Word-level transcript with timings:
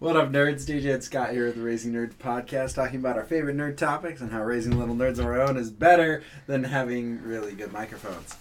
What 0.00 0.16
up, 0.16 0.32
nerds? 0.32 0.64
DJ 0.64 0.94
and 0.94 1.04
Scott 1.04 1.32
here 1.32 1.44
with 1.44 1.56
the 1.56 1.60
Raising 1.60 1.92
Nerds 1.92 2.14
podcast, 2.14 2.74
talking 2.74 3.00
about 3.00 3.18
our 3.18 3.22
favorite 3.22 3.54
nerd 3.54 3.76
topics 3.76 4.22
and 4.22 4.32
how 4.32 4.42
raising 4.42 4.78
little 4.78 4.94
nerds 4.94 5.18
of 5.18 5.26
our 5.26 5.38
own 5.42 5.58
is 5.58 5.70
better 5.70 6.22
than 6.46 6.64
having 6.64 7.22
really 7.22 7.52
good 7.52 7.70
microphones. 7.70 8.34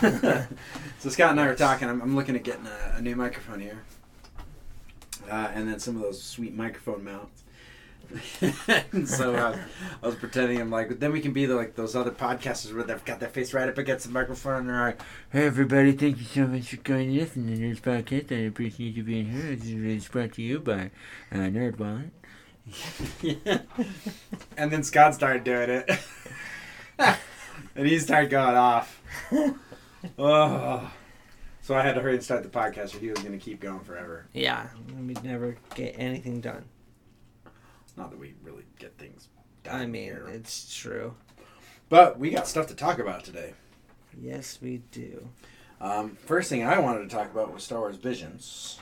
so 0.98 1.08
Scott 1.08 1.30
and 1.30 1.40
I 1.40 1.46
were 1.46 1.54
talking. 1.54 1.88
I'm, 1.88 2.02
I'm 2.02 2.16
looking 2.16 2.34
at 2.34 2.42
getting 2.42 2.66
a, 2.66 2.96
a 2.96 3.00
new 3.00 3.14
microphone 3.14 3.60
here, 3.60 3.84
uh, 5.30 5.52
and 5.54 5.68
then 5.68 5.78
some 5.78 5.94
of 5.94 6.02
those 6.02 6.20
sweet 6.20 6.52
microphone 6.52 7.04
mounts. 7.04 7.44
And 8.68 9.08
so 9.08 9.34
I 9.34 9.50
was, 9.50 9.58
I 10.02 10.06
was 10.06 10.14
pretending 10.16 10.60
I'm 10.60 10.70
like, 10.70 10.98
then 11.00 11.12
we 11.12 11.20
can 11.20 11.32
be 11.32 11.46
the, 11.46 11.54
like 11.54 11.74
those 11.74 11.94
other 11.96 12.10
podcasters 12.10 12.74
where 12.74 12.84
they've 12.84 13.04
got 13.04 13.20
their 13.20 13.28
face 13.28 13.54
right 13.54 13.68
up 13.68 13.78
against 13.78 14.06
the 14.06 14.12
microphone 14.12 14.60
and 14.60 14.68
they're 14.70 14.80
like, 14.80 15.00
Hey 15.30 15.46
everybody, 15.46 15.92
thank 15.92 16.18
you 16.18 16.24
so 16.24 16.46
much 16.46 16.68
for 16.68 16.76
coming 16.78 17.12
to 17.12 17.20
listen 17.20 17.46
to 17.46 17.56
this 17.56 17.80
podcast. 17.80 18.32
I 18.32 18.46
appreciate 18.46 18.94
you 18.94 19.02
being 19.02 19.26
here. 19.26 19.56
This 19.56 19.68
is 19.68 20.08
brought 20.08 20.32
to 20.34 20.42
you 20.42 20.60
by 20.60 20.90
uh, 21.30 21.36
Nerd 21.36 21.78
Wallet. 21.78 22.10
yeah. 23.20 23.58
And 24.56 24.70
then 24.70 24.82
Scott 24.82 25.14
started 25.14 25.44
doing 25.44 25.70
it. 25.70 25.90
and 26.98 27.86
he 27.86 27.98
started 27.98 28.30
going 28.30 28.56
off. 28.56 29.02
Oh. 30.18 30.90
So 31.62 31.74
I 31.76 31.82
had 31.82 31.94
to 31.94 32.00
hurry 32.00 32.14
and 32.14 32.22
start 32.24 32.42
the 32.42 32.48
podcast 32.48 32.94
or 32.94 32.98
he 32.98 33.08
was 33.08 33.20
going 33.20 33.38
to 33.38 33.44
keep 33.44 33.60
going 33.60 33.80
forever. 33.80 34.26
Yeah, 34.32 34.66
we'd 35.00 35.22
never 35.22 35.56
get 35.76 35.94
anything 35.96 36.40
done. 36.40 36.64
Not 37.96 38.10
that 38.10 38.18
we 38.18 38.34
really 38.42 38.64
get 38.78 38.96
things 38.98 39.28
done. 39.64 39.80
I 39.80 39.86
mean, 39.86 40.04
here. 40.04 40.28
it's 40.32 40.74
true. 40.74 41.14
But 41.88 42.18
we 42.18 42.30
got 42.30 42.48
stuff 42.48 42.66
to 42.68 42.74
talk 42.74 42.98
about 42.98 43.24
today. 43.24 43.52
Yes, 44.20 44.58
we 44.62 44.78
do. 44.90 45.28
Um, 45.80 46.16
first 46.26 46.48
thing 46.48 46.62
I 46.64 46.78
wanted 46.78 47.08
to 47.08 47.14
talk 47.14 47.30
about 47.30 47.52
was 47.52 47.64
Star 47.64 47.80
Wars 47.80 47.96
Visions. 47.96 48.78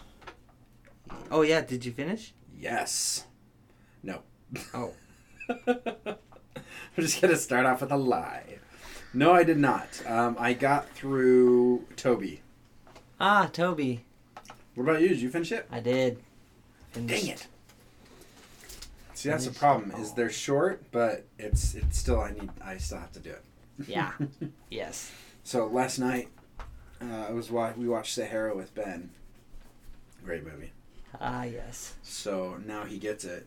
Oh 1.31 1.43
yeah, 1.43 1.61
did 1.63 1.85
you 1.85 1.93
finish? 1.93 2.35
Yes. 2.57 3.25
No. 4.03 4.23
Oh. 4.75 4.93
I'm 5.67 7.05
just 7.05 7.21
going 7.21 7.33
to 7.33 7.41
start 7.41 7.67
off 7.67 7.81
with 7.81 7.91
a 7.93 7.97
lie. 7.97 8.59
No, 9.13 9.33
I 9.33 9.43
did 9.45 9.59
not. 9.59 9.89
Um, 10.07 10.37
I 10.39 10.53
got 10.53 10.89
through 10.91 11.87
Toby. 11.97 12.43
Ah, 13.21 13.49
Toby, 13.53 14.05
What 14.75 14.85
about 14.85 15.03
you? 15.03 15.09
Did 15.09 15.21
you 15.21 15.31
finish 15.31 15.53
it? 15.53 15.67
I 15.71 15.81
did. 15.81 16.19
Finished. 16.93 17.25
Dang 17.25 17.33
it. 17.35 17.47
See, 19.21 19.29
that's 19.29 19.47
the 19.47 19.53
problem. 19.53 19.91
Is 20.01 20.11
Oh. 20.11 20.15
they're 20.17 20.31
short, 20.31 20.83
but 20.91 21.25
it's 21.39 21.75
it's 21.75 21.99
still 21.99 22.21
I 22.21 22.31
need 22.33 22.51
I 22.65 22.79
still 22.79 22.99
have 22.99 23.13
to 23.13 23.21
do 23.21 23.31
it. 23.31 23.45
Yeah. 23.87 24.13
Yes. 24.71 25.11
So 25.45 25.67
last 25.67 25.99
night, 25.99 26.29
uh, 27.03 27.27
I 27.29 27.33
was 27.33 27.51
wa- 27.51 27.73
we 27.77 27.89
watched 27.89 28.15
Sahara 28.15 28.57
with 28.57 28.75
Ben. 28.75 29.11
Great 30.25 30.45
movie. 30.45 30.71
Ah, 31.21 31.43
yes. 31.45 31.95
So 32.03 32.59
now 32.65 32.85
he 32.85 32.99
gets 32.99 33.25
it. 33.25 33.47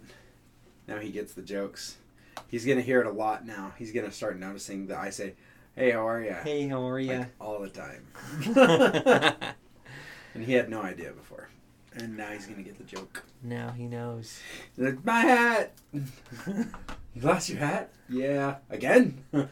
Now 0.87 0.99
he 0.99 1.09
gets 1.11 1.33
the 1.33 1.41
jokes. 1.41 1.97
He's 2.47 2.65
gonna 2.65 2.81
hear 2.81 2.99
it 3.01 3.07
a 3.07 3.11
lot 3.11 3.45
now. 3.47 3.73
He's 3.79 3.91
gonna 3.93 4.11
start 4.11 4.37
noticing 4.37 4.87
that 4.87 4.97
I 4.99 5.09
say, 5.11 5.33
"Hey, 5.75 5.91
how 5.91 6.07
are 6.07 6.21
ya?" 6.21 6.35
Hey, 6.43 6.67
how 6.67 6.85
are 6.87 6.99
ya? 6.99 7.19
Like, 7.19 7.29
all 7.39 7.59
the 7.61 7.69
time. 7.69 8.05
and 10.35 10.43
he 10.43 10.53
had 10.53 10.69
no 10.69 10.81
idea 10.81 11.11
before, 11.13 11.49
and 11.95 12.17
now 12.17 12.27
he's 12.29 12.45
gonna 12.45 12.63
get 12.63 12.77
the 12.77 12.83
joke. 12.83 13.23
now 13.41 13.71
he 13.71 13.85
knows. 13.87 14.39
He's 14.75 14.85
like, 14.85 15.05
my 15.05 15.21
hat. 15.21 15.73
you 15.93 17.21
lost 17.21 17.49
your 17.49 17.59
hat? 17.59 17.91
Yeah. 18.09 18.55
Again? 18.69 19.23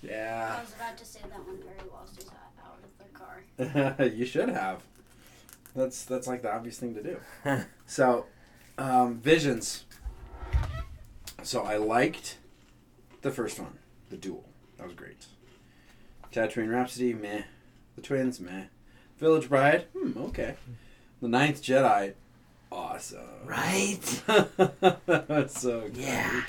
Yeah. 0.00 0.54
I 0.56 0.60
was 0.62 0.72
about 0.74 0.96
to 0.98 1.04
say 1.04 1.20
that 1.28 1.44
when 1.44 1.56
Harry 1.62 1.90
lost 1.92 2.14
his 2.16 2.28
hat 2.28 2.52
out 2.64 2.78
of 2.84 3.88
the 3.96 3.96
car. 3.98 4.06
you 4.14 4.24
should 4.24 4.48
have. 4.48 4.82
That's 5.74 6.04
that's 6.04 6.26
like 6.28 6.42
the 6.42 6.54
obvious 6.54 6.78
thing 6.78 6.94
to 6.94 7.02
do. 7.02 7.20
so, 7.86 8.26
um, 8.78 9.18
visions. 9.18 9.84
So 11.42 11.62
I 11.62 11.76
liked 11.78 12.38
the 13.22 13.30
first 13.32 13.58
one, 13.58 13.78
the 14.10 14.16
duel. 14.16 14.44
That 14.76 14.86
was 14.86 14.94
great. 14.94 15.26
Tatooine 16.32 16.70
Rhapsody, 16.72 17.12
meh. 17.14 17.42
The 17.96 18.02
twins, 18.02 18.38
meh. 18.38 18.64
Village 19.18 19.48
Bride, 19.48 19.86
hmm, 19.96 20.16
okay. 20.26 20.54
The 21.20 21.28
Ninth 21.28 21.62
Jedi, 21.62 22.14
awesome. 22.70 23.20
Right? 23.44 24.22
That's 25.06 25.60
so 25.60 25.80
great. 25.80 25.96
Yeah. 25.96 26.42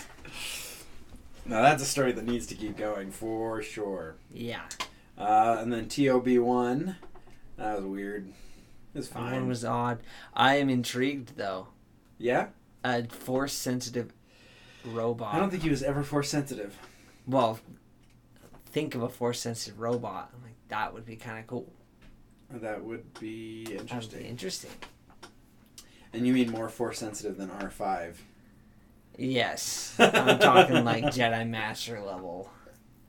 Now 1.45 1.61
that's 1.63 1.81
a 1.81 1.85
story 1.87 2.11
that 2.11 2.25
needs 2.25 2.45
to 2.47 2.55
keep 2.55 2.77
going 2.77 3.11
for 3.11 3.61
sure. 3.61 4.15
Yeah. 4.31 4.61
Uh, 5.17 5.57
and 5.59 5.73
then 5.73 5.87
TOB 5.89 6.27
one, 6.37 6.97
that 7.57 7.77
was 7.77 7.85
weird. 7.85 8.27
It 8.93 8.97
was 8.97 9.09
That 9.09 9.15
fine. 9.15 9.33
one 9.33 9.47
was 9.47 9.65
odd. 9.65 9.99
I 10.33 10.55
am 10.55 10.69
intrigued 10.69 11.35
though. 11.37 11.67
yeah, 12.17 12.47
A 12.83 13.03
force 13.07 13.53
sensitive 13.53 14.13
robot. 14.85 15.33
I 15.33 15.39
don't 15.39 15.49
think 15.49 15.63
he 15.63 15.69
was 15.69 15.81
ever 15.83 16.03
force 16.03 16.29
sensitive. 16.29 16.77
Well, 17.25 17.59
think 18.67 18.93
of 18.95 19.01
a 19.01 19.09
force 19.09 19.39
sensitive 19.41 19.79
robot. 19.79 20.29
I'm 20.35 20.43
like, 20.43 20.55
that 20.69 20.93
would 20.93 21.05
be 21.05 21.15
kind 21.15 21.39
of 21.39 21.47
cool. 21.47 21.71
That 22.51 22.83
would 22.83 23.13
be 23.19 23.63
would 23.65 23.69
be 23.71 23.77
interesting. 23.77 24.25
interesting. 24.25 24.71
And 26.13 26.25
you 26.25 26.33
mean 26.33 26.49
more 26.51 26.69
force 26.69 26.97
sensitive 26.99 27.37
than 27.37 27.51
R 27.51 27.69
five? 27.69 28.21
Yes. 29.17 29.95
I'm 29.99 30.39
talking 30.39 30.83
like 30.83 31.03
Jedi 31.05 31.47
Master 31.47 31.99
level. 32.01 32.49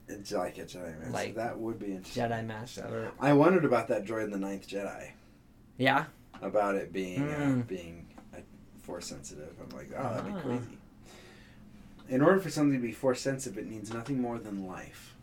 It's 0.07 0.31
like 0.31 0.57
a 0.57 0.65
Jedi 0.65 0.97
Master. 0.99 1.11
Like- 1.11 1.35
that 1.35 1.57
would 1.57 1.79
be 1.79 1.87
interesting. 1.93 2.23
Jedi 2.23 2.45
Master. 2.45 3.11
I 3.19 3.33
wondered 3.33 3.65
about 3.65 3.87
that 3.87 4.05
droid 4.05 4.25
in 4.25 4.31
the 4.31 4.37
Ninth 4.37 4.67
Jedi. 4.67 5.11
Yeah? 5.77 6.05
About 6.41 6.75
it 6.75 6.91
being 6.93 7.23
uh, 7.23 7.37
Mm. 7.37 7.67
being 7.67 8.07
uh, 8.35 8.39
force 8.83 9.07
sensitive. 9.07 9.53
I'm 9.61 9.75
like, 9.75 9.89
oh, 9.97 10.03
that'd 10.13 10.25
be 10.25 10.31
Ah. 10.33 10.41
crazy. 10.41 10.77
In 12.09 12.21
order 12.21 12.39
for 12.39 12.49
something 12.49 12.73
to 12.79 12.85
be 12.85 12.91
force 12.91 13.21
sensitive, 13.21 13.57
it 13.57 13.67
needs 13.71 13.93
nothing 13.93 14.21
more 14.21 14.37
than 14.37 14.67
life. 14.67 15.15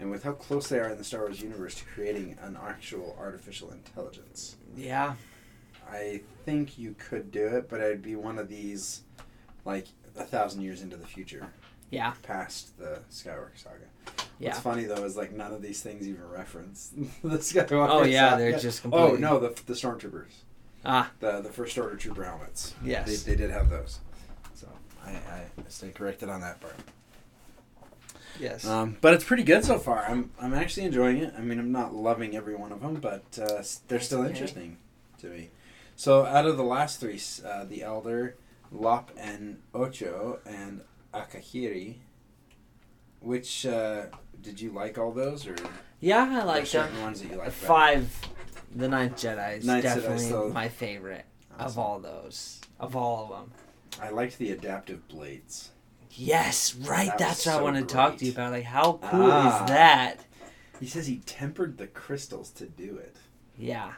And 0.00 0.10
with 0.10 0.24
how 0.24 0.32
close 0.32 0.68
they 0.68 0.78
are 0.80 0.88
in 0.90 0.98
the 0.98 1.04
Star 1.04 1.20
Wars 1.20 1.40
universe 1.40 1.76
to 1.76 1.84
creating 1.84 2.36
an 2.42 2.58
actual 2.60 3.16
artificial 3.18 3.70
intelligence, 3.70 4.56
Yeah. 4.76 5.14
I 5.90 6.22
think 6.44 6.78
you 6.78 6.94
could 6.98 7.30
do 7.30 7.46
it, 7.46 7.68
but 7.68 7.80
it'd 7.80 8.02
be 8.02 8.16
one 8.16 8.38
of 8.38 8.48
these, 8.48 9.02
like 9.64 9.86
a 10.16 10.24
thousand 10.24 10.62
years 10.62 10.82
into 10.82 10.96
the 10.96 11.06
future, 11.06 11.46
Yeah. 11.90 12.14
past 12.22 12.76
the 12.78 13.00
Skywalker 13.10 13.56
saga. 13.56 13.84
Yeah. 14.40 14.48
What's 14.50 14.60
funny 14.60 14.84
though 14.84 15.04
is 15.04 15.16
like 15.16 15.32
none 15.32 15.52
of 15.52 15.62
these 15.62 15.80
things 15.82 16.08
even 16.08 16.28
reference 16.28 16.88
the 17.22 17.38
Skywalker. 17.38 17.88
Oh, 17.88 18.02
yeah, 18.02 18.30
saga. 18.30 18.42
they're 18.42 18.58
just 18.58 18.82
completely. 18.82 19.10
Oh 19.12 19.16
no, 19.16 19.38
the 19.38 19.48
the 19.66 19.74
stormtroopers, 19.74 20.32
Ah, 20.84 21.10
the 21.20 21.40
the 21.40 21.50
first 21.52 21.78
order 21.78 21.96
trooper 21.96 22.24
helmets. 22.24 22.74
yes. 22.82 23.22
They, 23.24 23.32
they 23.32 23.36
did 23.36 23.50
have 23.50 23.70
those, 23.70 24.00
so 24.54 24.66
I 25.04 25.10
I 25.10 25.44
stay 25.68 25.90
corrected 25.90 26.28
on 26.30 26.40
that 26.40 26.60
part. 26.60 26.74
Yes. 28.40 28.66
Um, 28.66 28.96
but 29.00 29.14
it's 29.14 29.24
pretty 29.24 29.44
good 29.44 29.64
so 29.64 29.78
far. 29.78 30.04
I'm 30.06 30.30
I'm 30.40 30.54
actually 30.54 30.86
enjoying 30.86 31.18
it. 31.18 31.34
I 31.36 31.40
mean, 31.40 31.58
I'm 31.58 31.72
not 31.72 31.94
loving 31.94 32.36
every 32.36 32.54
one 32.54 32.72
of 32.72 32.80
them, 32.80 32.96
but 32.96 33.24
uh, 33.40 33.62
they're 33.88 34.00
still 34.00 34.20
okay. 34.20 34.30
interesting 34.30 34.78
to 35.20 35.28
me. 35.28 35.50
So 35.96 36.26
out 36.26 36.46
of 36.46 36.56
the 36.56 36.64
last 36.64 37.00
three, 37.00 37.20
uh, 37.46 37.64
the 37.64 37.82
Elder, 37.82 38.36
Lop, 38.72 39.12
and 39.16 39.60
Ocho, 39.72 40.40
and 40.44 40.80
Akakiri, 41.12 41.96
which 43.20 43.64
uh, 43.64 44.06
did 44.42 44.60
you 44.60 44.70
like 44.70 44.98
all 44.98 45.12
those, 45.12 45.46
or 45.46 45.56
yeah, 46.00 46.40
I 46.40 46.44
like 46.44 46.68
them. 46.68 47.02
ones 47.02 47.22
that 47.22 47.30
you 47.30 47.36
like? 47.36 47.52
Five. 47.52 48.10
The 48.76 48.88
Ninth 48.88 49.14
Jedi 49.14 49.58
is 49.58 49.64
Ninth 49.64 49.84
Jedi 49.84 50.02
definitely 50.02 50.52
my 50.52 50.68
favorite 50.68 51.24
of 51.58 51.78
all 51.78 52.00
those. 52.00 52.60
Of 52.80 52.96
all 52.96 53.24
of 53.24 53.30
them. 53.30 53.52
I 54.02 54.10
liked 54.10 54.38
the 54.38 54.50
adaptive 54.50 55.06
blades. 55.06 55.70
Yes, 56.16 56.74
right. 56.76 57.08
That 57.08 57.18
That's 57.18 57.46
what 57.46 57.54
I 57.54 57.58
so 57.58 57.64
want 57.64 57.76
to 57.76 57.94
talk 57.94 58.18
to 58.18 58.24
you 58.24 58.32
about. 58.32 58.52
Like, 58.52 58.64
how 58.64 59.00
cool 59.02 59.30
Ah. 59.32 59.62
is 59.64 59.68
that? 59.70 60.24
He 60.80 60.86
says 60.86 61.06
he 61.06 61.18
tempered 61.26 61.76
the 61.78 61.86
crystals 61.86 62.50
to 62.52 62.66
do 62.66 62.96
it. 62.98 63.16
Yeah. 63.58 63.92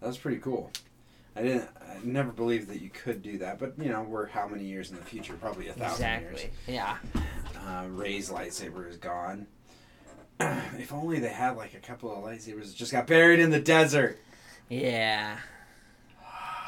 That 0.00 0.06
was 0.06 0.18
pretty 0.18 0.38
cool. 0.38 0.70
I 1.36 1.42
didn't. 1.42 1.68
I 1.80 1.98
never 2.02 2.30
believed 2.32 2.68
that 2.68 2.80
you 2.82 2.90
could 2.90 3.22
do 3.22 3.38
that, 3.38 3.58
but 3.58 3.74
you 3.78 3.88
know, 3.90 4.02
we're 4.02 4.26
how 4.26 4.48
many 4.48 4.64
years 4.64 4.90
in 4.90 4.96
the 4.96 5.02
future? 5.04 5.34
Probably 5.34 5.68
a 5.68 5.72
thousand 5.72 6.04
Exactly. 6.06 6.40
years. 6.42 6.52
Yeah. 6.66 6.96
Uh, 7.66 7.86
Rey's 7.90 8.30
lightsaber 8.30 8.88
is 8.88 8.96
gone. 8.96 9.46
if 10.40 10.92
only 10.92 11.18
they 11.20 11.28
had 11.32 11.56
like 11.56 11.74
a 11.74 11.78
couple 11.80 12.10
of 12.12 12.24
lightsabers 12.24 12.66
that 12.66 12.74
just 12.76 12.92
got 12.92 13.06
buried 13.06 13.40
in 13.40 13.50
the 13.50 13.60
desert. 13.60 14.18
Yeah. 14.68 15.38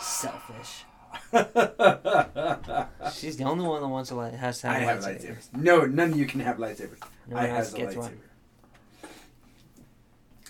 Selfish. 0.00 0.84
I 1.32 2.86
She's 3.14 3.36
the 3.36 3.44
only 3.44 3.66
one 3.66 3.80
that 3.82 3.88
wants 3.88 4.10
to 4.10 4.16
li- 4.16 4.36
has 4.36 4.60
to 4.60 4.68
have, 4.68 4.82
have 4.82 4.98
lightsaber. 5.04 5.36
lightsabers. 5.36 5.56
No, 5.62 5.84
none 5.86 6.12
of 6.12 6.18
you 6.18 6.26
can 6.26 6.40
have 6.40 6.56
lightsabers. 6.58 6.98
No 7.28 7.36
I 7.36 7.46
one 7.46 7.50
else 7.56 7.72
have 7.72 7.80
a 7.88 7.92
lightsaber. 7.92 7.96
one. 7.96 8.20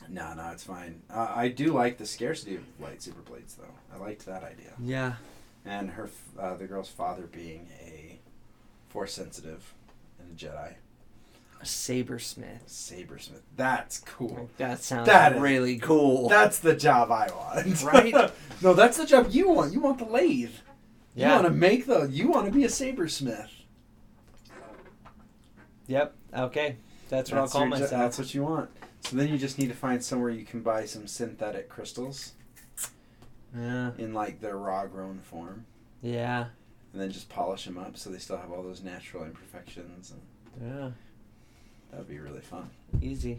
No, 0.08 0.34
no, 0.34 0.50
it's 0.50 0.64
fine. 0.64 1.02
Uh, 1.08 1.32
I 1.34 1.48
do 1.48 1.72
like 1.72 1.98
the 1.98 2.06
scarcity 2.06 2.56
of 2.56 2.62
lightsaber 2.82 3.24
blades, 3.24 3.54
though. 3.54 3.74
I 3.94 3.98
liked 3.98 4.26
that 4.26 4.42
idea. 4.42 4.72
Yeah. 4.82 5.14
and 5.64 5.90
her 5.90 6.10
uh, 6.38 6.54
the 6.56 6.66
girl's 6.66 6.88
father 6.88 7.22
being 7.30 7.68
a 7.80 8.18
force 8.88 9.12
sensitive 9.12 9.72
and 10.18 10.30
a 10.32 10.34
Jedi. 10.44 10.74
A 11.60 11.64
sabersmith. 11.64 12.64
Sabersmith. 12.66 13.42
That's 13.56 13.98
cool. 14.00 14.48
That 14.56 14.82
sounds 14.82 15.06
That 15.06 15.34
is- 15.36 15.40
really 15.42 15.78
cool. 15.78 16.28
That's 16.28 16.58
the 16.58 16.74
job 16.74 17.10
I 17.12 17.28
want. 17.30 17.82
Right? 17.82 18.32
no, 18.62 18.72
that's 18.72 18.96
the 18.96 19.04
job 19.06 19.28
you 19.30 19.48
want. 19.50 19.72
You 19.72 19.80
want 19.80 19.98
the 19.98 20.06
lathe. 20.06 20.52
Yeah. 21.14 21.28
You 21.28 21.34
want 21.34 21.46
to 21.46 21.52
make 21.52 21.86
the. 21.86 22.04
You 22.10 22.28
want 22.28 22.46
to 22.46 22.52
be 22.52 22.64
a 22.64 22.68
sabersmith. 22.68 23.48
Yep. 25.86 26.14
Okay. 26.34 26.76
That's 27.08 27.30
what 27.30 27.40
I'll 27.40 27.48
call 27.48 27.66
myself. 27.66 27.90
That's 27.90 28.18
what 28.18 28.32
you 28.34 28.44
want. 28.44 28.70
So 29.02 29.16
then 29.16 29.28
you 29.28 29.38
just 29.38 29.58
need 29.58 29.68
to 29.68 29.74
find 29.74 30.02
somewhere 30.02 30.30
you 30.30 30.44
can 30.44 30.60
buy 30.62 30.84
some 30.84 31.06
synthetic 31.06 31.68
crystals 31.68 32.32
Yeah. 33.56 33.90
in 33.98 34.14
like 34.14 34.40
their 34.40 34.56
raw 34.56 34.86
grown 34.86 35.18
form, 35.20 35.64
Yeah. 36.02 36.46
and 36.92 37.00
then 37.02 37.10
just 37.10 37.28
polish 37.28 37.64
them 37.64 37.78
up 37.78 37.96
so 37.96 38.10
they 38.10 38.18
still 38.18 38.36
have 38.36 38.52
all 38.52 38.62
those 38.62 38.82
natural 38.82 39.24
imperfections, 39.24 40.12
and 40.12 40.20
Yeah. 40.70 40.90
That'd 41.90 42.08
be 42.08 42.18
really 42.18 42.40
fun. 42.40 42.70
Easy. 43.00 43.38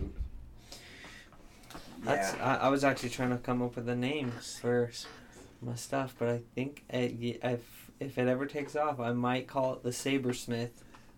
That's. 2.04 2.36
yeah. 2.36 2.58
I, 2.62 2.68
I 2.68 2.70
was 2.70 2.84
actually 2.84 3.10
trying 3.10 3.30
to 3.30 3.38
come 3.38 3.62
up 3.62 3.76
with 3.76 3.88
a 3.88 3.96
name 3.96 4.32
for 4.62 4.92
my 5.62 5.76
stuff, 5.76 6.16
but 6.18 6.30
I 6.30 6.42
think 6.56 6.84
it, 6.90 7.40
if 7.44 7.92
if 8.00 8.18
it 8.18 8.28
ever 8.28 8.46
takes 8.46 8.76
off, 8.76 9.00
I 9.00 9.12
might 9.12 9.48
call 9.48 9.74
it 9.74 9.84
the 9.84 9.90
Sabersmith 9.90 10.72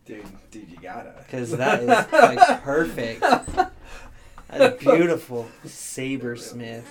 Dude, 0.06 0.26
dude, 0.52 0.70
you 0.70 0.78
gotta. 0.82 1.14
Because 1.18 1.52
that 1.52 1.82
is 1.82 1.88
like, 1.88 2.62
perfect. 2.64 3.24
a 4.50 4.72
beautiful 4.72 5.48
Sabersmith. 5.66 6.84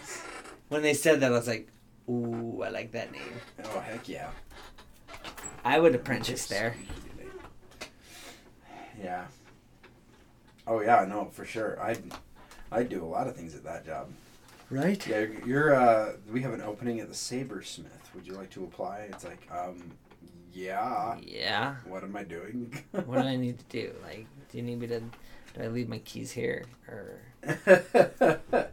When 0.69 0.81
they 0.81 0.95
said 0.95 1.21
that, 1.21 1.31
I 1.31 1.37
was 1.37 1.47
like, 1.47 1.69
"Ooh, 2.09 2.63
I 2.65 2.71
like 2.71 2.93
that 2.93 3.13
name." 3.13 3.21
Oh 3.65 3.81
heck 3.81 4.09
yeah! 4.09 4.31
I 5.63 5.79
would 5.79 5.95
apprentice 5.95 6.47
there. 6.47 6.75
Yeah. 8.99 9.27
Oh 10.67 10.81
yeah, 10.81 11.05
no, 11.09 11.27
for 11.33 11.45
sure. 11.45 11.81
I 11.83 11.97
I 12.71 12.83
do 12.85 13.05
a 13.05 13.07
lot 13.07 13.27
of 13.27 13.37
things 13.37 13.55
at 13.55 13.65
that 13.65 13.85
job. 13.85 14.09
Right? 14.71 15.07
Yeah, 15.07 15.27
you're. 15.45 15.75
Uh, 15.75 16.13
we 16.31 16.41
have 16.43 16.53
an 16.55 16.63
opening 16.63 17.01
at 17.01 17.09
the 17.09 17.15
Sabersmith. 17.15 18.15
Would 18.15 18.27
you 18.27 18.33
like 18.35 18.51
to 18.53 18.65
apply? 18.65 19.09
It's 19.11 19.25
like, 19.25 19.47
um, 19.51 19.91
yeah. 20.53 21.17
Yeah. 21.21 21.77
What 21.87 22.03
am 22.05 22.17
I 22.17 22.25
doing? 22.25 22.73
What 23.05 23.21
do 23.23 23.29
I 23.29 23.37
need 23.37 23.59
to 23.59 23.65
do? 23.67 23.93
Like, 24.03 24.27
do 24.51 24.57
you 24.59 24.63
need 24.65 24.81
me 24.81 24.87
to? 24.87 25.01
Do 25.01 25.63
I 25.63 25.67
leave 25.69 25.89
my 25.91 25.99
keys 25.99 26.31
here 26.33 26.65
or? 26.89 27.21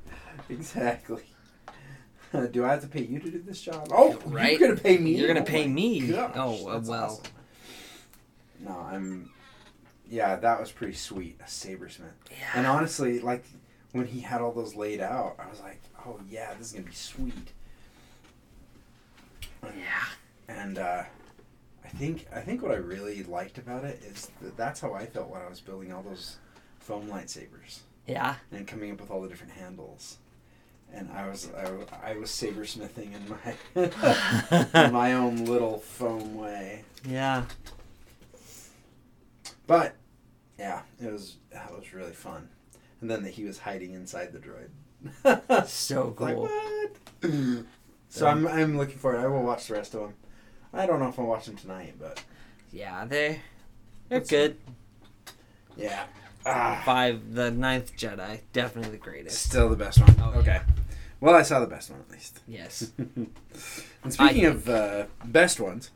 exactly. 0.49 1.23
do 2.51 2.63
I 2.65 2.69
have 2.71 2.81
to 2.81 2.87
pay 2.87 3.03
you 3.03 3.19
to 3.19 3.29
do 3.31 3.41
this 3.41 3.59
job? 3.61 3.89
Oh, 3.91 4.17
Right? 4.25 4.57
You're 4.57 4.69
gonna 4.69 4.79
pay 4.79 4.97
me. 4.97 5.15
You're 5.15 5.27
gonna 5.27 5.41
Oh 5.41 5.43
pay 5.43 5.67
me. 5.67 6.11
gosh, 6.11 6.31
Oh, 6.35 6.67
uh, 6.67 6.73
that's 6.75 6.87
well. 6.89 7.03
awesome. 7.05 7.23
No, 8.61 8.77
I'm. 8.79 9.31
Yeah, 10.09 10.35
that 10.37 10.59
was 10.59 10.71
pretty 10.71 10.93
sweet. 10.93 11.37
A 11.39 11.43
Sabersmith. 11.45 12.13
Yeah. 12.31 12.37
And 12.55 12.65
honestly, 12.67 13.19
like 13.19 13.45
when 13.91 14.07
he 14.07 14.21
had 14.21 14.41
all 14.41 14.51
those 14.51 14.75
laid 14.75 15.01
out, 15.01 15.35
I 15.39 15.47
was 15.49 15.59
like, 15.61 15.81
"Oh 16.05 16.19
yeah, 16.29 16.53
this 16.55 16.67
is 16.67 16.73
gonna 16.73 16.85
be 16.85 16.93
sweet." 16.93 17.51
And, 19.61 19.73
Yeah. 19.77 20.05
and 20.47 20.77
uh, 20.77 21.03
I 21.83 21.87
think 21.89 22.25
I 22.33 22.41
think 22.41 22.61
what 22.61 22.71
I 22.71 22.75
really 22.75 23.23
liked 23.23 23.57
about 23.57 23.83
it 23.83 24.01
is 24.03 24.31
that 24.41 24.57
that's 24.57 24.79
how 24.79 24.93
I 24.93 25.05
felt 25.05 25.29
when 25.29 25.41
I 25.41 25.49
was 25.49 25.59
building 25.59 25.91
all 25.93 26.01
those 26.03 26.37
foam 26.79 27.07
lightsabers 27.07 27.79
Yeah. 28.07 28.35
and 28.51 28.67
coming 28.67 28.91
up 28.91 29.01
with 29.01 29.11
all 29.11 29.21
the 29.21 29.29
different 29.29 29.53
handles. 29.53 30.17
And 30.91 31.11
I 31.11 31.27
was 31.27 31.49
I, 31.55 32.11
I 32.13 32.17
was 32.17 32.31
sabersmithing 32.31 33.11
in 33.13 33.29
my 33.29 34.83
in 34.85 34.91
my 34.93 35.13
own 35.13 35.45
little 35.45 35.77
foam 35.79 36.35
way. 36.35 36.83
Yeah. 37.07 37.43
But 39.67 39.95
yeah, 40.59 40.81
it 41.01 41.11
was 41.11 41.37
that 41.51 41.71
was 41.75 41.93
really 41.93 42.11
fun. 42.13 42.49
And 43.01 43.09
then 43.09 43.23
that 43.23 43.31
he 43.31 43.45
was 43.45 43.57
hiding 43.59 43.93
inside 43.93 44.33
the 44.33 44.39
droid. 44.39 44.69
So 45.69 46.13
Like 46.19 46.35
cool. 46.35 46.49
what? 47.21 47.31
so 48.09 48.27
I'm 48.27 48.45
I'm 48.47 48.77
looking 48.77 48.97
forward. 48.97 49.19
I 49.21 49.27
will 49.27 49.43
watch 49.43 49.67
the 49.67 49.73
rest 49.75 49.93
of 49.95 50.01
them. 50.01 50.13
I 50.73 50.85
don't 50.85 50.99
know 50.99 51.07
if 51.07 51.17
I'll 51.17 51.25
watch 51.25 51.45
them 51.45 51.55
tonight, 51.55 51.95
but 51.99 52.21
Yeah, 52.71 53.05
they 53.05 53.41
they're 54.09 54.17
It's- 54.19 54.29
good. 54.29 54.57
yeah. 55.77 56.03
Ah, 56.45 56.81
Five, 56.85 57.33
the 57.33 57.51
ninth 57.51 57.95
Jedi, 57.97 58.41
definitely 58.53 58.91
the 58.91 58.97
greatest. 58.97 59.41
still 59.49 59.69
the 59.69 59.75
best 59.75 59.99
one. 59.99 60.15
Oh, 60.21 60.39
okay. 60.39 60.61
Well, 61.19 61.35
I 61.35 61.41
saw 61.41 61.59
the 61.59 61.67
best 61.67 61.89
one 61.91 61.99
at 61.99 62.09
least. 62.11 62.39
Yes. 62.47 62.91
and 62.97 63.29
speaking 64.13 64.45
of 64.45 64.67
uh, 64.69 65.05
best 65.25 65.59
ones, 65.59 65.91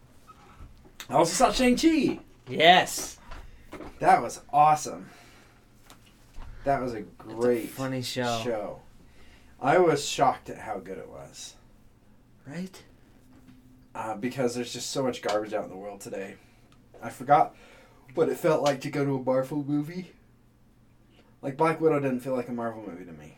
I 1.10 1.14
also 1.14 1.34
saw 1.34 1.52
Shang 1.52 1.78
Chi. 1.78 2.20
Yes. 2.50 3.18
That 4.00 4.22
was 4.22 4.42
awesome. 4.52 5.10
That 6.66 6.82
was 6.82 6.94
a 6.94 6.98
It's 7.00 7.08
a 7.08 7.24
great 7.24 7.70
funny 7.70 8.02
show. 8.02 8.42
show. 8.44 8.80
I 9.62 9.78
was 9.78 10.06
shocked 10.08 10.50
at 10.50 10.58
how 10.60 10.80
good 10.80 10.98
it 10.98 11.10
was. 11.10 11.56
Right? 12.48 12.82
uh, 13.96 14.16
because 14.16 14.56
there's 14.56 14.74
just 14.74 14.90
so 14.90 15.04
much 15.04 15.22
garbage 15.22 15.54
out 15.54 15.64
in 15.64 15.70
the 15.70 15.76
world 15.76 16.02
today. 16.02 16.36
I 17.02 17.10
forgot 17.10 17.56
what 18.16 18.28
it 18.30 18.38
felt 18.38 18.64
like 18.64 18.82
to 18.82 18.90
go 18.90 19.06
to 19.06 19.16
a 19.16 19.22
Marvel 19.24 19.64
movie. 19.64 20.12
Like 21.42 21.58
Black 21.58 21.80
Widow 21.80 22.00
didn't 22.00 22.22
feel 22.22 22.36
like 22.36 22.50
a 22.50 22.54
Marvel 22.54 22.84
movie 22.88 23.06
to 23.06 23.12
me. 23.12 23.38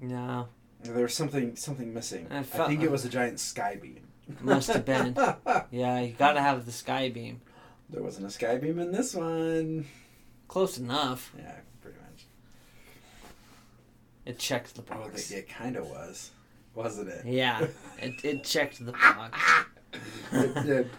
No. 0.00 0.48
There 0.82 1.02
was 1.02 1.14
something 1.14 1.56
something 1.56 1.92
missing. 1.92 2.28
I 2.30 2.38
I, 2.38 2.42
think 2.42 2.82
it 2.82 2.90
was 2.90 3.04
a 3.04 3.08
giant 3.08 3.40
sky 3.40 3.78
beam. 3.80 4.00
Must 4.40 4.68
have 4.68 4.84
been. 4.84 5.16
Yeah, 5.70 6.00
you 6.00 6.14
gotta 6.16 6.40
have 6.40 6.64
the 6.64 6.72
sky 6.72 7.08
beam. 7.10 7.40
There 7.90 8.02
wasn't 8.02 8.26
a 8.26 8.30
sky 8.30 8.56
beam 8.58 8.78
in 8.78 8.92
this 8.92 9.14
one. 9.14 9.86
Close 10.46 10.78
enough. 10.78 11.32
Yeah, 11.38 11.54
pretty 11.82 11.98
much. 11.98 12.26
It 14.24 14.38
checked 14.38 14.74
the 14.74 14.82
Oh, 14.94 14.98
box. 15.04 15.30
it 15.30 15.48
kind 15.48 15.76
of 15.76 15.86
was, 15.88 16.30
wasn't 16.74 17.08
it? 17.08 17.26
Yeah, 17.26 17.66
it, 17.98 18.24
it 18.24 18.44
checked 18.44 18.84
the 18.84 18.92
box. 18.92 19.38
it 20.32 20.54
did. 20.66 20.90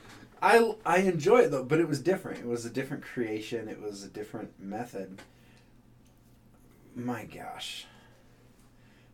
I 0.42 0.74
I 0.86 0.98
enjoy 1.00 1.40
it 1.40 1.52
though, 1.52 1.64
but 1.66 1.80
it 1.80 1.88
was 1.88 2.00
different. 2.02 2.40
It 2.40 2.46
was 2.48 2.66
a 2.66 2.70
different 2.70 3.04
creation. 3.04 3.68
It 3.68 3.82
was 3.82 4.04
a 4.04 4.08
different 4.08 4.60
method. 4.60 5.20
My 6.96 7.26
gosh, 7.26 7.86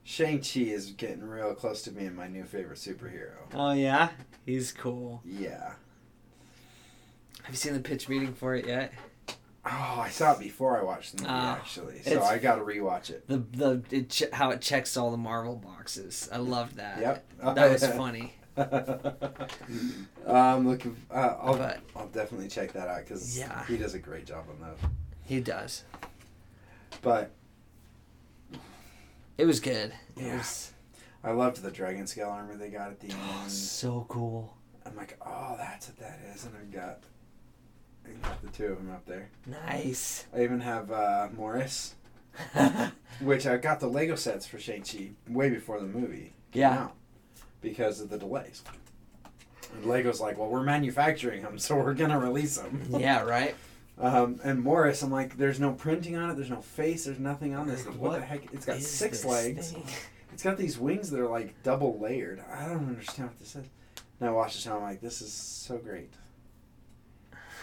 Shang 0.03 0.39
Chi 0.39 0.61
is 0.61 0.91
getting 0.91 1.23
real 1.23 1.53
close 1.55 1.81
to 1.83 1.91
being 1.91 2.15
my 2.15 2.27
new 2.27 2.43
favorite 2.45 2.77
superhero. 2.77 3.37
Oh 3.53 3.73
yeah, 3.73 4.09
he's 4.45 4.71
cool. 4.71 5.21
Yeah. 5.25 5.73
Have 7.45 7.53
you 7.53 7.57
seen 7.57 7.73
the 7.73 7.79
pitch 7.79 8.09
meeting 8.09 8.33
for 8.33 8.55
it 8.55 8.65
yet? 8.65 8.91
Oh, 9.67 9.99
I 10.01 10.09
saw 10.09 10.33
it 10.33 10.39
before 10.39 10.79
I 10.79 10.83
watched 10.83 11.15
the 11.17 11.23
movie 11.23 11.33
Ah, 11.33 11.55
actually, 11.55 12.01
so 12.03 12.21
I 12.21 12.37
got 12.37 12.55
to 12.55 12.61
rewatch 12.61 13.09
it. 13.09 13.27
The 13.27 13.37
the 13.37 13.83
it 13.91 14.09
che- 14.09 14.29
how 14.33 14.51
it 14.51 14.61
checks 14.61 14.95
all 14.97 15.09
the 15.11 15.17
Marvel 15.17 15.55
boxes. 15.55 16.29
I 16.31 16.37
loved 16.37 16.75
that. 16.77 16.99
Yep. 16.99 17.25
That 17.55 17.71
was 17.71 17.85
funny. 17.87 18.33
I'm 20.27 20.67
looking. 20.67 20.95
Uh, 21.11 21.35
I'll 21.41 21.57
But 21.57 21.79
I'll 21.95 22.07
definitely 22.07 22.47
check 22.47 22.73
that 22.73 22.87
out 22.87 23.03
because 23.05 23.37
Yeah. 23.37 23.65
he 23.65 23.77
does 23.77 23.93
a 23.95 23.99
great 23.99 24.25
job 24.25 24.45
on 24.49 24.59
those. 24.67 24.77
he 25.23 25.39
does. 25.39 25.83
But 27.01 27.31
It 29.37 29.45
was 29.45 29.59
good. 29.59 29.93
It 30.15 30.23
Yeah. 30.23 30.37
was 30.37 30.73
I 31.23 31.31
loved 31.31 31.61
the 31.63 31.71
dragon 31.71 32.05
scale 32.07 32.29
armor 32.29 32.55
they 32.55 32.69
got 32.69 32.91
at 32.91 32.99
the 32.99 33.09
oh, 33.11 33.41
end. 33.41 33.51
so 33.51 34.05
cool. 34.09 34.55
I'm 34.85 34.95
like, 34.95 35.17
oh, 35.25 35.55
that's 35.57 35.87
what 35.87 35.97
that 35.97 36.19
is, 36.35 36.45
and 36.45 36.53
I 36.55 36.63
got, 36.75 36.99
I 38.07 38.27
got 38.27 38.41
the 38.41 38.49
two 38.49 38.65
of 38.67 38.77
them 38.77 38.91
up 38.91 39.05
there. 39.05 39.29
Nice. 39.45 40.25
I 40.35 40.43
even 40.43 40.59
have 40.61 40.91
uh, 40.91 41.29
Morris, 41.35 41.95
which 43.21 43.47
I 43.47 43.57
got 43.57 43.79
the 43.79 43.87
Lego 43.87 44.15
sets 44.15 44.45
for 44.45 44.59
Shang 44.59 44.83
Chi 44.83 45.11
way 45.29 45.49
before 45.49 45.79
the 45.79 45.85
movie 45.87 46.33
came 46.51 46.61
Yeah. 46.61 46.83
out 46.83 46.95
because 47.61 48.01
of 48.01 48.09
the 48.09 48.17
delays. 48.17 48.63
And 49.73 49.85
Lego's 49.85 50.21
like, 50.21 50.37
well, 50.37 50.49
we're 50.49 50.63
manufacturing 50.63 51.41
them, 51.43 51.57
so 51.57 51.75
we're 51.75 51.93
gonna 51.93 52.19
release 52.19 52.57
them. 52.57 52.81
yeah, 52.89 53.21
right. 53.23 53.55
Um, 53.97 54.39
and 54.43 54.61
Morris, 54.61 55.01
I'm 55.03 55.11
like, 55.11 55.37
there's 55.37 55.59
no 55.59 55.71
printing 55.71 56.15
on 56.17 56.29
it, 56.29 56.35
there's 56.35 56.49
no 56.49 56.61
face, 56.61 57.05
there's 57.05 57.19
nothing 57.19 57.55
on 57.55 57.67
this. 57.67 57.85
What, 57.85 57.95
what 57.97 58.19
the 58.19 58.25
heck? 58.25 58.53
It's 58.53 58.65
got 58.65 58.77
Is 58.77 58.89
six 58.89 59.19
this 59.21 59.25
legs. 59.25 59.71
thing? 59.71 59.83
It's 60.33 60.43
got 60.43 60.57
these 60.57 60.77
wings 60.77 61.09
that 61.11 61.19
are 61.21 61.29
like 61.29 61.61
double 61.63 61.97
layered. 61.99 62.43
I 62.53 62.65
don't 62.67 62.87
understand 62.89 63.29
what 63.29 63.39
this 63.39 63.55
is. 63.55 63.67
And 64.19 64.29
I 64.29 64.31
watched 64.33 64.55
this 64.55 64.65
and 64.65 64.75
I'm 64.75 64.81
like, 64.81 64.99
this 65.01 65.21
is 65.21 65.31
so 65.31 65.77
great. 65.77 66.11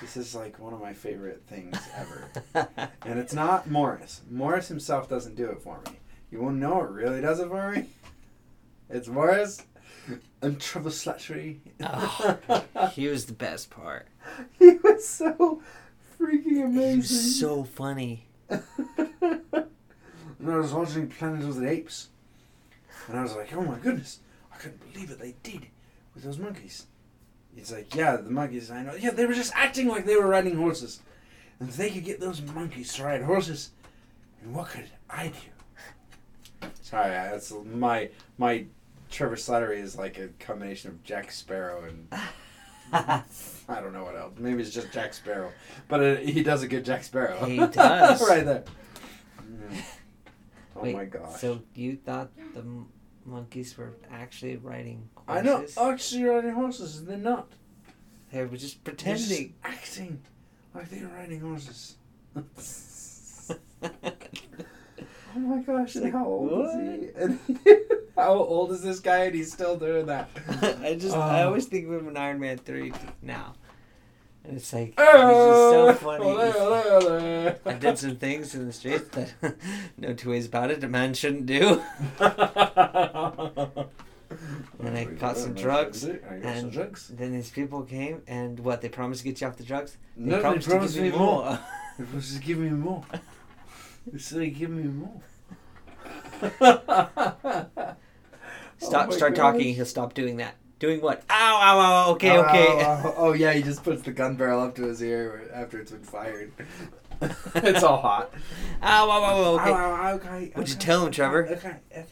This 0.03 0.17
is 0.17 0.35
like 0.35 0.59
one 0.59 0.75
of 0.75 0.81
my 0.81 0.93
favorite 0.93 1.45
things 1.47 1.79
ever. 1.97 2.29
and 3.07 3.21
it's 3.21 3.33
not 3.33 3.71
Morris. 3.71 4.21
Morris 4.29 4.67
himself 4.67 5.09
doesn't 5.09 5.37
do 5.37 5.47
it 5.47 5.63
for 5.63 5.81
me. 5.87 5.93
You 6.29 6.43
want 6.43 6.57
to 6.57 6.59
know 6.61 6.75
what 6.75 6.93
really 6.93 7.21
does 7.21 7.39
it 7.39 7.47
for 7.47 7.71
me? 7.71 7.87
It's 8.91 9.07
Morris 9.07 9.63
and 10.43 10.61
Trevor 10.61 10.91
Slattery. 10.91 11.59
Oh, 11.81 12.91
he 12.95 13.07
was 13.07 13.27
the 13.27 13.33
best 13.33 13.71
part. 13.71 14.09
he 14.59 14.73
was 14.83 15.07
so 15.07 15.63
freaking 16.19 16.65
amazing. 16.65 16.91
He 16.91 16.97
was 16.97 17.39
so 17.39 17.63
funny. 17.63 18.27
and 18.49 19.39
I 19.55 20.57
was 20.57 20.73
watching 20.73 21.09
Planet 21.11 21.45
of 21.45 21.55
the 21.55 21.71
Apes. 21.71 22.09
And 23.07 23.21
I 23.21 23.23
was 23.23 23.37
like, 23.37 23.55
oh 23.55 23.63
my 23.63 23.79
goodness, 23.79 24.19
I 24.53 24.57
couldn't 24.57 24.93
believe 24.93 25.11
what 25.11 25.21
they 25.21 25.37
did 25.45 25.69
with 26.13 26.25
those 26.25 26.39
monkeys. 26.39 26.87
He's 27.55 27.71
like, 27.73 27.95
yeah, 27.95 28.17
the 28.17 28.31
monkeys, 28.31 28.71
I 28.71 28.83
know. 28.83 28.95
Yeah, 28.95 29.11
they 29.11 29.27
were 29.27 29.35
just 29.35 29.53
acting 29.55 29.89
like 29.89 30.07
they 30.07 30.17
were 30.17 30.27
riding 30.27 30.57
horses. 30.57 31.01
And 31.61 31.69
if 31.69 31.77
they 31.77 31.91
could 31.91 32.05
get 32.05 32.19
those 32.19 32.41
monkeys 32.43 32.93
to 32.95 33.05
ride 33.05 33.23
horses, 33.23 33.71
and 34.43 34.55
what 34.55 34.69
could 34.69 34.87
I 35.11 35.29
do? 36.61 36.69
Sorry, 36.81 37.11
that's 37.11 37.53
my 37.65 38.11
my 38.39 38.67
Trevor 39.11 39.37
Slattery 39.37 39.79
is 39.81 39.97
like 39.97 40.19
a 40.19 40.29
combination 40.41 40.91
of 40.91 41.03
Jack 41.05 41.31
Sparrow 41.31 41.85
and 41.85 42.09
I 42.93 43.23
don't 43.81 43.93
know 43.93 44.05
what 44.05 44.17
else. 44.17 44.33
Maybe 44.39 44.61
it's 44.63 44.71
just 44.71 44.93
Jack 44.93 45.15
Sparrow, 45.15 45.51
but 45.89 46.03
it, 46.03 46.29
he 46.29 46.43
does 46.43 46.63
a 46.63 46.69
good 46.69 46.85
Jack 46.85 47.05
Sparrow. 47.05 47.45
He 47.45 47.57
does. 47.67 48.29
right 48.29 48.45
there. 48.45 48.65
Mm. 49.43 49.83
Oh 50.77 50.81
Wait, 50.83 50.95
my 50.95 51.05
gosh. 51.05 51.41
So 51.41 51.61
you 51.75 51.97
thought 51.97 52.31
the 52.55 52.63
monkeys 53.25 53.77
were 53.77 53.95
actually 54.11 54.57
riding 54.57 55.09
horses? 55.17 55.77
I 55.79 55.85
know 55.85 55.91
actually 55.93 56.25
riding 56.25 56.53
horses, 56.53 56.99
and 56.99 57.09
they're 57.09 57.17
not. 57.19 57.53
They 58.33 58.45
were 58.45 58.57
just 58.57 58.85
They're 58.85 58.95
just 58.95 59.05
pretending. 59.05 59.55
acting 59.65 60.23
like 60.75 60.89
they're 60.91 61.07
riding 61.09 61.41
horses. 61.41 61.97
Oh 65.35 65.39
my 65.39 65.63
gosh! 65.63 65.97
Like, 65.97 66.13
how 66.13 66.27
old 66.27 66.51
what? 66.51 66.79
is 66.79 67.39
he? 67.65 67.75
How 68.15 68.35
old 68.35 68.71
is 68.73 68.83
this 68.83 69.01
guy? 69.01 69.25
And 69.25 69.35
he's 69.35 69.51
still 69.51 69.79
doing 69.79 70.05
that. 70.07 70.29
I 70.83 70.95
just 71.01 71.17
I 71.17 71.41
Oh. 71.43 71.47
always 71.47 71.65
think 71.65 71.87
of 71.89 71.95
him 71.95 72.09
in 72.09 72.17
Iron 72.19 72.39
Man 72.39 72.59
three 72.59 72.93
now, 73.23 73.55
and 74.45 74.57
it's 74.57 74.73
like 74.73 74.95
ah, 74.99 75.03
Oh, 75.15 75.89
just 75.89 76.01
so 76.01 76.07
funny. 76.07 76.25
ole, 76.25 76.41
ole, 76.41 77.09
ole. 77.09 77.55
I 77.67 77.73
did 77.75 77.99
some 77.99 78.17
things 78.17 78.55
in 78.55 78.67
the 78.67 78.73
streets 78.73 79.09
that 79.11 79.35
no 79.99 80.15
two 80.15 80.31
ways 80.31 80.47
about 80.47 80.71
it 80.71 80.83
a 80.85 80.89
man 80.89 81.15
shouldn't 81.15 81.47
do. 81.47 81.83
And 84.81 84.97
I 84.99 85.05
got 85.05 85.37
some 85.37 85.53
drugs, 85.55 86.05
got 86.07 86.21
some 86.23 86.43
and 86.43 86.73
drugs. 86.73 87.09
Then 87.09 87.33
these 87.33 87.51
people 87.51 87.83
came 87.83 88.23
and 88.27 88.59
what 88.61 88.81
they 88.81 88.89
promised 88.89 89.23
to 89.23 89.29
get 89.29 89.41
you 89.41 89.47
off 89.47 89.57
the 89.57 89.63
drugs. 89.63 89.97
They 90.17 90.25
No, 90.31 90.37
they 90.37 90.43
promised, 90.43 90.69
promised 90.69 90.95
to 90.97 91.03
me 91.03 91.09
give 91.11 91.15
you 91.15 91.21
more. 91.21 91.45
more. 91.45 91.59
They 91.99 92.05
promised 92.07 92.35
to 92.37 92.41
give 92.43 92.59
me 92.59 92.71
more. 92.71 93.05
They 94.11 94.19
said, 94.19 94.55
"Give 94.57 94.71
me 94.71 94.85
more." 94.85 95.21
Stop, 98.79 99.09
Oh 99.09 99.11
start 99.13 99.37
talking. 99.37 99.75
He'll 99.75 99.85
stop 99.87 100.15
doing 100.15 100.39
that. 100.39 100.55
Doing 100.83 101.01
what? 101.01 101.23
Ow, 101.31 101.61
ow, 101.63 101.79
ow. 101.79 102.11
Okay, 102.15 102.37
Oh, 102.37 102.43
okay. 102.43 102.67
Oh, 102.69 103.03
oh, 103.05 103.15
oh, 103.17 103.33
yeah, 103.35 103.53
he 103.53 103.63
just 103.63 103.85
puts 103.85 104.03
the 104.03 104.11
gun 104.11 104.35
barrel 104.35 104.61
up 104.61 104.75
to 104.75 104.83
his 104.83 105.01
ear 105.01 105.49
after 105.55 105.79
it's 105.79 105.93
been 105.93 106.03
fired. 106.03 106.51
it's 107.55 107.85
all 107.85 108.01
hot. 108.01 108.35
Ow, 108.83 109.09
ow, 109.09 109.23
ow. 109.23 109.55
Okay. 109.61 109.71
Ow, 109.71 109.75
ow, 109.77 109.95
ow, 109.95 110.15
okay. 110.15 110.51
What'd 110.53 110.71
you 110.71 110.81
tell 110.81 111.07
him, 111.07 111.13
Trevor? 111.13 111.47
Okay. 111.47 111.77
okay. 111.93 112.05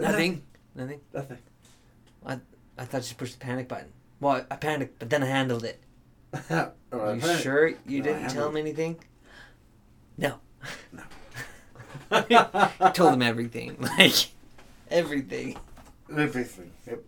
Nothing. 0.00 0.42
Nothing. 0.74 1.00
Nothing. 1.14 1.38
I 2.26 2.38
I 2.76 2.84
thought 2.86 3.08
you 3.08 3.14
pushed 3.14 3.38
the 3.38 3.46
panic 3.46 3.68
button. 3.68 3.92
Well, 4.18 4.44
I 4.50 4.56
panicked, 4.56 4.98
but 4.98 5.10
then 5.10 5.22
I 5.22 5.26
handled 5.26 5.62
it. 5.62 5.80
Are 6.50 7.14
you 7.14 7.36
sure 7.36 7.68
you 7.86 8.02
No, 8.02 8.02
didn't 8.02 8.30
tell 8.30 8.48
him 8.48 8.56
anything? 8.56 8.96
No. 10.16 10.40
No. 10.90 11.04
I 12.10 12.90
told 12.92 13.14
him 13.14 13.22
everything. 13.22 13.76
Like, 13.78 14.30
everything. 14.90 15.56
Everything. 16.10 16.72
Yep. 16.84 17.04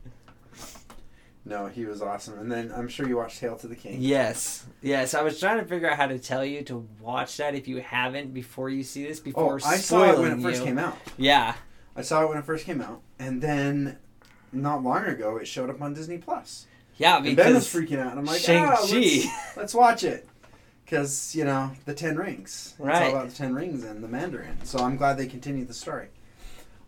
No, 1.45 1.67
he 1.67 1.87
was 1.87 2.03
awesome. 2.03 2.39
And 2.39 2.51
then 2.53 2.71
I'm 2.75 2.87
sure 2.89 3.09
you 3.09 3.17
watched 3.17 3.41
Hail 3.41 3.57
to 3.57 3.67
the 3.67 3.75
King. 3.77 3.97
Yes. 4.01 4.67
Yes. 4.83 5.15
I 5.15 5.23
was 5.23 5.41
trying 5.41 5.59
to 5.59 5.65
figure 5.65 5.91
out 5.91 5.97
how 5.97 6.07
to 6.07 6.19
tell 6.19 6.45
you 6.45 6.63
to 6.65 6.87
watch 7.01 7.37
that 7.39 7.55
if 7.55 7.67
you 7.67 7.81
haven't 7.81 8.35
before 8.35 8.69
you 8.69 8.83
see 8.83 9.07
this, 9.07 9.21
Oh, 9.21 9.25
before 9.25 9.61
I 9.65 9.77
saw 9.79 10.11
it 10.13 10.19
when 10.19 10.33
it 10.39 10.43
first 10.43 10.61
you. 10.61 10.67
came 10.67 10.79
out. 10.79 10.99
Yeah. 11.17 11.55
I 11.97 12.03
saw 12.03 12.23
it 12.25 12.29
when 12.29 12.39
it 12.39 12.45
first 12.45 12.67
came 12.67 12.81
out, 12.81 13.01
and 13.19 13.43
then 13.43 13.99
not 14.53 14.83
long 14.83 15.05
ago 15.05 15.37
it 15.39 15.47
showed 15.49 15.71
up 15.71 15.81
on 15.83 15.93
Disney 15.95 16.19
Plus. 16.19 16.67
Yeah, 16.97 17.17
And 17.23 17.35
Ben 17.37 17.55
was 17.55 17.67
freaking 17.67 17.99
out, 17.99 18.11
and 18.11 18.21
I'm 18.21 18.27
like, 18.27 18.41
Shang-Chi. 18.41 18.73
ah, 18.75 18.87
let's, 18.93 19.57
let's 19.57 19.75
watch 19.75 20.05
it. 20.05 20.29
Because, 20.85 21.35
you 21.35 21.45
know, 21.45 21.71
the 21.87 21.95
Ten 21.95 22.17
Rings. 22.17 22.75
It's 22.77 22.81
Right. 22.81 23.03
all 23.05 23.11
about 23.11 23.29
the 23.31 23.35
Ten 23.35 23.55
Rings 23.55 23.83
and 23.85 24.05
the 24.05 24.09
Mandarin. 24.09 24.59
So 24.65 24.81
I'm 24.81 24.97
glad 24.97 25.17
they 25.17 25.27
continued 25.27 25.69
the 25.69 25.75
story. 25.75 26.09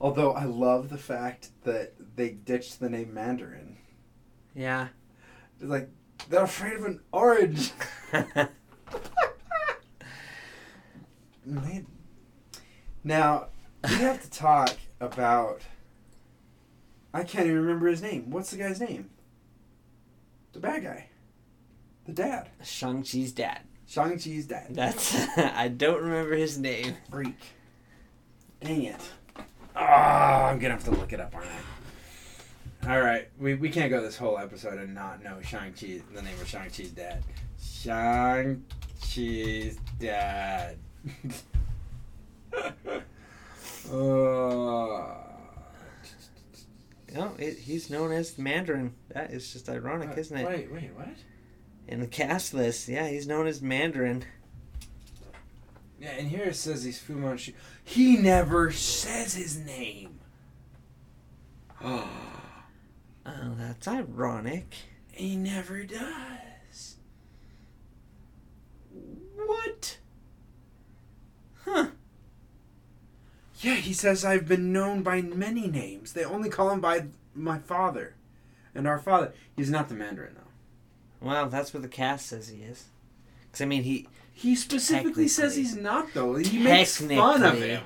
Although 0.01 0.33
I 0.33 0.45
love 0.45 0.89
the 0.91 0.99
fact 0.99 1.49
that 1.65 1.93
they 2.17 2.31
ditched 2.31 2.79
the 2.81 2.91
name 2.91 3.15
Mandarin. 3.15 3.72
Yeah. 4.55 4.89
It's 5.61 5.69
like, 5.69 5.89
they're 6.29 6.45
afraid 6.45 6.75
of 6.75 6.85
an 6.85 7.01
orange. 7.13 7.73
Man. 11.45 11.87
Now, 13.05 13.47
we 13.89 13.97
have 13.97 14.23
to 14.23 14.31
talk 14.31 14.77
about. 15.01 15.63
I 17.13 17.25
can't 17.25 17.47
even 17.47 17.61
remember 17.61 17.89
his 17.89 18.01
name. 18.01 18.31
What's 18.31 18.51
the 18.51 18.57
guy's 18.57 18.81
name? 18.81 19.11
The 20.53 20.61
bad 20.61 20.85
guy. 20.85 21.09
The 22.07 22.13
dad. 22.13 22.51
Shang-Chi's 22.63 23.33
dad. 23.33 23.61
Shang-Chi's 23.87 24.47
dad. 24.47 24.69
That's 24.71 25.29
I 25.37 25.69
don't 25.69 26.03
remember 26.03 26.35
his 26.35 26.59
name. 26.59 26.97
Freak. 27.11 27.39
Dang 28.61 28.85
it. 28.85 29.01
Oh, 29.75 29.83
I'm 29.83 30.59
gonna 30.59 30.75
have 30.75 30.85
to 30.85 30.91
look 30.91 31.13
it 31.13 31.21
up, 31.21 31.35
aren't 31.35 31.49
I? 31.49 31.72
Alright, 32.85 33.29
we, 33.39 33.55
we 33.55 33.71
can't 33.71 33.91
go 33.91 34.03
this 34.03 34.17
whole 34.17 34.39
episode 34.39 34.79
and 34.79 34.93
not 34.93 35.23
know 35.23 35.41
Shang-Chi, 35.41 36.01
the 36.13 36.23
name 36.23 36.35
of 36.41 36.49
Shang-Chi's 36.49 36.91
dad. 36.91 37.23
Shang-Chi's 37.63 38.59
dad. 40.01 40.79
uh, 42.57 42.73
No, 47.15 47.35
it, 47.39 47.59
he's 47.59 47.89
known 47.89 48.11
as 48.11 48.37
Mandarin. 48.37 48.95
That 49.11 49.31
is 49.31 49.53
just 49.53 49.69
ironic, 49.69 50.19
isn't 50.19 50.37
it? 50.37 50.45
Wait, 50.47 50.73
wait, 50.73 50.91
what? 50.97 51.09
In 51.87 52.01
the 52.01 52.09
cast 52.09 52.53
list, 52.53 52.89
yeah, 52.89 53.07
he's 53.07 53.29
known 53.29 53.47
as 53.47 53.63
Mandarin. 53.63 54.25
Yeah, 56.01 56.15
and 56.19 56.29
here 56.29 56.47
it 56.47 56.57
says 56.57 56.83
he's 56.83 56.99
Fu 56.99 57.15
Manchu. 57.15 57.53
He 57.85 58.17
never 58.17 58.73
says 58.73 59.35
his 59.35 59.57
name. 59.59 60.19
Oh. 61.81 62.09
Oh, 63.25 63.55
that's 63.57 63.87
ironic. 63.87 64.75
He 65.13 65.37
never 65.37 65.85
does. 65.85 66.97
What? 69.37 69.99
Huh. 71.65 71.89
Yeah, 73.61 73.77
he 73.77 73.93
says 73.93 74.25
I've 74.25 74.49
been 74.49 74.73
known 74.73 75.03
by 75.03 75.23
many 75.23 75.69
names. 75.69 76.13
They 76.13 76.25
only 76.25 76.49
call 76.49 76.71
him 76.71 76.81
by 76.81 77.07
my 77.35 77.59
father 77.59 78.17
and 78.75 78.89
our 78.89 78.99
father. 78.99 79.33
He's 79.57 79.71
not 79.71 79.89
the 79.89 79.95
Mandarin, 79.95 80.35
though. 80.35 81.27
Well, 81.27 81.49
that's 81.49 81.73
what 81.73 81.83
the 81.83 81.89
cast 81.89 82.27
says 82.27 82.49
he 82.49 82.63
is. 82.63 82.87
Because, 83.47 83.61
I 83.63 83.67
mean, 83.67 83.85
he. 83.85 84.09
He 84.35 84.57
specifically 84.57 85.29
says 85.29 85.55
he's 85.55 85.77
not, 85.77 86.15
though. 86.15 86.37
He 86.37 86.59
makes 86.59 86.97
fun 86.97 87.43
of 87.45 87.61
him. 87.63 87.83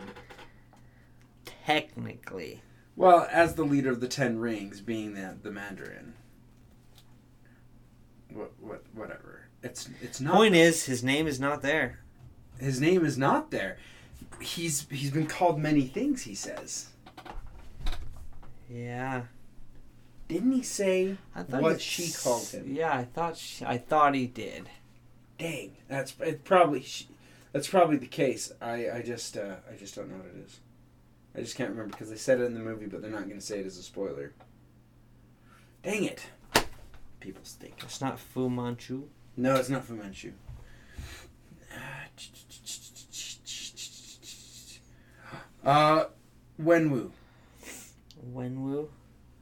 Technically. 1.66 2.62
Well, 2.97 3.29
as 3.31 3.55
the 3.55 3.65
leader 3.65 3.91
of 3.91 4.00
the 4.00 4.09
Ten 4.09 4.38
Rings, 4.38 4.81
being 4.81 5.15
the, 5.15 5.37
the 5.43 5.50
Mandarin. 5.50 6.15
What, 8.33 8.53
what, 8.61 8.83
whatever. 8.95 9.43
It's 9.62 9.88
it's 10.03 10.21
not. 10.21 10.35
Point 10.35 10.55
is, 10.55 10.85
his 10.87 11.03
name 11.03 11.26
is 11.26 11.41
not 11.41 11.62
there. 11.62 12.00
his 12.59 12.81
name 12.81 13.05
is 13.05 13.19
not 13.19 13.50
there. 13.50 13.79
He's 14.41 14.87
he's 14.91 15.11
been 15.11 15.26
called 15.26 15.59
many 15.59 15.83
things. 15.83 16.23
He 16.23 16.35
says. 16.35 16.88
Yeah. 18.71 19.23
Didn't 20.29 20.53
he 20.53 20.62
say 20.62 21.17
I 21.35 21.43
thought 21.43 21.62
what 21.62 21.81
she 21.81 22.12
called 22.12 22.47
him? 22.49 22.75
Yeah, 22.75 22.93
I 22.93 23.05
thought 23.05 23.37
she, 23.37 23.65
I 23.65 23.79
thought 23.79 24.15
he 24.15 24.26
did. 24.26 24.69
Dang, 25.38 25.76
that's 25.88 26.15
it 26.21 26.45
probably 26.45 26.83
she, 26.83 27.09
that's 27.53 27.69
probably 27.69 27.97
the 27.97 28.07
case. 28.07 28.53
I 28.61 28.91
I 28.91 29.03
just 29.03 29.37
uh, 29.37 29.57
I 29.71 29.76
just 29.76 29.95
don't 29.95 30.11
know 30.11 30.17
what 30.17 30.26
it 30.26 30.45
is. 30.45 30.61
I 31.37 31.40
just 31.40 31.57
can't 31.57 31.71
remember 31.71 31.90
because 31.90 32.09
they 32.09 32.16
said 32.16 32.40
it 32.40 32.45
in 32.45 32.55
the 32.55 32.61
movie, 32.61 32.87
but 32.87 33.02
they're 33.02 33.11
not 33.11 33.25
going 33.26 33.38
to 33.38 33.45
say 33.45 33.61
it 33.61 33.66
as 33.66 33.76
a 33.76 33.83
spoiler. 33.83 34.33
Dang 35.83 36.05
it! 36.05 36.26
People 37.21 37.43
stink. 37.45 37.75
It's 37.83 38.00
not 38.00 38.19
Fu 38.19 38.49
Manchu. 38.49 39.09
No, 39.37 39.57
it's 39.57 39.69
not 39.69 39.85
Fu 39.85 39.95
Manchu. 39.95 40.33
Uh, 45.64 46.05
Wenwu. 46.62 47.11
Wenwu. 48.33 48.87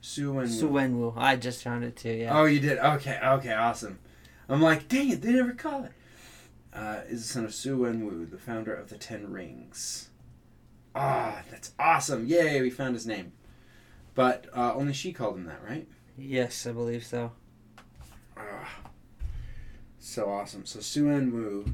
Su 0.00 0.32
Wenwu. 0.32 0.48
Su 0.48 0.70
Wenwu. 0.70 1.12
I 1.18 1.36
just 1.36 1.62
found 1.62 1.84
it 1.84 1.96
too. 1.96 2.12
Yeah. 2.12 2.38
Oh, 2.38 2.46
you 2.46 2.60
did? 2.60 2.78
Okay, 2.78 3.20
okay, 3.22 3.52
awesome. 3.52 3.98
I'm 4.48 4.62
like, 4.62 4.88
dang 4.88 5.10
it, 5.10 5.20
they 5.20 5.32
never 5.32 5.52
call 5.52 5.84
it. 5.84 5.92
Uh, 6.72 7.00
is 7.08 7.26
the 7.26 7.28
son 7.28 7.44
of 7.44 7.52
Su 7.52 7.76
Wenwu, 7.76 8.30
the 8.30 8.38
founder 8.38 8.74
of 8.74 8.88
the 8.88 8.96
Ten 8.96 9.30
Rings. 9.30 10.08
Ah, 10.94 11.42
that's 11.50 11.72
awesome. 11.78 12.26
Yay, 12.26 12.60
we 12.60 12.70
found 12.70 12.94
his 12.94 13.06
name. 13.06 13.32
But 14.14 14.46
uh, 14.54 14.74
only 14.74 14.92
she 14.92 15.12
called 15.12 15.36
him 15.36 15.44
that, 15.46 15.60
right? 15.66 15.88
Yes, 16.16 16.66
I 16.66 16.72
believe 16.72 17.04
so. 17.04 17.32
Ah, 18.36 18.68
so 19.98 20.30
awesome. 20.30 20.64
So 20.64 20.80
Su 20.80 21.06
Wenwu. 21.06 21.72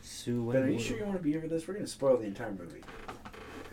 Su 0.00 0.44
Wenwu. 0.44 0.52
Ben, 0.52 0.62
are 0.62 0.70
you 0.70 0.78
sure 0.78 0.96
you 0.96 1.04
want 1.04 1.16
to 1.18 1.22
be 1.22 1.32
here 1.32 1.42
for 1.42 1.48
this? 1.48 1.68
We're 1.68 1.74
going 1.74 1.84
to 1.84 1.92
spoil 1.92 2.16
the 2.16 2.24
entire 2.24 2.52
movie. 2.52 2.82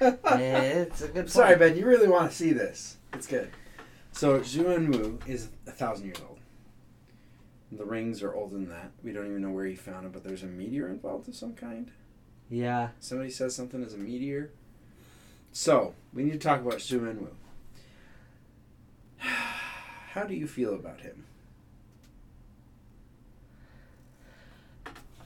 it's 0.00 1.00
a 1.00 1.08
good. 1.08 1.30
Sorry, 1.30 1.56
point. 1.56 1.60
Ben, 1.60 1.76
you 1.76 1.86
really 1.86 2.08
want 2.08 2.30
to 2.30 2.36
see 2.36 2.52
this. 2.52 2.98
It's 3.14 3.26
good. 3.26 3.50
So 4.12 4.40
Zhu 4.40 4.64
Wu 4.64 5.18
is 5.26 5.48
a 5.66 5.72
thousand 5.72 6.06
years 6.06 6.18
old. 6.28 6.38
The 7.72 7.84
rings 7.84 8.22
are 8.22 8.34
older 8.34 8.54
than 8.54 8.68
that. 8.68 8.92
We 9.02 9.12
don't 9.12 9.26
even 9.26 9.42
know 9.42 9.50
where 9.50 9.64
he 9.64 9.74
found 9.74 10.04
them, 10.04 10.12
but 10.12 10.22
there's 10.22 10.42
a 10.42 10.46
meteor 10.46 10.88
involved 10.88 11.28
of 11.28 11.34
some 11.34 11.54
kind. 11.54 11.90
Yeah. 12.54 12.90
Somebody 13.00 13.30
says 13.30 13.52
something 13.52 13.82
as 13.82 13.94
a 13.94 13.98
meteor. 13.98 14.52
So, 15.50 15.94
we 16.12 16.22
need 16.22 16.32
to 16.34 16.38
talk 16.38 16.60
about 16.60 16.80
Su 16.80 17.00
Minwoo. 17.00 17.34
How 19.18 20.22
do 20.22 20.34
you 20.34 20.46
feel 20.46 20.74
about 20.74 21.00
him? 21.00 21.24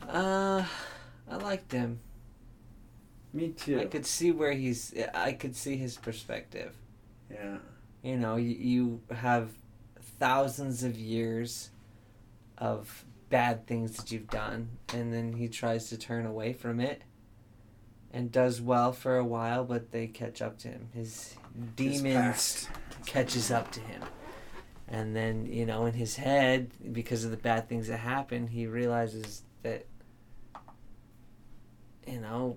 Uh, 0.09 0.65
I 1.31 1.37
liked 1.37 1.71
him. 1.71 2.01
Me 3.35 3.51
too. 3.51 3.79
I 3.79 3.85
could 3.85 4.07
see 4.07 4.33
where 4.33 4.53
he's. 4.53 4.95
I 5.13 5.33
could 5.33 5.55
see 5.55 5.77
his 5.77 5.99
perspective. 5.99 6.75
yeah. 7.31 7.59
You 8.03 8.17
know, 8.17 8.37
you, 8.37 8.55
you 8.55 9.01
have 9.15 9.51
thousands 10.19 10.83
of 10.83 10.97
years 10.97 11.69
of 12.57 13.05
bad 13.29 13.67
things 13.67 13.97
that 13.97 14.11
you've 14.11 14.31
done, 14.31 14.71
and 14.95 15.13
then 15.13 15.35
he 15.35 15.49
tries 15.49 15.91
to 15.91 15.99
turn 15.99 16.25
away 16.25 16.55
from 16.55 16.81
it 16.81 17.03
and 18.12 18.33
does 18.33 18.61
well 18.61 18.93
for 18.93 19.17
a 19.17 19.25
while, 19.25 19.65
but 19.65 19.91
they 19.91 20.07
catch 20.07 20.41
up 20.41 20.59
to 20.59 20.69
him. 20.69 20.88
His 20.95 21.35
demons 21.77 22.69
catches 23.07 23.50
up 23.50 23.71
to 23.73 23.81
him. 23.81 24.03
And 24.87 25.15
then, 25.15 25.47
you 25.47 25.67
know, 25.67 25.85
in 25.85 25.93
his 25.93 26.17
head, 26.17 26.71
because 26.93 27.25
of 27.25 27.31
the 27.31 27.37
bad 27.37 27.69
things 27.69 27.88
that 27.88 27.99
happen, 27.99 28.47
he 28.47 28.67
realizes 28.67 29.43
that, 29.62 29.87
you 32.07 32.21
know, 32.21 32.57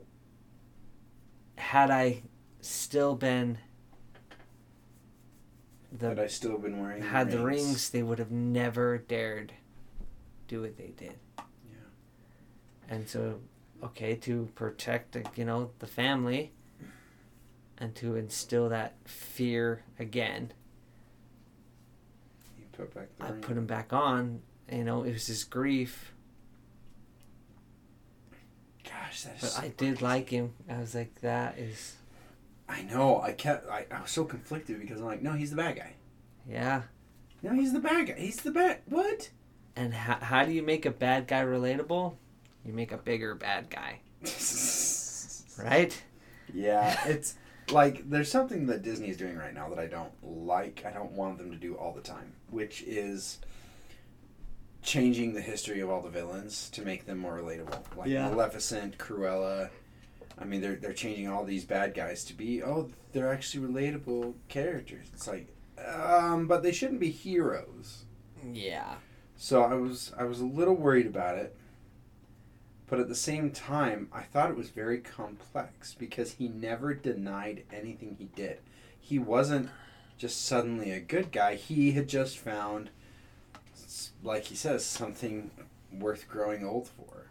had 1.58 1.92
I 1.92 2.24
still 2.62 3.16
been 3.16 3.58
the 5.92 6.10
Had 6.10 6.20
I 6.20 6.28
still 6.28 6.58
been 6.58 6.80
wearing 6.80 7.02
had 7.02 7.32
the 7.32 7.40
rings, 7.40 7.90
they 7.90 8.02
would 8.02 8.18
have 8.18 8.32
never 8.32 8.98
dared 8.98 9.54
do 10.48 10.62
what 10.62 10.78
they 10.78 10.94
did. 10.96 11.18
Yeah. 11.38 11.44
And 12.90 13.10
so, 13.10 13.42
okay, 13.84 14.16
to 14.16 14.50
protect, 14.56 15.18
you 15.38 15.46
know, 15.46 15.72
the 15.80 15.88
family 15.88 16.52
and 17.78 17.96
to 17.96 18.16
instill 18.16 18.70
that 18.70 18.94
fear 19.06 19.84
again, 20.00 20.54
He 22.58 22.64
put 22.72 22.94
back 22.94 23.08
the 23.18 23.26
I 23.26 23.30
ring. 23.32 23.42
put 23.42 23.58
him 23.58 23.66
back 23.66 23.92
on. 23.94 24.42
You 24.72 24.84
know, 24.84 25.04
it 25.04 25.12
was 25.14 25.28
his 25.28 25.44
grief, 25.44 26.14
Gosh, 28.84 29.24
that 29.24 29.36
is. 29.36 29.42
but 29.42 29.50
so 29.50 29.62
I 29.62 29.68
did 29.70 30.02
like 30.02 30.30
him. 30.30 30.54
I 30.70 30.78
was 30.80 30.96
like, 30.96 31.14
that 31.22 31.58
is, 31.58 31.96
I 32.70 32.82
know. 32.84 33.22
I 33.22 33.34
kept. 33.34 33.70
I, 33.70 33.86
I 33.92 34.02
was 34.02 34.12
so 34.12 34.24
conflicted 34.26 34.80
because 34.80 35.00
I'm 35.00 35.06
like, 35.06 35.22
no, 35.22 35.34
he's 35.34 35.50
the 35.52 35.58
bad 35.58 35.76
guy. 35.78 35.94
yeah. 36.48 36.84
No, 37.44 37.54
he's 37.54 37.74
the 37.74 37.80
bad 37.80 38.06
guy. 38.08 38.14
He's 38.20 38.38
the 38.38 38.52
bad. 38.52 38.82
What? 38.86 39.32
And 39.76 39.94
how, 39.96 40.18
how 40.22 40.46
do 40.46 40.52
you 40.52 40.62
make 40.62 40.86
a 40.86 40.92
bad 40.92 41.28
guy 41.28 41.42
relatable? 41.44 42.14
You 42.66 42.74
make 42.74 42.92
a 42.92 42.98
bigger 42.98 43.36
bad 43.36 43.70
guy, 43.70 44.02
right? 45.64 46.04
Yeah, 46.54 47.00
it's 47.08 47.36
like 47.72 48.10
there's 48.10 48.30
something 48.32 48.68
that 48.68 48.84
Disney 48.84 49.10
is 49.10 49.18
doing 49.18 49.38
right 49.38 49.54
now 49.54 49.70
that 49.70 49.80
I 49.80 49.88
don't 49.88 50.12
like. 50.24 50.84
I 50.86 50.92
don't 50.92 51.12
want 51.14 51.38
them 51.38 51.52
to 51.52 51.58
do 51.58 51.76
all 51.76 51.94
the 51.94 52.02
time, 52.02 52.34
which 52.50 52.84
is 52.84 53.40
changing 54.84 55.34
the 55.34 55.42
history 55.42 55.80
of 55.80 55.90
all 55.90 56.02
the 56.02 56.10
villains 56.10 56.70
to 56.72 56.82
make 56.82 57.06
them 57.06 57.18
more 57.20 57.38
relatable. 57.38 57.80
Like 57.96 58.10
Yeah. 58.10 58.30
Maleficent, 58.30 58.98
Cruella. 58.98 59.70
I 60.38 60.46
mean, 60.46 60.62
they're 60.62 60.76
they're 60.76 60.94
changing 60.94 61.28
all 61.28 61.44
these 61.44 61.66
bad 61.66 61.94
guys 61.94 62.24
to 62.26 62.34
be 62.34 62.64
oh, 62.64 62.90
they're 63.14 63.32
actually 63.32 63.68
relatable 63.68 64.34
characters. 64.50 65.08
It's 65.14 65.28
like, 65.28 65.48
um, 65.84 66.48
but 66.48 66.64
they 66.64 66.72
shouldn't 66.72 67.00
be 67.00 67.12
heroes. 67.12 68.06
Yeah. 68.44 68.96
So 69.36 69.64
I 69.64 69.74
was 69.76 70.12
I 70.18 70.24
was 70.24 70.40
a 70.40 70.46
little 70.46 70.76
worried 70.76 71.08
about 71.08 71.38
it. 71.38 71.56
But 72.92 73.00
at 73.00 73.08
the 73.08 73.16
same 73.16 73.52
time, 73.52 74.10
I 74.12 74.24
thought 74.24 74.50
it 74.50 74.58
was 74.58 74.70
very 74.70 74.98
complex 74.98 75.96
because 75.98 76.34
he 76.34 76.50
never 76.50 76.94
denied 76.94 77.64
anything 77.72 78.18
he 78.20 78.26
did. 78.36 78.60
He 79.00 79.18
wasn't 79.18 79.70
just 80.18 80.46
suddenly 80.46 80.92
a 80.92 81.00
good 81.00 81.32
guy. 81.32 81.56
He 81.56 81.94
had 81.94 82.10
just 82.10 82.38
found 82.38 82.90
like 84.22 84.44
he 84.44 84.56
says 84.56 84.86
something 84.86 85.52
worth 85.90 86.28
growing 86.28 86.66
old 86.66 86.90
for. 86.90 87.28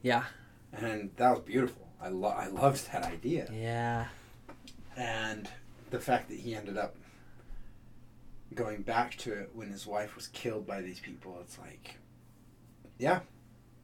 Yeah. 0.00 0.24
And 0.72 1.10
that 1.16 1.32
was 1.32 1.40
beautiful. 1.40 1.88
I 2.00 2.08
lo- 2.08 2.30
I 2.30 2.46
loved 2.46 2.90
that 2.92 3.04
idea. 3.04 3.50
Yeah. 3.52 4.06
And 4.96 5.50
the 5.90 6.00
fact 6.00 6.30
that 6.30 6.38
he 6.38 6.54
ended 6.54 6.78
up 6.78 6.96
going 8.54 8.80
back 8.80 9.18
to 9.18 9.34
it 9.34 9.50
when 9.52 9.68
his 9.68 9.86
wife 9.86 10.16
was 10.16 10.28
killed 10.28 10.66
by 10.66 10.80
these 10.80 10.98
people, 10.98 11.36
it's 11.42 11.58
like 11.58 11.96
yeah, 12.98 13.20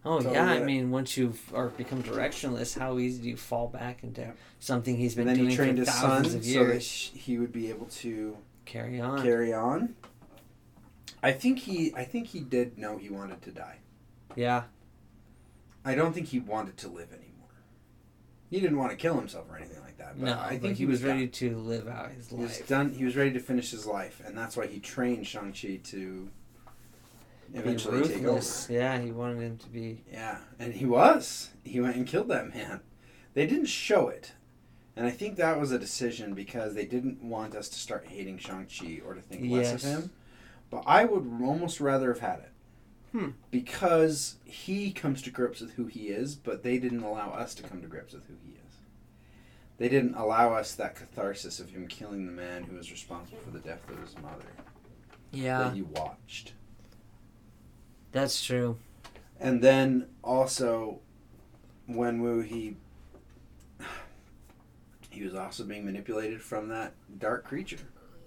Oh 0.04 0.18
Totally 0.18 0.34
yeah, 0.36 0.46
I 0.52 0.60
mean, 0.62 0.90
once 0.90 1.16
you've 1.16 1.40
or 1.52 1.68
become 1.68 2.02
directionless, 2.02 2.78
how 2.78 2.98
easy 2.98 3.22
do 3.22 3.28
you 3.28 3.36
fall 3.36 3.66
back 3.68 4.02
into 4.04 4.20
Yeah. 4.22 4.30
something 4.60 4.96
he's 4.96 5.14
been 5.14 5.22
and 5.28 5.30
then 5.30 5.36
doing 5.44 5.50
he 5.50 5.56
trained 5.56 5.78
for 5.78 5.84
his 5.84 5.90
thousands 5.90 6.28
son 6.30 6.36
of 6.38 6.44
so 6.44 6.64
that 6.66 6.82
he 6.82 7.38
would 7.38 7.52
be 7.52 7.68
able 7.68 7.86
to 7.86 8.36
Carry 8.64 9.00
on. 9.00 9.22
carry 9.22 9.52
on. 9.52 9.96
I 11.22 11.32
think 11.32 11.58
he 11.60 11.92
I 11.96 12.04
think 12.04 12.28
he 12.28 12.40
did 12.40 12.78
know 12.78 12.96
he 12.96 13.08
wanted 13.10 13.42
to 13.42 13.50
die. 13.50 13.78
yeah, 14.36 14.64
I 15.84 15.94
don't 15.94 16.12
think 16.12 16.28
he 16.28 16.38
wanted 16.38 16.76
to 16.78 16.88
live 16.88 17.08
anymore. 17.12 17.24
He 18.50 18.60
didn't 18.60 18.78
want 18.78 18.90
to 18.92 18.96
kill 18.96 19.16
himself 19.18 19.46
or 19.50 19.56
anything 19.56 19.80
like 19.80 19.98
that. 19.98 20.18
But 20.18 20.24
no, 20.26 20.38
I 20.38 20.50
think 20.50 20.62
but 20.62 20.68
he, 20.70 20.74
he 20.76 20.86
was 20.86 21.00
done. 21.00 21.10
ready 21.10 21.28
to 21.28 21.56
live 21.58 21.88
out 21.88 22.12
his 22.12 22.28
He 22.28 22.36
was 22.36 22.60
life. 22.60 22.68
done. 22.68 22.92
He 22.92 23.04
was 23.04 23.16
ready 23.16 23.32
to 23.32 23.40
finish 23.40 23.70
his 23.72 23.84
life, 23.84 24.22
and 24.24 24.38
that's 24.38 24.56
why 24.56 24.66
he 24.68 24.78
trained 24.80 25.26
Shang 25.26 25.52
Chi 25.52 25.80
to 25.84 26.28
eventually 27.54 28.06
take 28.06 28.24
over. 28.24 28.40
Yeah, 28.72 28.98
he 29.00 29.10
wanted 29.12 29.40
him 29.42 29.56
to 29.58 29.68
be. 29.68 30.02
Yeah, 30.10 30.38
and 30.58 30.72
he 30.74 30.86
was. 30.86 31.50
He 31.64 31.80
went 31.80 31.96
and 31.96 32.06
killed 32.06 32.28
that 32.28 32.54
man. 32.54 32.80
They 33.34 33.46
didn't 33.46 33.66
show 33.66 34.08
it. 34.08 34.32
And 34.96 35.06
I 35.06 35.10
think 35.10 35.36
that 35.36 35.60
was 35.60 35.70
a 35.70 35.78
decision 35.78 36.34
because 36.34 36.74
they 36.74 36.84
didn't 36.84 37.22
want 37.22 37.54
us 37.54 37.68
to 37.68 37.78
start 37.78 38.06
hating 38.08 38.38
Shang-Chi 38.38 39.00
or 39.06 39.14
to 39.14 39.20
think 39.20 39.42
less 39.52 39.72
of 39.74 39.82
Yes. 39.82 39.84
him. 39.84 40.10
But 40.70 40.82
I 40.86 41.04
would 41.04 41.24
almost 41.42 41.80
rather 41.80 42.08
have 42.12 42.20
had 42.20 42.40
it. 42.40 42.50
Hmm. 43.12 43.28
Because 43.50 44.36
he 44.44 44.90
comes 44.92 45.22
to 45.22 45.30
grips 45.30 45.60
with 45.60 45.74
who 45.74 45.86
he 45.86 46.08
is, 46.08 46.34
but 46.34 46.62
they 46.64 46.78
didn't 46.78 47.04
allow 47.04 47.30
us 47.30 47.54
to 47.54 47.62
come 47.62 47.80
to 47.80 47.86
grips 47.86 48.12
with 48.12 48.26
who 48.26 48.34
he 48.44 48.52
is. 48.52 48.58
They 49.78 49.88
didn't 49.88 50.14
allow 50.16 50.52
us 50.54 50.74
that 50.74 50.96
catharsis 50.96 51.60
of 51.60 51.70
him 51.70 51.86
killing 51.86 52.26
the 52.26 52.32
man 52.32 52.64
who 52.64 52.76
was 52.76 52.90
responsible 52.90 53.38
for 53.38 53.50
the 53.50 53.60
death 53.60 53.88
of 53.88 53.98
his 54.00 54.16
mother 54.18 54.44
Yeah, 55.30 55.58
that 55.58 55.76
you 55.76 55.84
watched. 55.94 56.54
That's 58.12 58.44
true. 58.44 58.76
And 59.40 59.62
then 59.62 60.06
also, 60.24 61.00
when 61.86 62.20
Wu 62.20 62.40
he 62.40 62.76
he 65.10 65.24
was 65.24 65.34
also 65.34 65.64
being 65.64 65.84
manipulated 65.84 66.40
from 66.40 66.68
that 66.68 66.94
dark 67.18 67.44
creature. 67.44 67.78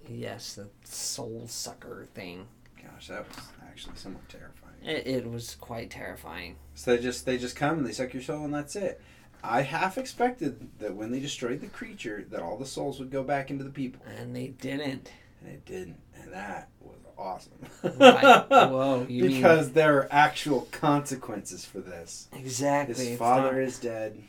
Yes, 0.10 0.54
the 0.56 0.68
soul 0.84 1.46
sucker 1.48 2.08
thing. 2.14 2.48
Gosh, 2.82 3.08
that 3.08 3.28
was 3.28 3.46
actually 3.68 3.96
somewhat 3.96 4.28
terrifying. 4.30 4.74
It, 4.84 5.06
it 5.08 5.30
was 5.30 5.56
quite 5.56 5.90
terrifying. 5.92 6.56
So 6.74 6.96
they 6.96 7.02
just 7.02 7.26
they 7.26 7.38
just 7.38 7.56
come 7.56 7.78
and 7.78 7.86
they 7.88 7.92
suck 7.92 8.14
your 8.14 8.24
soul 8.24 8.44
and 8.46 8.54
that's 8.54 8.76
it. 8.76 9.02
I 9.44 9.62
half 9.62 9.98
expected 9.98 10.70
that 10.80 10.96
when 10.96 11.12
they 11.12 11.20
destroyed 11.20 11.62
the 11.62 11.68
creature 11.68 12.26
that 12.30 12.42
all 12.42 12.58
the 12.58 12.66
souls 12.66 13.00
would 13.00 13.10
go 13.12 13.24
back 13.24 13.50
into 13.50 13.64
the 13.64 13.72
people, 13.72 14.02
And 14.20 14.36
they 14.36 14.48
didn't. 14.50 15.10
and 15.42 15.50
it 15.52 15.66
didn't, 15.66 16.00
and 16.16 16.32
that 16.32 16.70
was 16.80 16.98
awesome. 17.22 17.54
Right. 17.84 18.46
Whoa, 18.50 19.06
you 19.08 19.24
mean- 19.26 19.36
because 19.36 19.72
there 19.72 19.98
are 19.98 20.08
actual 20.12 20.68
consequences 20.72 21.64
for 21.66 21.80
this. 21.80 22.28
Exactly. 22.34 22.96
His 22.96 23.08
it's 23.12 23.20
father 23.20 23.54
not- 23.54 23.62
is 23.62 23.80
dead. 23.80 24.22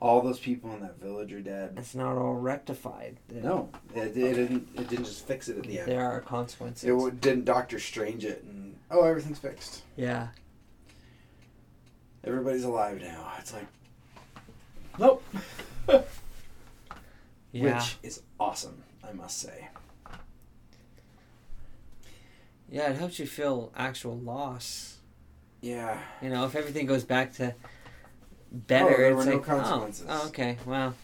All 0.00 0.22
those 0.22 0.38
people 0.40 0.72
in 0.72 0.80
that 0.80 0.98
village 0.98 1.30
are 1.34 1.42
dead. 1.42 1.74
It's 1.76 1.94
not 1.94 2.16
all 2.16 2.34
rectified. 2.34 3.18
There- 3.28 3.42
No, 3.42 3.68
it, 3.94 4.16
it 4.16 4.34
didn't. 4.34 4.68
It 4.74 4.88
didn't 4.88 5.04
just 5.04 5.26
fix 5.26 5.48
it 5.48 5.58
at 5.58 5.64
the 5.64 5.78
end. 5.80 5.88
There 5.88 6.06
are 6.10 6.20
consequences. 6.22 6.88
It 6.88 7.20
didn't 7.20 7.44
Doctor 7.44 7.78
Strange 7.78 8.24
it 8.24 8.42
and 8.44 8.76
oh 8.90 9.04
everything's 9.04 9.38
fixed. 9.38 9.82
yeah. 9.96 10.28
Everybody's 12.24 12.64
alive 12.64 13.00
now. 13.00 13.32
It's 13.38 13.52
like 13.52 13.66
nope. 14.98 15.22
Yeah. 17.52 17.78
Which 17.78 17.96
is 18.04 18.22
awesome, 18.38 18.84
I 19.02 19.12
must 19.12 19.38
say. 19.40 19.66
Yeah, 22.70 22.90
it 22.90 22.96
helps 22.96 23.18
you 23.18 23.26
feel 23.26 23.72
actual 23.76 24.16
loss. 24.18 24.98
Yeah. 25.60 26.00
You 26.22 26.30
know, 26.30 26.44
if 26.44 26.54
everything 26.54 26.86
goes 26.86 27.04
back 27.04 27.34
to 27.34 27.54
Oh, 28.52 28.56
better, 28.66 28.96
there 28.96 29.10
it's 29.10 29.16
were 29.16 29.24
no 29.30 29.36
like, 29.36 29.44
consequences. 29.44 30.06
Oh, 30.08 30.20
oh, 30.24 30.28
okay, 30.28 30.56
well, 30.66 30.94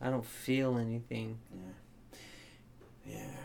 I 0.00 0.10
don't 0.10 0.24
feel 0.24 0.78
anything. 0.78 1.38
Yeah. 1.54 3.14
Yeah. 3.14 3.36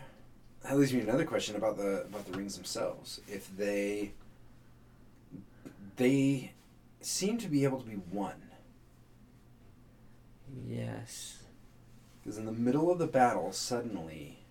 That 0.64 0.78
leads 0.78 0.92
me 0.92 1.00
to 1.00 1.08
another 1.08 1.24
question 1.24 1.56
about 1.56 1.76
the 1.76 2.02
about 2.02 2.26
the 2.30 2.36
rings 2.36 2.56
themselves. 2.56 3.20
If 3.28 3.56
they 3.56 4.12
they 5.96 6.52
seem 7.00 7.38
to 7.38 7.48
be 7.48 7.64
able 7.64 7.80
to 7.80 7.86
be 7.86 7.96
one. 7.96 8.42
Yes. 10.68 11.38
Because 12.22 12.38
in 12.38 12.46
the 12.46 12.52
middle 12.52 12.90
of 12.90 12.98
the 12.98 13.06
battle, 13.06 13.52
suddenly, 13.52 14.41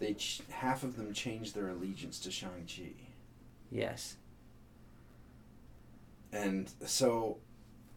they 0.00 0.14
ch- 0.14 0.42
half 0.50 0.82
of 0.82 0.96
them 0.96 1.12
change 1.12 1.52
their 1.52 1.68
allegiance 1.68 2.18
to 2.20 2.30
Shang 2.32 2.66
Chi. 2.66 2.92
Yes. 3.70 4.16
and 6.32 6.70
so, 6.84 7.38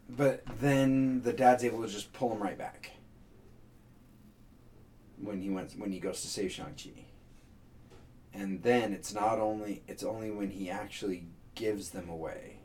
but 0.10 0.44
then 0.60 1.22
the 1.24 1.34
dad's 1.34 1.64
able 1.64 1.82
to 1.82 1.88
just 1.88 2.14
pull 2.14 2.32
him 2.34 2.42
right 2.44 2.58
back 2.58 2.92
when 5.22 5.42
he 5.42 5.50
went 5.50 5.74
when 5.80 5.92
he 5.92 6.00
goes 6.00 6.22
to 6.22 6.28
save 6.28 6.52
Shang 6.52 6.76
Chi. 6.82 7.06
And 8.34 8.62
then 8.64 8.94
it's 8.94 9.14
not 9.14 9.40
only 9.40 9.84
it's 9.88 10.04
only 10.04 10.30
when 10.32 10.50
he 10.52 10.70
actually 10.70 11.26
gives 11.56 11.90
them 11.92 12.10
away 12.10 12.58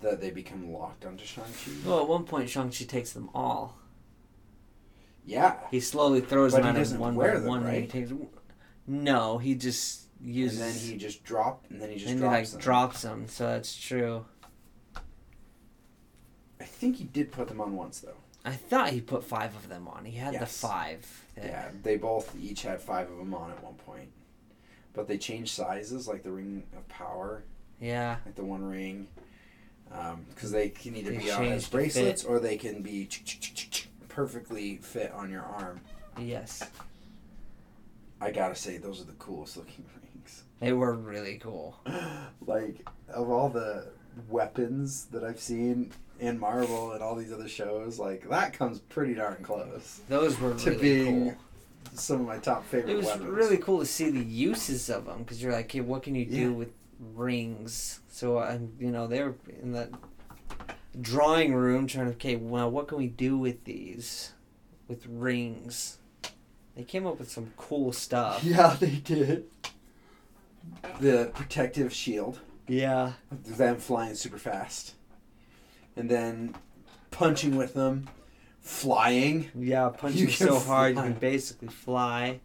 that 0.00 0.20
they 0.20 0.30
become 0.30 0.72
locked 0.72 1.04
onto 1.04 1.24
Shang 1.24 1.44
Chi. 1.44 1.72
Well, 1.84 2.00
at 2.00 2.08
one 2.08 2.24
point, 2.24 2.48
Shang-Chi 2.48 2.84
takes 2.86 3.12
them 3.12 3.28
all. 3.34 3.76
Yeah, 5.26 5.56
He 5.70 5.80
slowly 5.80 6.20
throws 6.20 6.52
But 6.52 6.62
them 6.62 6.74
he 6.74 6.80
at 6.80 6.88
him 6.88 6.98
one 6.98 7.16
by 7.16 7.28
them, 7.30 7.44
one. 7.44 7.62
and 7.64 7.72
He 7.74 7.80
right? 7.82 7.90
takes, 7.90 8.12
no, 8.86 9.38
he 9.38 9.54
just 9.54 10.02
uses. 10.20 10.60
and 10.60 10.70
then 10.70 10.78
he 10.92 10.96
just 10.96 11.22
dropped, 11.24 11.70
and 11.70 11.80
then 11.80 11.90
he 11.90 11.96
just 11.96 12.10
and 12.10 12.18
he 12.18 12.20
drops 12.22 12.34
like 12.34 12.50
them. 12.50 12.60
drops 12.60 13.02
them, 13.02 13.28
so 13.28 13.46
that's 13.46 13.76
true. 13.76 14.24
I 16.60 16.64
think 16.64 16.96
he 16.96 17.04
did 17.04 17.32
put 17.32 17.48
them 17.48 17.60
on 17.60 17.76
once 17.76 18.00
though. 18.00 18.16
I 18.44 18.52
thought 18.52 18.90
he 18.90 19.00
put 19.00 19.22
five 19.24 19.54
of 19.54 19.68
them 19.68 19.86
on. 19.86 20.04
He 20.06 20.16
had 20.16 20.38
the 20.40 20.46
five. 20.46 21.06
there. 21.34 21.44
Yeah, 21.46 21.68
they 21.82 21.96
both 21.96 22.34
each 22.40 22.62
had 22.62 22.80
five 22.80 23.10
of 23.10 23.18
them 23.18 23.34
on 23.34 23.50
at 23.50 23.62
one 23.62 23.74
point, 23.74 24.10
but 24.94 25.06
they 25.08 25.18
changed 25.18 25.52
sizes, 25.54 26.08
like 26.08 26.22
the 26.22 26.30
ring 26.32 26.64
of 26.76 26.88
power, 26.88 27.44
Yeah. 27.80 28.16
like 28.24 28.34
the 28.36 28.44
one 28.44 28.64
ring, 28.64 29.08
um, 29.92 30.24
because 30.30 30.50
they 30.50 30.70
can 30.70 30.96
either 30.96 31.10
They 31.12 31.18
be 31.18 31.30
on 31.30 31.44
as 31.44 31.68
bracelets 31.68 32.24
or 32.24 32.40
they 32.40 32.56
can 32.56 32.82
be 32.82 33.08
perfectly 34.10 34.76
fit 34.76 35.10
on 35.12 35.30
your 35.30 35.42
arm. 35.42 35.80
Yes. 36.18 36.62
I 38.20 38.30
gotta 38.30 38.54
say, 38.54 38.76
those 38.76 39.00
are 39.00 39.04
the 39.04 39.12
coolest 39.14 39.56
looking 39.56 39.84
rings. 40.14 40.42
They 40.60 40.72
were 40.74 40.94
really 40.94 41.38
cool. 41.38 41.78
like 42.46 42.86
of 43.08 43.30
all 43.30 43.48
the 43.48 43.86
weapons 44.28 45.06
that 45.06 45.24
I've 45.24 45.40
seen 45.40 45.92
in 46.18 46.38
Marvel 46.38 46.92
and 46.92 47.02
all 47.02 47.14
these 47.16 47.32
other 47.32 47.48
shows, 47.48 47.98
like 47.98 48.28
that 48.28 48.52
comes 48.52 48.80
pretty 48.80 49.14
darn 49.14 49.42
close 49.42 50.00
Those 50.08 50.38
were 50.38 50.52
to 50.54 50.70
really 50.72 50.82
being 50.82 51.24
cool. 51.30 51.36
some 51.94 52.20
of 52.20 52.26
my 52.26 52.36
top 52.38 52.66
favorite 52.66 52.92
It 52.92 52.96
was 52.96 53.06
weapons. 53.06 53.30
really 53.30 53.56
cool 53.56 53.78
to 53.78 53.86
see 53.86 54.10
the 54.10 54.20
uses 54.22 54.90
of 54.90 55.06
them 55.06 55.20
because 55.20 55.42
you're 55.42 55.52
like, 55.52 55.72
hey, 55.72 55.80
what 55.80 56.02
can 56.02 56.14
you 56.14 56.26
Yeah. 56.28 56.44
do 56.44 56.52
with 56.52 56.72
rings? 57.14 58.00
So 58.10 58.36
uh, 58.38 58.42
I'm, 58.42 58.72
you 58.78 58.90
know, 58.90 59.06
they 59.06 59.22
were 59.22 59.34
in 59.62 59.72
that 59.72 59.88
drawing 61.00 61.54
room 61.54 61.86
trying 61.86 62.06
to, 62.06 62.12
okay, 62.12 62.36
well, 62.36 62.70
what 62.70 62.88
can 62.88 62.98
we 62.98 63.06
do 63.08 63.36
with 63.36 63.64
these, 63.64 64.32
with 64.88 65.06
rings? 65.06 65.98
They 66.76 66.84
came 66.84 67.06
up 67.06 67.18
with 67.18 67.30
some 67.30 67.52
cool 67.56 67.92
stuff. 67.92 68.42
Yeah, 68.44 68.76
they 68.80 68.96
did. 68.96 69.44
The 71.00 71.30
protective 71.34 71.92
shield, 71.92 72.40
Yeah. 72.68 73.12
them 73.30 73.76
flying 73.76 74.14
super 74.14 74.38
fast, 74.38 74.94
and 75.96 76.08
then 76.10 76.54
punching 77.10 77.56
with 77.56 77.74
them, 77.74 78.08
flying, 78.60 79.50
Yeah, 79.54 79.88
punching 79.88 80.20
You 80.20 80.26
can 80.26 80.34
so 80.48 80.58
hard 80.58 80.90
you 80.90 80.94
fly. 80.96 81.04
can 81.10 81.18
basically 81.18 81.68
fly. 81.68 82.40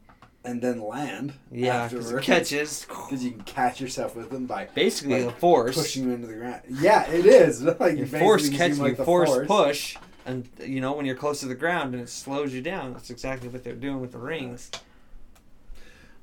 And 0.45 0.61
then 0.61 0.81
land. 0.81 1.33
Yeah, 1.51 1.87
because 1.87 2.11
it 2.11 2.15
afterward. 2.15 2.23
catches. 2.23 2.85
Because 2.85 3.23
you 3.23 3.31
can 3.31 3.41
catch 3.43 3.81
yourself 3.81 4.15
with 4.15 4.29
them 4.29 4.45
by 4.45 4.65
Basically, 4.73 5.23
like, 5.25 5.33
a 5.35 5.37
force. 5.39 5.75
pushing 5.75 6.03
you 6.05 6.11
into 6.13 6.27
the 6.27 6.35
ground. 6.35 6.61
Yeah, 6.69 7.09
it 7.09 7.25
is. 7.25 7.61
Like 7.79 7.97
You 7.97 8.05
force 8.05 8.49
catch, 8.49 8.77
like 8.77 8.97
you 8.97 9.03
force, 9.03 9.29
force. 9.29 9.47
push, 9.47 9.97
and 10.25 10.47
you 10.63 10.79
know 10.81 10.93
when 10.93 11.05
you're 11.05 11.15
close 11.15 11.39
to 11.41 11.47
the 11.47 11.55
ground 11.55 11.93
and 11.93 12.03
it 12.03 12.09
slows 12.09 12.53
you 12.53 12.61
down. 12.61 12.93
That's 12.93 13.09
exactly 13.09 13.49
what 13.49 13.63
they're 13.63 13.73
doing 13.73 13.99
with 14.01 14.11
the 14.11 14.19
rings. 14.19 14.71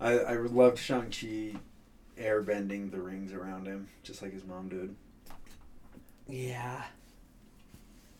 I, 0.01 0.19
I 0.19 0.37
loved 0.37 0.79
Shang-Chi 0.79 1.57
airbending 2.19 2.91
the 2.91 3.01
rings 3.01 3.33
around 3.33 3.67
him, 3.67 3.89
just 4.03 4.23
like 4.23 4.33
his 4.33 4.45
mom 4.45 4.69
did. 4.69 4.95
Yeah. 6.29 6.83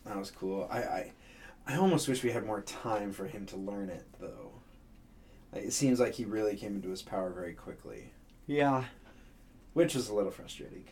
That 0.05 0.17
was 0.17 0.31
cool. 0.31 0.67
I, 0.71 0.77
I, 0.79 1.11
I 1.67 1.75
almost 1.77 2.07
wish 2.09 2.23
we 2.23 2.31
had 2.31 2.45
more 2.45 2.61
time 2.61 3.11
for 3.13 3.25
him 3.25 3.45
to 3.47 3.57
learn 3.57 3.89
it, 3.89 4.05
though. 4.19 4.42
It 5.55 5.71
seems 5.73 5.99
like 5.99 6.13
he 6.13 6.25
really 6.25 6.55
came 6.55 6.75
into 6.75 6.89
his 6.89 7.01
power 7.01 7.29
very 7.29 7.53
quickly, 7.53 8.11
Yeah. 8.47 8.85
which 9.73 9.95
was 9.95 10.09
a 10.09 10.13
little 10.15 10.31
frustrating. 10.31 10.85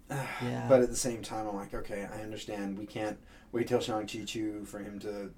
Yeah. 0.09 0.67
But 0.69 0.81
at 0.81 0.89
the 0.89 0.95
same 0.95 1.23
time, 1.23 1.47
I'm 1.47 1.55
like, 1.55 1.73
okay, 1.73 2.07
I 2.13 2.21
understand. 2.21 2.77
We 2.77 2.85
can't 2.85 3.17
wait 3.51 3.67
till 3.67 3.79
Shang-Chi 3.79 4.23
Chu 4.25 4.63
for 4.65 4.79
him 4.79 4.99
to 4.99 5.31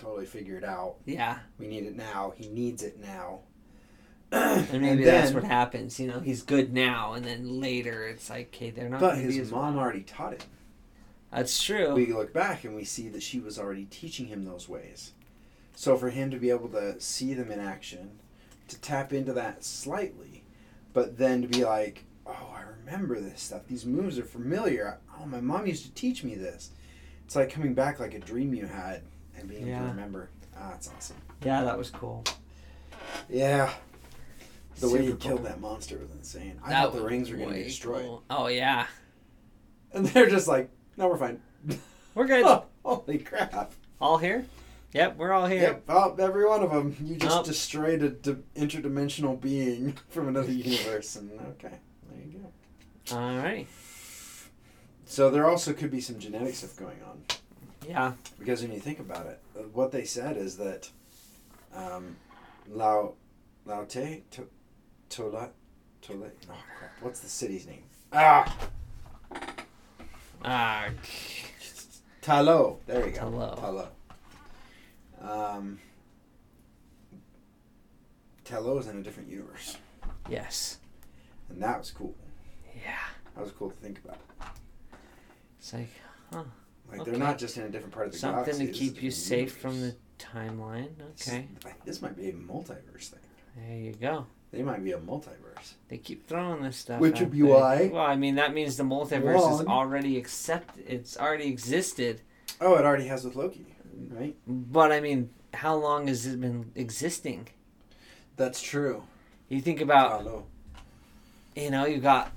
totally 0.00 0.26
figure 0.26 0.56
it 0.56 0.64
out. 0.64 0.96
Yeah. 1.06 1.38
We 1.58 1.68
need 1.68 1.84
it 1.84 1.96
now. 1.96 2.32
He 2.36 2.48
needs 2.48 2.82
it 2.82 2.98
now. 3.00 3.40
And 4.30 4.82
maybe 4.82 5.04
that's 5.04 5.28
then- 5.30 5.34
what 5.42 5.44
happens. 5.44 5.98
You 5.98 6.08
know, 6.08 6.20
he's 6.20 6.42
good 6.42 6.72
now, 6.74 7.14
and 7.14 7.24
then 7.24 7.60
later 7.60 8.06
it's 8.06 8.28
like, 8.28 8.48
okay, 8.54 8.68
they're 8.70 8.88
not. 8.90 9.00
But 9.00 9.16
his 9.16 9.50
mom 9.50 9.74
well. 9.76 9.84
already 9.84 10.02
taught 10.02 10.34
him. 10.34 10.40
That's 11.32 11.62
true. 11.62 11.94
we 11.94 12.12
look 12.12 12.34
back 12.34 12.64
and 12.64 12.74
we 12.76 12.84
see 12.84 13.08
that 13.10 13.22
she 13.22 13.38
was 13.40 13.58
already 13.58 13.86
teaching 13.86 14.26
him 14.26 14.44
those 14.44 14.68
ways. 14.68 15.12
So 15.78 15.96
for 15.96 16.10
him 16.10 16.32
to 16.32 16.38
be 16.38 16.50
able 16.50 16.68
to 16.70 17.00
see 17.00 17.34
them 17.34 17.52
in 17.52 17.60
action, 17.60 18.18
to 18.66 18.80
tap 18.80 19.12
into 19.12 19.32
that 19.34 19.62
slightly, 19.62 20.42
but 20.92 21.16
then 21.18 21.40
to 21.42 21.46
be 21.46 21.64
like, 21.64 22.02
oh, 22.26 22.52
I 22.52 22.62
remember 22.80 23.20
this 23.20 23.40
stuff. 23.42 23.62
These 23.68 23.86
moves 23.86 24.18
are 24.18 24.24
familiar. 24.24 24.98
Oh, 25.20 25.24
my 25.24 25.40
mom 25.40 25.68
used 25.68 25.84
to 25.84 25.92
teach 25.92 26.24
me 26.24 26.34
this. 26.34 26.72
It's 27.24 27.36
like 27.36 27.48
coming 27.52 27.74
back 27.74 28.00
like 28.00 28.12
a 28.14 28.18
dream 28.18 28.54
you 28.54 28.66
had 28.66 29.02
and 29.38 29.48
being 29.48 29.68
able 29.68 29.82
to 29.82 29.90
remember. 29.90 30.30
Ah, 30.58 30.70
that's 30.70 30.90
awesome. 30.96 31.16
yeah, 31.44 31.62
that 31.62 31.78
was 31.78 31.90
cool. 31.90 32.24
Yeah. 33.28 33.72
The 34.80 34.88
way 34.90 35.02
he 35.02 35.06
Super 35.10 35.18
killed 35.20 35.44
that 35.44 35.60
monster 35.60 35.96
was 35.98 36.10
insane. 36.10 36.58
I 36.64 36.70
That 36.70 36.82
thought 36.86 36.94
the 36.96 37.02
rings 37.02 37.30
were 37.30 37.36
going 37.36 37.50
to 37.50 37.58
get 37.58 37.66
destroyed. 37.68 38.02
cool. 38.04 38.24
Oh 38.28 38.48
yeah, 38.48 38.88
And 39.92 40.06
they're 40.06 40.28
just 40.28 40.48
like, 40.48 40.70
no, 40.96 41.06
we're 41.06 41.18
fine. 41.18 41.40
we're 42.16 42.26
good. 42.26 42.44
Holy 42.84 43.18
crap. 43.18 43.70
All 44.00 44.18
here. 44.18 44.44
Yep, 44.92 45.16
we're 45.16 45.32
all 45.32 45.46
here. 45.46 45.62
Yep, 45.62 45.82
oh, 45.90 46.16
every 46.18 46.46
one 46.46 46.62
of 46.62 46.70
them. 46.70 46.96
You 47.02 47.16
just 47.16 47.36
Nope. 47.36 47.44
destroyed 47.46 48.02
a 48.02 48.08
d- 48.10 48.36
interdimensional 48.56 49.38
being 49.40 49.92
from 50.08 50.28
another 50.28 50.50
universe, 50.52 51.16
and 51.16 51.30
okay, 51.40 51.74
there 52.10 52.26
you 52.26 52.38
go. 52.38 53.16
All 53.16 53.36
right. 53.36 53.66
So 55.04 55.30
there 55.30 55.46
also 55.48 55.72
could 55.72 55.90
be 55.90 56.00
some 56.00 56.18
genetic 56.18 56.54
stuff 56.54 56.76
going 56.76 57.02
on 57.02 57.22
Yeah. 57.86 58.12
because 58.38 58.62
when 58.62 58.72
you 58.72 58.80
think 58.80 58.98
about 58.98 59.26
it, 59.26 59.40
uh, 59.58 59.62
what 59.72 59.90
they 59.92 60.04
said 60.04 60.36
is 60.36 60.56
that 60.58 60.90
um, 61.74 62.16
Lao 62.68 63.14
Lao 63.66 63.84
Te 63.84 64.24
to, 64.32 64.46
Tola 65.10 65.50
Tole. 66.02 66.30
Oh 66.50 66.54
crap! 66.78 66.92
What's 67.02 67.20
the 67.20 67.28
city's 67.28 67.66
name? 67.66 67.82
Ah, 68.12 68.56
Ah. 70.44 70.88
Ta 72.22 72.40
Lo. 72.40 72.80
There 72.86 73.06
you 73.06 73.12
go. 73.12 73.20
Ta 73.20 73.26
Lo. 73.28 73.56
Talo. 73.60 73.88
Um, 75.20 75.78
Ta 78.44 78.58
Lo 78.58 78.78
is 78.78 78.86
in 78.86 78.96
a 78.98 79.02
different 79.02 79.28
universe, 79.28 79.76
yes. 80.30 80.78
and 81.50 81.62
that 81.62 81.78
was 81.78 81.90
cool. 81.90 82.14
Yeah. 82.74 82.96
That 83.34 83.42
was 83.42 83.52
cool 83.52 83.70
to 83.70 83.76
think 83.76 84.00
about. 84.04 84.18
It's 85.58 85.72
like 85.72 85.88
huh. 86.32 86.44
Like 86.90 87.00
Okay. 87.00 87.10
they're 87.10 87.20
not 87.20 87.36
just 87.38 87.56
in 87.58 87.64
a 87.64 87.68
different 87.68 87.92
part 87.92 88.06
of 88.06 88.12
the 88.12 88.18
something 88.18 88.44
galaxy. 88.44 88.66
to 88.66 88.72
keep 88.72 89.02
you 89.02 89.10
a 89.10 89.12
safe 89.12 89.56
from 89.56 89.80
the 89.82 89.94
timeline. 90.18 90.88
Okay. 91.20 91.46
This, 91.62 91.72
this 91.84 92.02
might 92.02 92.16
be 92.16 92.30
a 92.30 92.32
multiverse 92.32 93.08
thing. 93.10 93.20
There 93.56 93.76
you 93.76 93.92
go. 93.92 94.26
They 94.50 94.62
might 94.62 94.82
be 94.82 94.92
a 94.92 94.98
multiverse. 94.98 95.74
They 95.88 95.98
keep 95.98 96.26
throwing 96.26 96.62
this 96.62 96.78
stuff. 96.78 97.00
Which 97.00 97.20
would 97.20 97.30
be 97.32 97.42
why- 97.42 97.90
Well, 97.92 98.02
I 98.02 98.16
mean, 98.16 98.36
that 98.36 98.54
means 98.54 98.78
the 98.78 98.84
multiverse 98.84 99.60
is 99.60 99.66
already 99.66 100.16
accepted. 100.16 100.84
It's 100.88 101.18
already 101.18 101.48
existed. 101.48 102.22
Oh, 102.60 102.76
it 102.76 102.86
already 102.86 103.06
has 103.08 103.24
with 103.24 103.36
Loki, 103.36 103.76
right? 104.08 104.36
But 104.46 104.92
I 104.92 105.00
mean, 105.00 105.30
how 105.54 105.74
long 105.76 106.06
has 106.08 106.26
it 106.26 106.40
been 106.40 106.70
existing? 106.74 107.48
That's 108.36 108.60
true. 108.62 109.02
You 109.48 109.60
think 109.60 109.80
about, 109.80 110.24
Ta 110.24 110.30
Lo. 110.30 110.46
you 111.56 111.70
know, 111.70 111.86
you 111.86 111.98
got 111.98 112.32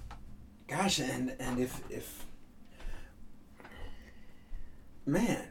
Gosh, 0.67 0.99
and 0.99 1.35
and 1.39 1.59
if 1.59 1.81
if 1.89 2.25
man, 5.05 5.47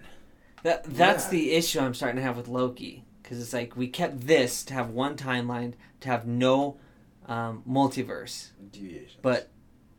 that. 0.62 0.84
That's 0.84 1.26
Yeah. 1.26 1.30
the 1.30 1.52
issue 1.52 1.80
I'm 1.80 1.94
starting 1.94 2.16
to 2.16 2.22
have 2.22 2.36
with 2.36 2.48
Loki 2.48 3.04
because 3.22 3.40
it's 3.40 3.52
like 3.52 3.76
we 3.76 3.88
kept 3.88 4.26
this 4.26 4.64
to 4.64 4.74
have 4.74 4.90
one 4.90 5.16
timeline 5.16 5.74
to 6.00 6.08
have 6.08 6.26
no 6.26 6.78
um, 7.26 7.62
multiverse, 7.68 8.48
deviations. 8.72 9.18
but 9.22 9.50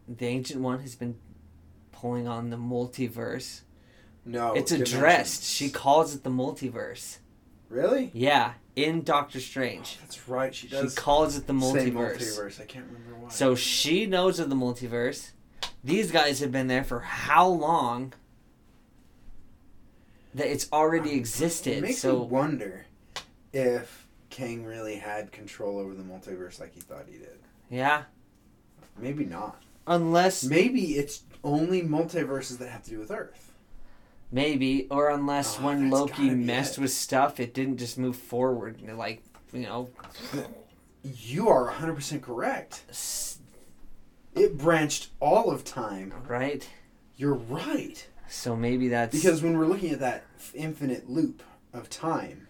the 0.08 0.26
ancient 0.26 0.62
one 0.62 0.80
has 0.82 0.96
been 0.96 1.16
pulling 1.92 2.28
on 2.28 2.50
the 2.50 2.58
multiverse. 2.58 3.62
No, 4.26 4.54
it's 4.54 4.72
addressed. 4.72 5.44
She 5.44 5.70
calls 5.70 6.14
it 6.16 6.24
the 6.24 6.30
multiverse. 6.30 7.18
really. 7.70 8.12
Yeah, 8.14 8.54
in 8.76 9.04
Doctor 9.04 9.40
Strange. 9.40 9.98
Oh, 9.98 10.02
that's 10.04 10.28
right. 10.30 10.54
She 10.56 10.68
does. 10.68 10.92
She 10.94 10.98
calls 10.98 11.38
it 11.38 11.48
the 11.48 11.54
multiverse. 11.54 12.18
multiverse. 12.18 12.62
I 12.62 12.66
can't 12.66 12.86
remember 12.86 13.16
why. 13.16 13.30
So 13.30 13.56
she 13.56 14.06
knows 14.06 14.40
of 14.40 14.50
the 14.50 14.56
multiverse. 14.56 15.32
These 15.84 16.12
guys 16.12 16.40
have 16.40 16.52
been 16.52 16.68
there 16.68 16.84
for 16.84 17.00
how 17.00 17.48
long? 17.48 18.14
That 20.34 20.48
it's 20.48 20.72
already 20.72 21.12
it 21.12 21.18
existed. 21.18 21.78
It 21.78 21.82
makes 21.82 21.98
So 22.00 22.20
me 22.20 22.26
wonder 22.28 22.86
if 23.52 24.08
Kang 24.30 24.64
really 24.64 24.96
had 24.96 25.32
control 25.32 25.78
over 25.80 25.94
the 25.94 26.04
multiverse 26.04 26.60
like 26.60 26.74
he 26.74 26.80
thought 26.80 27.06
he 27.10 27.18
did. 27.18 27.40
yeah, 27.70 28.04
Maybe 28.98 29.26
not. 29.26 29.62
Unless 29.88 30.44
Maybe 30.46 30.96
it's 30.98 31.24
only 31.44 31.82
multiverses 31.82 32.60
that 32.60 32.70
have 32.70 32.84
to 32.84 32.92
do 32.92 33.00
with 33.00 33.12
Earth. 33.12 33.51
Maybe, 34.32 34.88
or 34.90 35.10
unless 35.10 35.60
Oh, 35.60 35.66
when 35.66 35.90
Loki 35.90 36.30
messed 36.30 36.78
with 36.80 36.92
stuff, 36.92 37.40
it 37.40 37.54
didn't 37.54 37.78
just 37.78 37.98
move 37.98 38.16
forward. 38.16 38.82
Like 38.96 39.24
you 39.54 39.62
know, 39.62 39.90
You 41.04 41.50
are 41.50 41.70
100% 41.72 42.22
correct. 42.22 42.84
s- 42.90 43.40
It 44.36 44.58
branched 44.58 45.10
all 45.20 45.50
of 45.52 45.64
time. 45.64 46.14
right? 46.28 46.68
You're 47.18 47.34
right. 47.34 48.08
So 48.30 48.56
maybe 48.56 48.88
that's 48.88 49.14
Because 49.16 49.42
when 49.44 49.58
we're 49.58 49.66
looking 49.68 49.92
at 49.92 50.00
that 50.00 50.24
infinite 50.54 51.10
loop 51.10 51.44
of 51.74 51.90
time, 51.90 52.48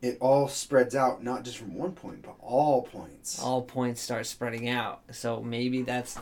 it 0.00 0.16
all 0.20 0.48
spreads 0.48 0.94
out 0.94 1.22
not 1.24 1.44
just 1.44 1.58
from 1.58 1.74
one 1.74 1.92
point, 1.92 2.22
but 2.22 2.36
all 2.40 2.82
points. 2.82 3.40
all 3.42 3.62
points 3.62 4.00
start 4.00 4.26
spreading 4.26 4.68
out. 4.68 5.00
So 5.10 5.42
maybe 5.42 5.82
that's 5.82 6.16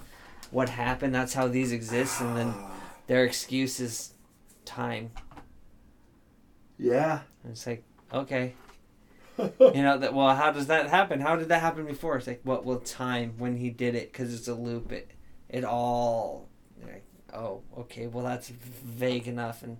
what 0.51 0.71
happened. 0.71 1.15
That's 1.15 1.35
how 1.35 1.47
these 1.47 1.73
exist, 1.73 2.21
and 2.23 2.37
then 2.37 2.53
Ah, 2.57 2.71
their 3.07 3.25
excuse 3.25 3.79
is 3.81 4.13
time. 4.67 5.13
yeah. 6.79 7.21
And 7.43 7.53
it's 7.53 7.67
like 7.67 7.85
okay, 8.13 8.55
you 9.39 9.83
know 9.83 9.99
that. 9.99 10.15
Well, 10.15 10.35
how 10.35 10.51
does 10.51 10.67
that 10.67 10.91
happen? 10.91 11.21
How 11.21 11.37
did 11.37 11.49
that 11.49 11.61
happen 11.61 11.87
before? 11.87 12.17
It's 12.17 12.27
like 12.27 12.41
what? 12.45 12.65
Well, 12.65 12.79
time 12.79 13.35
when 13.39 13.57
he 13.57 13.71
did 13.71 13.95
it 13.95 14.13
because 14.13 14.35
it's 14.35 14.49
a 14.49 14.55
loop. 14.55 14.93
It 14.93 15.11
it 15.49 15.65
all. 15.65 16.49
Like, 16.83 17.05
oh, 17.33 17.63
okay. 17.79 18.07
Well, 18.07 18.25
that's 18.25 18.49
vague 18.49 19.29
enough 19.29 19.63
and 19.63 19.79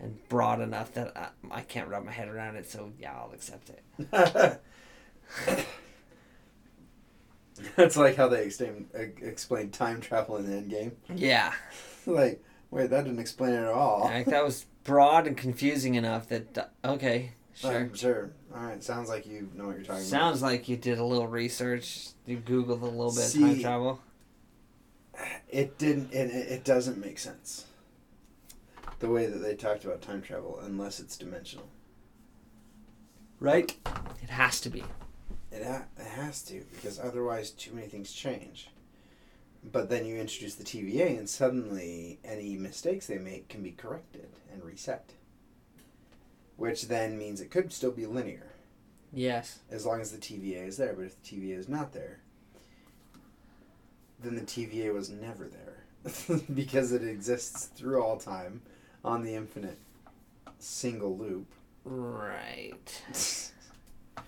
and 0.00 0.28
broad 0.28 0.60
enough 0.60 0.94
that 0.94 1.16
I, 1.16 1.58
I 1.58 1.60
can't 1.62 1.88
wrap 1.88 2.04
my 2.04 2.12
head 2.12 2.28
around 2.28 2.56
it. 2.56 2.70
So 2.70 2.92
yeah, 2.98 3.14
I'll 3.14 3.32
accept 3.32 3.70
it. 3.70 3.82
That's 7.76 7.96
like 7.96 8.16
how 8.16 8.28
they 8.28 8.44
explain, 8.44 8.86
explain 8.94 9.70
time 9.70 10.00
travel 10.00 10.36
in 10.36 10.46
the 10.46 10.56
Endgame. 10.56 10.92
Yeah, 11.14 11.52
like, 12.06 12.42
wait, 12.70 12.90
that 12.90 13.04
didn't 13.04 13.18
explain 13.20 13.52
it 13.54 13.58
at 13.62 13.68
all. 13.68 14.04
like 14.04 14.26
that 14.26 14.44
was 14.44 14.66
broad 14.84 15.26
and 15.26 15.36
confusing 15.36 15.94
enough 15.94 16.28
that 16.28 16.72
okay, 16.84 17.32
sure. 17.54 17.90
Sure. 17.94 18.30
All 18.54 18.62
right, 18.62 18.82
sounds 18.82 19.08
like 19.08 19.26
you 19.26 19.48
know 19.54 19.66
what 19.66 19.76
you're 19.76 19.84
talking 19.84 20.02
about. 20.02 20.08
Sounds 20.10 20.40
like 20.42 20.68
you 20.68 20.76
did 20.76 20.98
a 20.98 21.04
little 21.04 21.26
research. 21.26 22.08
You 22.26 22.38
googled 22.38 22.80
a 22.82 22.86
little 22.86 23.10
bit 23.12 23.24
of 23.24 23.30
See- 23.30 23.40
time 23.40 23.60
travel. 23.60 24.00
It 25.48 25.78
didn't. 25.78 26.12
It, 26.12 26.30
it 26.30 26.52
it 26.52 26.64
doesn't 26.64 26.98
make 26.98 27.18
sense. 27.18 27.66
The 29.00 29.08
way 29.08 29.26
that 29.26 29.38
they 29.38 29.54
talked 29.54 29.84
about 29.84 30.00
time 30.00 30.22
travel, 30.22 30.58
unless 30.62 31.00
it's 31.00 31.16
dimensional. 31.16 31.68
Right. 33.40 33.76
It 34.22 34.30
has 34.30 34.60
to 34.62 34.70
be. 34.70 34.82
It, 35.52 35.64
ha- 35.64 35.84
it 35.96 36.06
has 36.06 36.42
to 36.44 36.64
because 36.72 36.98
otherwise 36.98 37.50
too 37.50 37.72
many 37.72 37.86
things 37.88 38.12
change. 38.12 38.70
But 39.64 39.90
then 39.90 40.06
you 40.06 40.16
introduce 40.16 40.54
the 40.54 40.64
TVA 40.64 41.18
and 41.18 41.28
suddenly 41.28 42.18
any 42.24 42.56
mistakes 42.56 43.06
they 43.06 43.18
make 43.18 43.48
can 43.48 43.62
be 43.62 43.72
corrected 43.72 44.28
and 44.52 44.64
reset. 44.64 45.12
Which 46.56 46.88
then 46.88 47.18
means 47.18 47.40
it 47.40 47.50
could 47.50 47.72
still 47.72 47.90
be 47.90 48.06
linear 48.06 48.52
Yes. 49.12 49.60
as 49.70 49.86
long 49.86 50.00
as 50.00 50.10
the 50.12 50.18
TVA 50.18 50.66
is 50.66 50.76
there. 50.76 50.92
But 50.94 51.06
if 51.06 51.22
the 51.22 51.36
TVA 51.36 51.58
is 51.58 51.68
not 51.68 51.92
there, 51.92 52.20
then 54.20 54.34
the 54.34 54.42
TVA 54.42 54.92
was 54.92 55.10
never 55.10 55.48
there 55.48 56.38
because 56.54 56.92
it 56.92 57.02
exists 57.02 57.66
through 57.66 58.02
all 58.02 58.16
time 58.16 58.62
on 59.04 59.22
the 59.22 59.34
infinite 59.34 59.78
single 60.58 61.16
loop. 61.16 61.46
Right. 61.84 63.02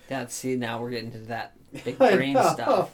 That's 0.09 0.35
see 0.35 0.57
now 0.57 0.81
we're 0.81 0.91
getting 0.91 1.13
to 1.13 1.19
that 1.19 1.55
big 1.85 1.99
brain 1.99 2.37
stuff. 2.37 2.91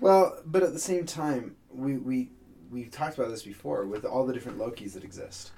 Well, 0.00 0.38
but 0.46 0.62
at 0.62 0.72
the 0.72 0.78
same 0.78 1.06
time, 1.06 1.56
we 1.72 1.96
we 1.98 2.30
we 2.70 2.84
talked 2.84 3.18
about 3.18 3.30
this 3.30 3.42
before 3.42 3.86
with 3.86 4.04
all 4.04 4.26
the 4.26 4.32
different 4.32 4.58
Lokis 4.58 4.92
that 4.94 5.04
exist. 5.04 5.52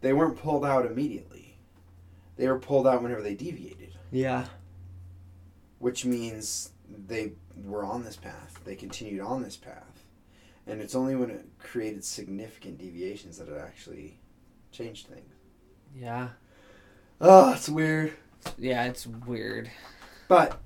They 0.00 0.12
weren't 0.12 0.38
pulled 0.38 0.64
out 0.64 0.86
immediately. 0.86 1.58
They 2.36 2.46
were 2.46 2.58
pulled 2.58 2.86
out 2.86 3.02
whenever 3.02 3.22
they 3.22 3.34
deviated, 3.34 3.94
Yeah. 4.12 4.46
which 5.80 6.04
means 6.04 6.70
they 6.88 7.32
were 7.64 7.84
on 7.84 8.04
this 8.04 8.14
path. 8.16 8.60
They 8.64 8.76
continued 8.76 9.20
on 9.20 9.42
this 9.42 9.56
path, 9.56 10.04
and 10.66 10.80
it's 10.80 10.94
only 10.94 11.16
when 11.16 11.30
it 11.30 11.46
created 11.58 12.04
significant 12.04 12.78
deviations 12.78 13.38
that 13.38 13.48
it 13.48 13.58
actually 13.58 14.20
changed 14.70 15.08
things. 15.08 15.32
Yeah. 15.96 16.28
Oh, 17.20 17.52
it's 17.54 17.68
weird. 17.68 18.12
Yeah, 18.56 18.84
it's 18.84 19.04
weird. 19.06 19.68
But 20.28 20.60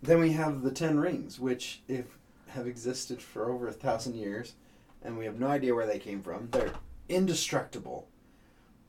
then 0.00 0.20
we 0.20 0.32
have 0.32 0.62
the 0.62 0.70
Ten 0.70 1.00
Rings, 1.00 1.40
which 1.40 1.82
if 1.88 2.15
have 2.56 2.66
existed 2.66 3.22
for 3.22 3.50
over 3.50 3.68
a 3.68 3.72
thousand 3.72 4.16
years, 4.16 4.54
and 5.02 5.16
we 5.16 5.24
have 5.26 5.38
no 5.38 5.46
idea 5.46 5.74
where 5.74 5.86
they 5.86 5.98
came 5.98 6.22
from. 6.22 6.48
They're 6.50 6.72
indestructible. 7.08 8.08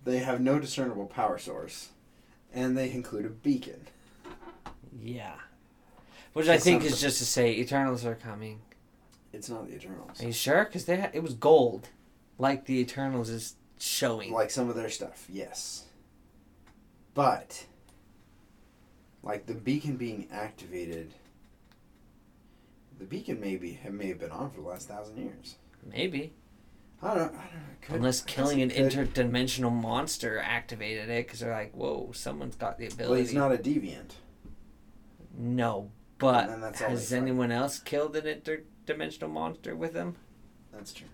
They 0.03 0.19
have 0.19 0.41
no 0.41 0.57
discernible 0.57 1.05
power 1.05 1.37
source, 1.37 1.89
and 2.53 2.77
they 2.77 2.91
include 2.91 3.25
a 3.25 3.29
beacon. 3.29 3.87
Yeah. 4.99 5.35
Which 6.33 6.47
I 6.47 6.57
think 6.57 6.83
is 6.83 6.99
just 6.99 7.19
to 7.19 7.25
say 7.25 7.51
Eternals 7.55 8.05
are 8.05 8.15
coming. 8.15 8.61
It's 9.33 9.49
not 9.49 9.67
the 9.67 9.75
Eternals, 9.75 10.21
Are 10.21 10.25
you 10.25 10.31
sure? 10.33 10.65
Because 10.65 10.85
they 10.85 10.99
ha- 11.01 11.09
it 11.13 11.21
was 11.21 11.33
gold, 11.33 11.89
like 12.39 12.65
the 12.65 12.79
Eternals 12.79 13.29
is 13.29 13.55
showing. 13.77 14.31
like 14.31 14.49
some 14.49 14.69
of 14.69 14.75
their 14.75 14.89
stuff, 14.89 15.25
yes. 15.29 15.83
But 17.13 17.65
like 19.21 19.45
the 19.45 19.53
beacon 19.53 19.97
being 19.97 20.27
activated, 20.31 21.13
the 22.99 23.05
beacon 23.05 23.39
maybe 23.39 23.73
have 23.73 23.93
may 23.93 24.07
have 24.07 24.19
been 24.19 24.31
on 24.31 24.49
for 24.51 24.61
the 24.61 24.67
last 24.67 24.87
thousand 24.87 25.17
years. 25.17 25.55
Maybe. 25.85 26.33
I 27.01 27.13
don't. 27.13 27.19
I 27.19 27.21
don't 27.21 27.33
know. 27.33 27.39
Could, 27.81 27.95
Unless 27.97 28.21
killing 28.21 28.61
an 28.61 28.69
could. 28.71 28.91
interdimensional 28.91 29.71
monster 29.71 30.39
activated 30.39 31.09
it, 31.09 31.25
because 31.27 31.39
they're 31.41 31.51
like, 31.53 31.73
whoa, 31.73 32.11
someone's 32.13 32.55
got 32.55 32.77
the 32.79 32.87
ability. 32.87 33.09
Well, 33.11 33.19
he's 33.19 33.33
not 33.33 33.51
a 33.51 33.57
deviant. 33.57 34.13
No, 35.37 35.91
but 36.17 36.47
that's 36.59 36.79
has 36.81 37.09
they 37.09 37.17
fight. 37.17 37.21
anyone 37.21 37.51
else 37.51 37.77
killed 37.79 38.15
an 38.15 38.25
interdimensional 38.41 39.29
monster 39.29 39.75
with 39.75 39.93
him? 39.93 40.15
That's 40.73 40.91
true. 40.91 41.07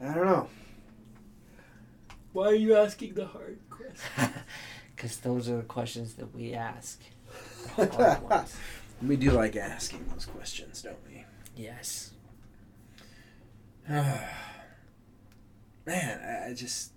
I 0.00 0.14
don't 0.14 0.26
know. 0.26 0.48
Why 2.34 2.48
are 2.48 2.54
you 2.54 2.76
asking 2.76 3.14
the 3.14 3.26
hard 3.26 3.58
questions? 3.70 4.00
Because 4.94 5.16
those 5.18 5.48
are 5.48 5.58
the 5.58 5.62
questions 5.62 6.14
that 6.14 6.34
we 6.34 6.54
ask. 6.54 7.00
The 9.00 9.06
hard 9.06 9.08
ones. 9.08 9.08
We 9.08 9.16
do 9.16 9.30
like 9.32 9.56
asking 9.56 10.06
those 10.12 10.26
questions, 10.26 10.82
don't 10.82 10.96
we? 11.06 11.24
Yes. 11.56 12.12
Man, 13.88 14.20
I, 15.86 16.50
I 16.50 16.54
just. 16.54 16.92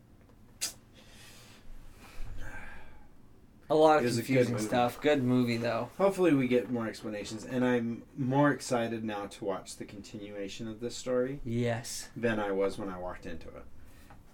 A 3.69 3.75
lot 3.75 3.95
It 3.95 3.99
of 3.99 4.03
was 4.03 4.17
a 4.17 4.21
good 4.21 4.25
confusing 4.25 4.53
movie. 4.55 4.65
stuff. 4.67 4.99
Good 4.99 5.23
movie 5.23 5.55
though. 5.55 5.89
Hopefully, 5.97 6.33
we 6.33 6.49
get 6.49 6.69
more 6.69 6.87
explanations, 6.87 7.45
and 7.45 7.63
I'm 7.63 8.03
more 8.17 8.51
excited 8.51 9.01
now 9.05 9.27
to 9.27 9.45
watch 9.45 9.77
the 9.77 9.85
continuation 9.85 10.67
of 10.67 10.81
this 10.81 10.93
story 10.97 11.39
Yes. 11.45 12.09
than 12.17 12.37
I 12.37 12.51
was 12.51 12.77
when 12.77 12.89
I 12.89 12.97
walked 12.99 13.25
into 13.25 13.47
it. 13.47 13.63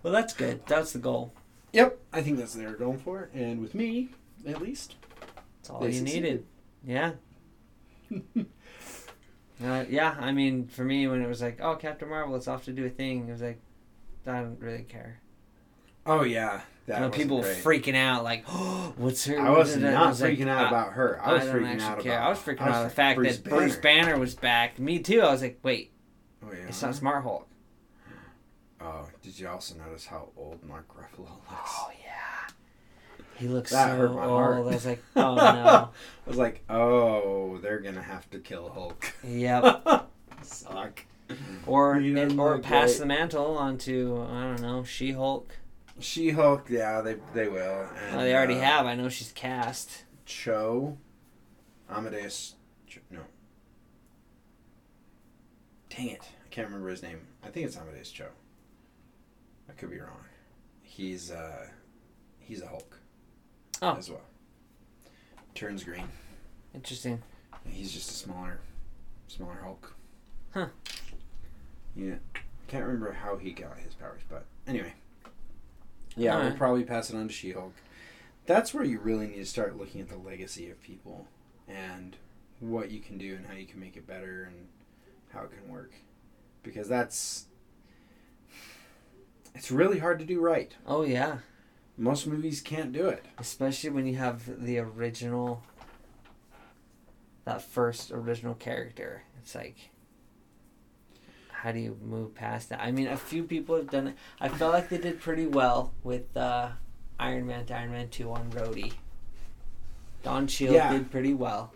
Well, 0.01 0.11
that's 0.11 0.33
good. 0.33 0.65
That's 0.65 0.91
the 0.91 0.97
goal. 0.99 1.33
Yep, 1.71 1.99
I 2.11 2.23
think 2.23 2.39
that's 2.39 2.55
what 2.55 2.63
they're 2.63 2.73
going 2.73 2.97
for, 2.97 3.29
and 3.31 3.61
with 3.61 3.75
me, 3.75 4.09
at 4.47 4.59
least. 4.59 4.95
That's 5.57 5.69
all 5.69 5.81
They 5.81 5.87
you 5.89 5.99
succeeded. 5.99 6.23
needed. 6.23 6.45
Yeah. 6.83 7.11
Uh, 9.63 9.83
yeah, 9.89 10.15
I 10.19 10.33
mean, 10.33 10.67
for 10.67 10.83
me, 10.83 11.07
when 11.07 11.19
it 11.23 11.27
was 11.27 11.41
like, 11.41 11.59
oh, 11.59 11.75
Captain 11.75 12.07
Marvel, 12.07 12.35
it's 12.35 12.47
off 12.47 12.65
to 12.65 12.71
do 12.71 12.85
a 12.85 12.89
thing, 12.89 13.27
it 13.27 13.31
was 13.31 13.41
like, 13.41 13.59
I 14.27 14.41
don't 14.41 14.59
really 14.59 14.83
care. 14.83 15.19
Oh 16.05 16.21
yeah, 16.23 16.57
You 16.85 16.93
that 16.93 17.01
know, 17.01 17.09
people 17.09 17.41
great. 17.41 17.57
freaking 17.63 17.95
out, 17.95 18.23
like, 18.23 18.43
oh, 18.47 18.93
what's 18.97 19.25
her? 19.25 19.39
I 19.39 19.49
was 19.49 19.75
not 19.75 20.09
was 20.09 20.21
like, 20.21 20.37
freaking 20.37 20.47
out 20.47 20.65
uh, 20.65 20.67
about 20.67 20.93
her. 20.93 21.19
I 21.25 21.33
was 21.33 21.45
don't 21.45 21.55
freaking 21.63 21.81
out 21.81 21.99
care. 22.01 22.13
about. 22.19 22.27
I 22.27 22.29
was 22.29 22.37
freaking 22.37 22.61
I 22.61 22.67
was 22.67 22.75
out 22.75 22.83
the 22.83 22.89
fact 22.91 23.15
Bruce 23.17 23.37
that 23.39 23.49
Bruce 23.49 23.75
Banner. 23.77 24.05
Banner 24.05 24.19
was 24.19 24.35
back. 24.35 24.77
Me 24.77 24.99
too. 24.99 25.21
I 25.21 25.31
was 25.31 25.41
like, 25.41 25.57
wait, 25.63 25.91
Oh, 26.45 26.51
yeah. 26.51 26.67
it's 26.67 26.81
not 26.83 26.93
Smart 26.93 27.23
Hulk. 27.23 27.47
Oh, 28.79 29.07
did 29.23 29.39
you 29.39 29.47
also 29.47 29.73
notice 29.75 30.05
how 30.05 30.29
old 30.37 30.63
Mark 30.63 30.85
Ruffalo 30.95 31.29
looks? 31.29 31.49
Oh 31.51 31.89
yeah, 32.05 32.06
he 33.37 33.47
looks 33.47 33.71
That 33.71 33.91
so 33.91 33.97
hurt 33.97 34.15
my 34.15 34.23
heart. 34.25 34.57
old. 34.57 34.67
I 34.67 34.71
was 34.75 34.85
like, 34.85 35.03
oh 35.15 35.35
no. 35.35 35.41
I 35.45 35.89
was 36.29 36.37
like, 36.37 36.63
oh, 36.69 37.57
they're 37.59 37.79
gonna 37.79 38.01
have 38.01 38.29
to 38.31 38.39
kill 38.39 38.69
Hulk. 38.69 39.13
yep. 39.23 39.83
Suck. 40.41 41.03
Or 41.65 41.97
or 42.37 42.59
pass 42.59 42.91
great. 42.91 42.99
the 42.99 43.05
mantle 43.05 43.57
onto 43.57 44.25
I 44.29 44.43
don't 44.43 44.61
know 44.61 44.83
She 44.83 45.11
Hulk. 45.11 45.57
She 45.99 46.29
Hulk, 46.31 46.67
yeah, 46.69 47.01
they 47.01 47.15
they 47.33 47.47
will. 47.47 47.87
And, 48.05 48.15
Oh, 48.15 48.19
they 48.19 48.33
already 48.35 48.55
uh, 48.55 48.61
have. 48.61 48.85
I 48.85 48.95
know 48.95 49.09
she's 49.09 49.31
cast. 49.33 50.03
Cho, 50.25 50.97
Amadeus. 51.89 52.55
Cho, 52.87 53.01
no. 53.11 53.19
Dang 55.89 56.09
it! 56.09 56.21
I 56.45 56.47
can't 56.49 56.67
remember 56.67 56.89
his 56.89 57.01
name. 57.01 57.19
I 57.43 57.47
think 57.49 57.65
it's 57.65 57.77
Amadeus 57.77 58.11
Cho. 58.11 58.27
I 59.69 59.73
could 59.73 59.89
be 59.89 59.99
wrong. 59.99 60.23
He's 60.81 61.31
uh, 61.31 61.67
he's 62.39 62.61
a 62.61 62.67
Hulk. 62.67 62.96
Oh. 63.81 63.95
As 63.95 64.09
well. 64.09 64.21
Turns 65.55 65.83
green. 65.83 66.07
Interesting. 66.73 67.21
He's 67.65 67.91
just 67.91 68.09
a 68.09 68.13
smaller 68.13 68.59
smaller 69.27 69.59
Hulk. 69.63 69.95
Huh. 70.53 70.67
Yeah, 71.95 72.15
I 72.35 72.39
can't 72.67 72.85
remember 72.85 73.11
how 73.11 73.37
he 73.37 73.51
got 73.51 73.77
his 73.79 73.93
powers, 73.93 74.21
but 74.29 74.45
anyway. 74.67 74.93
Yeah, 76.15 76.41
we'll 76.41 76.55
probably 76.55 76.83
pass 76.83 77.09
it 77.09 77.15
on 77.15 77.27
to 77.27 77.33
She-Hulk. 77.33 77.73
That's 78.45 78.73
where 78.73 78.83
you 78.83 78.99
really 78.99 79.27
need 79.27 79.35
to 79.35 79.45
start 79.45 79.77
looking 79.77 80.01
at 80.01 80.09
the 80.09 80.17
legacy 80.17 80.69
of 80.69 80.81
people 80.81 81.27
and 81.67 82.15
what 82.59 82.89
you 82.89 82.99
can 82.99 83.17
do 83.17 83.35
and 83.35 83.45
how 83.45 83.53
you 83.53 83.67
can 83.67 83.79
make 83.79 83.97
it 83.97 84.07
better 84.07 84.43
and 84.43 84.67
how 85.33 85.43
it 85.43 85.51
can 85.51 85.71
work, 85.71 85.91
because 86.63 86.87
that's 86.87 87.45
it's 89.53 89.69
really 89.69 89.99
hard 89.99 90.17
to 90.19 90.25
do 90.25 90.39
right. 90.39 90.73
Oh 90.87 91.03
yeah, 91.03 91.39
Most 91.97 92.27
movies 92.27 92.61
can't 92.61 92.91
do 92.91 93.07
it. 93.07 93.25
especially 93.39 93.89
when 93.89 94.05
you 94.05 94.15
have 94.17 94.63
the 94.63 94.77
original, 94.79 95.63
that 97.45 97.61
first 97.61 98.11
original 98.11 98.53
character. 98.53 99.23
It's 99.41 99.55
like, 99.55 99.89
how 101.49 101.71
do 101.71 101.79
you 101.79 101.97
move 102.03 102.35
past 102.35 102.69
that? 102.69 102.81
I 102.81 102.91
mean, 102.91 103.07
a 103.07 103.17
few 103.17 103.43
people 103.43 103.75
have 103.77 103.89
done 103.89 104.07
it. 104.09 104.15
I 104.39 104.47
felt 104.49 104.73
like 104.73 104.89
they 104.89 104.99
did 104.99 105.19
pretty 105.19 105.47
well 105.47 105.91
with 106.03 106.35
uh, 106.37 106.69
Iron 107.19 107.47
Man 107.47 107.65
to 107.65 107.75
Iron 107.75 107.91
Man 107.91 108.09
Two 108.09 108.31
on 108.31 108.49
Rhodey. 108.51 108.93
Don 110.23 110.45
Cheadle 110.47 110.75
Yeah. 110.75 110.91
did 110.93 111.09
pretty 111.09 111.33
well. 111.33 111.73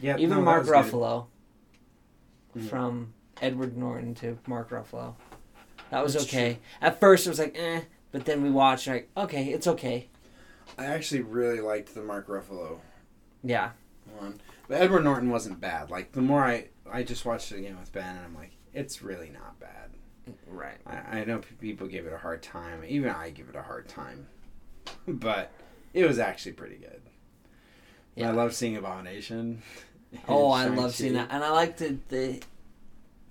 Yeah, 0.00 0.16
Even 0.16 0.38
no, 0.38 0.42
Mark 0.42 0.60
was 0.60 0.68
good. 0.70 0.76
Ruffalo, 0.92 1.26
Mhm. 2.56 2.68
from 2.68 3.14
Edward 3.42 3.76
Norton 3.76 4.14
to 4.16 4.38
Mark 4.46 4.70
Ruffalo, 4.70 5.14
that 5.90 6.02
was 6.04 6.12
That's 6.14 6.26
okay. 6.26 6.58
At 6.80 7.00
first, 7.00 7.26
it 7.26 7.30
was 7.30 7.38
like, 7.40 7.56
eh, 7.58 7.80
but 8.12 8.24
then 8.24 8.42
we 8.42 8.50
watched, 8.50 8.86
like, 8.86 9.10
okay, 9.16 9.46
it's 9.52 9.66
okay. 9.66 10.08
I 10.78 10.86
actually 10.86 11.22
really 11.22 11.60
liked 11.60 11.94
the 11.94 12.02
Mark 12.02 12.28
Ruffalo 12.28 12.78
Yeah, 13.42 13.70
one, 14.18 14.40
but 14.68 14.80
Edward 14.80 15.04
Norton 15.04 15.30
wasn't 15.30 15.60
bad. 15.60 15.90
Like 15.90 16.12
the 16.12 16.20
more 16.22 16.44
I 16.44 16.68
I 16.90 17.02
just 17.02 17.24
watched 17.24 17.50
it 17.52 17.58
again 17.58 17.78
with 17.78 17.92
Ben, 17.92 18.16
and 18.16 18.24
I'm 18.24 18.34
like, 18.34 18.52
it's 18.72 19.02
really 19.02 19.30
not 19.30 19.58
bad. 19.58 19.90
right. 20.46 20.78
I, 20.86 21.20
I 21.20 21.24
know 21.24 21.40
people 21.60 21.86
give 21.88 22.06
it 22.06 22.12
a 22.12 22.18
hard 22.18 22.42
time. 22.42 22.82
Even 22.86 23.10
I 23.10 23.30
give 23.30 23.48
it 23.48 23.56
a 23.56 23.62
hard 23.62 23.88
time, 23.88 24.26
but 25.08 25.50
it 25.92 26.06
was 26.06 26.18
actually 26.20 26.52
pretty 26.52 26.76
good. 26.76 27.02
Yeah. 28.14 28.28
I 28.28 28.32
love 28.32 28.54
seeing 28.54 28.76
Abomination. 28.76 29.62
Oh, 30.26 30.50
I 30.50 30.66
love 30.66 30.92
seeing 30.94 31.12
that, 31.12 31.28
and 31.30 31.44
I 31.44 31.50
like 31.50 31.76
the 31.76 31.96
the. 32.08 32.42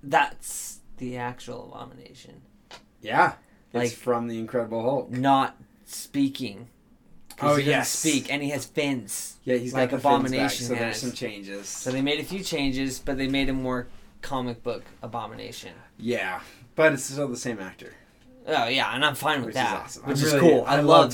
That's 0.01 0.79
the 0.97 1.17
actual 1.17 1.73
abomination, 1.73 2.41
Yeah, 3.01 3.33
Like- 3.73 3.91
from 3.91 4.27
the 4.27 4.37
Incredible 4.39 4.81
Hulk. 4.81 5.11
not 5.11 5.55
speaking. 5.85 6.67
Oh, 7.41 7.55
he 7.55 7.69
yes. 7.69 7.89
speak, 7.89 8.31
and 8.31 8.43
he 8.43 8.49
has 8.49 8.65
fins. 8.65 9.37
Yeah, 9.45 9.55
he's 9.55 9.73
Like 9.73 9.91
fins 9.91 10.03
back, 10.03 10.11
Abomination 10.11 10.65
so 10.67 10.75
there's 10.75 10.97
some 10.97 11.13
changes. 11.13 11.69
So 11.69 11.89
they 11.91 12.01
made 12.01 12.19
a 12.19 12.23
few 12.23 12.43
changes, 12.43 12.99
but 12.99 13.17
they 13.17 13.27
made 13.29 13.47
him 13.47 13.61
more 13.61 13.87
comic 14.21 14.61
book 14.61 14.83
abomination. 15.01 15.71
yeah, 15.97 16.41
but 16.75 16.91
it's 16.93 17.03
still 17.05 17.29
the 17.29 17.37
same 17.37 17.59
actor, 17.61 17.93
Oh 18.45 18.67
yeah, 18.67 18.93
and 18.93 19.05
I'm 19.05 19.15
fine 19.15 19.37
with 19.39 19.47
which 19.47 19.55
that, 19.55 19.85
is 19.89 19.97
awesome. 19.97 20.09
which 20.09 20.17
I'm 20.19 20.25
is 20.25 20.33
really- 20.33 20.49
cool. 20.49 20.63
I, 20.67 20.75
love 20.81 20.85
love 20.85 21.13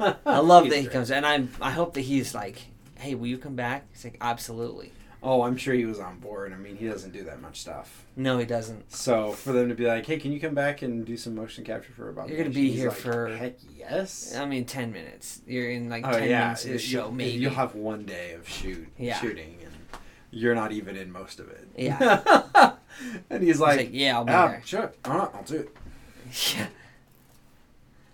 that. 0.00 0.18
I 0.26 0.38
love 0.40 0.64
that 0.70 0.74
he 0.76 0.82
great. 0.82 0.92
comes, 0.92 1.10
and 1.12 1.24
I'm. 1.24 1.50
I 1.60 1.70
hope 1.70 1.94
that 1.94 2.00
he's 2.00 2.34
like, 2.34 2.60
hey, 2.98 3.14
will 3.14 3.28
you 3.28 3.38
come 3.38 3.54
back? 3.54 3.84
He's 3.92 4.02
like, 4.04 4.16
absolutely. 4.20 4.90
Oh, 5.26 5.40
I'm 5.42 5.56
sure 5.56 5.72
he 5.72 5.86
was 5.86 5.98
on 5.98 6.18
board. 6.18 6.52
I 6.52 6.56
mean, 6.56 6.76
he 6.76 6.86
doesn't 6.86 7.12
do 7.14 7.24
that 7.24 7.40
much 7.40 7.58
stuff. 7.58 8.04
No, 8.14 8.36
he 8.36 8.44
doesn't. 8.44 8.92
So 8.92 9.32
for 9.32 9.52
them 9.52 9.70
to 9.70 9.74
be 9.74 9.86
like, 9.86 10.04
"Hey, 10.04 10.18
can 10.18 10.32
you 10.32 10.38
come 10.38 10.54
back 10.54 10.82
and 10.82 11.02
do 11.06 11.16
some 11.16 11.34
motion 11.34 11.64
capture 11.64 11.92
for 11.92 12.10
about?" 12.10 12.28
You're 12.28 12.36
gonna 12.36 12.50
be 12.50 12.70
here 12.70 12.90
like, 12.90 12.98
for- 12.98 13.28
heck 13.34 13.54
yes. 13.74 14.34
I 14.36 14.44
mean, 14.44 14.66
ten 14.66 14.92
minutes. 14.92 15.40
You're 15.46 15.70
in 15.70 15.88
like 15.88 16.06
oh 16.06 16.12
ten 16.12 16.28
yeah, 16.28 16.40
minutes 16.44 16.66
of 16.66 16.72
the 16.72 16.78
show, 16.78 17.06
you- 17.06 17.12
maybe. 17.12 17.38
you'll 17.38 17.54
have 17.54 17.74
one 17.74 18.04
day 18.04 18.34
of 18.34 18.46
shoot 18.46 18.86
Yeah. 18.98 19.18
shooting, 19.18 19.56
and 19.64 19.72
you're 20.30 20.54
not 20.54 20.72
even 20.72 20.94
in 20.94 21.10
most 21.10 21.40
of 21.40 21.48
it. 21.50 21.68
Yeah. 21.74 22.20
and 23.30 23.42
he's 23.42 23.54
He's 23.54 23.60
like, 23.60 23.78
like, 23.78 23.88
yeah, 23.92 24.16
I'll 24.16 24.24
be 24.26 24.32
"Ah, 24.32 24.48
there. 24.48 24.62
sure, 24.66 24.92
all 25.06 25.18
right, 25.18 25.30
I'll 25.34 25.42
do 25.42 25.56
it, 25.56 25.76
Yeah. 26.56 26.66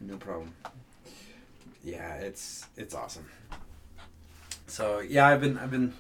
no 0.00 0.16
problem." 0.16 0.54
Yeah, 1.82 2.14
it's 2.18 2.66
it's 2.76 2.94
awesome. 2.94 3.26
So 4.68 5.00
yeah, 5.00 5.26
I've 5.26 5.40
been 5.40 5.58
I've 5.58 5.72
been. 5.72 5.92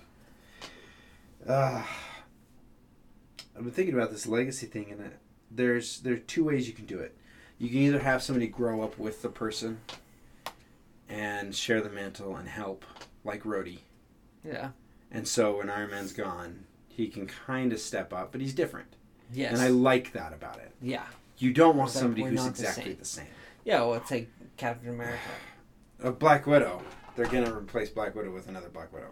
Uh, 1.46 1.82
I've 3.56 3.64
been 3.64 3.72
thinking 3.72 3.94
about 3.94 4.10
this 4.10 4.26
legacy 4.26 4.66
thing, 4.66 4.90
and 4.90 5.10
there's 5.50 6.00
there 6.00 6.14
are 6.14 6.18
two 6.18 6.44
ways 6.44 6.66
you 6.68 6.74
can 6.74 6.86
do 6.86 6.98
it. 6.98 7.16
You 7.58 7.68
can 7.68 7.78
either 7.78 7.98
have 7.98 8.22
somebody 8.22 8.46
grow 8.46 8.82
up 8.82 8.98
with 8.98 9.22
the 9.22 9.28
person 9.28 9.80
and 11.08 11.54
share 11.54 11.80
the 11.80 11.90
mantle 11.90 12.36
and 12.36 12.48
help, 12.48 12.84
like 13.24 13.42
Rhodey. 13.42 13.78
Yeah. 14.44 14.70
And 15.10 15.26
so 15.26 15.58
when 15.58 15.68
Iron 15.68 15.90
Man's 15.90 16.12
gone, 16.12 16.64
he 16.88 17.08
can 17.08 17.26
kind 17.26 17.72
of 17.72 17.80
step 17.80 18.12
up, 18.12 18.32
but 18.32 18.40
he's 18.40 18.54
different. 18.54 18.88
Yes. 19.32 19.52
And 19.52 19.60
I 19.60 19.68
like 19.68 20.12
that 20.12 20.32
about 20.32 20.58
it. 20.58 20.72
yeah. 20.80 21.04
You 21.38 21.54
don't 21.54 21.74
want 21.76 21.94
like, 21.94 22.00
somebody 22.02 22.22
who's 22.24 22.34
not 22.34 22.54
the 22.54 22.62
exactly 22.62 22.84
same. 22.92 22.98
the 22.98 23.04
same. 23.04 23.26
Yeah. 23.64 23.80
Well, 23.80 23.94
it's 23.94 24.10
like 24.10 24.28
Captain 24.58 24.90
America. 24.90 25.18
A 26.02 26.12
Black 26.12 26.46
Widow. 26.46 26.82
They're 27.16 27.26
gonna 27.26 27.52
replace 27.52 27.88
Black 27.88 28.14
Widow 28.14 28.30
with 28.30 28.48
another 28.48 28.68
Black 28.68 28.92
Widow. 28.92 29.10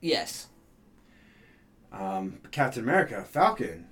Yes. 0.00 0.46
Um, 1.98 2.38
Captain 2.50 2.82
America, 2.82 3.24
Falcon. 3.30 3.86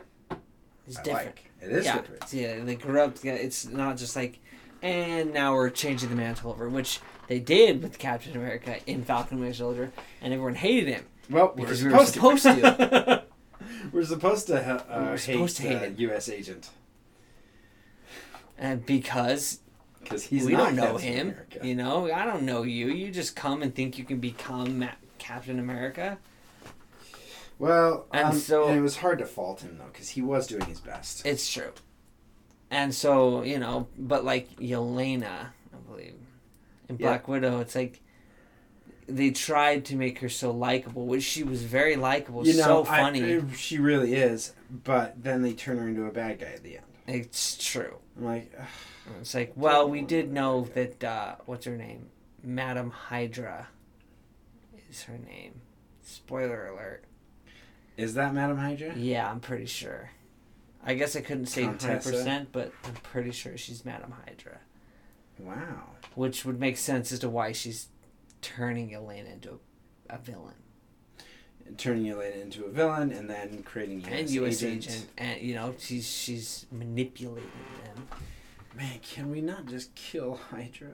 It's 0.86 0.98
I 0.98 1.02
different. 1.02 1.26
like. 1.26 1.50
It 1.62 1.70
is 1.70 1.84
yeah. 1.84 1.96
different. 1.98 2.32
Yeah. 2.32 2.64
They 2.64 2.74
grew 2.74 3.00
up 3.00 3.14
together. 3.14 3.38
It's 3.38 3.66
not 3.66 3.96
just 3.96 4.16
like, 4.16 4.40
and 4.82 5.32
now 5.32 5.54
we're 5.54 5.70
changing 5.70 6.08
the 6.10 6.16
mantle 6.16 6.50
over, 6.50 6.68
which 6.68 6.98
they 7.28 7.38
did 7.38 7.82
with 7.82 7.98
Captain 7.98 8.34
America 8.34 8.78
in 8.86 9.04
Falcon 9.04 9.38
Winter 9.40 9.54
Soldier, 9.54 9.92
and 10.20 10.32
everyone 10.32 10.56
hated 10.56 10.88
him. 10.88 11.04
Well, 11.30 11.52
Because 11.54 11.82
we're 11.84 11.90
we 11.92 11.96
were 11.98 12.04
supposed, 12.06 12.42
supposed 12.42 12.60
to. 12.62 13.22
we're 13.92 14.04
supposed 14.04 14.46
to 14.48 14.62
ha- 14.62 14.84
uh, 14.88 14.98
We 14.98 15.04
were 15.04 15.10
hate, 15.12 15.20
supposed 15.20 15.56
to 15.58 15.62
hate 15.62 15.76
uh. 15.92 15.94
U.S. 15.98 16.28
agent 16.28 16.70
And 18.58 18.84
because 18.84 19.60
because 20.02 20.24
he's 20.24 20.44
we 20.46 20.52
not 20.52 20.64
don't 20.66 20.76
know 20.76 20.82
Captain 20.94 21.12
him, 21.12 21.28
America. 21.28 21.60
you 21.62 21.74
know, 21.76 22.10
I 22.12 22.24
don't 22.24 22.42
know 22.42 22.64
you. 22.64 22.88
You 22.88 23.12
just 23.12 23.36
come 23.36 23.62
and 23.62 23.72
think 23.72 23.98
you 23.98 24.04
can 24.04 24.18
become 24.18 24.84
Captain 25.18 25.60
America. 25.60 26.18
Well, 27.62 28.06
And 28.12 28.24
um, 28.30 28.38
so- 28.38 28.66
and 28.66 28.76
it 28.76 28.80
was 28.82 28.96
hard 28.96 29.20
to 29.20 29.24
fault 29.24 29.60
him 29.60 29.78
though 29.78 29.84
because 29.92 30.08
he 30.08 30.20
was 30.20 30.48
doing 30.48 30.64
his 30.66 30.80
best. 30.80 31.24
It's 31.24 31.48
true. 31.48 31.70
And 32.72 32.92
so, 32.92 33.42
you 33.44 33.60
know, 33.60 33.86
but 33.96 34.24
like 34.24 34.56
Yelena, 34.56 35.50
I 35.72 35.76
believe, 35.88 36.14
in. 36.88 36.96
Black 36.96 37.28
Widow, 37.28 37.60
it's 37.60 37.76
like 37.76 38.00
they 39.06 39.30
tried 39.30 39.84
to 39.86 39.94
make 39.96 40.18
her 40.18 40.28
so 40.28 40.50
likable, 40.50 41.06
which 41.06 41.22
she 41.22 41.44
was 41.44 41.62
very 41.62 41.94
likable, 41.94 42.44
you 42.44 42.56
know, 42.56 42.62
so 42.64 42.84
funny. 42.84 43.36
I- 43.36 43.52
she 43.54 43.78
really 43.78 44.14
is. 44.14 44.54
But 44.68 45.22
then 45.22 45.42
they 45.42 45.52
turn 45.52 45.78
her 45.78 45.88
into 45.88 46.06
a 46.06 46.10
bad 46.10 46.40
guy 46.40 46.46
at 46.46 46.64
the 46.64 46.78
end. 46.78 46.86
it's 47.06 47.56
true. 47.64 47.98
I'm 48.18 48.24
like, 48.24 48.52
ugh, 48.58 48.66
It's 49.20 49.34
like, 49.34 49.52
well, 49.54 49.88
we 49.88 50.00
did 50.00 50.32
know 50.32 50.62
that, 50.74 51.04
uh, 51.04 51.36
what's 51.46 51.66
her 51.66 51.76
name? 51.76 52.08
Madam 52.42 52.90
Hydra 52.90 53.68
is 54.90 55.02
her 55.04 55.16
name. 55.18 55.60
Spoiler 56.00 56.66
alert. 56.66 57.04
Is 57.96 58.14
that 58.14 58.34
Madam 58.34 58.58
Hydra? 58.58 58.94
Yeah, 58.96 59.30
I'm 59.30 59.40
pretty 59.40 59.66
sure. 59.66 60.10
I 60.84 60.94
guess 60.94 61.14
I 61.14 61.20
couldn't 61.20 61.46
say 61.46 61.64
Contessa? 61.64 62.12
100%, 62.12 62.46
but 62.50 62.72
I'm 62.84 62.94
pretty 62.94 63.30
sure 63.30 63.56
she's 63.56 63.84
Madam 63.84 64.14
Hydra. 64.26 64.58
Wow. 65.38 65.90
Which 66.14 66.44
would 66.44 66.58
make 66.58 66.76
sense 66.76 67.12
as 67.12 67.20
to 67.20 67.28
why 67.28 67.52
she's 67.52 67.88
turning 68.40 68.92
Elena 68.94 69.30
into 69.30 69.60
a, 70.10 70.16
a 70.16 70.18
villain. 70.18 70.54
Turning 71.76 72.10
Elena 72.10 72.36
into 72.36 72.64
a 72.64 72.68
villain 72.68 73.12
and 73.12 73.30
then 73.30 73.62
creating 73.62 74.00
US 74.02 74.08
and 74.10 74.30
U.S. 74.30 74.62
agent. 74.62 74.86
agent. 74.86 75.06
And, 75.16 75.40
you 75.40 75.54
know, 75.54 75.74
she's 75.78 76.06
she's 76.06 76.66
manipulating 76.72 77.50
them. 77.84 78.08
Man, 78.76 79.00
can 79.02 79.30
we 79.30 79.40
not 79.40 79.66
just 79.66 79.94
kill 79.94 80.40
Hydra? 80.50 80.88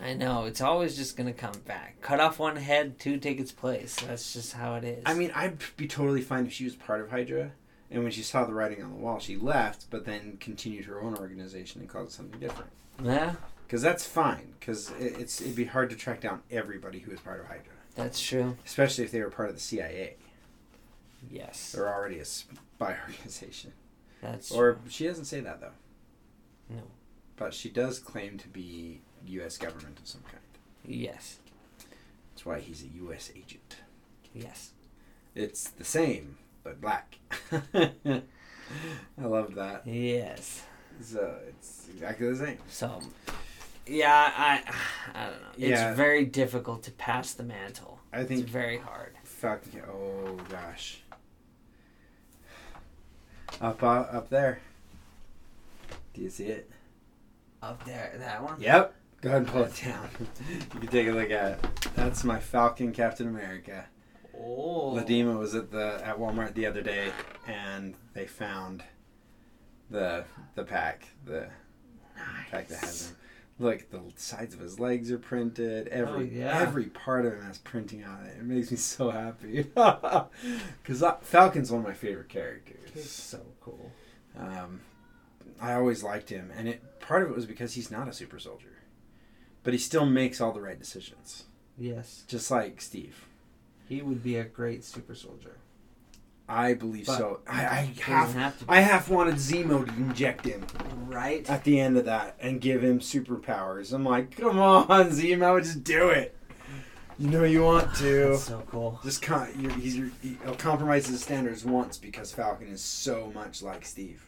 I 0.00 0.14
know, 0.14 0.44
it's 0.44 0.60
always 0.60 0.96
just 0.96 1.16
going 1.16 1.26
to 1.26 1.32
come 1.38 1.58
back. 1.66 2.00
Cut 2.02 2.20
off 2.20 2.38
one 2.38 2.56
head, 2.56 2.98
two 2.98 3.18
take 3.18 3.40
its 3.40 3.50
place. 3.52 3.96
That's 3.96 4.32
just 4.32 4.52
how 4.52 4.74
it 4.74 4.84
is. 4.84 5.02
I 5.06 5.14
mean, 5.14 5.32
I'd 5.34 5.58
be 5.76 5.88
totally 5.88 6.20
fine 6.20 6.46
if 6.46 6.52
she 6.52 6.64
was 6.64 6.76
part 6.76 7.00
of 7.00 7.10
Hydra, 7.10 7.50
and 7.90 8.02
when 8.02 8.12
she 8.12 8.22
saw 8.22 8.44
the 8.44 8.52
writing 8.54 8.82
on 8.82 8.90
the 8.90 8.96
wall, 8.96 9.18
she 9.18 9.36
left, 9.36 9.86
but 9.90 10.04
then 10.04 10.36
continued 10.38 10.84
her 10.84 11.00
own 11.00 11.16
organization 11.16 11.80
and 11.80 11.90
called 11.90 12.06
it 12.08 12.12
something 12.12 12.38
different. 12.38 12.70
yeah, 13.02 13.34
Because 13.66 13.82
that's 13.82 14.06
fine. 14.06 14.54
Because 14.60 14.90
it, 15.00 15.18
it's 15.18 15.40
it'd 15.40 15.56
be 15.56 15.64
hard 15.64 15.90
to 15.90 15.96
track 15.96 16.20
down 16.20 16.42
everybody 16.50 16.98
who 17.00 17.10
is 17.12 17.20
part 17.20 17.40
of 17.40 17.46
Hydra, 17.46 17.72
that's 17.94 18.20
true. 18.20 18.56
especially 18.66 19.04
if 19.04 19.10
they 19.12 19.20
were 19.20 19.30
part 19.30 19.48
of 19.48 19.54
the 19.54 19.60
CIA. 19.60 20.16
Yes. 21.30 21.72
They're 21.72 21.92
already 21.92 22.18
a 22.18 22.24
spy 22.24 22.96
organization. 23.08 23.72
That's 24.22 24.50
Or 24.52 24.78
she 24.88 25.06
doesn't 25.06 25.24
say 25.24 25.40
that 25.40 25.60
though. 25.60 25.72
But 27.36 27.52
she 27.54 27.68
does 27.68 27.98
claim 27.98 28.38
to 28.38 28.48
be 28.48 29.00
U.S. 29.26 29.58
government 29.58 29.98
of 29.98 30.06
some 30.06 30.22
kind. 30.22 30.42
Yes. 30.84 31.38
That's 32.32 32.46
why 32.46 32.60
he's 32.60 32.82
a 32.82 32.88
U.S. 32.98 33.30
agent. 33.36 33.76
Yes. 34.34 34.70
It's 35.34 35.68
the 35.70 35.84
same, 35.84 36.38
but 36.64 36.80
black. 36.80 37.18
I 37.74 38.22
love 39.22 39.54
that. 39.54 39.86
Yes. 39.86 40.62
So 41.02 41.36
it's 41.48 41.88
exactly 41.92 42.30
the 42.30 42.36
same. 42.36 42.58
So, 42.68 43.00
yeah, 43.86 44.32
I, 44.36 44.62
I 45.14 45.24
don't 45.26 45.40
know. 45.42 45.48
It's 45.58 45.68
Yeah. 45.80 45.94
very 45.94 46.24
difficult 46.24 46.82
to 46.84 46.90
pass 46.92 47.32
the 47.34 47.42
mantle. 47.42 48.00
I 48.12 48.20
It's 48.20 48.28
think 48.28 48.46
very 48.46 48.78
hard. 48.78 49.14
Falcon. 49.24 49.82
Oh 49.86 50.36
gosh. 50.48 51.00
Up, 53.60 53.82
uh, 53.82 53.86
up 53.86 54.30
there. 54.30 54.60
Do 56.14 56.22
you 56.22 56.30
see 56.30 56.46
it? 56.46 56.70
Up 57.62 57.84
there, 57.84 58.14
that 58.18 58.42
one. 58.42 58.60
Yep. 58.60 58.94
Go 59.22 59.28
ahead 59.30 59.42
and 59.42 59.48
pull 59.50 59.62
it 59.64 59.80
down. 59.82 60.08
you 60.74 60.80
can 60.80 60.88
take 60.88 61.08
a 61.08 61.12
look 61.12 61.30
at 61.30 61.52
it. 61.52 61.64
That's 61.94 62.22
my 62.22 62.38
Falcon 62.38 62.92
Captain 62.92 63.26
America. 63.26 63.86
Oh. 64.38 64.92
Ladima 64.94 65.38
was 65.38 65.54
at 65.54 65.70
the 65.70 66.00
at 66.04 66.18
Walmart 66.18 66.54
the 66.54 66.66
other 66.66 66.82
day, 66.82 67.10
and 67.46 67.94
they 68.12 68.26
found 68.26 68.84
the 69.90 70.24
the 70.54 70.64
pack, 70.64 71.08
the 71.24 71.48
pack 72.50 72.68
that 72.68 72.78
has 72.80 73.10
him. 73.10 73.16
Look, 73.58 73.90
the 73.90 74.02
sides 74.16 74.52
of 74.52 74.60
his 74.60 74.78
legs 74.78 75.10
are 75.10 75.18
printed. 75.18 75.88
Every 75.88 76.12
Oh, 76.14 76.30
yeah. 76.30 76.58
every 76.60 76.84
part 76.84 77.24
of 77.24 77.32
him 77.32 77.42
has 77.42 77.56
printing 77.56 78.04
on 78.04 78.26
it. 78.26 78.36
It 78.38 78.44
makes 78.44 78.70
me 78.70 78.76
so 78.76 79.10
happy 79.10 79.62
because 80.82 81.02
Falcon's 81.22 81.70
one 81.72 81.80
of 81.80 81.86
my 81.86 81.94
favorite 81.94 82.28
characters. 82.28 82.90
He's 82.92 83.10
so 83.10 83.40
cool. 83.62 83.90
Um, 84.38 84.80
I 85.58 85.72
always 85.72 86.02
liked 86.02 86.28
him, 86.28 86.52
and 86.54 86.68
it 86.68 86.82
part 87.06 87.22
of 87.22 87.30
it 87.30 87.34
was 87.36 87.46
because 87.46 87.74
he's 87.74 87.90
not 87.90 88.08
a 88.08 88.12
super 88.12 88.38
soldier, 88.38 88.82
but 89.62 89.72
he 89.74 89.78
still 89.78 90.06
makes 90.06 90.40
all 90.40 90.52
the 90.52 90.60
right 90.60 90.78
decisions, 90.78 91.44
Yes, 91.78 92.24
just 92.26 92.50
like 92.50 92.80
Steve. 92.80 93.24
he 93.88 94.02
would 94.02 94.22
be 94.22 94.36
a 94.36 94.44
great 94.44 94.84
super 94.84 95.14
soldier. 95.14 95.56
I 96.48 96.74
believe 96.74 97.06
But 97.06 97.18
so. 97.18 97.40
I, 97.48 97.64
I 97.64 97.92
half 98.02 98.34
have. 98.34 98.64
I 98.68 98.80
half 98.80 99.08
wanted 99.08 99.34
Zemo 99.34 99.84
to 99.84 99.92
inject 99.94 100.44
him 100.46 100.64
right? 101.08 101.48
at 101.50 101.64
the 101.64 101.80
end 101.80 101.96
of 101.96 102.04
that 102.04 102.36
and 102.40 102.60
give 102.60 102.84
him 102.84 103.00
superpowers. 103.00 103.92
I'm 103.92 104.04
like, 104.04 104.36
come 104.36 104.60
on, 104.60 104.86
Zemo, 105.10 105.60
just 105.60 105.82
do 105.82 106.08
it. 106.10 106.36
You 107.18 107.30
know 107.30 107.42
you 107.42 107.64
want 107.64 107.92
to. 107.96 108.28
That's 108.30 108.44
so 108.44 108.62
cool. 108.70 109.00
Just 109.02 109.22
con- 109.22 109.50
you're, 109.58 109.72
he's 109.72 109.96
your, 109.96 110.10
he'll 110.22 110.54
compromise 110.54 111.08
his 111.08 111.20
standards 111.20 111.64
once 111.64 111.98
because 111.98 112.30
Falcon 112.32 112.68
is 112.68 112.80
so 112.82 113.32
much 113.34 113.60
like 113.60 113.84
Steve. 113.84 114.24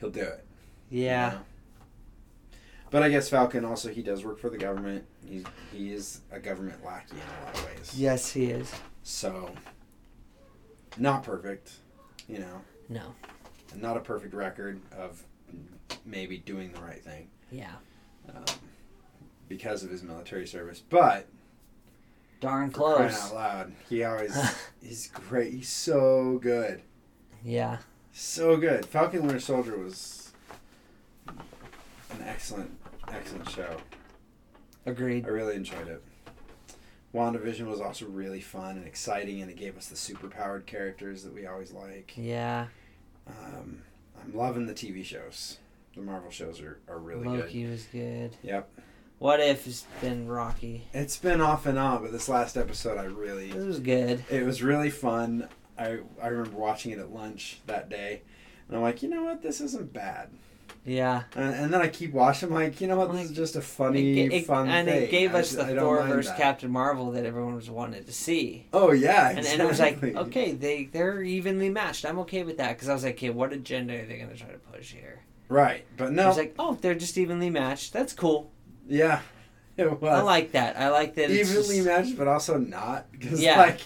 He'll 0.00 0.10
do 0.10 0.22
it. 0.22 0.44
you 0.90 1.04
Yeah. 1.04 1.28
know? 1.30 1.38
But 2.94 3.02
I 3.02 3.08
guess 3.08 3.28
Falcon 3.28 3.64
also 3.64 3.88
he 3.88 4.02
does 4.04 4.24
work 4.24 4.38
for 4.38 4.48
the 4.48 4.56
government. 4.56 5.04
He's 5.26 5.42
he 5.72 5.92
is 5.92 6.20
a 6.30 6.38
government 6.38 6.84
lackey 6.84 7.16
in 7.16 7.42
a 7.42 7.44
lot 7.44 7.58
of 7.58 7.66
ways. 7.66 7.92
Yes, 7.96 8.30
he 8.30 8.44
is. 8.44 8.72
So 9.02 9.50
not 10.96 11.24
perfect, 11.24 11.72
you 12.28 12.38
know. 12.38 12.60
No. 12.88 13.12
and 13.72 13.82
not 13.82 13.96
a 13.96 14.00
perfect 14.00 14.32
record 14.32 14.80
of 14.96 15.20
maybe 16.06 16.38
doing 16.38 16.70
the 16.70 16.80
right 16.82 17.02
thing 17.02 17.26
Yeah. 17.50 17.72
um, 18.32 18.44
because 19.48 19.82
of 19.82 19.90
his 19.90 20.04
military 20.04 20.46
service. 20.46 20.80
But 20.88 21.26
Darn 22.40 22.70
crying 22.70 23.08
close. 23.10 23.24
out 23.24 23.34
loud, 23.34 23.72
he 23.88 24.04
always 24.04 24.36
he's 24.80 25.08
great. 25.08 25.52
He's 25.52 25.68
so 25.68 26.38
good, 26.40 26.80
Yeah. 27.44 27.78
so 28.12 28.56
good. 28.56 28.86
Falcon 28.86 29.22
Winter 29.22 29.40
Soldier 29.40 29.76
was 29.76 30.30
an 31.26 32.22
excellent, 32.24 32.70
excellent 33.14 33.48
show. 33.50 33.76
Agreed. 34.86 35.24
I 35.24 35.28
really 35.28 35.56
enjoyed 35.56 35.88
it. 35.88 36.02
WandaVision 37.14 37.66
was 37.66 37.80
also 37.80 38.06
really 38.06 38.40
fun 38.40 38.76
and 38.76 38.86
exciting, 38.86 39.40
and 39.40 39.50
it 39.50 39.56
gave 39.56 39.76
us 39.76 39.86
the 39.86 39.94
superpowered 39.94 40.66
characters 40.66 41.22
that 41.22 41.32
we 41.32 41.46
always 41.46 41.72
like. 41.72 42.12
Yeah. 42.16 42.66
Um, 43.26 43.82
I'm 44.22 44.34
loving 44.36 44.66
the 44.66 44.74
TV 44.74 45.04
shows. 45.04 45.58
The 45.94 46.02
Marvel 46.02 46.30
shows 46.30 46.60
are, 46.60 46.80
are 46.88 46.98
really 46.98 47.24
good. 47.24 47.40
Loki 47.40 47.66
was 47.66 47.84
good. 47.84 48.36
Yep. 48.42 48.68
What 49.20 49.38
if 49.40 49.64
has 49.64 49.84
been 50.00 50.26
rocky? 50.26 50.82
It's 50.92 51.16
been 51.16 51.40
off 51.40 51.66
and 51.66 51.78
on, 51.78 52.02
but 52.02 52.10
this 52.10 52.28
last 52.28 52.56
episode 52.56 52.98
I 52.98 53.04
really 53.04 53.50
It 53.50 53.64
was 53.64 53.78
good. 53.78 54.24
it 54.28 54.44
was 54.44 54.60
really 54.62 54.90
fun. 54.90 55.48
I 55.78 55.98
I 56.20 56.26
remember 56.26 56.58
watching 56.58 56.90
it 56.92 56.98
at 56.98 57.12
lunch 57.14 57.60
that 57.66 57.88
day, 57.88 58.22
and 58.66 58.76
I'm 58.76 58.82
like, 58.82 59.02
you 59.02 59.08
know 59.08 59.22
what, 59.22 59.40
this 59.40 59.60
isn't 59.60 59.92
bad. 59.92 60.30
Yeah. 60.86 61.22
And, 61.34 61.54
and 61.54 61.72
then 61.72 61.80
I 61.80 61.88
keep 61.88 62.12
watching, 62.12 62.50
I'm 62.50 62.54
like, 62.54 62.78
you 62.80 62.86
know 62.88 62.96
what, 62.98 63.06
this 63.10 63.16
Like, 63.22 63.30
is 63.30 63.36
just 63.36 63.56
a 63.56 63.62
funny, 63.62 64.20
It- 64.20 64.32
it- 64.32 64.46
fun 64.46 64.68
and 64.68 64.86
thing. 64.86 65.02
it 65.04 65.10
gave 65.10 65.34
us 65.34 65.52
the 65.52 65.64
I 65.64 65.74
Thor 65.76 66.02
versus 66.02 66.26
that. 66.30 66.38
Captain 66.38 66.70
Marvel 66.70 67.10
that 67.12 67.24
everyone 67.24 67.54
was 67.54 67.70
wanted 67.70 68.04
to 68.06 68.12
see. 68.12 68.66
Oh 68.72 68.92
yeah, 68.92 69.30
And, 69.30 69.38
exactly. 69.38 69.52
and 69.52 69.62
it 69.62 69.66
was 69.66 69.80
like, 69.80 70.26
okay, 70.28 70.52
they 70.52 70.84
they're 70.92 71.22
evenly 71.22 71.70
matched. 71.70 72.04
I'm 72.04 72.18
okay 72.20 72.42
with 72.42 72.58
that 72.58 72.70
because 72.76 72.88
I 72.90 72.92
was 72.94 73.02
like, 73.04 73.14
okay, 73.14 73.30
what 73.30 73.52
agenda 73.54 73.94
are 73.98 74.04
they 74.04 74.18
gonna 74.18 74.36
try 74.36 74.48
to 74.50 74.58
push 74.58 74.92
here? 74.92 75.20
right, 75.48 75.84
but 75.96 76.08
I 76.08 76.10
no, 76.10 76.28
was 76.28 76.36
like, 76.36 76.54
oh, 76.58 76.76
they're 76.80 76.94
just 76.94 77.16
evenly 77.16 77.48
matched. 77.50 77.92
That's 77.94 78.12
cool. 78.12 78.50
yeah, 78.86 79.20
it 79.78 80.00
was 80.02 80.12
I 80.12 80.20
like 80.20 80.52
that. 80.52 80.76
I 80.78 80.90
like 80.90 81.14
that. 81.14 81.30
It's 81.30 81.50
evenly 81.50 81.76
just, 81.76 81.86
matched, 81.86 82.18
but 82.18 82.28
also 82.28 82.58
not 82.58 83.10
because 83.12 83.40
Yeah. 83.40 83.58
like 83.58 83.80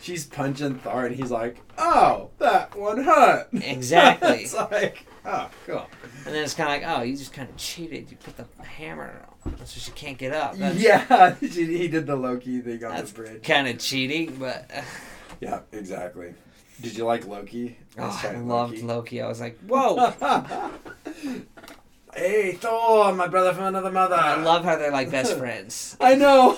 she's 0.00 0.24
punching 0.24 0.76
Thor, 0.80 1.06
and 1.06 1.16
he's 1.16 1.30
like, 1.32 1.56
oh, 1.78 2.30
that 2.38 2.76
one 2.76 3.02
hurt. 3.02 3.48
Exactly. 3.54 4.42
it's 4.44 4.54
like, 4.54 5.04
oh, 5.26 5.48
cool. 5.66 5.86
And 6.26 6.34
then 6.34 6.42
it's 6.42 6.54
kind 6.54 6.82
of 6.82 6.88
like, 6.88 6.98
oh, 6.98 7.02
you 7.02 7.16
just 7.16 7.32
kind 7.34 7.48
of 7.50 7.56
cheated. 7.56 8.10
You 8.10 8.16
put 8.16 8.36
the 8.36 8.46
hammer 8.64 9.26
on, 9.44 9.56
so 9.66 9.78
she 9.78 9.90
can't 9.90 10.16
get 10.16 10.32
up. 10.32 10.56
That's 10.56 10.78
yeah, 10.80 11.34
she- 11.40 11.76
he 11.78 11.88
did 11.88 12.06
the 12.06 12.16
Loki 12.16 12.60
thing 12.62 12.82
on 12.84 12.92
That's 12.94 13.12
the 13.12 13.22
bridge. 13.22 13.42
kind 13.42 13.68
of 13.68 13.78
cheating, 13.78 14.36
but 14.36 14.70
Yeah, 15.40 15.60
exactly. 15.72 16.34
Did 16.80 16.96
you 16.96 17.04
like 17.04 17.26
Loki? 17.26 17.76
oh, 17.98 18.20
I 18.24 18.36
loved 18.36 18.78
Loki. 18.82 19.20
I 19.22 19.28
was 19.28 19.40
like, 19.40 19.58
whoa. 19.60 20.12
hey, 22.14 22.52
Thor, 22.52 23.12
my 23.14 23.28
brother 23.28 23.52
from 23.52 23.64
another 23.64 23.90
mother. 23.92 24.14
I 24.16 24.36
love 24.42 24.64
how 24.64 24.76
they're 24.76 24.90
like 24.90 25.10
best 25.10 25.36
friends. 25.36 25.96
I 26.00 26.14
know. 26.14 26.56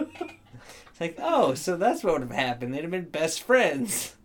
It's 0.00 1.00
like, 1.00 1.16
oh, 1.22 1.54
so 1.54 1.76
that's 1.76 2.02
what 2.02 2.14
would 2.14 2.22
have 2.22 2.30
happened. 2.32 2.74
They'd 2.74 2.82
have 2.82 2.90
been 2.90 3.04
best 3.08 3.42
friends. 3.42 4.16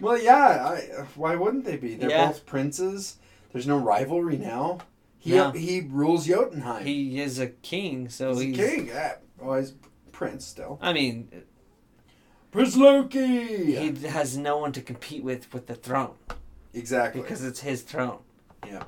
well, 0.00 0.20
yeah. 0.20 0.34
I, 0.68 1.04
why 1.14 1.36
wouldn't 1.36 1.64
they 1.64 1.76
be? 1.78 1.94
They're 1.94 2.10
Yeah. 2.10 2.26
both 2.26 2.44
princes. 2.44 3.16
There's 3.52 3.66
no 3.66 3.78
rivalry 3.78 4.38
now. 4.38 4.78
He 5.18 5.32
No. 5.32 5.50
he 5.52 5.80
rules 5.88 6.26
Jotunheim. 6.26 6.84
He 6.84 7.20
is 7.20 7.38
a 7.38 7.46
king, 7.48 8.08
so 8.08 8.34
he's, 8.34 8.56
he's. 8.56 8.58
a 8.58 8.68
king. 8.70 8.86
Yeah. 8.88 9.14
Oh, 9.40 9.54
he's 9.58 9.74
prince 10.10 10.44
still. 10.46 10.78
I 10.82 10.92
mean, 10.92 11.28
Prince 12.50 12.76
Loki. 12.76 13.76
he 13.76 14.06
has 14.08 14.36
no 14.36 14.58
one 14.58 14.72
to 14.72 14.80
compete 14.82 15.22
with 15.22 15.52
with 15.54 15.66
the 15.66 15.74
throne 15.74 16.14
exactly. 16.74 17.22
because 17.22 17.44
it's 17.44 17.60
his 17.60 17.82
throne. 17.82 18.18
Yeah. 18.66 18.82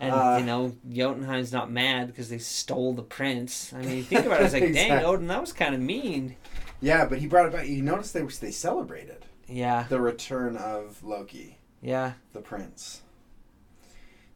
And 0.00 0.14
Uh, 0.14 0.36
you 0.40 0.46
know, 0.46 0.74
Jotunheim's 0.90 1.52
not 1.52 1.70
mad 1.70 2.08
because 2.08 2.28
they 2.28 2.38
stole 2.38 2.92
the 2.94 3.02
prince. 3.02 3.72
I 3.72 3.82
mean, 3.82 3.98
you 3.98 4.02
think 4.02 4.26
about 4.26 4.38
it, 4.38 4.40
I 4.40 4.44
was 4.44 4.52
like, 4.52 4.72
dang, 4.74 5.04
Odin, 5.04 5.28
that 5.28 5.40
was 5.40 5.52
kind 5.52 5.74
of 5.74 5.80
mean. 5.80 6.36
yeah, 6.80 7.04
but 7.06 7.18
he 7.18 7.26
brought 7.28 7.46
it 7.46 7.52
back. 7.52 7.68
You 7.68 7.82
notice 7.82 8.10
they 8.12 8.22
they 8.22 8.50
celebrated 8.50 9.24
Yeah, 9.48 9.84
the 9.88 10.00
return 10.00 10.56
of 10.56 11.02
Loki. 11.04 11.58
Yeah, 11.82 12.12
the 12.32 12.40
prince. 12.40 13.02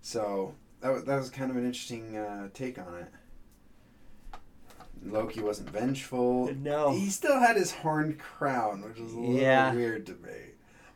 So 0.03 0.55
that 0.81 0.93
was, 0.93 1.05
that 1.05 1.17
was 1.17 1.31
kind 1.31 1.51
of 1.51 1.57
an 1.57 1.65
interesting 1.65 2.17
uh, 2.17 2.49
take 2.53 2.79
on 2.79 2.95
it. 3.01 4.39
Loki 5.05 5.41
wasn't 5.41 5.71
vengeful. 5.71 6.53
no, 6.55 6.93
He 6.93 7.11
still 7.11 7.39
had 7.39 7.57
his 7.57 7.73
horned 7.73 8.19
crown, 8.19 8.83
which 8.83 8.99
was 8.99 9.13
a 9.13 9.19
little 9.19 9.35
Yeah. 9.37 9.73
weird 9.75 10.07
to 10.07 10.13
me. 10.15 10.31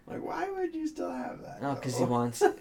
Like, 0.07 0.25
why 0.25 0.51
would 0.51 0.75
you 0.75 0.89
still 0.89 1.13
have 1.13 1.41
that? 1.43 1.63
no, 1.63 1.75
because 1.75 1.97
he 1.99 2.05
wants. 2.05 2.43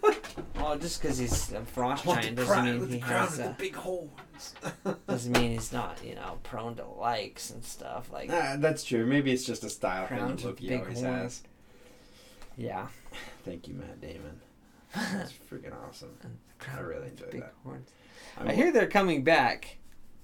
Well, 0.55 0.77
just 0.77 1.01
because 1.01 1.17
he's 1.17 1.51
a 1.53 1.61
frost 1.65 2.03
giant 2.05 2.35
doesn't 2.35 2.51
crown 2.53 2.65
mean 2.65 2.79
with 2.81 2.89
he 2.91 2.99
the 2.99 3.05
crown 3.05 3.27
has 3.27 3.37
with 3.37 3.45
the 3.45 3.51
a, 3.51 3.53
big 3.55 3.75
horns. 3.75 4.55
doesn't 5.07 5.31
mean 5.31 5.51
he's 5.51 5.71
not 5.73 5.97
you 6.03 6.15
know 6.15 6.37
prone 6.43 6.75
to 6.75 6.85
likes 6.85 7.49
and 7.49 7.63
stuff 7.63 8.11
like. 8.11 8.29
Nah, 8.29 8.57
that's 8.57 8.83
true. 8.83 9.05
Maybe 9.05 9.31
it's 9.31 9.45
just 9.45 9.63
a 9.63 9.69
style 9.69 10.05
thing 10.07 10.17
Crowns 10.17 10.43
that 10.43 10.49
with 10.49 10.61
Loki 10.61 10.67
big 10.69 10.81
always 10.81 11.01
horns. 11.01 11.21
has. 11.21 11.43
Yeah, 12.60 12.88
Thank 13.45 13.68
you, 13.68 13.74
Matt 13.76 14.01
Damon. 14.01 14.41
That's 14.93 15.32
freaking 15.51 15.74
awesome. 15.88 16.18
I 16.76 16.80
really 16.82 17.07
enjoyed 17.07 17.32
big 17.32 17.41
that. 17.41 17.53
horns. 17.64 17.89
I 18.38 18.53
hear 18.53 18.72
they're 18.72 18.88
coming 18.88 19.24
back. 19.24 19.78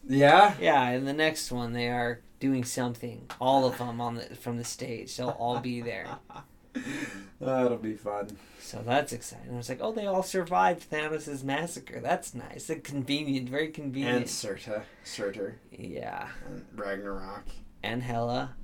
Yeah. 0.07 0.53
Yeah, 0.59 0.89
in 0.91 1.05
the 1.05 1.13
next 1.13 1.51
one 1.51 1.73
they 1.73 1.87
are 1.89 2.21
doing 2.39 2.63
something. 2.65 3.29
All 3.39 3.65
of 3.65 3.77
them 3.77 4.01
on 4.01 4.15
the 4.15 4.35
from 4.35 4.57
the 4.57 4.63
stage. 4.63 5.15
They'll 5.15 5.29
all 5.29 5.59
be 5.59 5.81
there. 5.81 6.07
That'll 7.39 7.77
be 7.77 7.93
fun. 7.95 8.37
So 8.59 8.81
that's 8.85 9.13
exciting. 9.13 9.53
I 9.53 9.57
was 9.57 9.69
like, 9.69 9.79
oh, 9.81 9.93
they 9.93 10.05
all 10.05 10.23
survived 10.23 10.89
Thanos' 10.89 11.43
massacre. 11.43 11.99
That's 12.01 12.33
nice. 12.33 12.69
And 12.69 12.83
convenient. 12.83 13.47
Very 13.49 13.69
convenient. 13.69 14.17
And. 14.17 14.25
Surta, 14.25 14.83
Surtur, 15.03 15.55
yeah. 15.71 16.27
and 16.47 16.65
Ragnarok. 16.75 17.45
And 17.83 18.03
Hela. 18.03 18.55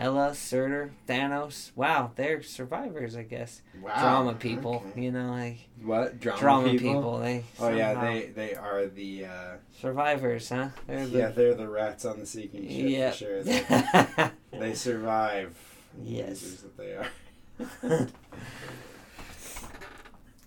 Hela, 0.00 0.34
Surtur, 0.34 0.92
Thanos. 1.06 1.72
Wow, 1.76 2.12
they're 2.16 2.42
survivors, 2.42 3.14
I 3.16 3.22
guess. 3.24 3.60
Wow. 3.82 4.00
drama 4.00 4.32
people. 4.32 4.82
Okay. 4.92 5.02
You 5.02 5.12
know, 5.12 5.30
like 5.30 5.58
What 5.82 6.18
drama, 6.18 6.40
drama, 6.40 6.68
people? 6.70 6.78
people. 6.94 7.18
They 7.18 7.44
Oh 7.60 7.68
yeah, 7.68 8.00
they 8.00 8.26
they 8.34 8.54
are 8.54 8.86
the 8.86 9.26
uh, 9.26 9.54
survivors, 9.78 10.48
huh? 10.48 10.68
They're 10.86 11.06
the, 11.06 11.18
yeah 11.18 11.28
they're 11.28 11.54
the 11.54 11.68
rats 11.68 12.06
on 12.06 12.18
the 12.18 12.24
sinking 12.24 12.66
ship 12.66 12.88
yeah. 12.88 13.10
for 13.10 13.16
sure. 13.16 13.42
They, 14.52 14.58
they 14.58 14.74
survive. 14.74 15.54
Yes. 16.02 16.42
Losers 16.42 16.62
that 16.62 16.76
they 16.78 16.92
are. 17.92 18.08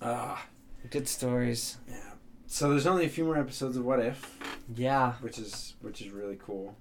Ah, 0.01 0.45
Good 0.89 1.07
stories. 1.07 1.77
yeah. 1.87 1.95
So 2.47 2.69
there's 2.71 2.85
only 2.85 3.05
a 3.05 3.09
few 3.09 3.23
more 3.23 3.37
episodes 3.37 3.77
of 3.77 3.85
What 3.85 3.99
If, 3.99 4.37
Yeah. 4.75 5.13
which 5.21 5.37
is 5.39 5.75
which 5.81 6.01
is 6.01 6.09
really 6.11 6.37
cool. 6.43 6.75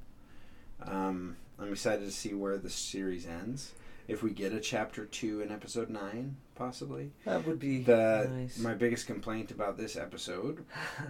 Um, 0.85 1.37
I'm 1.63 1.73
excited 1.73 2.05
to 2.05 2.11
see 2.11 2.35
where 2.35 2.59
the 2.59 2.71
series 2.71 3.27
ends. 3.27 3.73
if 4.09 4.23
we 4.23 4.31
get 4.31 4.53
a 4.53 4.61
chapter 4.61 5.07
two 5.07 5.41
in 5.43 5.53
episode 5.53 5.89
nine, 5.89 6.37
possibly. 6.57 7.13
That 7.25 7.47
would 7.47 7.59
be 7.61 7.83
The 7.83 8.29
nice. 8.33 8.59
my 8.59 8.75
biggest 8.75 9.07
complaint 9.07 9.51
about 9.51 9.77
this 9.79 9.97
episode 9.97 10.65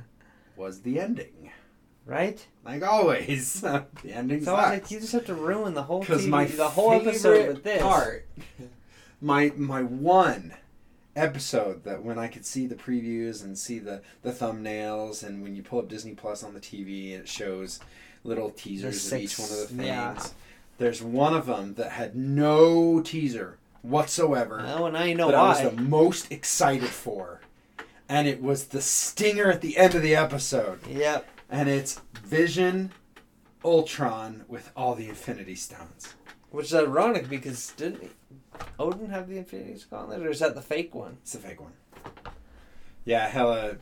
was 0.57 0.83
the 0.83 1.01
ending. 1.01 1.51
right? 2.05 2.45
Like 2.65 2.83
always, 2.83 3.61
the 3.63 3.87
ending 4.07 4.45
sucks. 4.45 4.71
like 4.71 4.91
you 4.91 5.01
just 5.01 5.13
have 5.13 5.25
to 5.27 5.35
ruin 5.35 5.73
the 5.75 5.83
whole 5.85 6.01
Because 6.01 6.27
my 6.27 6.45
the 6.45 6.69
whole 6.69 6.93
episode 6.93 7.49
with 7.49 7.65
this. 7.65 7.81
part, 7.83 8.27
my 9.21 9.53
my 9.57 9.83
one 9.83 10.55
episode 11.15 11.85
that 11.85 12.03
when 12.03 12.19
I 12.19 12.27
could 12.29 12.45
see 12.47 12.67
the 12.67 12.75
previews 12.75 13.43
and 13.45 13.57
see 13.57 13.79
the 13.79 14.03
the 14.23 14.33
thumbnails, 14.33 15.23
and 15.23 15.43
when 15.43 15.55
you 15.57 15.63
pull 15.63 15.79
up 15.79 15.89
Disney 15.89 16.13
Plus 16.15 16.43
on 16.43 16.55
the 16.55 16.61
TV, 16.61 17.13
and 17.15 17.23
it 17.23 17.29
shows 17.29 17.81
little 18.25 18.51
teasers 18.51 19.13
of 19.13 19.19
each 19.21 19.39
one 19.39 19.51
of 19.51 19.57
the 19.57 19.67
things. 19.67 19.85
yeah. 19.87 20.23
There's 20.79 21.03
one 21.03 21.35
of 21.35 21.47
them 21.47 21.75
that 21.75 21.93
had 21.93 22.17
no 22.17 23.01
teaser 23.01 23.59
whatsoever 23.83 24.65
Oh, 24.67 24.87
and 24.87 24.97
I 24.97 25.13
know 25.13 25.27
that 25.29 25.35
I 25.37 25.49
was 25.49 25.75
the 25.75 25.81
most 25.83 26.31
excited 26.33 26.89
for, 26.89 27.41
and 28.09 28.27
it 28.29 28.43
was 28.43 28.67
the 28.67 28.81
stinger 28.81 29.51
at 29.51 29.61
the 29.61 29.77
end 29.77 29.95
of 29.95 30.03
the 30.03 30.15
episode 30.17 30.87
Yep. 30.87 31.29
and 31.51 31.69
it's 31.69 32.01
Vision 32.25 32.93
Ultron 33.65 34.45
with 34.49 34.71
all 34.77 34.95
the 34.95 35.09
Infinity 35.09 35.55
Stones. 35.57 36.15
Which 36.51 36.67
is 36.67 36.75
ironic 36.75 37.29
because 37.29 37.73
didn't 37.77 38.11
Odin 38.79 39.09
have 39.11 39.29
the 39.29 39.39
Infinity 39.39 39.83
Gauntlet, 39.91 40.21
or 40.23 40.31
is 40.31 40.41
that 40.41 40.55
the 40.55 40.61
fake 40.63 40.95
one? 40.95 41.17
It's 41.23 41.33
the 41.33 41.39
fake 41.39 41.61
one. 41.61 41.73
Yeah, 43.05 43.29
Hela 43.29 43.77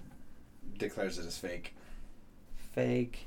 declares 0.79 1.19
it 1.19 1.27
as 1.27 1.37
fake. 1.37 1.75
Fake. 2.73 3.27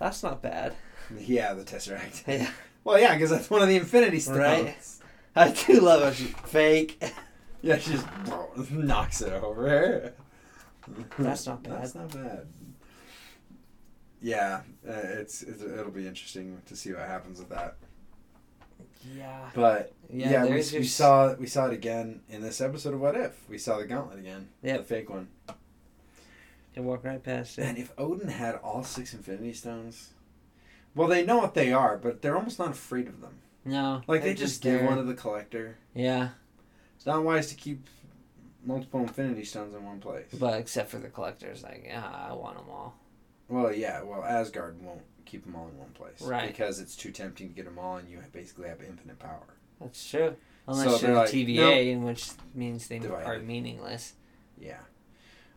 That's 0.00 0.22
not 0.24 0.42
bad. 0.42 0.74
Yeah, 1.16 1.54
the 1.54 1.62
Tesseract. 1.62 2.24
Yeah. 2.26 2.50
Well, 2.82 2.98
yeah, 2.98 3.14
because 3.14 3.30
that's 3.30 3.50
one 3.50 3.60
of 3.62 3.68
the 3.68 3.76
Infinity 3.76 4.18
Stones. 4.20 4.38
Right. 4.38 4.74
I 5.36 5.50
do 5.52 5.80
love 5.80 6.02
how 6.02 6.10
she 6.10 6.24
fake. 6.24 7.00
Yeah, 7.62 7.76
she 7.76 7.90
just 7.92 8.06
knocks 8.70 9.20
it 9.20 9.34
over. 9.34 10.14
That's 11.18 11.46
not 11.46 11.62
bad. 11.62 11.82
That's 11.82 11.94
not 11.94 12.08
bad. 12.10 12.46
Yeah, 14.22 14.62
uh, 14.88 14.92
it's, 14.92 15.42
it's 15.42 15.62
it'll 15.62 15.90
be 15.90 16.06
interesting 16.06 16.60
to 16.66 16.74
see 16.74 16.92
what 16.94 17.02
happens 17.02 17.38
with 17.38 17.50
that. 17.50 17.76
Yeah. 19.14 19.50
But 19.54 19.92
Yeah. 20.10 20.30
yeah, 20.30 20.42
we, 20.44 20.48
there's 20.52 20.72
we 20.72 20.84
saw 20.84 21.34
we 21.34 21.46
saw 21.46 21.66
it 21.66 21.74
again 21.74 22.22
in 22.30 22.40
this 22.40 22.62
episode 22.62 22.94
of 22.94 23.00
What 23.00 23.14
If. 23.14 23.46
We 23.46 23.58
saw 23.58 23.76
the 23.76 23.84
gauntlet 23.84 24.18
again. 24.20 24.48
Yeah. 24.62 24.78
The 24.78 24.84
fake 24.84 25.10
one. 25.10 25.28
And 26.76 26.84
walk 26.86 27.04
right 27.04 27.22
past 27.22 27.58
it. 27.58 27.62
And 27.62 27.78
if 27.78 27.92
Odin 27.98 28.28
had 28.28 28.56
all 28.56 28.84
six 28.84 29.12
Infinity 29.12 29.52
Stones, 29.54 30.10
well, 30.94 31.08
they 31.08 31.24
know 31.24 31.38
what 31.38 31.54
they 31.54 31.72
are, 31.72 31.96
but 31.98 32.22
they're 32.22 32.36
almost 32.36 32.58
not 32.58 32.70
afraid 32.70 33.08
of 33.08 33.20
them. 33.20 33.38
No. 33.64 34.02
Like 34.06 34.22
they 34.22 34.34
just 34.34 34.62
give 34.62 34.82
one 34.82 34.96
to 34.96 35.02
the 35.02 35.14
collector. 35.14 35.76
Yeah. 35.94 36.30
It's 36.96 37.06
not 37.06 37.24
wise 37.24 37.48
to 37.48 37.54
keep 37.54 37.86
multiple 38.64 39.00
Infinity 39.00 39.44
Stones 39.44 39.74
in 39.74 39.84
one 39.84 40.00
place. 40.00 40.28
But 40.38 40.58
except 40.60 40.90
for 40.90 40.98
the 40.98 41.08
collectors, 41.08 41.62
like, 41.62 41.84
yeah, 41.86 42.04
I 42.04 42.32
want 42.34 42.56
them 42.56 42.66
all. 42.70 42.94
Well, 43.48 43.72
yeah. 43.72 44.02
Well, 44.02 44.22
Asgard 44.22 44.80
won't 44.82 45.02
keep 45.24 45.44
them 45.44 45.56
all 45.56 45.68
in 45.68 45.78
one 45.78 45.90
place, 45.90 46.20
Right. 46.22 46.46
Because 46.48 46.80
it's 46.80 46.96
too 46.96 47.10
tempting 47.10 47.48
to 47.48 47.54
get 47.54 47.64
them 47.64 47.78
all, 47.78 47.96
and 47.96 48.08
you 48.08 48.18
basically 48.32 48.68
have 48.68 48.80
infinite 48.82 49.18
power. 49.18 49.54
That's 49.80 50.08
true. 50.08 50.36
Unless 50.66 51.00
they're 51.00 51.10
you're 51.10 51.18
like, 51.18 51.30
TVA, 51.30 51.90
in 51.92 52.02
which 52.04 52.30
means 52.54 52.86
they 52.86 52.98
Divided. 52.98 53.26
are 53.26 53.38
meaningless. 53.40 54.14
Yeah. 54.58 54.80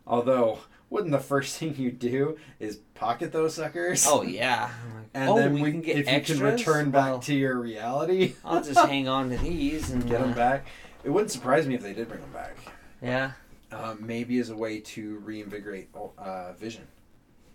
Although, 0.06 0.58
wouldn't 0.90 1.12
the 1.12 1.18
first 1.18 1.56
thing 1.58 1.76
you 1.76 1.90
do 1.90 2.38
is 2.58 2.80
pocket 2.94 3.32
those 3.32 3.54
suckers? 3.54 4.06
Oh 4.08 4.22
yeah. 4.22 4.70
And 5.12 5.30
oh, 5.30 5.36
then 5.36 5.54
we, 5.54 5.62
we, 5.62 5.70
can 5.70 5.80
get 5.80 5.98
if 5.98 6.08
extras. 6.08 6.38
you 6.38 6.44
can 6.44 6.54
return 6.54 6.90
back 6.90 7.04
Well, 7.04 7.18
to 7.20 7.34
your 7.34 7.58
reality, 7.58 8.34
I'll 8.44 8.62
just 8.62 8.80
hang 8.80 9.08
on 9.08 9.30
to 9.30 9.36
these 9.36 9.90
and 9.90 10.06
get 10.08 10.20
them 10.20 10.32
uh, 10.32 10.36
back. 10.36 10.66
It 11.04 11.10
wouldn't 11.10 11.30
surprise 11.30 11.66
me 11.66 11.74
if 11.74 11.82
they 11.82 11.92
did 11.92 12.08
bring 12.08 12.20
them 12.20 12.32
back. 12.32 12.56
Yeah. 13.02 13.32
Uh, 13.70 13.94
maybe 13.98 14.38
as 14.38 14.50
a 14.50 14.56
way 14.56 14.80
to 14.80 15.18
reinvigorate 15.18 15.88
uh, 16.18 16.52
Vision. 16.54 16.86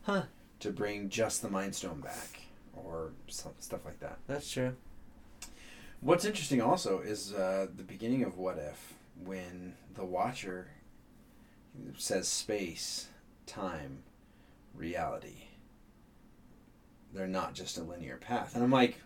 Huh. 0.04 0.24
To 0.60 0.72
bring 0.72 1.10
just 1.10 1.42
the 1.42 1.50
Mind 1.50 1.74
Stone 1.74 2.02
back, 2.02 2.42
or 2.76 3.12
some, 3.28 3.54
stuff 3.60 3.86
like 3.86 4.00
that. 4.02 4.18
That's 4.28 4.50
true. 4.52 4.76
What's 6.02 6.26
interesting 6.26 6.62
also 6.62 7.00
is 7.00 7.34
uh, 7.34 7.68
the 7.76 7.84
beginning 7.84 8.24
of 8.24 8.38
What 8.38 8.58
If, 8.58 8.94
when 9.24 9.76
the 9.96 10.06
Watcher 10.06 10.68
says 11.98 12.28
space, 12.28 13.09
time, 13.50 14.04
reality. 14.74 15.44
They're 17.14 17.28
not 17.28 17.56
just 17.56 17.78
a 17.78 17.84
linear 17.84 18.18
path. 18.18 18.56
And 18.56 18.64
I'm 18.64 18.72
like, 18.72 18.98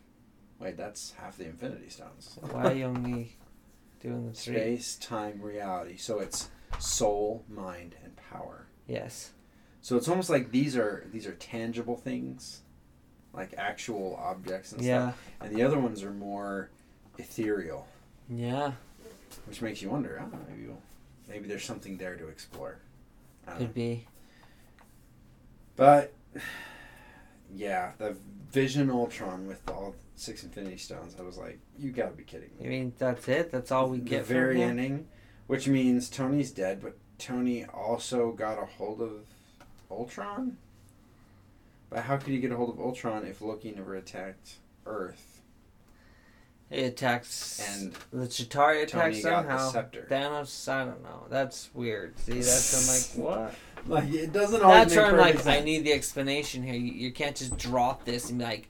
wait, 0.59 0.75
that's 0.77 1.13
half 1.17 1.37
the 1.37 1.45
Infinity 1.45 1.89
Stones. 1.89 2.37
Why 2.51 2.63
are 2.65 2.73
you 2.73 2.85
only 2.85 3.37
doing 4.01 4.27
the 4.27 4.33
three? 4.33 4.55
Space, 4.55 4.95
time, 4.97 5.41
reality. 5.41 5.97
So 5.97 6.19
it's 6.19 6.49
soul, 6.79 7.45
mind, 7.49 7.95
and 8.03 8.13
power. 8.29 8.67
Yes. 8.87 9.31
So 9.81 9.95
it's 9.95 10.07
almost 10.09 10.29
like 10.29 10.51
these 10.51 10.75
are 10.77 11.05
these 11.11 11.25
are 11.27 11.33
tangible 11.35 11.95
things, 11.97 12.61
like 13.33 13.53
actual 13.57 14.15
objects 14.21 14.73
and 14.73 14.81
Yeah. 14.83 15.09
stuff. 15.11 15.31
And 15.41 15.55
the 15.55 15.63
other 15.63 15.79
ones 15.79 16.03
are 16.03 16.11
more 16.11 16.69
ethereal, 17.17 17.87
Yeah. 18.29 18.73
which 19.45 19.61
makes 19.61 19.81
you 19.81 19.89
wonder. 19.89 20.21
Oh, 20.23 20.37
maybe 20.49 20.67
we'll, 20.67 20.81
maybe 21.29 21.47
there's 21.47 21.65
something 21.65 21.97
there 21.97 22.15
to 22.17 22.27
explore. 22.27 22.77
Don't 23.45 23.55
know. 23.59 23.65
Could 23.65 23.73
be. 23.73 24.07
But 25.75 26.13
yeah, 27.53 27.91
the 27.97 28.15
Vision 28.51 28.89
Ultron 28.89 29.47
with 29.47 29.61
all 29.69 29.95
six 30.15 30.43
Infinity 30.43 30.77
Stones. 30.77 31.15
I 31.19 31.23
was 31.23 31.37
like, 31.37 31.59
you 31.77 31.91
gotta 31.91 32.11
be 32.11 32.23
kidding 32.23 32.49
me. 32.59 32.65
You 32.65 32.69
mean 32.69 32.93
that's 32.97 33.27
it? 33.27 33.51
That's 33.51 33.71
all 33.71 33.89
we 33.89 33.97
get. 33.99 34.27
the 34.27 34.33
very 34.33 34.61
ending, 34.61 35.07
which 35.47 35.67
means 35.67 36.09
Tony's 36.09 36.51
dead, 36.51 36.81
but 36.81 36.97
Tony 37.17 37.65
also 37.65 38.31
got 38.31 38.61
a 38.61 38.65
hold 38.65 39.01
of 39.01 39.25
Ultron. 39.89 40.57
But 41.89 42.03
how 42.03 42.17
could 42.17 42.33
he 42.33 42.39
get 42.39 42.51
a 42.51 42.55
hold 42.55 42.69
of 42.69 42.79
Ultron 42.79 43.25
if 43.25 43.41
Loki 43.41 43.71
never 43.71 43.95
attacked 43.95 44.55
Earth 44.85 45.32
It 46.69 46.85
attacks 46.85 47.61
and 47.69 47.93
the 48.11 48.25
Chitauri 48.27 48.87
Tony 48.87 49.19
attacks 49.19 49.23
got 49.23 49.47
the 49.47 49.99
somehow. 50.01 50.07
Thanos, 50.09 50.67
I 50.67 50.85
don't 50.85 51.03
know. 51.03 51.25
That's 51.29 51.69
weird. 51.73 52.17
See, 52.17 52.33
that's 52.33 53.15
I'm 53.15 53.21
like, 53.21 53.31
what? 53.45 53.55
Like 53.85 54.11
it 54.13 54.33
doesn't 54.33 54.61
always 54.61 54.79
That's 54.79 54.95
make 54.95 55.03
where 55.03 55.11
I'm 55.11 55.17
like, 55.17 55.35
perfect 55.35 55.49
I 55.49 55.63
need 55.63 55.83
the 55.83 55.93
explanation 55.93 56.63
here. 56.63 56.73
You, 56.73 56.93
you 56.93 57.11
can't 57.11 57.35
just 57.35 57.57
drop 57.57 58.05
this 58.05 58.29
and 58.29 58.39
be 58.39 58.45
like, 58.45 58.69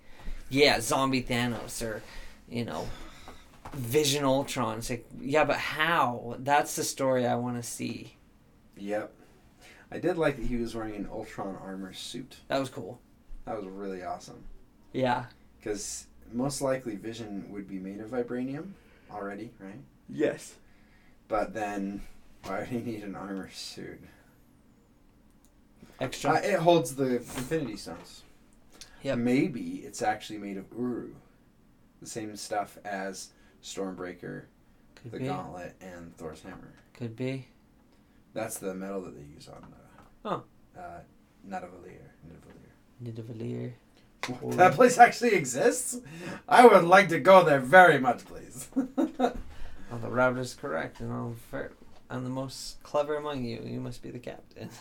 yeah, 0.49 0.79
zombie 0.81 1.23
Thanos 1.23 1.81
or, 1.81 2.01
you 2.49 2.65
know, 2.65 2.87
Vision 3.73 4.23
Ultron. 4.23 4.79
It's 4.79 4.89
like, 4.89 5.05
yeah, 5.19 5.45
but 5.45 5.57
how? 5.57 6.35
That's 6.39 6.75
the 6.75 6.83
story 6.83 7.25
I 7.25 7.35
want 7.35 7.57
to 7.57 7.63
see. 7.63 8.17
Yep. 8.77 9.13
I 9.91 9.99
did 9.99 10.17
like 10.17 10.37
that 10.37 10.45
he 10.45 10.57
was 10.57 10.75
wearing 10.75 10.95
an 10.95 11.07
Ultron 11.11 11.57
armor 11.63 11.93
suit. 11.93 12.37
That 12.47 12.59
was 12.59 12.69
cool. 12.69 12.99
That 13.45 13.55
was 13.55 13.65
really 13.65 14.03
awesome. 14.03 14.43
Yeah. 14.91 15.25
Because 15.57 16.07
most 16.31 16.61
likely 16.61 16.95
Vision 16.95 17.45
would 17.49 17.67
be 17.67 17.79
made 17.79 17.99
of 17.99 18.09
vibranium 18.11 18.71
already, 19.11 19.51
right? 19.59 19.79
Yes. 20.09 20.55
But 21.27 21.53
then, 21.53 22.01
why 22.45 22.59
would 22.59 22.67
he 22.69 22.77
need 22.79 23.03
an 23.03 23.15
armor 23.15 23.49
suit? 23.53 24.01
Extra. 25.99 26.31
Uh, 26.31 26.35
it 26.43 26.59
holds 26.59 26.95
the 26.95 27.17
Infinity 27.17 27.77
Stones. 27.77 28.23
Yeah. 29.01 29.15
Maybe 29.15 29.83
it's 29.85 30.01
actually 30.01 30.39
made 30.39 30.57
of 30.57 30.65
Uru, 30.77 31.13
the 32.01 32.07
same 32.07 32.35
stuff 32.35 32.77
as 32.85 33.29
Stormbreaker, 33.61 34.43
Could 34.95 35.11
the 35.11 35.19
be. 35.19 35.25
Gauntlet, 35.25 35.75
and 35.81 36.15
Thor's 36.17 36.41
hammer. 36.41 36.73
Could 36.93 37.15
be. 37.15 37.47
That's 38.33 38.57
the 38.57 38.73
metal 38.73 39.01
that 39.01 39.15
they 39.15 39.25
use 39.25 39.47
on. 39.47 39.63
Uh, 39.63 39.67
Oh. 40.25 40.43
Uh, 40.79 40.99
Nidavellir. 41.47 41.99
Nidavellir. 42.25 42.71
Nidavellir. 43.03 43.73
That 44.55 44.73
place 44.73 44.97
actually 44.97 45.33
exists. 45.35 45.99
I 46.47 46.65
would 46.65 46.83
like 46.85 47.09
to 47.09 47.19
go 47.19 47.43
there 47.43 47.59
very 47.59 47.99
much, 47.99 48.23
please. 48.25 48.69
Well, 49.91 50.01
the 50.01 50.09
route 50.09 50.39
is 50.39 50.55
correct, 50.55 51.01
and 51.01 51.11
I'm, 52.09 52.23
the 52.23 52.29
most 52.29 52.81
clever 52.81 53.15
among 53.15 53.43
you. 53.43 53.61
You 53.63 53.79
must 53.79 54.01
be 54.01 54.09
the 54.09 54.17
captain. 54.17 54.71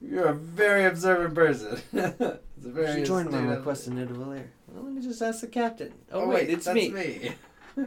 You're 0.00 0.26
a 0.28 0.32
very 0.34 0.84
observant 0.84 1.34
person. 1.34 1.80
it's 1.92 2.20
a 2.20 2.38
very 2.56 3.00
She 3.00 3.04
joined 3.04 3.32
my 3.32 3.40
request 3.40 3.88
in 3.88 3.94
Nidavellir. 3.94 4.44
Well, 4.68 4.84
let 4.84 4.92
me 4.92 5.02
just 5.02 5.20
ask 5.22 5.40
the 5.40 5.48
captain. 5.48 5.92
Oh, 6.12 6.20
Oh, 6.20 6.28
wait, 6.28 6.46
wait, 6.46 6.50
it's 6.50 6.66
that's 6.66 6.76
me. 6.76 6.88
me. 6.90 7.32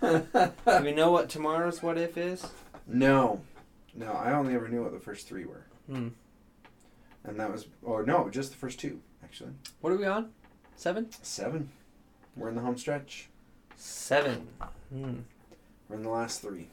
Do 0.00 0.84
we 0.84 0.92
know 0.92 1.10
what 1.10 1.28
tomorrow's 1.28 1.82
what 1.82 1.98
if 1.98 2.16
is? 2.16 2.46
No, 2.86 3.42
no. 3.94 4.12
I 4.12 4.32
only 4.32 4.54
ever 4.54 4.68
knew 4.68 4.82
what 4.82 4.92
the 4.92 5.00
first 5.00 5.28
three 5.28 5.44
were, 5.44 5.66
Hmm. 5.86 6.08
and 7.24 7.38
that 7.38 7.52
was, 7.52 7.66
or 7.82 8.04
no, 8.04 8.30
just 8.30 8.52
the 8.52 8.56
first 8.56 8.80
two 8.80 9.00
actually. 9.30 9.52
What 9.80 9.92
are 9.92 9.96
we 9.96 10.06
on? 10.06 10.30
Seven? 10.74 11.06
Seven. 11.22 11.70
We're 12.36 12.48
in 12.48 12.56
the 12.56 12.62
home 12.62 12.76
stretch. 12.76 13.28
Seven. 13.76 14.48
Hmm. 14.92 15.20
We're 15.88 15.96
in 15.96 16.02
the 16.02 16.10
last 16.10 16.42
three. 16.42 16.66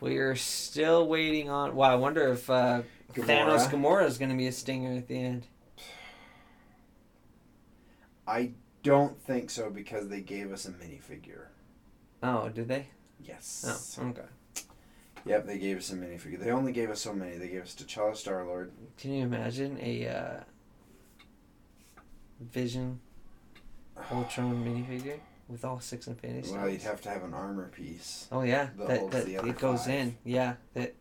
We're 0.00 0.34
still 0.34 1.06
waiting 1.06 1.50
on. 1.50 1.76
Wow, 1.76 1.92
I 1.92 1.96
wonder 1.96 2.28
if 2.28 2.48
uh, 2.48 2.82
Thanos 3.12 3.68
Gamora 3.68 4.06
is 4.06 4.16
going 4.16 4.30
to 4.30 4.36
be 4.36 4.46
a 4.46 4.52
stinger 4.52 4.96
at 4.96 5.08
the 5.08 5.18
end. 5.18 5.46
I 8.26 8.52
don't 8.82 9.20
think 9.22 9.50
so 9.50 9.68
because 9.68 10.08
they 10.08 10.20
gave 10.20 10.52
us 10.52 10.66
a 10.66 10.70
minifigure. 10.70 11.48
Oh, 12.22 12.48
did 12.48 12.68
they? 12.68 12.88
Yes. 13.22 13.98
Oh, 14.00 14.06
okay. 14.06 14.22
Yep, 15.26 15.46
they 15.46 15.58
gave 15.58 15.78
us 15.78 15.90
a 15.90 15.96
minifigure. 15.96 16.40
They 16.40 16.50
only 16.50 16.72
gave 16.72 16.90
us 16.90 17.02
so 17.02 17.12
many. 17.12 17.36
They 17.36 17.48
gave 17.48 17.62
us 17.62 17.74
T'Challa, 17.74 18.16
Star 18.16 18.44
Lord. 18.46 18.72
Can 18.98 19.12
you 19.12 19.22
imagine 19.22 19.78
a 19.80 20.08
uh, 20.08 20.40
Vision 22.52 23.00
Ultron 24.10 24.64
minifigure 24.64 25.18
with 25.48 25.64
all 25.64 25.80
six 25.80 26.06
Infinity 26.06 26.48
Stones? 26.48 26.58
Well, 26.60 26.68
you'd 26.70 26.82
have 26.82 27.00
to 27.02 27.08
have 27.10 27.22
an 27.24 27.34
armor 27.34 27.68
piece. 27.68 28.28
oh 28.32 28.42
yeah, 28.42 28.68
that 28.78 29.10
that, 29.10 29.26
that 29.26 29.46
it 29.46 29.58
goes 29.58 29.82
five. 29.86 29.90
in. 29.94 30.16
Yeah, 30.24 30.54
that. 30.74 30.94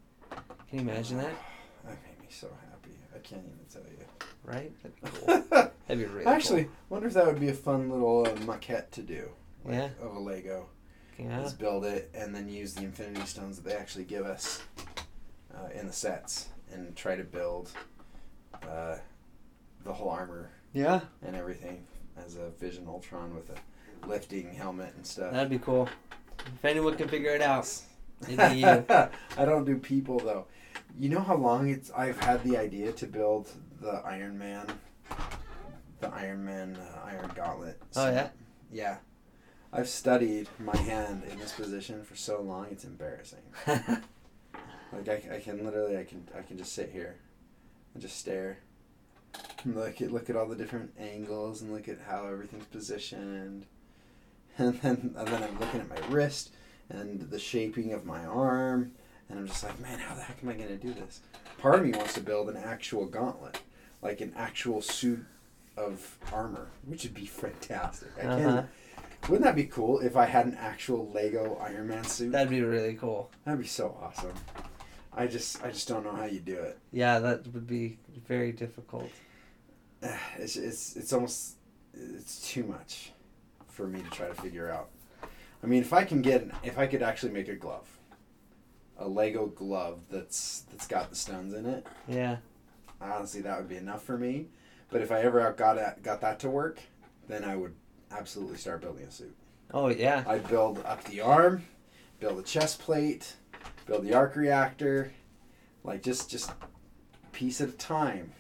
Can 0.69 0.79
you 0.79 0.79
imagine 0.79 1.17
that? 1.19 1.31
That 1.85 1.97
made 2.03 2.19
me 2.21 2.27
so 2.29 2.47
happy. 2.71 2.95
I 3.13 3.19
can't 3.19 3.41
even 3.45 3.59
tell 3.69 3.81
you. 3.91 4.05
Right? 4.45 4.71
That'd 4.81 5.01
be 5.01 5.19
cool. 5.25 5.43
That'd 5.87 5.97
be 6.07 6.13
really 6.13 6.25
Actually, 6.25 6.69
wonder 6.89 7.07
if 7.09 7.13
that 7.15 7.25
would 7.25 7.41
be 7.41 7.49
a 7.49 7.53
fun 7.53 7.89
little 7.89 8.25
uh, 8.25 8.29
maquette 8.45 8.89
to 8.91 9.01
do. 9.01 9.29
like, 9.65 9.73
Yeah. 9.75 9.89
Of 10.01 10.15
a 10.15 10.19
Lego. 10.19 10.67
cool. 11.17 11.25
Yeah. 11.25 11.39
Let's 11.41 11.51
build 11.53 11.83
it 11.83 12.09
and 12.13 12.33
then 12.33 12.47
use 12.47 12.73
the 12.73 12.83
Infinity 12.83 13.25
Stones 13.25 13.57
that 13.57 13.65
they 13.69 13.75
actually 13.75 14.05
give 14.05 14.25
us 14.25 14.61
uh, 15.53 15.67
in 15.77 15.87
the 15.87 15.93
sets 15.93 16.47
and 16.71 16.95
try 16.95 17.17
to 17.17 17.23
build 17.25 17.69
uh, 18.67 18.95
the 19.83 19.91
whole 19.93 20.09
armor 20.09 20.49
Yeah. 20.73 21.01
and 21.25 21.35
everything 21.35 21.85
as 22.17 22.35
a 22.35 22.49
Vision 22.59 22.87
Ultron 22.87 23.35
with 23.35 23.49
a 23.49 24.07
lifting 24.07 24.53
helmet 24.53 24.93
and 24.95 25.05
stuff. 25.05 25.31
That'd 25.31 25.49
be 25.49 25.59
cool. 25.59 25.87
If 26.55 26.65
anyone 26.65 26.95
can 26.95 27.07
figure 27.07 27.31
it 27.31 27.41
out, 27.41 27.69
it'd 28.23 28.37
be 28.37 28.59
you. 28.59 28.85
I 29.37 29.45
don't 29.45 29.65
do 29.65 29.77
people 29.77 30.19
though. 30.19 30.45
You 30.99 31.09
know 31.09 31.21
how 31.21 31.35
long 31.35 31.69
it's 31.69 31.91
I've 31.91 32.19
had 32.19 32.43
the 32.43 32.57
idea 32.57 32.91
to 32.91 33.05
build 33.07 33.49
the 33.81 34.01
Iron 34.05 34.37
Man, 34.37 34.67
the 35.99 36.09
Iron 36.09 36.43
Man 36.43 36.75
uh, 36.75 36.99
Iron 37.05 37.31
Gauntlet. 37.35 37.81
Oh, 37.95 38.09
yeah? 38.09 38.29
Yeah. 38.71 38.97
I've 39.71 39.89
studied 39.89 40.49
my 40.59 40.77
hand 40.77 41.23
in 41.31 41.39
this 41.39 41.51
position 41.51 42.03
for 42.03 42.15
so 42.15 42.41
long 42.41 42.67
it's 42.71 42.83
embarrassing. 42.83 43.39
Like 44.93 45.09
I, 45.09 45.37
I 45.37 45.39
can 45.39 45.63
literally 45.65 45.97
I 45.97 46.03
can 46.03 46.27
I 46.37 46.41
can 46.43 46.57
just 46.57 46.73
sit 46.73 46.91
here 46.91 47.15
and 47.93 48.01
just 48.01 48.17
stare. 48.17 48.59
Look 49.65 50.01
at 50.01 50.11
look 50.11 50.29
at 50.29 50.35
all 50.35 50.45
the 50.47 50.55
different 50.55 50.91
angles 50.99 51.61
and 51.61 51.71
look 51.71 51.87
at 51.87 51.99
how 52.07 52.27
everything's 52.27 52.65
positioned. 52.65 53.65
And 54.59 54.79
then 54.81 55.15
and 55.17 55.27
then 55.27 55.41
I'm 55.43 55.59
looking 55.59 55.79
at 55.81 55.89
my 55.89 55.97
wrist 56.13 56.51
and 56.87 57.21
the 57.21 57.39
shaping 57.39 57.91
of 57.91 58.05
my 58.05 58.23
arm 58.23 58.91
and 59.27 59.39
I'm 59.39 59.47
just 59.47 59.63
like, 59.63 59.79
man, 59.79 59.97
how 59.97 60.13
the 60.13 60.21
heck 60.21 60.43
am 60.43 60.49
I 60.49 60.53
gonna 60.53 60.75
do 60.77 60.93
this? 60.93 61.21
Part 61.57 61.75
of 61.79 61.83
me 61.85 61.91
wants 61.91 62.13
to 62.13 62.21
build 62.21 62.49
an 62.49 62.57
actual 62.57 63.07
gauntlet. 63.07 63.59
Like 64.03 64.21
an 64.21 64.31
actual 64.37 64.81
suit 64.83 65.25
of 65.75 66.17
armor, 66.31 66.67
which 66.85 67.03
would 67.03 67.15
be 67.15 67.25
fantastic. 67.43 68.09
I 68.19 68.21
can't 68.21 68.41
Uh-huh. 68.59 68.63
wouldn't 69.23 69.43
that 69.45 69.55
be 69.55 69.63
cool 69.65 70.01
if 70.01 70.15
I 70.15 70.25
had 70.25 70.45
an 70.45 70.55
actual 70.59 71.09
Lego 71.09 71.57
Iron 71.59 71.87
Man 71.87 72.03
suit? 72.03 72.31
That'd 72.31 72.51
be 72.51 72.61
really 72.61 72.93
cool. 72.93 73.31
That'd 73.45 73.59
be 73.61 73.65
so 73.67 73.97
awesome. 74.03 74.33
I 75.11 75.25
just 75.25 75.63
I 75.63 75.69
just 75.71 75.87
don't 75.87 76.03
know 76.05 76.13
how 76.15 76.25
you 76.25 76.41
do 76.41 76.59
it. 76.59 76.77
Yeah, 76.91 77.17
that 77.17 77.47
would 77.53 77.65
be 77.65 77.97
very 78.27 78.51
difficult. 78.51 79.09
It's 80.37 80.55
it's 80.57 80.95
it's 80.95 81.13
almost 81.13 81.55
it's 81.93 82.47
too 82.49 82.63
much 82.63 83.11
for 83.67 83.87
me 83.87 84.01
to 84.01 84.09
try 84.09 84.27
to 84.27 84.33
figure 84.35 84.69
out. 84.69 84.89
I 85.63 85.67
mean, 85.67 85.81
if 85.81 85.93
I 85.93 86.03
can 86.03 86.21
get 86.21 86.49
if 86.63 86.77
I 86.77 86.87
could 86.87 87.01
actually 87.01 87.31
make 87.31 87.47
a 87.47 87.55
glove, 87.55 87.87
a 88.97 89.07
Lego 89.07 89.47
glove 89.47 90.01
that's 90.11 90.65
that's 90.71 90.87
got 90.87 91.09
the 91.09 91.15
stones 91.15 91.53
in 91.53 91.65
it, 91.65 91.85
Yeah. 92.07 92.37
honestly 92.99 93.41
that 93.41 93.57
would 93.57 93.69
be 93.69 93.77
enough 93.77 94.03
for 94.03 94.17
me. 94.17 94.47
But 94.89 95.01
if 95.01 95.11
I 95.11 95.21
ever 95.21 95.51
got 95.57 95.77
at, 95.77 96.03
got 96.03 96.21
that 96.21 96.39
to 96.41 96.49
work, 96.49 96.79
then 97.27 97.43
I 97.43 97.55
would 97.55 97.73
absolutely 98.11 98.57
start 98.57 98.81
building 98.81 99.05
a 99.05 99.11
suit. 99.11 99.35
Oh 99.73 99.87
yeah. 99.87 100.23
I'd 100.27 100.47
build 100.47 100.79
up 100.85 101.03
the 101.05 101.21
arm, 101.21 101.63
build 102.19 102.37
a 102.39 102.43
chest 102.43 102.79
plate, 102.79 103.35
build 103.87 104.03
the 104.03 104.13
arc 104.13 104.35
reactor, 104.35 105.13
like 105.83 106.03
just 106.03 106.29
just 106.29 106.51
piece 107.31 107.61
at 107.61 107.69
a 107.69 107.73
time. 107.73 108.33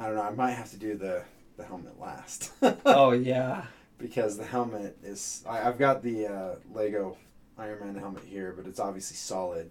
I 0.00 0.06
don't 0.06 0.16
know. 0.16 0.22
I 0.22 0.30
might 0.30 0.52
have 0.52 0.70
to 0.70 0.76
do 0.76 0.96
the 0.96 1.22
the 1.56 1.64
helmet 1.64 2.00
last. 2.00 2.50
Oh 2.86 3.12
yeah. 3.12 3.64
because 3.98 4.36
the 4.38 4.44
helmet 4.44 4.96
is. 5.04 5.44
I, 5.46 5.68
I've 5.68 5.78
got 5.78 6.02
the 6.02 6.26
uh, 6.26 6.54
Lego 6.72 7.16
Iron 7.58 7.80
Man 7.80 7.94
helmet 7.96 8.24
here, 8.24 8.52
but 8.56 8.66
it's 8.66 8.80
obviously 8.80 9.16
solid. 9.16 9.70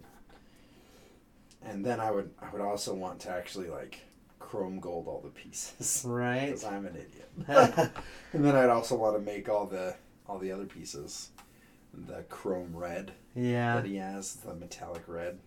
And 1.62 1.84
then 1.84 2.00
I 2.00 2.10
would 2.10 2.30
I 2.40 2.48
would 2.52 2.62
also 2.62 2.94
want 2.94 3.20
to 3.20 3.30
actually 3.30 3.68
like 3.68 4.00
chrome 4.38 4.80
gold 4.80 5.06
all 5.06 5.20
the 5.20 5.28
pieces 5.30 6.02
Right. 6.08 6.46
because 6.46 6.64
I'm 6.64 6.86
an 6.86 6.94
idiot. 6.96 7.90
and 8.32 8.44
then 8.44 8.54
I'd 8.56 8.70
also 8.70 8.96
want 8.96 9.16
to 9.16 9.20
make 9.20 9.48
all 9.48 9.66
the 9.66 9.96
all 10.28 10.38
the 10.38 10.52
other 10.52 10.64
pieces, 10.64 11.30
the 11.92 12.22
chrome 12.28 12.70
red 12.74 13.12
yeah. 13.34 13.74
that 13.76 13.84
he 13.84 13.96
has, 13.96 14.36
the 14.36 14.54
metallic 14.54 15.02
red. 15.08 15.38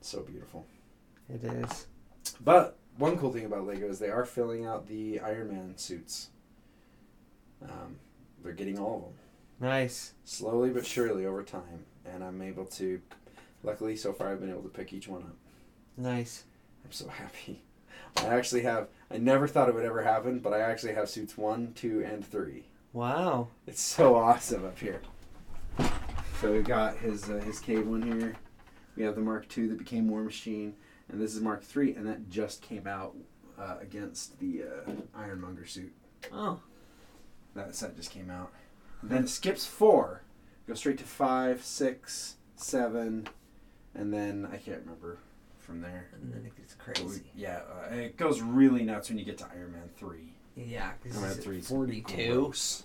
So 0.00 0.20
beautiful. 0.22 0.66
It 1.28 1.44
is. 1.44 1.86
But 2.42 2.78
one 2.98 3.18
cool 3.18 3.32
thing 3.32 3.44
about 3.44 3.66
Lego 3.66 3.88
is 3.88 3.98
they 3.98 4.10
are 4.10 4.24
filling 4.24 4.66
out 4.66 4.86
the 4.86 5.20
Iron 5.20 5.48
Man 5.48 5.76
suits. 5.76 6.28
Um, 7.62 7.96
they're 8.42 8.52
getting 8.52 8.78
all 8.78 8.96
of 8.96 9.02
them 9.02 9.12
Nice. 9.70 10.12
slowly 10.24 10.70
but 10.70 10.84
surely 10.86 11.24
over 11.26 11.42
time, 11.42 11.84
and 12.04 12.22
I'm 12.22 12.40
able 12.42 12.66
to. 12.66 13.00
Luckily, 13.62 13.96
so 13.96 14.12
far 14.12 14.30
I've 14.30 14.40
been 14.40 14.50
able 14.50 14.62
to 14.62 14.68
pick 14.68 14.92
each 14.92 15.08
one 15.08 15.22
up. 15.22 15.36
Nice. 15.96 16.44
I'm 16.84 16.92
so 16.92 17.08
happy. 17.08 17.62
I 18.18 18.26
actually 18.26 18.62
have. 18.62 18.88
I 19.10 19.16
never 19.18 19.48
thought 19.48 19.68
it 19.68 19.74
would 19.74 19.84
ever 19.86 20.02
happen, 20.02 20.38
but 20.40 20.52
I 20.52 20.60
actually 20.60 20.94
have 20.94 21.08
suits 21.08 21.36
one, 21.38 21.72
two, 21.74 22.04
and 22.04 22.24
three. 22.24 22.64
Wow. 22.92 23.48
It's 23.66 23.80
so 23.80 24.14
awesome 24.14 24.64
up 24.66 24.78
here. 24.78 25.00
So 26.40 26.52
we've 26.52 26.64
got 26.64 26.98
his 26.98 27.30
uh, 27.30 27.34
his 27.44 27.58
cave 27.58 27.86
one 27.86 28.02
here. 28.02 28.34
We 28.96 29.02
have 29.04 29.14
the 29.14 29.20
Mark 29.22 29.46
II 29.56 29.68
that 29.68 29.78
became 29.78 30.08
War 30.08 30.22
Machine, 30.22 30.74
and 31.14 31.22
this 31.22 31.34
is 31.36 31.40
Mark 31.40 31.62
III, 31.76 31.94
and 31.94 32.06
that 32.08 32.28
just 32.28 32.60
came 32.60 32.88
out 32.88 33.14
uh, 33.56 33.76
against 33.80 34.40
the 34.40 34.64
uh, 34.64 34.90
Ironmonger 35.16 35.64
suit. 35.64 35.92
Oh. 36.32 36.58
That 37.54 37.76
set 37.76 37.94
just 37.96 38.10
came 38.10 38.30
out. 38.30 38.50
And 39.00 39.10
Then 39.10 39.22
it 39.24 39.28
skips 39.28 39.64
four, 39.64 40.22
goes 40.66 40.80
straight 40.80 40.98
to 40.98 41.04
five, 41.04 41.62
six, 41.62 42.34
seven, 42.56 43.28
and 43.94 44.12
then 44.12 44.48
I 44.52 44.56
can't 44.56 44.80
remember 44.80 45.18
from 45.60 45.80
there. 45.82 46.08
And 46.20 46.32
then 46.34 46.44
it 46.46 46.56
gets 46.56 46.74
But 46.74 46.98
we- 46.98 47.04
crazy. 47.06 47.22
yeah, 47.36 47.60
uh, 47.90 47.94
it 47.94 48.16
goes 48.16 48.40
really 48.42 48.82
nuts 48.82 49.08
when 49.08 49.18
you 49.18 49.24
get 49.24 49.38
to 49.38 49.46
Iron 49.54 49.70
Man 49.70 49.88
three. 49.96 50.32
Yeah, 50.56 50.90
because 51.00 51.16
Iron 51.18 51.28
Man 51.28 51.36
it's 51.36 51.44
three 51.44 51.58
is 51.58 51.68
42. 51.68 52.34
gross. 52.34 52.82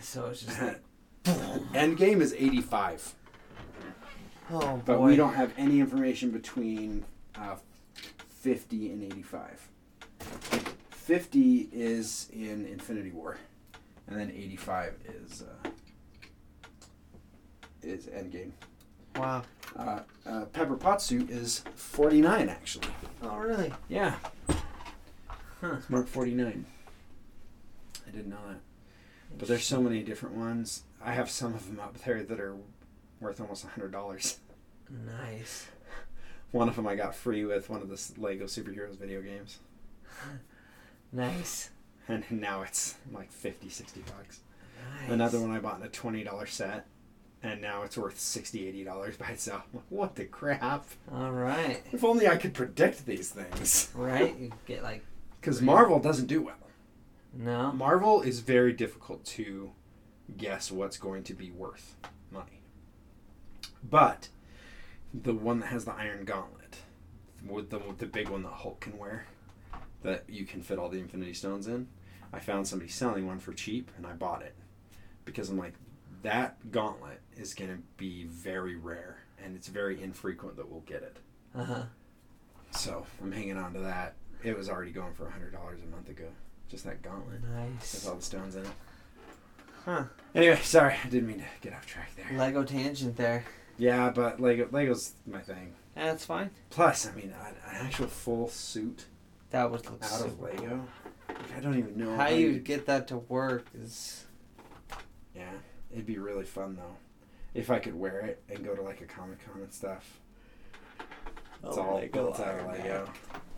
So 0.00 0.26
it's 0.26 0.42
just 0.42 0.60
like, 0.62 0.82
Endgame 1.72 2.20
is 2.20 2.34
eighty 2.34 2.60
five. 2.60 3.14
Oh 4.50 4.80
But 4.84 4.98
boy. 4.98 5.06
we 5.06 5.16
don't 5.16 5.34
have 5.34 5.52
any 5.56 5.80
information 5.80 6.30
between 6.30 7.04
uh, 7.34 7.56
50 8.28 8.90
and 8.92 9.02
85. 9.02 9.68
50 10.90 11.68
is 11.72 12.28
in 12.32 12.66
Infinity 12.66 13.10
War, 13.12 13.38
and 14.08 14.18
then 14.18 14.30
85 14.30 14.94
is 15.22 15.42
uh, 15.64 15.68
is 17.82 18.06
Endgame. 18.06 18.50
Wow. 19.16 19.42
Uh, 19.76 20.00
uh, 20.26 20.44
Pepper 20.46 20.76
Potts 20.76 21.04
suit 21.04 21.30
is 21.30 21.62
49 21.76 22.48
actually. 22.48 22.88
Oh 23.22 23.36
really? 23.36 23.72
Yeah, 23.88 24.16
Huh. 25.60 25.76
Mark 25.88 26.06
49. 26.08 26.66
I 28.06 28.10
didn't 28.10 28.28
know 28.28 28.36
that. 28.48 28.58
But 29.38 29.48
there's 29.48 29.64
so 29.64 29.80
many 29.80 30.02
different 30.02 30.34
ones. 30.36 30.82
I 31.02 31.12
have 31.12 31.30
some 31.30 31.54
of 31.54 31.66
them 31.66 31.80
up 31.80 31.98
there 32.04 32.22
that 32.22 32.40
are 32.40 32.56
worth 33.20 33.40
almost 33.40 33.64
a 33.64 33.66
$100. 33.68 34.36
Nice. 35.06 35.66
One 36.52 36.68
of 36.68 36.76
them 36.76 36.86
I 36.86 36.94
got 36.94 37.14
free 37.14 37.44
with 37.44 37.68
one 37.68 37.82
of 37.82 37.88
the 37.88 38.20
Lego 38.20 38.44
Superheroes 38.44 38.96
video 38.98 39.20
games. 39.22 39.58
Nice. 41.12 41.70
and 42.08 42.24
now 42.30 42.62
it's 42.62 42.96
like 43.12 43.30
50 43.30 43.68
60 43.68 44.00
bucks 44.02 44.40
Nice. 45.00 45.10
another 45.10 45.40
one 45.40 45.50
i 45.50 45.58
bought 45.58 45.80
in 45.80 45.86
a 45.86 45.88
$20 45.88 46.48
set 46.48 46.86
and 47.42 47.60
now 47.62 47.82
it's 47.82 47.96
worth 47.96 48.18
60 48.18 48.66
80 48.68 48.84
dollars 48.84 49.16
by 49.16 49.28
itself 49.28 49.62
what 49.88 50.16
the 50.16 50.24
crap 50.24 50.84
All 51.12 51.30
right. 51.32 51.82
if 51.92 52.04
only 52.04 52.26
i 52.28 52.36
could 52.36 52.54
predict 52.54 53.06
these 53.06 53.30
things 53.30 53.90
Right. 53.94 54.36
You 54.40 54.52
get 54.66 54.82
like 54.82 55.04
because 55.40 55.62
marvel 55.62 56.00
doesn't 56.00 56.26
do 56.26 56.42
well 56.42 56.56
no. 57.32 57.72
marvel 57.72 58.20
is 58.22 58.40
very 58.40 58.72
difficult 58.72 59.24
to 59.26 59.70
guess 60.36 60.72
what's 60.72 60.96
going 60.98 61.22
to 61.24 61.34
be 61.34 61.50
worth 61.52 61.94
but 63.88 64.28
the 65.14 65.32
one 65.34 65.60
that 65.60 65.66
has 65.68 65.84
the 65.84 65.92
iron 65.92 66.24
gauntlet 66.24 66.76
with 67.46 67.70
the, 67.70 67.78
with 67.78 67.98
the 67.98 68.06
big 68.06 68.28
one 68.28 68.42
that 68.42 68.48
hulk 68.52 68.80
can 68.80 68.98
wear 68.98 69.26
that 70.02 70.24
you 70.28 70.44
can 70.44 70.62
fit 70.62 70.78
all 70.78 70.88
the 70.88 70.98
infinity 70.98 71.32
stones 71.34 71.66
in 71.66 71.86
i 72.32 72.38
found 72.38 72.66
somebody 72.66 72.90
selling 72.90 73.26
one 73.26 73.38
for 73.38 73.52
cheap 73.52 73.90
and 73.96 74.06
i 74.06 74.12
bought 74.12 74.42
it 74.42 74.54
because 75.24 75.48
i'm 75.48 75.58
like 75.58 75.74
that 76.22 76.56
gauntlet 76.72 77.20
is 77.36 77.54
going 77.54 77.70
to 77.70 77.78
be 77.96 78.24
very 78.24 78.74
rare 78.76 79.18
and 79.42 79.54
it's 79.56 79.68
very 79.68 80.02
infrequent 80.02 80.56
that 80.56 80.68
we'll 80.68 80.80
get 80.80 81.02
it 81.02 81.16
Uh 81.54 81.64
huh. 81.64 81.82
so 82.72 83.06
i'm 83.22 83.32
hanging 83.32 83.56
on 83.56 83.72
to 83.74 83.80
that 83.80 84.14
it 84.42 84.56
was 84.56 84.68
already 84.68 84.90
going 84.90 85.14
for 85.14 85.24
$100 85.24 85.54
a 85.54 85.86
month 85.94 86.08
ago 86.08 86.28
just 86.68 86.84
that 86.84 87.00
gauntlet 87.02 87.40
Nice. 87.54 87.94
with 87.94 88.08
all 88.08 88.16
the 88.16 88.22
stones 88.22 88.56
in 88.56 88.62
it 88.64 88.70
Huh. 89.84 90.02
Anyway, 90.34 90.58
sorry, 90.64 90.96
I 91.04 91.08
didn't 91.08 91.28
mean 91.28 91.38
to 91.38 91.44
get 91.60 91.72
off 91.72 91.86
track 91.86 92.10
there. 92.16 92.36
Lego 92.36 92.64
tangent 92.64 93.16
there. 93.16 93.44
Yeah, 93.78 94.10
but 94.10 94.40
Lego 94.40 94.68
Lego's 94.70 95.12
my 95.26 95.40
thing. 95.40 95.74
That's 95.94 96.24
fine. 96.24 96.50
Plus, 96.70 97.06
I 97.08 97.12
mean, 97.14 97.32
an, 97.46 97.54
an 97.68 97.86
actual 97.86 98.06
full 98.06 98.48
suit 98.48 99.06
That 99.50 99.70
would 99.70 99.84
look 99.86 100.02
out 100.02 100.10
so 100.10 100.26
of 100.26 100.40
Lego. 100.40 100.86
Like, 101.28 101.56
I 101.56 101.60
don't 101.60 101.78
even 101.78 101.96
know 101.96 102.14
How 102.16 102.28
you 102.28 102.58
get 102.58 102.86
that 102.86 103.08
to 103.08 103.16
work 103.18 103.66
is 103.74 104.24
Yeah, 105.34 105.50
it'd 105.92 106.06
be 106.06 106.18
really 106.18 106.44
fun 106.44 106.76
though, 106.76 106.96
if 107.54 107.70
I 107.70 107.78
could 107.78 107.94
wear 107.98 108.20
it 108.20 108.42
and 108.50 108.64
go 108.64 108.74
to 108.74 108.82
like 108.82 109.00
a 109.00 109.06
comic 109.06 109.38
con 109.46 109.62
and 109.62 109.72
stuff. 109.72 110.18
It's 111.64 111.76
Oh, 111.78 111.82
all 111.82 111.94
Lego 111.96 112.12
built 112.12 112.40
out 112.40 112.60
of. 112.60 112.66
Lego. 112.66 113.08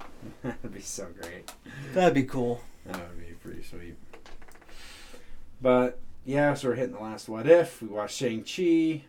That'd 0.43 0.73
be 0.75 0.81
so 0.81 1.07
great. 1.21 1.51
That'd 1.93 2.15
be 2.15 2.25
cool. 2.25 2.61
That 2.87 2.97
would 3.09 3.19
be 3.19 3.33
pretty 3.35 3.63
sweet. 3.63 3.97
But 5.61 5.99
yeah, 6.25 6.55
so 6.55 6.69
we're 6.69 6.75
hitting 6.77 6.95
the 6.95 7.01
last 7.03 7.29
what 7.29 7.49
if. 7.49 7.83
We 7.83 7.89
watched 7.89 8.17
Shang 8.17 8.45
Chi. 8.45 9.05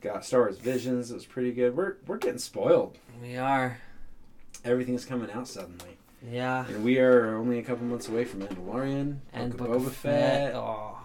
Got 0.00 0.24
Star 0.24 0.40
Wars 0.40 0.58
Visions. 0.58 1.10
It 1.10 1.14
was 1.14 1.26
pretty 1.26 1.52
good. 1.52 1.76
We're 1.76 1.96
we're 2.06 2.18
getting 2.18 2.38
spoiled. 2.38 2.98
We 3.22 3.36
are. 3.36 3.78
Everything's 4.64 5.04
coming 5.04 5.30
out 5.30 5.46
suddenly, 5.48 5.96
Yeah. 6.30 6.66
and 6.66 6.84
we 6.84 6.98
are 6.98 7.36
only 7.36 7.58
a 7.58 7.62
couple 7.62 7.84
months 7.86 8.08
away 8.08 8.24
from 8.24 8.40
Mandalorian 8.40 9.18
And 9.32 9.56
Book 9.56 9.68
Book 9.68 9.76
of 9.76 9.82
Boba 9.82 9.90
Fett. 9.90 10.54
Oh. 10.54 10.98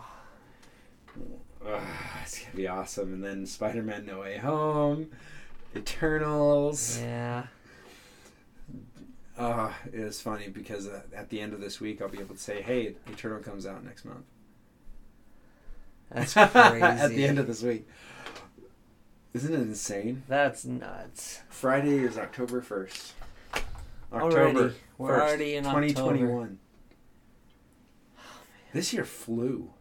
Ugh, 1.66 1.82
it's 2.24 2.40
gonna 2.40 2.56
be 2.56 2.68
awesome. 2.68 3.14
And 3.14 3.24
then 3.24 3.46
Spider 3.46 3.84
Man 3.84 4.06
No 4.06 4.22
Way 4.22 4.38
Home, 4.38 5.10
Eternals. 5.76 7.00
Yeah. 7.02 7.48
Uh, 9.38 9.72
it 9.94 10.04
was 10.04 10.20
funny 10.22 10.50
because 10.50 10.88
uh, 10.88 11.02
at 11.16 11.30
the 11.30 11.40
end 11.40 11.54
of 11.54 11.62
this 11.62 11.80
week, 11.80 12.02
I'll 12.02 12.10
be 12.10 12.20
able 12.20 12.36
to 12.36 12.42
say, 12.42 12.62
"Hey, 12.62 12.96
Eternal 13.08 13.40
comes 13.40 13.66
out 13.66 13.84
next 13.86 14.04
month." 14.06 14.26
That's 16.12 16.34
crazy. 16.34 16.56
at 16.82 17.10
the 17.10 17.26
end 17.26 17.40
of 17.40 17.48
this 17.48 17.62
week, 17.62 17.88
isn't 19.34 19.54
it 19.54 19.60
insane? 19.62 20.24
That's 20.28 20.66
nuts. 20.66 21.42
Friday 21.50 22.00
is 22.00 22.18
October 22.18 22.62
first. 22.62 23.14
Already. 24.12 24.74
We're 24.98 25.22
already 25.22 25.56
in 25.56 25.64
2021. 25.64 26.32
October. 26.32 26.50
This 28.74 28.94
year 28.94 29.06
flew. 29.06 29.72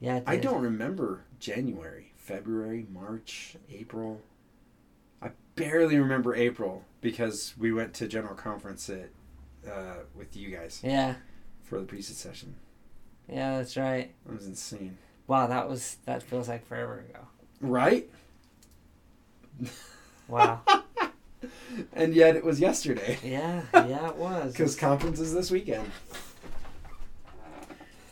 Yeah. 0.00 0.16
it 0.16 0.24
I 0.26 0.36
did. 0.36 0.42
don't 0.42 0.62
remember 0.62 1.24
January, 1.38 2.12
February, 2.16 2.86
March, 2.92 3.56
April. 3.70 4.20
I 5.22 5.30
barely 5.56 5.98
remember 5.98 6.34
April 6.34 6.84
because 7.00 7.54
we 7.58 7.72
went 7.72 7.94
to 7.94 8.08
general 8.08 8.34
conference 8.34 8.88
at 8.90 9.10
uh, 9.70 9.94
with 10.14 10.36
you 10.36 10.50
guys 10.50 10.80
Yeah. 10.82 11.16
for 11.62 11.78
the 11.80 11.84
priesthood 11.86 12.16
session. 12.16 12.54
Yeah, 13.28 13.58
that's 13.58 13.76
right. 13.76 14.12
That 14.26 14.34
was 14.36 14.46
insane, 14.46 14.96
Wow, 15.26 15.46
that 15.46 15.68
was 15.68 15.98
that 16.06 16.22
feels 16.22 16.48
like 16.48 16.66
forever 16.66 17.00
ago. 17.08 17.20
right? 17.60 18.08
Wow. 20.28 20.60
And 21.92 22.14
yet 22.14 22.36
it 22.36 22.44
was 22.44 22.60
yesterday 22.60 23.18
yeah, 23.24 23.62
yeah, 23.74 24.10
it 24.10 24.16
was. 24.16 24.52
because 24.56 24.76
conference 24.76 25.18
is 25.18 25.34
this 25.34 25.50
weekend. 25.50 25.90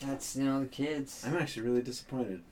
That's 0.01 0.35
you 0.37 0.45
know 0.45 0.61
the 0.61 0.67
kids. 0.67 1.25
I'm 1.27 1.37
actually 1.37 1.63
really 1.69 1.83
disappointed 1.83 2.43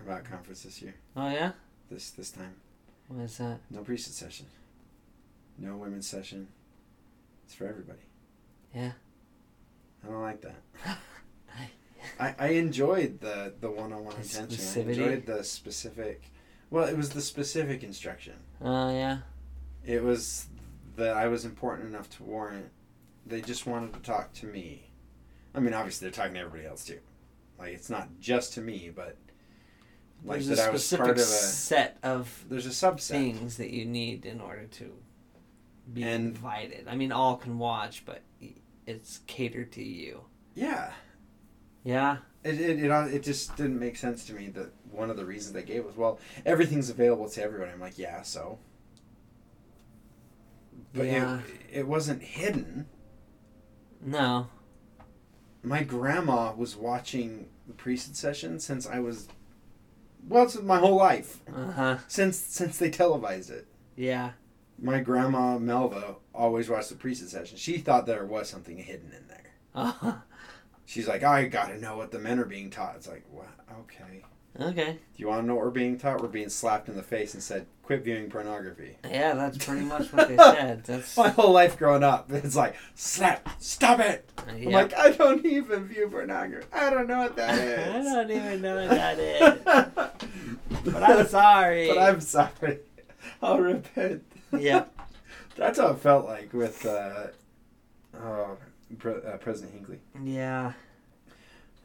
about 0.00 0.24
conference 0.24 0.62
this 0.62 0.80
year. 0.80 0.94
Oh 1.16 1.28
yeah. 1.28 1.52
This 1.90 2.10
this 2.10 2.30
time, 2.30 2.54
What 3.08 3.24
is 3.24 3.36
that? 3.38 3.58
no 3.70 3.82
priesthood 3.82 4.14
session, 4.14 4.46
no 5.58 5.76
women's 5.76 6.06
session. 6.06 6.48
It's 7.44 7.54
for 7.54 7.66
everybody. 7.66 8.00
Yeah. 8.74 8.92
I 10.02 10.06
don't 10.08 10.22
like 10.22 10.40
that. 10.40 10.56
I, 12.20 12.34
I 12.38 12.48
enjoyed 12.48 13.20
the 13.20 13.52
the 13.60 13.70
one 13.70 13.92
on 13.92 14.04
one 14.04 14.14
specificity? 14.16 14.86
I 14.86 14.90
enjoyed 14.90 15.26
the 15.26 15.44
specific. 15.44 16.22
Well, 16.74 16.88
it 16.88 16.96
was 16.96 17.10
the 17.10 17.20
specific 17.20 17.84
instruction. 17.84 18.32
Oh 18.60 18.90
yeah. 18.90 19.18
It 19.86 20.02
was 20.02 20.46
that 20.96 21.16
I 21.16 21.28
was 21.28 21.44
important 21.44 21.88
enough 21.88 22.10
to 22.16 22.24
warrant. 22.24 22.66
They 23.24 23.42
just 23.42 23.64
wanted 23.64 23.92
to 23.94 24.00
talk 24.00 24.32
to 24.34 24.46
me. 24.46 24.90
I 25.54 25.60
mean, 25.60 25.72
obviously 25.72 26.06
they're 26.08 26.12
talking 26.16 26.34
to 26.34 26.40
everybody 26.40 26.66
else 26.66 26.84
too. 26.84 26.98
Like 27.60 27.74
it's 27.74 27.90
not 27.90 28.08
just 28.18 28.54
to 28.54 28.60
me, 28.60 28.90
but 28.92 29.16
like 30.24 30.42
There's 30.42 30.58
that 30.58 30.66
a 30.66 30.68
I 30.68 30.70
was 30.70 30.82
specific 30.84 31.04
part 31.04 31.16
of 31.18 31.22
a. 31.22 31.26
set 31.26 31.98
of 32.02 32.44
There's 32.48 32.66
a 32.66 32.70
subset. 32.70 33.06
things 33.06 33.56
that 33.58 33.70
you 33.70 33.84
need 33.84 34.26
in 34.26 34.40
order 34.40 34.64
to 34.66 34.92
be 35.92 36.02
And- 36.02 36.26
invited. 36.34 36.88
I 36.88 36.96
mean, 36.96 37.12
all 37.12 37.36
can 37.36 37.56
watch, 37.56 38.02
but 38.04 38.22
it's 38.84 39.20
catered 39.28 39.70
to 39.74 39.82
you. 39.84 40.22
Yeah. 40.56 40.90
Yeah. 41.84 42.16
It, 42.42 42.60
it, 42.60 42.82
it, 42.82 42.90
it 43.14 43.22
just 43.22 43.56
didn't 43.56 43.78
make 43.78 43.96
sense 43.96 44.24
to 44.26 44.32
me 44.32 44.48
that 44.48 44.72
one 44.94 45.10
of 45.10 45.16
the 45.16 45.24
reasons 45.24 45.52
they 45.52 45.62
gave 45.62 45.84
was, 45.84 45.96
well, 45.96 46.18
everything's 46.46 46.90
available 46.90 47.28
to 47.28 47.42
everybody. 47.42 47.70
I'm 47.72 47.80
like, 47.80 47.98
yeah, 47.98 48.22
so. 48.22 48.58
But 50.92 51.06
Yeah. 51.06 51.38
it, 51.70 51.78
it 51.80 51.86
wasn't 51.88 52.22
hidden. 52.22 52.86
No. 54.00 54.48
My 55.62 55.82
grandma 55.82 56.52
was 56.54 56.76
watching 56.76 57.48
the 57.66 57.72
priesthood 57.74 58.16
session 58.16 58.60
since 58.60 58.86
I 58.86 58.98
was, 59.00 59.28
well, 60.28 60.44
it's 60.44 60.60
my 60.60 60.78
whole 60.78 60.96
life. 60.96 61.40
Uh 61.54 61.72
huh. 61.72 61.98
Since 62.06 62.36
since 62.38 62.78
they 62.78 62.90
televised 62.90 63.50
it. 63.50 63.66
Yeah. 63.96 64.32
My 64.78 65.00
grandma 65.00 65.56
Melva 65.58 66.16
always 66.34 66.68
watched 66.68 66.90
the 66.90 66.96
priesthood 66.96 67.30
session. 67.30 67.56
She 67.56 67.78
thought 67.78 68.06
there 68.06 68.26
was 68.26 68.48
something 68.48 68.76
hidden 68.76 69.12
in 69.16 69.26
there. 69.28 69.52
Uh-huh. 69.74 70.14
She's 70.86 71.08
like, 71.08 71.22
I 71.22 71.46
gotta 71.46 71.78
know 71.80 71.96
what 71.96 72.10
the 72.10 72.18
men 72.18 72.38
are 72.38 72.44
being 72.44 72.68
taught. 72.70 72.96
It's 72.96 73.08
like, 73.08 73.24
what? 73.30 73.48
Okay. 73.80 74.22
Okay. 74.60 74.92
Do 74.92 74.98
you 75.16 75.26
want 75.28 75.42
to 75.42 75.46
know 75.46 75.54
what 75.56 75.64
we're 75.64 75.70
being 75.70 75.98
taught? 75.98 76.20
We're 76.22 76.28
being 76.28 76.48
slapped 76.48 76.88
in 76.88 76.96
the 76.96 77.02
face 77.02 77.34
and 77.34 77.42
said, 77.42 77.66
quit 77.82 78.04
viewing 78.04 78.30
pornography. 78.30 78.96
Yeah, 79.04 79.34
that's 79.34 79.58
pretty 79.58 79.84
much 79.84 80.12
what 80.12 80.28
they 80.28 80.36
said. 80.36 80.84
That's 80.84 81.16
My 81.16 81.28
whole 81.30 81.52
life 81.52 81.76
growing 81.76 82.04
up, 82.04 82.30
it's 82.32 82.54
like, 82.54 82.76
slap, 82.94 83.48
stop 83.60 83.98
it. 84.00 84.28
I'm 84.46 84.64
like, 84.70 84.94
I 84.96 85.10
don't 85.10 85.44
even 85.44 85.86
view 85.86 86.08
pornography. 86.08 86.68
I 86.72 86.90
don't 86.90 87.08
know 87.08 87.18
what 87.18 87.36
that 87.36 87.58
is. 87.58 88.06
I 88.06 88.14
don't 88.14 88.30
even 88.30 88.62
know 88.62 88.76
what 88.76 88.90
that 88.90 89.18
is. 89.18 90.92
But 90.92 91.02
I'm 91.02 91.26
sorry. 91.26 91.88
But 91.88 91.98
I'm 91.98 92.20
sorry. 92.20 92.78
I'll 93.42 93.58
repent. 93.58 94.22
Yeah. 94.56 94.84
That's 95.56 95.78
how 95.78 95.88
it 95.88 95.98
felt 95.98 96.26
like 96.26 96.52
with 96.52 96.84
uh, 96.86 97.28
oh, 98.16 98.56
Pre- 98.98 99.14
uh, 99.14 99.36
President 99.38 99.72
Hinckley. 99.74 100.00
Yeah. 100.22 100.72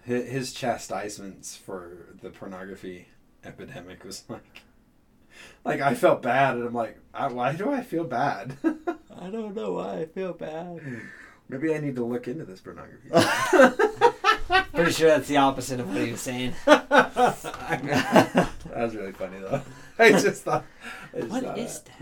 His, 0.09 0.27
his 0.27 0.53
chastisements 0.53 1.55
for 1.55 2.07
the 2.19 2.31
pornography 2.31 3.09
epidemic 3.43 4.03
was 4.03 4.23
like, 4.27 4.63
like 5.63 5.81
I 5.81 5.93
felt 5.93 6.23
bad, 6.23 6.55
and 6.55 6.65
I'm 6.65 6.73
like, 6.73 6.97
I, 7.13 7.27
why 7.27 7.53
do 7.53 7.71
I 7.71 7.83
feel 7.83 8.05
bad? 8.05 8.57
I 8.63 9.29
don't 9.29 9.55
know 9.55 9.73
why 9.73 9.99
I 9.99 10.05
feel 10.07 10.33
bad. 10.33 10.81
Maybe 11.47 11.75
I 11.75 11.77
need 11.77 11.95
to 11.97 12.03
look 12.03 12.27
into 12.27 12.43
this 12.43 12.59
pornography. 12.59 13.09
Pretty 14.73 14.93
sure 14.93 15.09
that's 15.09 15.27
the 15.27 15.37
opposite 15.37 15.79
of 15.79 15.87
what 15.89 16.01
he 16.03 16.11
was 16.11 16.21
saying. 16.21 16.55
that 16.65 18.49
was 18.75 18.95
really 18.95 19.11
funny 19.11 19.37
though. 19.37 19.61
I 19.99 20.09
just 20.13 20.43
thought. 20.43 20.65
I 21.13 21.19
just 21.19 21.29
What 21.29 21.43
thought 21.43 21.59
is 21.59 21.81
that. 21.81 21.99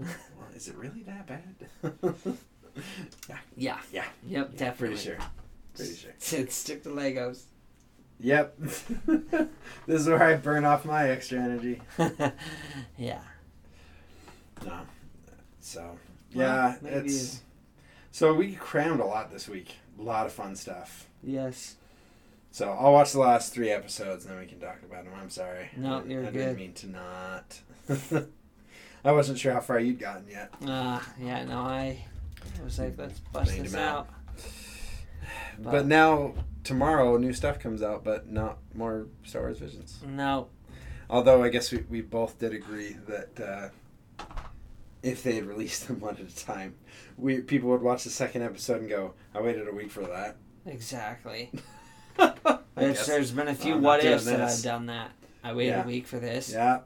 that? 0.00 0.08
Well, 0.36 0.48
is 0.56 0.66
it 0.66 0.74
really 0.74 1.04
that 1.04 1.28
bad? 1.28 1.54
Yeah. 3.56 3.78
Yeah. 3.92 4.06
Yep, 4.26 4.56
definitely. 4.56 4.96
Pretty 4.96 5.16
sure. 5.16 5.18
Pretty 5.76 5.94
sure. 5.94 6.12
Stick 6.18 6.50
stick 6.50 6.82
to 6.84 6.88
Legos. 6.90 7.42
Yep. 8.20 8.56
this 9.86 10.00
is 10.00 10.08
where 10.08 10.22
I 10.22 10.36
burn 10.36 10.64
off 10.64 10.84
my 10.84 11.10
extra 11.10 11.38
energy. 11.40 11.80
yeah. 12.96 13.20
No. 14.64 14.80
So 15.60 15.98
yeah, 16.32 16.76
maybe- 16.80 17.06
it's 17.06 17.40
so 18.12 18.32
we 18.32 18.54
crammed 18.54 19.00
a 19.00 19.04
lot 19.04 19.32
this 19.32 19.48
week. 19.48 19.74
A 19.98 20.02
lot 20.02 20.26
of 20.26 20.32
fun 20.32 20.54
stuff. 20.56 21.08
Yes. 21.22 21.74
So 22.52 22.70
I'll 22.70 22.92
watch 22.92 23.10
the 23.12 23.18
last 23.18 23.52
three 23.52 23.70
episodes 23.70 24.24
and 24.24 24.34
then 24.34 24.40
we 24.40 24.46
can 24.46 24.60
talk 24.60 24.78
about 24.88 25.04
them. 25.04 25.12
I'm 25.20 25.30
sorry. 25.30 25.70
No, 25.76 25.98
I, 25.98 26.04
you're 26.04 26.20
I 26.22 26.24
good. 26.26 26.32
didn't 26.34 26.56
mean 26.56 26.72
to 26.74 26.86
not. 26.88 27.60
I 29.04 29.12
wasn't 29.12 29.38
sure 29.38 29.52
how 29.52 29.60
far 29.60 29.80
you'd 29.80 29.98
gotten 29.98 30.28
yet. 30.30 30.54
Uh, 30.64 31.00
yeah, 31.20 31.44
no, 31.44 31.58
I 31.58 32.04
was 32.62 32.78
like, 32.78 32.94
let's 32.96 33.18
bust 33.18 33.50
Laid 33.50 33.64
this 33.64 33.74
out. 33.74 33.98
out. 33.98 34.08
But, 35.58 35.70
But- 35.70 35.86
now 35.86 36.34
tomorrow 36.62 37.16
new 37.16 37.32
stuff 37.32 37.58
comes 37.58 37.82
out, 37.82 38.04
but 38.04 38.30
not 38.30 38.58
more 38.74 39.06
Star 39.24 39.42
Wars 39.42 39.58
Visions. 39.58 40.00
No. 40.06 40.48
Although 41.10 41.42
I 41.42 41.48
guess 41.50 41.70
we, 41.70 41.84
we 41.90 42.00
both 42.00 42.38
did 42.38 42.54
agree 42.54 42.96
that 43.06 43.40
uh, 44.18 44.24
if 45.02 45.22
they 45.22 45.34
had 45.34 45.44
released 45.44 45.86
them 45.86 46.00
one 46.00 46.16
at 46.16 46.20
a 46.28 46.36
time, 46.44 46.74
we 47.18 47.40
people 47.40 47.68
would 47.70 47.82
watch 47.82 48.04
the 48.04 48.10
second 48.10 48.42
episode 48.42 48.80
and 48.80 48.88
go, 48.88 49.12
"I 49.34 49.40
waited 49.42 49.68
a 49.68 49.72
week 49.72 49.90
for 49.90 50.02
that." 50.04 50.36
Exactly. 50.66 51.50
There's 52.74 53.32
been 53.32 53.48
a 53.48 53.54
few 53.54 53.74
I'm 53.74 53.82
what 53.82 54.04
ifs 54.04 54.24
that. 54.24 54.40
I've 54.40 54.62
done 54.62 54.86
that. 54.86 55.10
I 55.42 55.52
waited 55.52 55.70
Yeah. 55.72 55.84
a 55.84 55.86
week 55.86 56.06
for 56.06 56.18
this. 56.18 56.50
Yeah. 56.52 56.80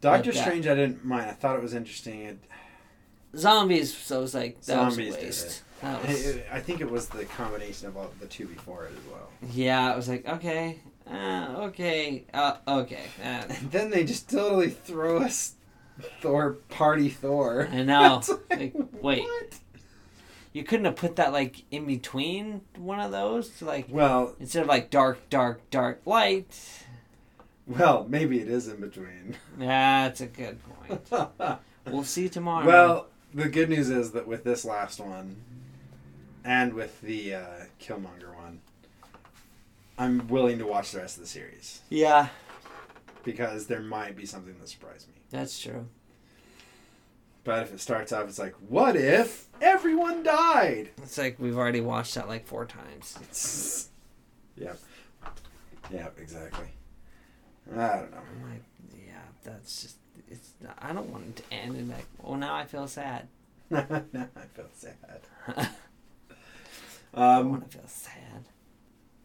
Doctor 0.00 0.30
Like 0.30 0.34
that. 0.34 0.40
Strange, 0.40 0.66
I 0.66 0.74
didn't 0.74 1.04
mind. 1.04 1.28
I 1.28 1.32
thought 1.34 1.56
it 1.56 1.62
was 1.62 1.74
interesting. 1.74 2.20
It, 2.22 2.38
zombies. 3.36 3.94
So 3.96 4.18
I 4.18 4.20
was 4.20 4.34
like, 4.34 4.56
that 4.62 4.64
Zombies 4.66 5.08
was 5.14 5.16
a 5.16 5.20
waste. 5.26 5.62
That 5.82 6.06
was, 6.06 6.36
I, 6.52 6.56
I 6.56 6.60
think 6.60 6.80
it 6.80 6.90
was 6.90 7.08
the 7.08 7.24
combination 7.24 7.88
of 7.88 7.96
all 7.96 8.10
the 8.20 8.26
two 8.26 8.46
before 8.46 8.84
it 8.86 8.92
as 8.92 9.10
well. 9.12 9.28
yeah, 9.52 9.92
I 9.92 9.96
was 9.96 10.08
like, 10.08 10.28
okay, 10.28 10.78
uh, 11.10 11.54
okay, 11.68 12.24
uh, 12.34 12.56
okay. 12.68 13.04
Uh, 13.22 13.44
And 13.48 13.70
then 13.70 13.90
they 13.90 14.04
just 14.04 14.28
totally 14.30 14.70
throw 14.70 15.18
us 15.22 15.54
Thor 16.20 16.52
party 16.68 17.08
Thor. 17.08 17.68
I 17.72 17.82
know. 17.82 18.16
It's 18.18 18.30
Like, 18.50 18.74
wait. 19.00 19.22
what? 19.24 19.58
you 20.52 20.64
couldn't 20.64 20.84
have 20.86 20.96
put 20.96 21.16
that 21.16 21.32
like 21.32 21.62
in 21.70 21.86
between 21.86 22.60
one 22.76 23.00
of 23.00 23.10
those, 23.12 23.48
to, 23.58 23.64
like 23.64 23.86
Well, 23.88 24.34
instead 24.40 24.62
of 24.62 24.68
like 24.68 24.90
dark, 24.90 25.28
dark, 25.30 25.68
dark 25.70 26.02
light. 26.04 26.84
well, 27.66 28.06
maybe 28.08 28.40
it 28.40 28.48
is 28.48 28.68
in 28.68 28.80
between. 28.80 29.36
That's 29.58 30.20
a 30.20 30.26
good 30.26 30.58
point. 31.08 31.58
We'll 31.86 32.04
see 32.04 32.28
tomorrow. 32.28 32.66
Well, 32.66 33.06
the 33.32 33.48
good 33.48 33.70
news 33.70 33.90
is 33.90 34.10
that 34.12 34.26
with 34.26 34.42
this 34.44 34.64
last 34.64 35.00
one, 35.00 35.36
and 36.44 36.74
with 36.74 37.00
the 37.00 37.34
uh, 37.34 37.46
Killmonger 37.80 38.34
one, 38.34 38.60
I'm 39.98 40.26
willing 40.28 40.58
to 40.58 40.66
watch 40.66 40.92
the 40.92 40.98
rest 40.98 41.16
of 41.16 41.24
the 41.24 41.28
series 41.28 41.82
yeah, 41.90 42.28
because 43.22 43.66
there 43.66 43.80
might 43.80 44.16
be 44.16 44.26
something 44.26 44.56
that 44.58 44.68
surprised 44.68 45.08
me. 45.08 45.14
that's 45.30 45.58
true. 45.58 45.86
But 47.42 47.62
if 47.62 47.72
it 47.72 47.80
starts 47.80 48.12
off, 48.12 48.28
it's 48.28 48.38
like, 48.38 48.54
what 48.68 48.96
if 48.96 49.46
everyone 49.62 50.22
died? 50.22 50.90
It's 51.02 51.16
like 51.16 51.36
we've 51.38 51.56
already 51.56 51.80
watched 51.80 52.14
that 52.14 52.28
like 52.28 52.46
four 52.46 52.66
times. 52.66 53.88
yep. 54.56 54.78
Yep, 55.90 56.18
exactly. 56.20 56.66
I 57.72 57.96
don't 57.96 58.10
know. 58.10 58.18
I'm 58.18 58.50
like, 58.50 58.62
yeah, 58.94 59.22
that's 59.42 59.82
just. 59.82 59.96
It's. 60.28 60.52
Not, 60.60 60.78
I 60.80 60.92
don't 60.92 61.08
want 61.10 61.24
it 61.26 61.36
to 61.36 61.52
end 61.52 61.76
and 61.76 61.88
like, 61.88 62.06
oh, 62.22 62.36
now 62.36 62.54
I 62.54 62.66
feel 62.66 62.86
sad. 62.86 63.28
now 63.70 63.86
I 63.90 64.46
feel 64.54 64.68
sad. 64.74 65.20
I 67.14 67.36
Um, 67.38 67.50
want 67.50 67.70
to 67.70 67.78
feel 67.78 67.86
sad. 67.88 68.44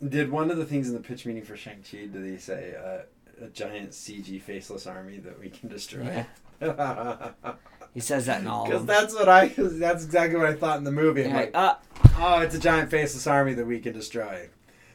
did 0.08 0.32
one 0.32 0.50
of 0.52 0.58
the 0.58 0.66
things 0.66 0.88
in 0.90 0.94
the 0.96 1.00
pitch 1.02 1.26
meeting 1.26 1.44
for 1.44 1.56
Shang-Chi, 1.56 2.08
did 2.08 2.26
he 2.26 2.38
say 2.38 2.76
uh, 2.76 3.46
a 3.46 3.50
giant 3.50 3.92
CG 3.92 4.42
faceless 4.42 4.88
army 4.88 5.18
that 5.20 5.40
we 5.40 5.50
can 5.50 5.70
destroy? 5.70 6.26
Yeah, 6.62 7.54
he 7.94 8.00
says 8.00 8.26
that 8.28 8.42
in 8.42 8.48
all 8.48 8.66
Because 8.66 8.86
that's 8.86 9.14
what 9.14 9.28
I. 9.30 9.48
That's 9.58 10.04
exactly 10.06 10.38
what 10.40 10.48
I 10.48 10.54
thought 10.54 10.78
in 10.78 10.84
the 10.84 10.92
movie. 10.92 11.24
I'm 11.26 11.30
Yeah, 11.32 11.36
like, 11.38 11.52
uh, 11.54 11.76
oh, 12.18 12.40
it's 12.42 12.56
a 12.56 12.60
giant 12.60 12.90
faceless 12.90 13.28
army 13.28 13.54
that 13.54 13.66
we 13.68 13.80
can 13.80 13.94
destroy. 13.94 14.50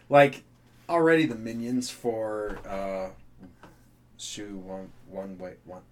Like, 0.08 0.42
already 0.88 1.26
the 1.26 1.34
minions 1.36 1.90
for 1.90 2.58
uh, 2.66 3.10
Xu 4.18 4.52
one 4.54 4.90
one 5.08 5.38
wait 5.38 5.58
one. 5.64 5.82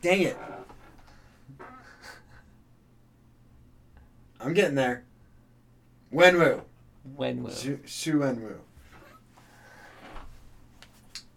Dang 0.00 0.22
it! 0.22 0.36
I'm 4.40 4.54
getting 4.54 4.76
there. 4.76 5.02
Wenwu. 6.12 6.62
Xu, 7.16 7.78
Xu 7.84 8.14
Wenwu. 8.14 8.54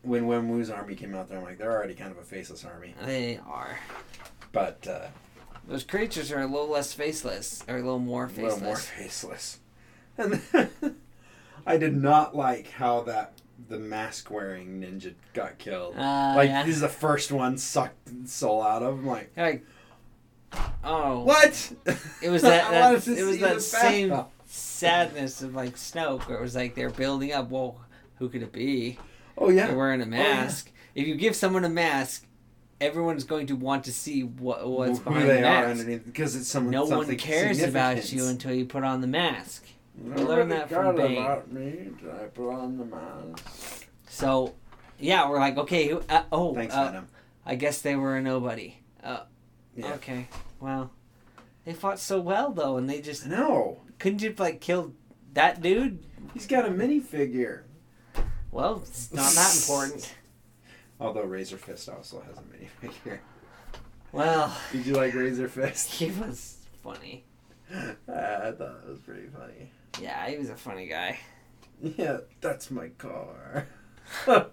When 0.03 0.23
Wenwu's 0.23 0.69
army 0.69 0.95
came 0.95 1.13
out 1.13 1.29
there, 1.29 1.37
I'm 1.37 1.43
like, 1.43 1.57
they're 1.59 1.71
already 1.71 1.93
kind 1.93 2.11
of 2.11 2.17
a 2.17 2.23
faceless 2.23 2.65
army. 2.65 2.95
they 3.03 3.39
are 3.47 3.77
But 4.51 4.87
uh, 4.87 5.07
those 5.67 5.83
creatures 5.83 6.31
are 6.31 6.41
a 6.41 6.47
little 6.47 6.69
less 6.69 6.93
faceless 6.93 7.63
or 7.67 7.75
a 7.75 7.81
little 7.81 7.99
more 7.99 8.25
a 8.25 8.29
faceless. 8.29 8.53
little 8.53 8.67
more 8.67 8.75
faceless. 8.77 9.59
And 10.17 10.41
I 11.67 11.77
did 11.77 11.95
not 11.95 12.35
like 12.35 12.71
how 12.71 13.01
that 13.01 13.33
the 13.69 13.77
mask 13.77 14.31
wearing 14.31 14.81
ninja 14.81 15.13
got 15.33 15.59
killed. 15.59 15.95
Uh, 15.95 16.33
like 16.35 16.49
yeah. 16.49 16.63
this 16.63 16.75
is 16.75 16.81
the 16.81 16.89
first 16.89 17.31
one 17.31 17.57
sucked 17.57 18.23
the 18.23 18.27
soul 18.27 18.63
out 18.63 18.81
of. 18.81 18.95
I'm 18.99 19.05
like, 19.05 19.31
Like, 19.37 19.63
oh, 20.83 21.19
what? 21.19 21.71
It 22.23 22.29
was 22.29 22.41
that. 22.41 22.71
That 22.71 23.07
it 23.07 23.23
was 23.23 23.39
that 23.39 23.61
same. 23.61 24.09
Sadness 24.81 25.41
of 25.41 25.55
like 25.55 25.75
Snoke, 25.75 26.27
where 26.27 26.37
it 26.37 26.41
was 26.41 26.55
like 26.55 26.75
they're 26.75 26.89
building 26.89 27.31
up. 27.31 27.49
Well, 27.49 27.81
who 28.15 28.29
could 28.29 28.43
it 28.43 28.51
be? 28.51 28.97
Oh 29.37 29.49
yeah. 29.49 29.67
They're 29.67 29.77
wearing 29.77 30.01
a 30.01 30.05
yeah. 30.05 30.09
mask. 30.09 30.71
If 30.95 31.07
you 31.07 31.15
give 31.15 31.35
someone 31.35 31.63
a 31.63 31.69
mask, 31.69 32.25
everyone's 32.81 33.23
going 33.23 33.47
to 33.47 33.55
want 33.55 33.85
to 33.85 33.93
see 33.93 34.23
what 34.23 34.67
what's 34.67 34.99
Who 34.99 35.05
behind 35.05 35.29
they 35.29 35.41
the 35.41 35.47
are 35.47 35.67
mask. 35.67 35.69
underneath 35.79 36.05
because 36.05 36.35
it's 36.35 36.47
some 36.47 36.69
no 36.69 36.85
one 36.85 37.15
cares 37.17 37.61
about 37.61 38.11
you 38.11 38.25
until 38.27 38.53
you 38.53 38.65
put 38.65 38.83
on 38.83 39.01
the 39.01 39.07
mask. 39.07 39.65
Nobody 39.95 40.23
learned 40.25 40.51
that 40.51 40.69
from 40.69 40.95
Bane. 40.95 41.17
about 41.17 41.51
me 41.51 41.89
I 42.11 42.25
put 42.25 42.51
on 42.51 42.77
the 42.77 42.85
mask. 42.85 43.87
So, 44.07 44.55
yeah, 44.99 45.29
we're 45.29 45.39
like, 45.39 45.57
okay, 45.57 45.87
who, 45.89 46.01
uh, 46.09 46.23
oh, 46.31 46.53
Thanks, 46.55 46.73
uh. 46.73 47.01
I 47.45 47.55
guess 47.55 47.81
they 47.81 47.95
were 47.95 48.17
a 48.17 48.21
nobody. 48.21 48.77
Uh, 49.03 49.21
Yeah. 49.75 49.93
Okay, 49.93 50.27
well, 50.59 50.91
they 51.65 51.73
fought 51.73 51.99
so 51.99 52.19
well 52.19 52.51
though, 52.51 52.77
and 52.77 52.89
they 52.89 53.01
just 53.01 53.25
know. 53.25 53.81
Couldn't 54.01 54.23
you 54.23 54.33
like 54.39 54.59
kill 54.61 54.93
that 55.33 55.61
dude? 55.61 55.99
He's 56.33 56.47
got 56.47 56.65
a 56.65 56.69
minifigure. 56.69 57.61
Well, 58.49 58.81
it's 58.83 59.13
not 59.13 59.31
that 59.33 59.55
important. 59.61 60.15
Although 60.99 61.21
Razor 61.21 61.57
Fist 61.57 61.87
also 61.87 62.19
has 62.21 62.35
a 62.37 62.41
minifigure. 62.41 63.19
Well, 64.11 64.57
Did 64.71 64.87
you 64.87 64.95
like 64.95 65.13
Razor 65.13 65.47
Fist? 65.47 65.91
he 65.93 66.09
was 66.09 66.57
funny. 66.83 67.25
Uh, 67.71 67.93
I 68.09 68.51
thought 68.51 68.81
it 68.83 68.89
was 68.89 68.99
pretty 69.05 69.27
funny. 69.27 69.71
Yeah, 70.01 70.27
he 70.27 70.37
was 70.37 70.49
a 70.49 70.55
funny 70.55 70.87
guy. 70.87 71.19
Yeah, 71.79 72.17
that's 72.41 72.71
my 72.71 72.89
car. 72.97 73.67
I'm 74.27 74.45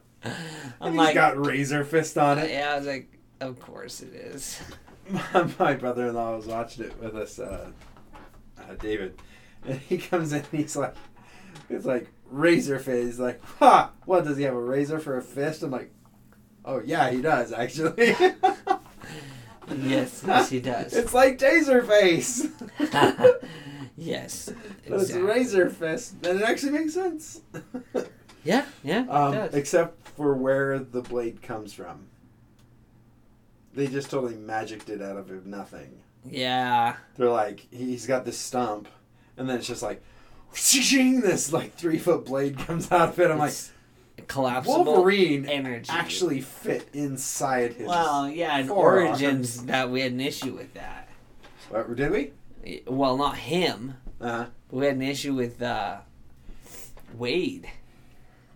and 0.83 0.97
like, 0.97 1.09
he's 1.09 1.15
got 1.15 1.43
Razor 1.43 1.87
Fist 1.87 2.19
on 2.19 2.39
it. 2.39 2.51
yeah, 2.51 2.75
I 2.75 2.79
was 2.79 2.87
like, 2.87 3.19
of 3.41 3.59
course 3.61 4.03
it 4.03 4.13
is. 4.13 4.61
My, 5.09 5.51
my 5.59 5.75
brother-in-law 5.75 6.37
was 6.37 6.47
watching 6.47 6.85
it 6.85 7.01
with 7.01 7.17
us, 7.17 7.39
uh, 7.39 7.71
uh, 8.59 8.75
David, 8.79 9.19
and 9.67 9.79
he 9.81 9.99
comes 9.99 10.33
in. 10.33 10.39
and 10.41 10.47
He's 10.51 10.77
like, 10.77 10.95
it's 11.69 11.85
like 11.87 12.09
Razor 12.31 12.79
Fist. 12.79 13.07
He's 13.07 13.19
like, 13.21 13.43
ha! 13.59 13.91
What 14.05 14.25
does 14.25 14.37
he 14.37 14.45
have 14.45 14.55
a 14.55 14.61
razor 14.61 14.99
for 14.99 15.17
a 15.17 15.23
fist? 15.23 15.63
I'm 15.63 15.71
like, 15.71 15.91
oh 16.65 16.81
yeah, 16.85 17.11
he 17.11 17.21
does 17.23 17.53
actually. 17.53 18.15
Yes, 19.83 20.25
yes, 20.27 20.49
he 20.49 20.61
does. 20.61 20.95
It's 20.97 21.13
like 21.13 21.39
Taser 21.39 21.87
Face. 21.87 22.49
yes, 23.99 24.51
But 24.89 25.01
it's 25.03 25.11
a 25.11 25.23
razor 25.23 25.69
fist, 25.69 26.15
and 26.25 26.41
it 26.41 26.43
actually 26.43 26.73
makes 26.73 26.95
sense. 26.95 27.43
Yeah, 28.45 28.65
yeah, 28.83 29.03
it 29.03 29.11
um, 29.11 29.49
except 29.53 30.09
for 30.17 30.35
where 30.35 30.79
the 30.79 31.03
blade 31.03 31.43
comes 31.43 31.75
from. 31.75 32.07
They 33.75 33.89
just 33.89 34.11
totally 34.11 34.37
magicked 34.37 34.89
it 34.89 35.03
out 35.03 35.19
of 35.19 35.45
nothing. 35.47 36.01
yeah. 36.25 36.97
They're 37.17 37.29
like, 37.29 37.67
he's 37.71 38.07
got 38.07 38.25
this 38.25 38.39
stump, 38.39 38.89
and 39.39 39.49
then 39.49 39.57
it's 39.59 39.67
just 39.67 39.83
like, 39.83 40.03
this 41.21 41.53
like 41.53 41.75
three 41.75 41.99
foot 41.99 42.25
blade 42.27 42.59
comes 42.59 42.91
out 42.93 43.11
of 43.11 43.21
it. 43.21 43.31
I'm 43.31 43.39
like, 43.39 43.51
It's 43.51 43.73
collapsible 44.27 44.85
Wolverine 44.85 45.47
energy. 45.47 45.91
actually 45.91 46.41
fit 46.41 46.89
inside 46.93 47.75
his. 47.75 47.87
well, 47.87 48.29
yeah, 48.29 48.59
in 48.59 48.67
forearm. 48.69 49.09
Origins, 49.09 49.65
that 49.67 49.91
we 49.91 50.01
had 50.01 50.13
an 50.13 50.21
issue 50.21 50.55
with 50.55 50.75
that. 50.75 51.09
What, 51.71 51.95
did 51.97 52.11
we? 52.11 52.33
Well, 52.87 53.17
not 53.17 53.37
him. 53.37 53.95
Uh-huh. 54.21 54.47
We 54.71 54.87
had 54.87 54.97
an 54.97 55.03
issue 55.03 55.35
with 55.35 55.63
uh, 55.63 55.99
Wade 57.17 57.69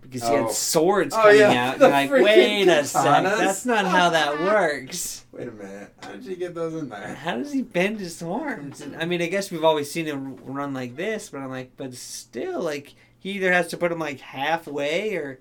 because 0.03 0.23
he 0.23 0.29
Oh. 0.35 0.43
had 0.45 0.51
swords 0.53 1.15
Oh, 1.15 1.23
coming 1.23 1.39
yeah, 1.41 1.71
out. 1.71 1.79
the 1.79 1.85
You're 1.89 1.91
like, 1.93 2.11
wait 2.11 2.69
a 2.69 2.85
sec, 2.85 3.03
katanas." 3.03 3.39
that's 3.39 3.65
not 3.67 3.87
how 3.87 4.11
that 4.11 4.41
works. 4.41 5.25
Wait 5.33 5.49
a 5.49 5.53
minute. 5.53 5.95
How 6.03 6.13
did 6.13 6.25
you 6.25 6.37
get 6.37 6.55
those 6.55 6.75
in 6.75 6.89
there? 6.91 7.15
How 7.15 7.37
does 7.37 7.53
he 7.53 7.63
bend 7.63 8.01
his 8.01 8.23
arms? 8.23 8.81
And, 8.83 8.95
I 9.01 9.05
mean, 9.07 9.23
I 9.23 9.27
guess 9.29 9.51
we've 9.51 9.65
always 9.65 9.91
seen 9.91 10.07
him 10.07 10.37
run 10.45 10.75
like 10.75 10.97
this, 10.97 11.31
but 11.31 11.39
I'm 11.39 11.49
like, 11.51 11.73
but 11.77 11.95
still, 11.95 12.61
like 12.61 12.95
he 13.19 13.31
either 13.33 13.53
has 13.53 13.69
to 13.69 13.77
put 13.77 13.91
him 13.93 13.99
like 13.99 14.21
halfway, 14.21 15.15
or 15.17 15.39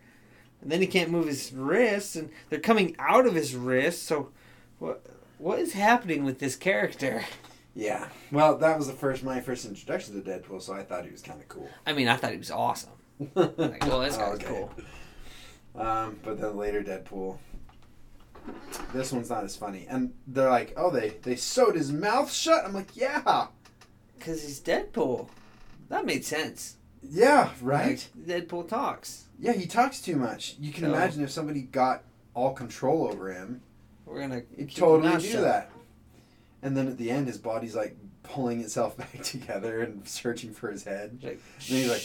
and 0.61 0.71
then 0.71 0.79
he 0.79 0.87
can't 0.87 1.09
move 1.11 1.25
his 1.27 1.51
wrists, 1.51 2.15
and 2.15 2.29
they're 2.49 2.59
coming 2.59 2.95
out 2.99 3.25
of 3.25 3.33
his 3.35 3.55
wrists. 3.55 4.01
So, 4.03 4.29
what 4.79 5.01
what 5.39 5.59
is 5.59 5.73
happening 5.73 6.23
with 6.23 6.39
this 6.39 6.55
character? 6.55 7.25
Yeah. 7.73 8.09
Well, 8.31 8.57
that 8.57 8.77
was 8.77 8.87
the 8.87 8.93
first 8.93 9.23
my 9.23 9.39
first 9.41 9.65
introduction 9.65 10.21
to 10.21 10.29
Deadpool, 10.29 10.61
so 10.61 10.73
I 10.73 10.83
thought 10.83 11.05
he 11.05 11.11
was 11.11 11.21
kind 11.21 11.39
of 11.41 11.47
cool. 11.47 11.67
I 11.85 11.93
mean, 11.93 12.07
I 12.07 12.15
thought 12.15 12.31
he 12.31 12.37
was 12.37 12.51
awesome. 12.51 12.91
Like, 13.35 13.85
well, 13.85 13.99
this 14.01 14.17
guy's 14.17 14.39
cool. 14.39 14.71
Um, 15.75 16.19
but 16.23 16.39
then 16.39 16.57
later 16.57 16.83
Deadpool. 16.83 17.37
This 18.93 19.11
one's 19.11 19.29
not 19.29 19.43
as 19.43 19.55
funny, 19.55 19.85
and 19.87 20.13
they're 20.27 20.49
like, 20.49 20.73
"Oh, 20.75 20.89
they 20.89 21.09
they 21.21 21.35
sewed 21.35 21.75
his 21.75 21.91
mouth 21.91 22.31
shut." 22.31 22.65
I'm 22.65 22.73
like, 22.73 22.95
"Yeah, 22.95 23.47
Because 24.17 24.41
he's 24.41 24.59
Deadpool. 24.59 25.27
That 25.89 26.05
made 26.05 26.25
sense. 26.25 26.77
yeah, 27.03 27.51
right." 27.61 28.07
Like, 28.27 28.47
Deadpool 28.47 28.67
talks. 28.67 29.25
Yeah, 29.39 29.53
he 29.53 29.65
talks 29.67 30.01
too 30.01 30.15
much. 30.15 30.55
You 30.59 30.71
can 30.73 30.83
So- 30.85 30.89
imagine 30.93 31.23
if 31.23 31.29
somebody 31.31 31.61
got 31.61 32.03
all 32.33 32.53
control 32.53 33.07
over 33.07 33.31
him, 33.31 33.61
We're 34.05 34.21
gonna 34.21 34.41
totally 34.73 35.17
do 35.21 35.27
shut. 35.33 35.41
that. 35.43 35.71
And 36.63 36.75
then 36.75 36.87
at 36.87 36.97
the 36.97 37.11
end, 37.11 37.27
his 37.27 37.37
body's 37.37 37.75
like 37.75 37.95
pulling 38.23 38.61
itself 38.61 38.97
back 38.97 39.21
together 39.23 39.81
and 39.81 40.07
searching 40.07 40.51
for 40.53 40.71
his 40.71 40.83
head. 40.83 41.19
Like, 41.21 41.33
And 41.33 41.77
he's 41.77 41.89
like, 41.89 42.01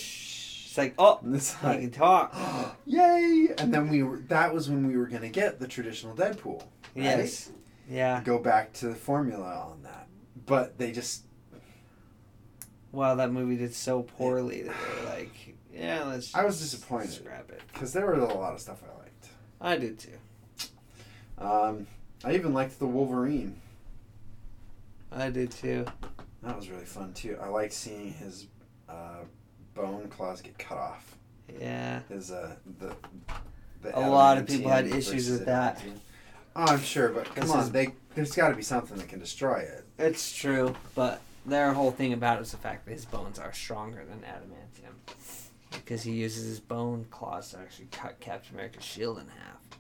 it's 0.77 0.79
like, 0.79 0.95
oh, 0.99 1.19
And 1.23 1.35
it's 1.35 1.63
like, 1.63 1.81
can 1.81 1.91
talk. 1.91 2.35
yay! 2.85 3.49
And 3.57 3.73
then 3.73 3.89
we 3.89 4.03
were. 4.03 4.19
That 4.29 4.53
was 4.53 4.69
when 4.69 4.87
we 4.87 4.97
were 4.99 5.07
gonna 5.07 5.31
get 5.31 5.59
the 5.59 5.67
traditional 5.67 6.15
Deadpool. 6.15 6.61
right? 6.61 7.05
Yes. 7.05 7.51
Yeah. 7.89 8.21
Go 8.23 8.39
back 8.39 8.75
to 8.75 8.89
the 8.89 8.95
formula 8.95 9.71
on 9.71 9.83
that. 9.85 10.07
but 10.45 10.77
they 10.77 10.93
just 10.93 11.23
Well, 12.93 13.17
that 13.17 13.33
movie 13.33 13.57
did 13.57 13.75
so 13.75 14.03
poorly 14.03 14.63
that 14.63 14.75
they 14.75 15.01
were 15.03 15.09
like, 15.09 15.57
yeah, 15.73 16.05
let's. 16.05 16.35
I 16.35 16.45
was 16.45 16.61
disappointed. 16.61 17.11
Scrap 17.11 17.51
it. 17.51 17.63
because 17.73 17.95
there 17.95 18.05
were 18.05 18.15
a 18.15 18.35
lot 18.35 18.53
of 18.53 18.61
stuff 18.61 18.83
I 18.85 18.99
liked. 18.99 19.29
I 19.61 19.79
did 19.79 19.99
too. 19.99 20.19
Um, 21.39 21.87
I 22.23 22.35
even 22.35 22.53
liked 22.53 22.79
the 22.79 22.87
Wolverine. 22.87 23.61
I 25.11 25.31
did 25.31 25.53
too. 25.53 25.87
That 26.43 26.55
was 26.55 26.69
really 26.69 26.85
fun 26.85 27.15
too. 27.15 27.39
I 27.41 27.49
liked 27.49 27.73
seeing 27.73 28.13
his 28.13 28.47
uh, 28.89 29.25
bone 29.77 30.09
claws 30.09 30.41
get 30.43 30.59
cut 30.59 30.79
off. 30.79 31.17
Yeah. 31.61 32.01
His 32.09 32.31
uh, 32.33 32.57
the, 32.79 32.95
the 33.83 33.99
A 33.99 34.01
lot 34.09 34.39
of 34.39 34.47
people 34.47 34.71
had 34.71 34.87
issues 34.87 35.31
with 35.31 35.47
that. 35.47 35.83
Oh, 36.57 36.65
I'm 36.65 36.81
sure, 36.81 37.11
but 37.11 37.27
come 37.27 37.43
This 37.43 37.51
on, 37.51 37.61
is- 37.61 37.71
they 37.71 37.89
there's 38.15 38.35
got 38.35 38.49
to 38.49 38.57
be 38.57 38.63
something 38.63 38.97
that 38.97 39.09
can 39.09 39.19
destroy 39.21 39.59
it. 39.59 39.85
It's 39.99 40.35
true, 40.35 40.75
but 40.95 41.21
their 41.45 41.73
whole 41.75 41.91
thing 41.91 42.13
about 42.15 42.39
it 42.39 42.43
is 42.43 42.51
the 42.53 42.57
fact 42.57 42.87
that 42.87 42.93
his 42.93 43.05
bones 43.05 43.39
are 43.39 43.53
stronger 43.53 44.05
than 44.05 44.19
adamantium. 44.21 44.95
Because 45.71 46.03
he 46.03 46.13
uses 46.13 46.47
his 46.49 46.59
bone 46.61 47.07
claws 47.11 47.51
to 47.51 47.59
actually 47.59 47.89
cut 47.93 48.19
Captain 48.21 48.55
America's 48.55 48.83
shield 48.85 49.19
in 49.19 49.27
half. 49.27 49.79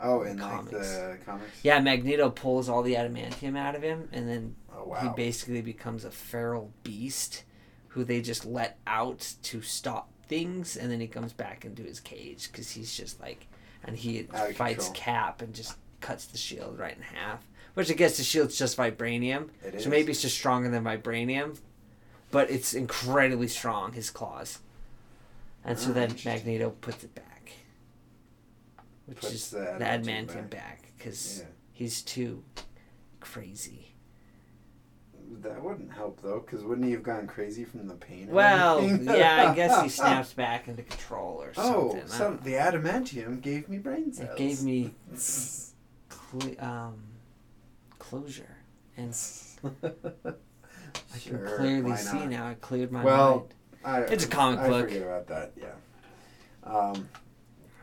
Oh, 0.00 0.22
in 0.22 0.38
Comics. 0.38 0.72
like 0.72 1.18
the 1.18 1.24
comics. 1.26 1.58
Yeah, 1.64 1.80
Magneto 1.80 2.30
pulls 2.30 2.68
all 2.68 2.82
the 2.82 2.94
adamantium 2.94 3.58
out 3.58 3.74
of 3.74 3.82
him, 3.82 4.08
and 4.12 4.28
then 4.28 4.54
Oh 4.72 4.94
he 5.02 5.08
basically 5.16 5.60
becomes 5.60 6.04
a 6.04 6.10
feral 6.12 6.72
beast 6.84 7.42
who 7.88 8.04
they 8.04 8.20
just 8.20 8.44
let 8.44 8.78
out 8.86 9.34
to 9.44 9.62
stop 9.62 10.10
things, 10.26 10.76
and 10.76 10.90
then 10.90 11.00
he 11.00 11.06
comes 11.06 11.32
back 11.32 11.64
into 11.64 11.82
his 11.82 12.00
cage 12.00 12.50
because 12.50 12.70
he's 12.70 12.94
just 12.96 13.20
like, 13.20 13.46
and 13.84 13.96
he 13.96 14.22
fights 14.24 14.86
control. 14.86 14.92
Cap 14.94 15.42
and 15.42 15.54
just 15.54 15.76
cuts 16.00 16.26
the 16.26 16.38
shield 16.38 16.78
right 16.78 16.96
in 16.96 17.02
half. 17.02 17.44
Which 17.74 17.90
I 17.90 17.94
guess 17.94 18.16
the 18.16 18.24
shield's 18.24 18.58
just 18.58 18.76
vibranium, 18.76 19.48
It 19.64 19.72
so 19.72 19.78
is. 19.78 19.86
maybe 19.86 20.10
it's 20.12 20.22
just 20.22 20.36
stronger 20.36 20.68
than 20.68 20.84
vibranium, 20.84 21.58
but 22.30 22.50
it's 22.50 22.74
incredibly 22.74 23.48
strong. 23.48 23.92
His 23.92 24.10
claws, 24.10 24.58
and 25.64 25.78
so 25.78 25.90
Ah, 25.90 25.94
then. 25.94 26.14
Magneto 26.24 26.70
puts 26.80 27.04
it 27.04 27.14
back, 27.14 27.52
which 29.06 29.20
Puts 29.20 29.32
is 29.32 29.50
the 29.50 29.76
adamantium 29.80 30.50
back 30.50 30.92
because 30.96 31.38
Yeah. 31.40 31.44
he's 31.72 32.02
too 32.02 32.42
crazy. 33.20 33.94
That 35.42 35.62
wouldn't 35.62 35.92
help 35.92 36.20
though, 36.22 36.40
because 36.40 36.64
wouldn't 36.64 36.86
he 36.86 36.92
have 36.92 37.02
gone 37.02 37.26
crazy 37.26 37.64
from 37.64 37.86
the 37.86 37.94
pain? 37.94 38.28
Well, 38.30 38.82
yeah, 38.82 39.50
I 39.50 39.54
guess 39.56 39.82
he 39.82 39.88
snaps 39.88 40.32
back 40.32 40.68
into 40.68 40.82
control 40.82 41.42
or 41.42 41.52
Oh, 41.56 41.90
something. 41.90 42.02
I 42.02 42.06
some, 42.06 42.40
the 42.44 42.52
adamantium 42.54 43.40
gave 43.42 43.68
me 43.68 43.78
brain 43.78 44.12
cells. 44.12 44.30
it 44.30 44.36
gave 44.36 44.62
me 44.62 44.94
cle- 46.08 46.64
um, 46.64 46.94
closure, 47.98 48.56
and 48.96 49.10
I 49.64 51.18
Sure, 51.18 51.38
can 51.38 51.46
clearly 51.56 51.96
see 51.96 52.26
now. 52.26 52.46
I 52.48 52.54
cleared 52.54 52.90
my 52.90 53.04
Well, 53.04 53.48
mind. 53.84 54.08
I, 54.08 54.12
It's 54.12 54.24
a 54.24 54.28
comic 54.28 54.60
I 54.60 54.68
book. 54.68 54.88
forget 54.88 55.02
about 55.02 55.26
that. 55.28 55.52
Yeah. 55.56 55.74
Um, 56.64 57.08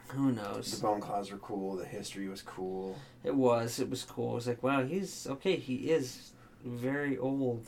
Who 0.09 0.31
knows? 0.31 0.71
the 0.75 0.81
bone 0.81 0.99
claws 1.01 1.31
were 1.31 1.37
cool. 1.37 1.75
The 1.75 1.85
history 1.85 2.27
was 2.27 2.41
cool. 2.41 2.97
It 3.23 3.35
was. 3.35 3.79
It 3.79 3.89
was 3.89 4.03
cool. 4.03 4.31
It 4.31 4.35
was 4.35 4.47
like, 4.47 4.63
wow, 4.63 4.83
he's 4.83 5.27
okay. 5.27 5.55
He 5.55 5.75
is 5.91 6.31
very 6.65 7.17
old. 7.17 7.67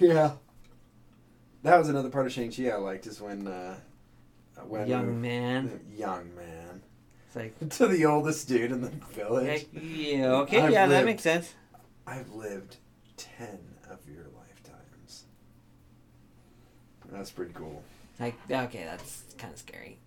Yeah. 0.00 0.32
That 1.62 1.78
was 1.78 1.88
another 1.88 2.08
part 2.10 2.26
of 2.26 2.32
Shang 2.32 2.52
Chi 2.52 2.68
I 2.68 2.76
liked 2.76 3.06
is 3.06 3.20
when 3.20 3.46
uh, 3.46 3.76
when 4.66 4.86
young 4.86 5.20
man. 5.20 5.80
young 5.96 6.34
man 6.36 6.82
It's 7.26 7.36
like, 7.36 7.68
to 7.70 7.86
the 7.88 8.04
oldest 8.06 8.48
dude 8.48 8.70
in 8.72 8.80
the 8.80 8.90
village. 9.12 9.46
heck, 9.72 9.82
yeah, 9.82 10.32
okay, 10.42 10.60
I've 10.60 10.70
yeah, 10.70 10.86
that 10.86 11.04
makes 11.04 11.22
sense. 11.22 11.54
I've 12.06 12.30
lived 12.32 12.76
ten 13.16 13.58
of 13.90 13.98
your 14.08 14.24
lifetimes. 14.36 15.24
That's 17.10 17.30
pretty 17.30 17.52
cool. 17.54 17.82
Like, 18.20 18.34
okay, 18.50 18.84
that's 18.84 19.24
kind 19.38 19.52
of 19.52 19.58
scary. 19.58 19.98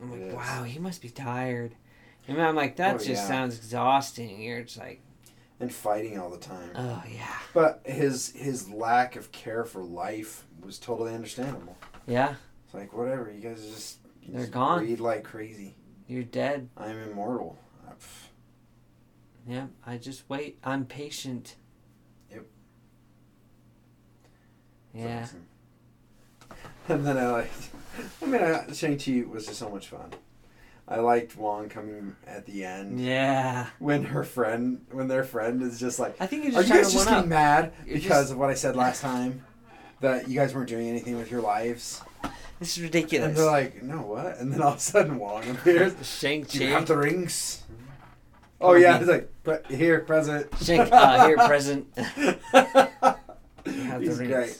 I'm 0.00 0.10
like, 0.10 0.36
wow, 0.36 0.64
he 0.64 0.78
must 0.78 1.00
be 1.02 1.08
tired. 1.10 1.72
And 2.28 2.40
I'm 2.42 2.56
like, 2.56 2.76
that 2.76 2.96
Oh, 2.96 2.98
just 2.98 3.08
yeah. 3.08 3.26
sounds 3.28 3.56
exhausting. 3.56 4.42
You're 4.42 4.62
just 4.62 4.78
like, 4.78 5.00
And 5.58 5.72
fighting 5.72 6.18
all 6.18 6.28
the 6.30 6.36
time. 6.38 6.70
oh 6.74 7.02
yeah, 7.10 7.34
But 7.54 7.80
his 7.86 8.32
his 8.32 8.68
lack 8.70 9.16
of 9.16 9.32
care 9.32 9.64
for 9.64 9.82
life 9.82 10.44
was 10.62 10.78
totally 10.78 11.14
understandable. 11.14 11.76
yeah, 12.06 12.34
It's 12.66 12.74
like 12.74 12.92
whatever, 12.92 13.32
you 13.32 13.40
guys 13.40 13.64
just 13.66 13.98
you 14.22 14.32
They're 14.32 14.42
just 14.42 14.52
gone. 14.52 14.80
breed 14.80 15.00
like 15.00 15.24
crazy. 15.24 15.74
you're 16.08 16.24
dead. 16.24 16.68
I'm 16.76 16.98
immortal. 17.00 17.58
Uh, 17.88 17.92
pff, 17.92 18.28
Yeah, 19.48 19.66
I 19.86 19.96
just 19.96 20.28
wait. 20.28 20.58
I'm 20.62 20.84
patient. 20.84 21.56
Yep. 22.30 22.44
Yeah, 24.94 25.22
awesome. 25.22 25.46
And 26.88 27.04
then 27.06 27.16
I 27.18 27.30
like. 27.32 27.50
I 28.22 28.26
mean, 28.26 28.42
I, 28.42 28.70
Shang 28.72 28.98
Chi 28.98 29.24
was 29.26 29.46
just 29.46 29.58
so 29.58 29.68
much 29.70 29.88
fun. 29.88 30.12
I 30.88 31.00
liked 31.00 31.36
Wong 31.36 31.68
coming 31.68 32.14
at 32.26 32.46
the 32.46 32.64
end 32.64 33.00
yeah. 33.00 33.66
when 33.80 34.04
her 34.04 34.22
friend, 34.22 34.86
when 34.92 35.08
their 35.08 35.24
friend 35.24 35.60
is 35.62 35.80
just 35.80 35.98
like, 35.98 36.16
I 36.20 36.26
think 36.26 36.44
you're 36.44 36.52
"Are 36.54 36.62
just 36.62 36.68
you 36.68 36.74
guys 36.76 36.86
to 36.88 36.92
just 36.92 37.04
getting 37.08 37.22
up. 37.24 37.28
mad 37.28 37.72
You're 37.84 37.96
because 37.96 38.08
just- 38.08 38.32
of 38.32 38.38
what 38.38 38.50
I 38.50 38.54
said 38.54 38.76
last 38.76 39.00
time?" 39.02 39.44
That 40.00 40.28
you 40.28 40.38
guys 40.38 40.54
weren't 40.54 40.68
doing 40.68 40.88
anything 40.88 41.16
with 41.16 41.30
your 41.30 41.40
lives, 41.40 42.02
This 42.60 42.76
is 42.76 42.82
ridiculous. 42.82 43.28
And 43.28 43.36
they're 43.36 43.46
like, 43.46 43.82
"No, 43.82 44.02
what?" 44.02 44.38
And 44.38 44.52
then 44.52 44.60
all 44.62 44.72
of 44.72 44.76
a 44.76 44.80
sudden, 44.80 45.18
Wong 45.18 45.48
appears. 45.50 45.94
Shang 46.06 46.42
Do 46.42 46.62
you 46.62 46.70
have 46.72 46.86
the 46.86 46.96
rings? 46.98 47.62
Oh 48.60 48.74
yeah, 48.74 48.98
he's 48.98 49.08
like, 49.08 49.30
"Pre- 49.42 49.76
here, 49.76 50.00
present. 50.00 50.46
Shang, 50.62 50.80
uh, 50.92 51.26
here, 51.26 51.36
present. 51.38 51.86
Have 51.96 53.20
He's 54.00 54.18
the 54.18 54.26
great. 54.26 54.58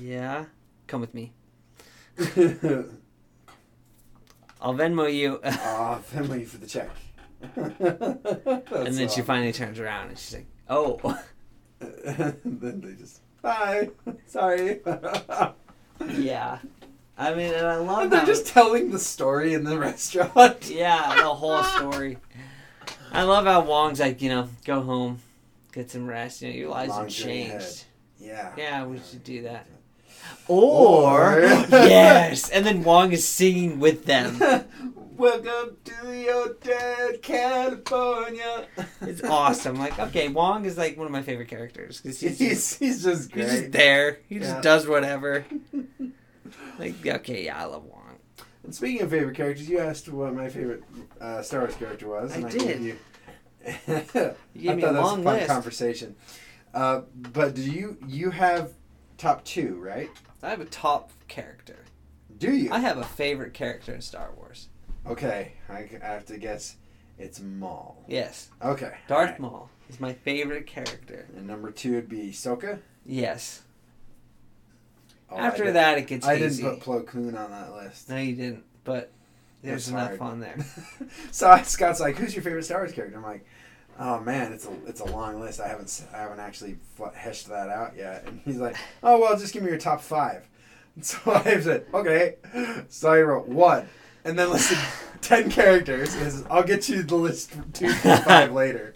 Yeah, 0.00 0.46
come 0.86 1.00
with 1.00 1.14
me. 1.14 1.32
I'll 4.64 4.72
Venmo 4.74 5.12
you. 5.12 5.40
Aw, 5.44 5.96
family 5.98 6.46
for 6.46 6.56
the 6.56 6.66
check. 6.66 6.88
and 7.56 8.96
then 8.96 9.10
she 9.10 9.20
finally 9.20 9.52
turns 9.52 9.78
around 9.78 10.08
and 10.08 10.18
she's 10.18 10.34
like, 10.34 10.46
"Oh, 10.70 10.98
and 11.80 12.40
then 12.44 12.80
they 12.80 12.94
just 12.94 13.20
bye. 13.42 13.90
Sorry. 14.26 14.80
yeah." 16.08 16.58
I 17.18 17.34
mean, 17.34 17.52
and 17.52 17.66
I 17.66 17.76
love 17.76 18.04
and 18.04 18.12
they're 18.12 18.24
just 18.24 18.46
telling 18.46 18.90
the 18.90 18.98
story 18.98 19.52
in 19.52 19.64
the 19.64 19.78
restaurant. 19.78 20.70
yeah, 20.70 21.14
the 21.22 21.34
whole 21.34 21.62
story. 21.62 22.16
I 23.12 23.22
love 23.22 23.44
how 23.44 23.60
Wong's 23.60 24.00
like, 24.00 24.22
you 24.22 24.30
know, 24.30 24.48
go 24.64 24.80
home, 24.80 25.18
get 25.72 25.90
some 25.90 26.06
rest. 26.06 26.40
You 26.40 26.48
know, 26.48 26.54
your 26.56 26.70
lives 26.70 26.92
have 26.92 27.02
Long 27.02 27.08
changed. 27.10 27.84
Yeah. 28.18 28.52
Yeah, 28.56 28.86
we 28.86 28.98
should 28.98 29.22
do 29.22 29.42
that. 29.42 29.66
Or, 30.48 31.40
Or- 31.40 31.44
yes, 31.70 32.50
and 32.50 32.64
then 32.66 32.82
Wong 32.84 33.12
is 33.12 33.26
singing 33.26 33.78
with 33.80 34.04
them. 34.04 34.38
Welcome 35.16 35.76
to 35.84 35.94
the 36.06 36.56
dead 36.60 37.22
California. 37.22 38.66
It's 39.00 39.22
awesome. 39.22 39.76
Like, 39.76 39.96
okay, 39.98 40.28
Wong 40.28 40.64
is 40.64 40.76
like 40.76 40.96
one 40.96 41.06
of 41.06 41.12
my 41.12 41.22
favorite 41.22 41.48
characters 41.48 42.00
because 42.00 42.18
he's, 42.20 42.38
He's, 42.38 42.48
just, 42.50 42.78
he's 42.80 43.04
just 43.04 43.32
he's 43.32 43.46
just 43.50 43.72
there. 43.72 44.18
He 44.28 44.34
Yeah. 44.36 44.40
just 44.40 44.62
does 44.62 44.86
whatever. 44.86 45.44
Like, 46.78 47.06
okay, 47.06 47.44
yeah, 47.44 47.60
I 47.62 47.64
love 47.66 47.84
Wong. 47.84 48.18
And 48.64 48.74
speaking 48.74 49.02
of 49.02 49.10
favorite 49.10 49.36
characters, 49.36 49.68
you 49.68 49.78
asked 49.78 50.08
what 50.08 50.34
my 50.34 50.48
favorite 50.48 50.82
uh, 51.20 51.40
Star 51.42 51.60
Wars 51.60 51.74
character 51.76 52.08
was. 52.08 52.32
I 52.32 52.36
and 52.40 52.50
did. 52.50 52.60
gave 52.60 52.80
you. 52.82 52.96
You 53.64 53.80
gave 54.60 54.70
I 54.70 54.74
me 54.74 54.82
thought 54.82 54.90
a 54.90 54.92
that 54.92 55.02
was 55.02 55.10
long 55.12 55.20
a 55.20 55.24
fun 55.24 55.34
list. 55.36 55.46
conversation. 55.48 56.16
Uh, 56.74 57.02
but 57.14 57.54
do 57.54 57.62
you 57.62 57.96
you 58.08 58.30
have 58.30 58.72
top 59.18 59.44
two, 59.44 59.76
right? 59.80 60.10
I 60.42 60.50
have 60.50 60.60
a 60.60 60.64
top 60.66 61.10
character. 61.28 61.84
Do 62.38 62.52
you? 62.52 62.70
I 62.72 62.80
have 62.80 62.98
a 62.98 63.04
favorite 63.04 63.54
character 63.54 63.94
in 63.94 64.00
Star 64.00 64.32
Wars. 64.36 64.68
Okay, 65.06 65.52
I 65.68 65.88
I 66.02 66.06
have 66.06 66.26
to 66.26 66.38
guess. 66.38 66.76
It's 67.16 67.38
Maul. 67.40 68.02
Yes, 68.08 68.50
Okay. 68.60 68.92
Darth 69.06 69.26
alright. 69.28 69.38
Maul 69.40 69.70
is 69.88 70.00
my 70.00 70.12
favorite 70.12 70.66
character. 70.66 71.28
And 71.36 71.46
number 71.46 71.70
two 71.70 71.92
would 71.92 72.08
be 72.08 72.30
Ahsoka. 72.30 72.80
Yes. 73.06 73.62
Oh, 75.30 75.36
After 75.36 75.70
that, 75.72 75.98
it 75.98 76.08
gets 76.08 76.26
I 76.26 76.38
didn't 76.38 76.60
put 76.60 76.80
Plo 76.80 77.06
Koon 77.06 77.36
on 77.36 77.50
that 77.52 77.72
list. 77.72 78.08
No, 78.10 78.16
you 78.16 78.34
didn't. 78.34 78.64
But 78.82 79.12
there's 79.62 79.88
enough 79.88 80.20
on 80.20 80.40
there. 80.40 80.56
so 81.30 81.56
Scott's 81.62 82.00
like, 82.00 82.16
"Who's 82.16 82.34
your 82.34 82.42
favorite 82.42 82.64
Star 82.64 82.78
Wars 82.80 82.92
character?" 82.92 83.16
I'm 83.16 83.22
like, 83.22 83.46
"Oh 83.98 84.20
man, 84.20 84.52
it's 84.52 84.66
a 84.66 84.72
it's 84.86 85.00
a 85.00 85.04
long 85.06 85.40
list. 85.40 85.60
I 85.60 85.68
haven't 85.68 86.04
I 86.12 86.18
haven't 86.18 86.40
actually 86.40 86.76
heshed 87.14 87.48
that 87.48 87.68
out 87.68 87.96
yet." 87.96 88.24
And 88.26 88.40
he's 88.44 88.58
like, 88.58 88.76
"Oh 89.02 89.20
well, 89.20 89.38
just 89.38 89.52
give 89.52 89.62
me 89.62 89.70
your 89.70 89.78
top 89.78 90.00
five. 90.00 90.46
And 90.96 91.04
so 91.04 91.18
I 91.26 91.60
said, 91.60 91.86
"Okay." 91.92 92.36
So 92.88 93.10
I 93.10 93.22
wrote 93.22 93.48
one, 93.48 93.88
and 94.24 94.38
then 94.38 94.50
listed 94.50 94.78
ten 95.20 95.50
characters. 95.50 96.14
Is 96.14 96.44
I'll 96.50 96.64
get 96.64 96.88
you 96.88 97.02
the 97.02 97.16
list 97.16 97.52
two 97.72 97.90
through 97.90 98.16
five 98.16 98.52
later. 98.52 98.94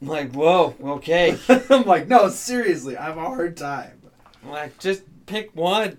I'm 0.00 0.06
like, 0.06 0.32
whoa, 0.32 0.76
okay. 0.80 1.36
I'm 1.48 1.84
like, 1.84 2.06
no, 2.06 2.28
seriously, 2.28 2.96
I 2.96 3.06
have 3.06 3.16
a 3.16 3.20
hard 3.20 3.56
time. 3.56 4.00
I'm 4.44 4.50
like, 4.50 4.78
just 4.78 5.02
pick 5.26 5.54
one. 5.56 5.98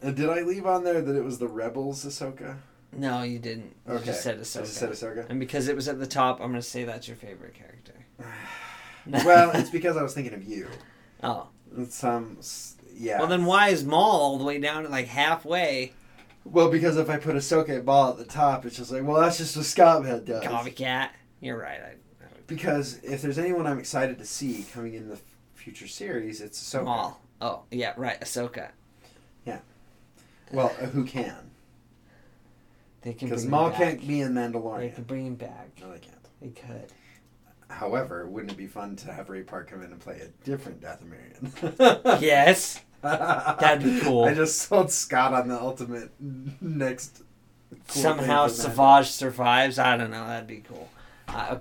And 0.00 0.16
did 0.16 0.28
I 0.28 0.42
leave 0.42 0.64
on 0.64 0.84
there 0.84 1.02
that 1.02 1.16
it 1.16 1.24
was 1.24 1.38
the 1.38 1.48
Rebels 1.48 2.04
Ahsoka? 2.04 2.56
No, 2.92 3.22
you 3.22 3.38
didn't. 3.38 3.74
You 3.86 3.94
Okay. 3.94 4.06
just 4.06 4.22
said 4.22 4.38
I 4.38 4.40
Ahsoka. 4.40 4.60
just 4.60 4.74
said 4.76 4.90
Ahsoka. 4.90 5.26
And 5.30 5.38
because 5.38 5.68
it 5.68 5.76
was 5.76 5.88
at 5.88 5.98
the 6.00 6.06
top, 6.06 6.40
I'm 6.40 6.48
gonna 6.50 6.62
say 6.62 6.84
that's 6.84 7.06
your 7.08 7.16
favorite 7.16 7.54
character. 7.54 7.94
well, 9.06 9.50
it's 9.54 9.70
because 9.70 9.96
I 9.96 10.02
was 10.02 10.14
thinking 10.14 10.34
of 10.34 10.42
you. 10.44 10.68
oh. 11.22 11.48
It's, 11.78 12.02
um, 12.02 12.36
yeah. 12.96 13.20
Well, 13.20 13.28
then 13.28 13.44
why 13.44 13.68
is 13.68 13.84
Maul 13.84 14.20
all 14.20 14.38
the 14.38 14.44
way 14.44 14.58
down 14.58 14.82
to 14.82 14.88
like 14.88 15.06
halfway? 15.06 15.92
Well, 16.44 16.68
because 16.68 16.96
if 16.96 17.08
I 17.08 17.16
put 17.18 17.36
Ahsoka 17.36 17.84
Maul 17.84 18.10
at 18.10 18.18
the 18.18 18.24
top, 18.24 18.66
it's 18.66 18.76
just 18.76 18.90
like, 18.90 19.04
well, 19.04 19.20
that's 19.20 19.38
just 19.38 19.56
what 19.56 19.66
Scott 19.66 20.04
Head 20.04 20.24
does. 20.24 20.42
Copycat. 20.42 21.10
You're 21.40 21.58
right. 21.58 21.80
I, 21.80 21.86
I 21.90 22.26
Because 22.48 22.98
if 23.04 23.22
there's 23.22 23.38
anyone 23.38 23.66
I'm 23.68 23.78
excited 23.78 24.18
to 24.18 24.24
see 24.24 24.66
coming 24.72 24.94
in 24.94 25.06
the 25.08 25.14
f- 25.14 25.22
future 25.54 25.86
series, 25.86 26.40
it's 26.40 26.60
Ahsoka. 26.60 26.84
Maul. 26.84 27.20
Oh, 27.40 27.62
yeah, 27.70 27.92
right. 27.96 28.20
Ahsoka. 28.20 28.70
Yeah. 29.46 29.60
Well, 30.52 30.74
uh, 30.80 30.86
who 30.86 31.04
can? 31.04 31.49
They 33.02 33.14
can 33.14 33.28
Because 33.28 33.42
bring 33.44 33.50
Maul 33.50 33.70
can't 33.70 34.06
be 34.06 34.20
in 34.20 34.32
Mandalorian. 34.34 34.52
They 34.52 34.58
Mandalorian. 34.88 34.94
could 34.94 35.06
bring 35.06 35.26
him 35.26 35.34
back. 35.36 35.70
No, 35.80 35.92
they 35.92 35.98
can't. 35.98 36.16
They 36.40 36.48
could. 36.48 36.92
However, 37.68 38.26
wouldn't 38.28 38.52
it 38.52 38.58
be 38.58 38.66
fun 38.66 38.96
to 38.96 39.12
have 39.12 39.30
Ray 39.30 39.42
Park 39.42 39.70
come 39.70 39.82
in 39.82 39.92
and 39.92 40.00
play 40.00 40.20
a 40.20 40.28
different 40.44 40.80
Dathomirian? 40.82 42.20
Yes. 42.20 42.80
That'd 43.02 43.82
be 43.84 44.00
cool. 44.00 44.24
I 44.24 44.34
just 44.34 44.58
sold 44.58 44.90
Scott 44.90 45.32
on 45.32 45.48
the 45.48 45.58
ultimate 45.58 46.10
next. 46.60 47.22
cool 47.88 48.02
Somehow 48.02 48.46
thing 48.48 48.56
for 48.56 48.68
Mando. 48.68 48.74
Savage 49.02 49.10
survives. 49.10 49.78
I 49.78 49.96
don't 49.96 50.10
know. 50.10 50.26
That'd 50.26 50.46
be 50.48 50.62
cool. 50.68 50.88
Uh, 51.28 51.58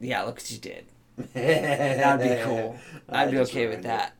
yeah, 0.00 0.22
look 0.22 0.36
what 0.36 0.50
you 0.50 0.58
did. 0.58 0.86
That'd 1.34 2.28
be 2.38 2.42
cool. 2.44 2.76
I 3.08 3.22
I'd 3.24 3.30
be 3.30 3.38
okay 3.40 3.66
with 3.66 3.74
ruined 3.76 3.84
it. 3.84 3.88
that. 3.88 4.14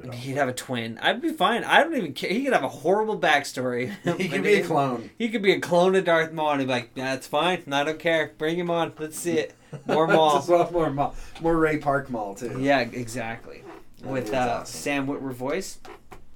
Just 0.00 0.04
ruined 0.04 0.14
all. 0.14 0.20
He'd 0.20 0.36
have 0.36 0.48
a 0.48 0.52
twin. 0.52 0.98
I'd 0.98 1.20
be 1.20 1.32
fine. 1.32 1.64
I 1.64 1.82
don't 1.82 1.96
even 1.96 2.12
care. 2.12 2.30
He 2.30 2.44
could 2.44 2.52
have 2.52 2.64
a 2.64 2.68
horrible 2.68 3.18
backstory. 3.18 3.92
He 4.18 4.28
could 4.28 4.42
be 4.42 4.54
a 4.54 4.64
clone. 4.64 5.10
He 5.18 5.28
could 5.28 5.42
be 5.42 5.52
a 5.52 5.60
clone 5.60 5.94
of 5.96 6.04
Darth 6.04 6.32
Maul 6.32 6.52
and 6.52 6.60
he'd 6.60 6.66
be 6.66 6.72
like, 6.72 6.94
that's 6.94 7.26
fine. 7.26 7.62
I 7.72 7.84
don't 7.84 7.98
care. 7.98 8.32
Bring 8.38 8.56
him 8.56 8.70
on. 8.70 8.92
Let's 8.98 9.18
see 9.18 9.38
it. 9.38 9.54
More 9.86 10.06
Maul. 10.12 10.44
More 10.72 10.90
Maul. 10.90 11.14
More 11.40 11.56
Ray 11.56 11.78
Park 11.78 12.10
Maul 12.10 12.34
too. 12.34 12.58
Yeah, 12.60 12.80
exactly. 12.80 13.62
That 14.02 14.08
With 14.10 14.32
uh, 14.34 14.60
awesome. 14.62 14.66
Sam 14.66 15.06
Witwer 15.06 15.32
voice. 15.32 15.78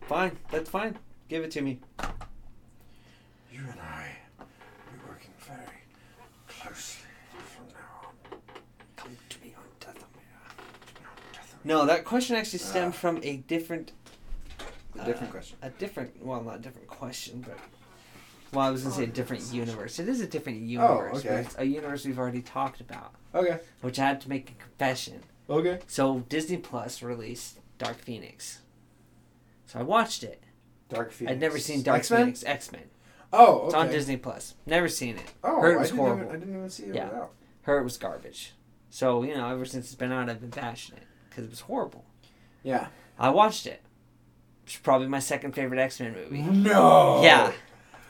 Fine. 0.03 0.37
That's 0.51 0.69
fine. 0.71 0.99
Give 1.29 1.43
it 1.45 1.51
to 1.53 1.63
me. 1.63 1.81
You 3.51 3.61
and 3.71 3.81
I 3.81 4.09
will 4.39 4.47
be 4.93 4.99
working 5.09 5.33
very 5.41 5.81
closely 6.49 7.07
from 7.55 7.67
now 7.69 8.09
on. 8.09 8.39
Come 8.97 9.17
to 9.31 9.41
me 9.41 9.55
on 9.57 9.65
Dathomir. 9.81 10.65
No, 11.65 11.87
that 11.87 12.05
question 12.05 12.37
actually 12.37 12.59
stemmed 12.61 12.95
Ah. 12.95 12.99
from 12.99 13.21
a 13.23 13.39
different 13.39 13.93
A 14.99 15.05
different 15.05 15.31
uh, 15.31 15.33
question. 15.33 15.59
A 15.63 15.71
different, 15.71 16.25
well, 16.25 16.41
not 16.43 16.57
a 16.57 16.59
different 16.61 16.87
question, 16.87 17.41
but 17.47 17.59
well, 18.53 18.67
I 18.69 18.71
was 18.71 18.83
gonna 18.85 18.95
say 18.95 19.03
a 19.05 19.07
different 19.09 19.43
universe. 19.53 19.99
It 19.99 20.09
is 20.09 20.21
a 20.21 20.27
different 20.27 20.61
universe, 20.61 21.23
but 21.23 21.31
okay. 21.33 21.41
it's 21.41 21.59
a 21.59 21.65
universe 21.65 22.05
we've 22.05 22.19
already 22.19 22.43
talked 22.43 22.81
about, 22.81 23.13
Okay. 23.35 23.59
which 23.81 23.99
I 23.99 24.07
had 24.07 24.21
to 24.21 24.29
make 24.29 24.51
a 24.51 24.55
confession. 24.63 25.21
Okay. 25.51 25.81
So 25.89 26.21
Disney 26.29 26.59
Plus 26.59 27.03
released 27.03 27.59
Dark 27.79 27.97
Phoenix, 27.99 28.61
so 29.67 29.81
I 29.81 29.83
watched 29.83 30.23
it. 30.23 30.43
Dark 30.89 31.11
Phoenix. 31.11 31.33
I'd 31.33 31.41
never 31.41 31.59
seen 31.59 31.83
Dark 31.83 31.99
X-Men? 32.01 32.21
Phoenix 32.21 32.45
X 32.45 32.71
Men. 32.71 32.83
Oh, 33.33 33.57
okay. 33.57 33.67
It's 33.67 33.75
on 33.75 33.89
Disney 33.89 34.17
Plus. 34.17 34.55
Never 34.65 34.89
seen 34.89 35.17
it. 35.17 35.33
Oh, 35.43 35.61
Heard 35.61 35.73
it 35.73 35.77
I 35.77 35.81
was 35.81 35.89
didn't 35.89 35.99
horrible. 35.99 36.23
Even, 36.25 36.37
I 36.37 36.39
didn't 36.39 36.57
even 36.57 36.71
see 36.71 36.85
it 36.85 36.95
Yeah. 36.95 37.07
without. 37.07 37.33
It 37.67 37.83
was 37.85 37.97
garbage. 37.97 38.53
So 38.91 39.25
you 39.25 39.35
know, 39.35 39.49
ever 39.49 39.65
since 39.65 39.87
it's 39.87 39.95
been 39.97 40.13
out, 40.13 40.31
I've 40.31 40.41
been 40.41 40.51
bashing 40.51 40.97
it 40.99 41.03
because 41.35 41.45
it 41.45 41.51
was 41.51 41.61
horrible. 41.61 42.05
Yeah. 42.63 42.87
I 43.19 43.31
watched 43.31 43.67
it. 43.67 43.83
It's 44.67 44.77
probably 44.77 45.09
my 45.09 45.19
second 45.19 45.53
favorite 45.53 45.79
X 45.81 46.01
Men 46.01 46.15
movie. 46.15 46.41
No. 46.43 47.23
Yeah. 47.23 47.53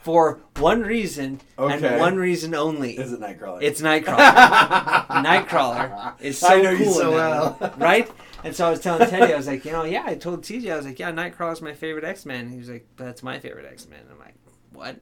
For 0.03 0.39
one 0.57 0.81
reason 0.83 1.41
Okay. 1.57 1.87
and 1.87 1.99
one 1.99 2.15
reason 2.15 2.53
only. 2.53 2.97
Is 2.97 3.11
it 3.11 3.19
Nightcrawler? 3.19 3.61
It's 3.63 3.81
Nightcrawler. 3.81 5.07
Nightcrawler 5.07 6.13
is 6.21 6.37
so 6.37 6.47
I 6.47 6.61
know 6.61 6.75
cool 6.77 6.85
you 6.85 6.93
so 6.93 7.11
well. 7.11 7.73
right? 7.77 8.09
And 8.43 8.55
so 8.55 8.67
I 8.67 8.69
was 8.69 8.81
telling 8.81 9.09
Teddy, 9.09 9.33
I 9.33 9.37
was 9.37 9.47
like, 9.47 9.65
you 9.65 9.71
know, 9.71 9.83
yeah, 9.83 10.03
I 10.05 10.13
told 10.15 10.43
TJ, 10.43 10.71
I 10.71 10.77
was 10.77 10.85
like, 10.85 10.99
yeah, 10.99 11.11
Nightcrawler's 11.11 11.61
my 11.61 11.73
favorite 11.73 12.03
X 12.03 12.25
Men. 12.25 12.49
He 12.51 12.57
was 12.59 12.69
like, 12.69 12.85
that's 12.95 13.23
my 13.23 13.39
favorite 13.39 13.65
X 13.65 13.87
Men. 13.87 14.01
I'm 14.11 14.19
like, 14.19 14.35
what? 14.71 14.97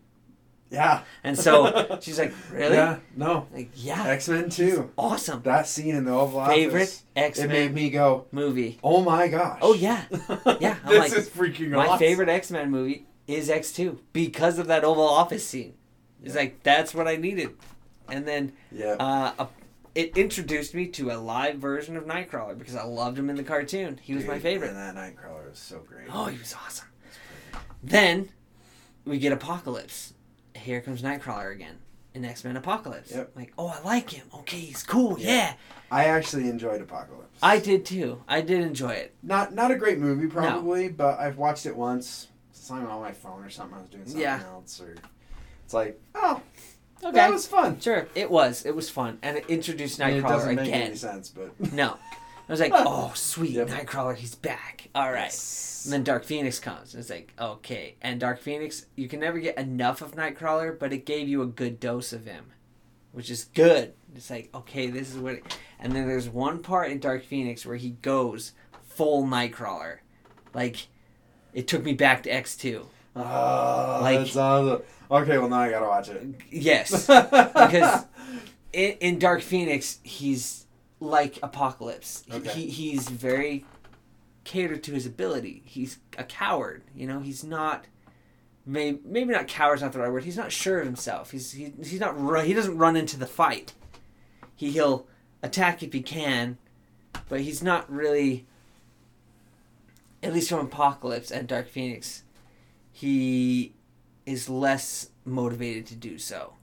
Yeah. 0.73 1.03
And 1.23 1.37
so 1.37 1.97
she's 2.01 2.17
like, 2.19 2.33
really? 2.51 2.75
Yeah. 2.75 2.97
No. 3.15 3.47
Like, 3.53 3.69
yeah, 3.75 4.05
X 4.07 4.27
Men 4.27 4.49
Two. 4.49 4.91
awesome. 4.97 5.41
That 5.43 5.67
scene 5.67 5.95
in 5.95 6.03
the 6.05 6.11
Oval 6.11 6.39
Office. 6.39 6.55
Favorite 6.55 7.01
X 7.15 7.39
Men. 7.39 7.49
It 7.49 7.53
made 7.53 7.73
me 7.73 7.89
go, 7.91 8.25
movie. 8.31 8.79
oh 8.83 9.01
my 9.01 9.27
gosh. 9.27 9.59
Oh 9.61 9.73
yeah, 9.75 10.03
Yeah, 10.59 10.75
I'm 10.83 10.89
this 10.89 10.99
like, 10.99 11.13
is 11.13 11.29
freaking 11.29 11.69
my 11.69 11.85
awesome. 11.87 11.99
favorite 11.99 12.27
X 12.29 12.49
Men 12.51 12.71
movie 12.71 13.05
is 13.27 13.49
X 13.49 13.71
Two 13.71 13.99
because 14.13 14.57
of 14.59 14.67
that 14.67 14.83
Oval 14.83 15.07
Office 15.07 15.47
scene. 15.47 15.75
It's 16.23 16.33
Yeah. 16.33 16.41
like 16.41 16.63
that's 16.63 16.93
what 16.95 17.07
I 17.07 17.15
needed, 17.17 17.51
and 18.09 18.27
then 18.27 18.53
Yeah. 18.71 18.95
uh, 18.99 19.33
a, 19.39 19.47
it 19.93 20.17
introduced 20.17 20.73
me 20.73 20.87
to 20.87 21.11
a 21.11 21.17
live 21.17 21.57
version 21.57 21.95
of 21.97 22.05
Nightcrawler 22.05 22.57
because 22.57 22.75
I 22.75 22.83
loved 22.83 23.19
him 23.19 23.29
in 23.29 23.35
the 23.35 23.43
cartoon. 23.43 23.99
He 24.01 24.15
was 24.15 24.25
my 24.25 24.39
favorite. 24.39 24.71
And 24.71 24.77
that 24.77 24.95
Nightcrawler 24.95 25.51
was 25.51 25.59
so 25.59 25.79
great. 25.87 26.07
Oh, 26.11 26.25
he 26.25 26.39
was 26.39 26.55
awesome. 26.65 26.87
Then 27.83 28.29
we 29.05 29.19
get 29.19 29.31
Apocalypse. 29.33 30.13
Here 30.63 30.81
comes 30.81 31.01
Nightcrawler 31.01 31.51
again 31.53 31.75
in 32.13 32.23
X 32.25 32.43
Men 32.43 32.55
Apocalypse. 32.57 33.11
Yep. 33.11 33.31
Like, 33.35 33.53
oh, 33.57 33.67
I 33.67 33.81
like 33.83 34.09
him. 34.09 34.25
Okay, 34.33 34.57
he's 34.59 34.83
cool. 34.83 35.19
Yeah. 35.19 35.27
Yeah. 35.29 35.53
I 35.91 36.05
actually 36.05 36.47
enjoyed 36.49 36.81
Apocalypse. 36.81 37.37
I 37.43 37.59
did 37.59 37.85
too. 37.85 38.23
I 38.27 38.41
did 38.41 38.61
enjoy 38.61 38.91
it. 38.91 39.13
Not 39.21 39.53
not 39.53 39.71
a 39.71 39.75
great 39.75 39.99
movie 39.99 40.27
probably, 40.27 40.87
but 40.89 41.19
I've 41.19 41.37
watched 41.37 41.65
it 41.65 41.75
once. 41.75 42.27
Something 42.53 42.87
on 42.87 43.01
my 43.01 43.11
phone 43.11 43.43
or 43.43 43.49
something. 43.49 43.77
I 43.77 43.81
was 43.81 43.89
doing 43.89 44.05
something 44.05 44.21
Yeah. 44.21 44.39
else, 44.53 44.79
or 44.79 44.95
it's 45.65 45.73
like, 45.73 45.99
oh, 46.15 46.41
Okay. 47.03 47.11
that 47.11 47.29
was 47.31 47.45
fun. 47.45 47.77
Sure, 47.81 48.07
it 48.15 48.31
was. 48.31 48.65
It 48.65 48.73
was 48.73 48.89
fun, 48.89 49.19
and 49.21 49.35
it 49.37 49.45
introduced 49.49 50.01
I 50.01 50.07
mean, 50.07 50.17
it 50.17 50.23
Nightcrawler 50.23 50.29
doesn't 50.29 50.55
make 50.55 50.67
again. 50.69 50.81
any 50.83 50.95
sense, 50.95 51.27
but 51.27 51.73
No, 51.73 51.97
I 52.47 52.51
was 52.51 52.59
like, 52.59 52.71
oh, 52.73 53.11
sweet, 53.15 53.51
Yep. 53.51 53.69
Nightcrawler, 53.69 54.15
he's 54.15 54.35
back. 54.35 54.89
All 54.93 55.11
right. 55.11 55.23
Yes. 55.25 55.81
And 55.85 55.93
then 55.93 56.03
Dark 56.03 56.23
Phoenix 56.25 56.59
comes, 56.59 56.93
and 56.93 57.01
it's 57.01 57.09
like, 57.09 57.33
okay. 57.39 57.95
And 58.01 58.19
Dark 58.19 58.39
Phoenix, 58.41 58.85
you 58.95 59.07
can 59.07 59.19
never 59.21 59.39
get 59.39 59.57
enough 59.57 60.01
of 60.01 60.15
Nightcrawler, 60.15 60.77
but 60.77 60.91
it 60.93 61.05
gave 61.05 61.27
you 61.27 61.41
a 61.41 61.45
good 61.47 61.79
dose 61.79 62.11
of 62.13 62.25
him, 62.25 62.45
which 63.11 63.29
is 63.29 63.45
good. 63.53 63.93
It's 64.15 64.29
like, 64.29 64.49
okay, 64.53 64.87
this 64.89 65.09
is 65.09 65.17
what. 65.17 65.35
It... 65.35 65.57
And 65.79 65.93
then 65.93 66.07
there's 66.07 66.29
one 66.29 66.59
part 66.61 66.91
in 66.91 66.99
Dark 66.99 67.23
Phoenix 67.23 67.65
where 67.65 67.75
he 67.77 67.91
goes 68.01 68.51
full 68.83 69.25
Nightcrawler, 69.25 69.97
like 70.53 70.87
it 71.53 71.67
took 71.67 71.83
me 71.83 71.93
back 71.93 72.23
to 72.23 72.29
X 72.29 72.55
two. 72.55 72.87
Oh, 73.15 73.99
Like- 74.01 74.19
that's 74.19 74.35
awesome. 74.35 74.83
Okay, 75.09 75.37
well 75.37 75.49
now 75.49 75.59
I 75.61 75.69
gotta 75.69 75.85
watch 75.87 76.09
it. 76.09 76.23
Yes, 76.49 77.07
because 77.07 78.05
in, 78.71 78.91
in 78.99 79.19
Dark 79.19 79.41
Phoenix, 79.41 79.99
he's 80.03 80.62
like 81.03 81.39
Apocalypse. 81.43 82.23
He- 82.27 82.33
Okay. 82.33 82.49
He, 82.51 82.67
he's 82.69 83.09
very 83.09 83.65
catered 84.43 84.83
to 84.83 84.91
his 84.91 85.05
ability. 85.05 85.61
He's 85.65 85.99
a 86.17 86.23
coward. 86.23 86.83
You 86.95 87.07
know, 87.07 87.19
he's 87.19 87.43
not. 87.43 87.85
Maybe, 88.65 88.99
maybe 89.03 89.33
not 89.33 89.47
coward's 89.49 89.81
not 89.81 89.91
the 89.91 89.99
right 89.99 90.09
word. 90.11 90.23
He's 90.23 90.37
not 90.37 90.51
sure 90.51 90.79
of 90.79 90.85
himself. 90.85 91.31
He's 91.31 91.51
he, 91.51 91.73
he's 91.83 91.99
not 91.99 92.15
he 92.45 92.53
doesn't 92.53 92.77
run 92.77 92.95
into 92.95 93.17
the 93.19 93.25
fight. 93.27 93.73
He 94.55 94.71
he'll 94.71 95.05
attack 95.41 95.83
if 95.83 95.91
he 95.91 96.01
can, 96.01 96.57
but 97.27 97.41
he's 97.41 97.61
not 97.61 97.91
really. 97.91 98.45
At 100.21 100.33
least 100.33 100.47
from 100.49 100.65
Apocalypse 100.67 101.29
and 101.31 101.47
Dark 101.49 101.67
Phoenix, 101.67 102.23
he 102.93 103.73
is 104.25 104.47
less 104.49 105.09
motivated 105.25 105.85
to 105.87 105.95
do 105.95 106.17
so. 106.17 106.53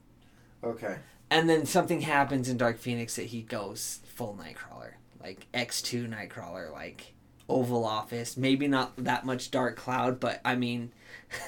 okay. 0.63 0.97
And 1.31 1.49
then 1.49 1.65
something 1.65 2.01
happens 2.01 2.47
in 2.49 2.57
Dark 2.57 2.77
Phoenix 2.77 3.15
that 3.15 3.27
he 3.27 3.41
goes 3.41 4.01
full 4.05 4.37
Nightcrawler, 4.39 4.91
like 5.23 5.47
X 5.53 5.81
two 5.81 6.05
Nightcrawler, 6.05 6.71
like 6.71 7.13
Oval 7.47 7.85
Office. 7.85 8.35
Maybe 8.37 8.67
not 8.67 8.91
that 8.97 9.25
much 9.25 9.49
Dark 9.49 9.77
Cloud, 9.77 10.19
but 10.19 10.41
I 10.45 10.55
mean, 10.55 10.91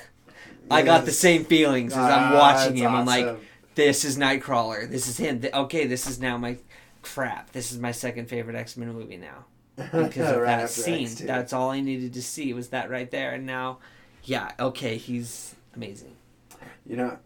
I 0.71 0.81
got 0.83 1.03
the 1.05 1.11
same 1.11 1.43
feelings 1.43 1.91
as 1.91 1.99
I'm 1.99 2.33
Ah, 2.33 2.37
watching 2.37 2.75
that's 2.75 2.81
him. 2.81 2.95
I'm 2.95 3.05
like, 3.05 3.37
this 3.75 4.05
is 4.05 4.17
Nightcrawler. 4.17 4.89
This 4.89 5.07
is 5.07 5.17
him. 5.17 5.41
Okay, 5.53 5.85
this 5.85 6.07
is 6.07 6.19
now 6.19 6.37
my 6.37 6.57
crap. 7.01 7.51
This 7.51 7.73
is 7.73 7.77
my 7.77 7.91
second 7.91 8.29
favorite 8.29 8.55
X 8.55 8.77
Men 8.77 8.93
movie 8.93 9.17
now 9.17 9.45
because 9.75 10.31
of 10.31 10.37
Right 10.41 10.59
that 10.59 10.69
scene. 10.69 11.07
X2. 11.07 11.27
That's 11.27 11.51
all 11.51 11.71
I 11.71 11.81
needed 11.81 12.13
to 12.13 12.21
see 12.21 12.53
was 12.53 12.69
that 12.69 12.89
right 12.89 13.11
there. 13.11 13.31
And 13.33 13.45
now, 13.45 13.79
yeah, 14.23 14.51
okay, 14.57 14.95
he's 14.95 15.55
amazing. 15.75 16.15
You 16.85 16.95
know, 16.95 17.17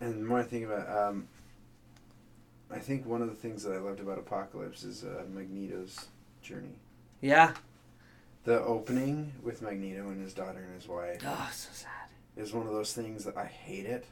and 0.00 0.22
the 0.22 0.24
more 0.26 0.38
I 0.40 0.44
think 0.44 0.64
about, 0.64 0.88
um, 1.10 1.28
I 2.70 2.78
think 2.78 3.06
one 3.06 3.22
of 3.22 3.28
the 3.28 3.34
things 3.34 3.62
that 3.62 3.72
I 3.72 3.78
loved 3.78 4.00
about 4.00 4.18
Apocalypse 4.18 4.84
is 4.84 5.04
uh, 5.04 5.24
Magneto's 5.32 6.06
journey. 6.42 6.76
Yeah. 7.20 7.52
The 8.44 8.60
opening 8.60 9.32
with 9.42 9.62
Magneto 9.62 10.08
and 10.08 10.22
his 10.22 10.34
daughter 10.34 10.58
and 10.58 10.74
his 10.74 10.88
wife 10.88 11.20
Oh, 11.26 11.50
so 11.52 11.68
sad. 11.72 12.08
is 12.36 12.52
one 12.52 12.66
of 12.66 12.72
those 12.72 12.92
things 12.92 13.24
that 13.24 13.36
I 13.36 13.44
hate 13.46 13.86
it, 13.86 14.04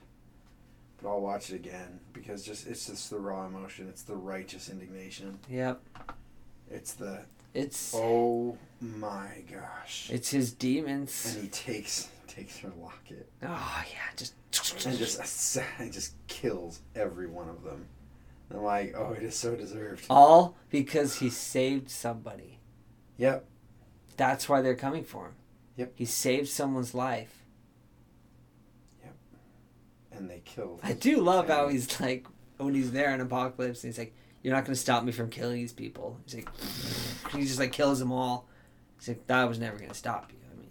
but 1.01 1.09
I'll 1.09 1.21
watch 1.21 1.51
it 1.51 1.57
again 1.57 2.01
because 2.13 2.45
just 2.45 2.67
it's 2.67 2.87
just 2.87 3.11
the 3.11 3.19
raw 3.19 3.47
emotion. 3.47 3.89
It's 3.89 4.03
the 4.03 4.17
righteous 4.17 4.69
indignation. 4.71 5.39
Yep. 5.49 5.81
It's 6.71 6.95
the 6.95 7.21
It's 7.55 7.95
oh 7.95 8.59
my 8.81 9.43
gosh. 9.51 10.11
it's 10.13 10.31
his 10.31 10.53
demons. 10.53 11.35
and 11.35 11.45
he 11.45 11.49
takes 11.51 12.09
takes 12.27 12.59
her 12.59 12.73
locket 12.83 13.29
Oh 13.43 13.85
yeah, 13.91 13.99
just 14.17 14.35
and 14.87 14.99
just 14.99 15.57
and 15.79 15.93
just 15.93 16.15
kills 16.27 16.81
every 16.95 17.27
one 17.27 17.49
of 17.49 17.63
them. 17.63 17.87
I'm 18.53 18.63
like, 18.63 18.95
oh, 18.97 19.13
it 19.13 19.23
is 19.23 19.35
so 19.35 19.57
deserved. 19.57 20.07
All 20.09 20.57
because 20.71 21.17
he 21.19 21.31
saved 21.31 21.91
somebody. 21.91 22.61
Yep. 23.19 23.45
That's 24.17 24.49
why 24.49 24.63
they're 24.63 24.75
coming 24.77 25.05
for 25.05 25.27
him. 25.27 25.35
Yep. 25.77 25.93
He 25.97 26.05
saved 26.05 26.49
someone's 26.49 26.95
life. 26.95 27.45
Yep. 29.03 29.15
And 30.13 30.31
they 30.31 30.43
killed. 30.45 30.81
I 30.83 30.93
do 30.93 31.21
love 31.21 31.49
how 31.49 31.69
he's 31.69 32.01
like 32.01 32.27
when 32.59 32.75
he's 32.75 32.93
there 32.93 33.13
in 33.15 33.21
Apocalypse 33.21 33.83
and 33.85 33.93
he's 33.93 33.99
like, 33.99 34.15
You're 34.43 34.55
not 34.55 34.65
gonna 34.65 34.77
stop 34.77 35.03
me 35.05 35.13
from 35.13 35.29
killing 35.29 35.57
these 35.57 35.73
people. 35.73 36.19
He's 36.25 36.37
like 36.37 36.49
he 37.33 37.43
just 37.43 37.59
like 37.59 37.73
kills 37.73 37.99
them 37.99 38.13
all. 38.13 38.49
He's 38.99 39.09
like, 39.09 39.27
That 39.27 39.49
was 39.49 39.59
never 39.59 39.77
gonna 39.79 39.93
stop 39.95 40.31
you. 40.33 40.39
I 40.53 40.59
mean, 40.59 40.71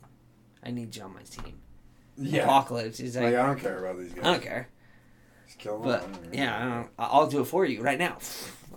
I 0.63 0.71
need 0.71 0.95
you 0.95 1.03
on 1.03 1.13
my 1.13 1.23
team. 1.23 1.59
Yeah. 2.17 2.43
Apocalypse. 2.43 2.97
He's 2.97 3.15
Like, 3.15 3.25
like, 3.25 3.35
I 3.35 3.45
don't 3.45 3.59
care 3.59 3.85
about 3.85 3.99
these 3.99 4.13
guys. 4.13 4.23
I 4.25 4.31
don't 4.31 4.43
care. 4.43 4.69
Just 5.55 5.59
kill 5.59 5.79
them. 5.79 6.01
But. 6.23 6.33
Yeah, 6.33 6.55
I 6.55 6.59
care. 6.59 6.69
don't, 6.69 6.89
I- 6.99 7.05
I'll 7.05 7.27
do 7.27 7.41
it 7.41 7.45
for 7.45 7.65
you 7.65 7.81
right 7.81 7.99
now. 7.99 8.17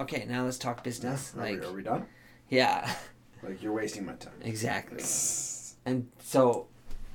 Okay, 0.00 0.24
now 0.28 0.44
let's 0.44 0.58
talk 0.58 0.84
business. 0.84 1.34
Are, 1.36 1.42
we, 1.44 1.56
Like, 1.56 1.64
are 1.68 1.72
we 1.72 1.82
done? 1.82 2.06
yeah, 2.48 2.94
Like 3.42 3.62
you're 3.62 3.72
wasting 3.72 4.06
my 4.06 4.14
time. 4.14 4.32
exactly. 4.42 5.02
And 5.86 6.08
so, 6.22 6.66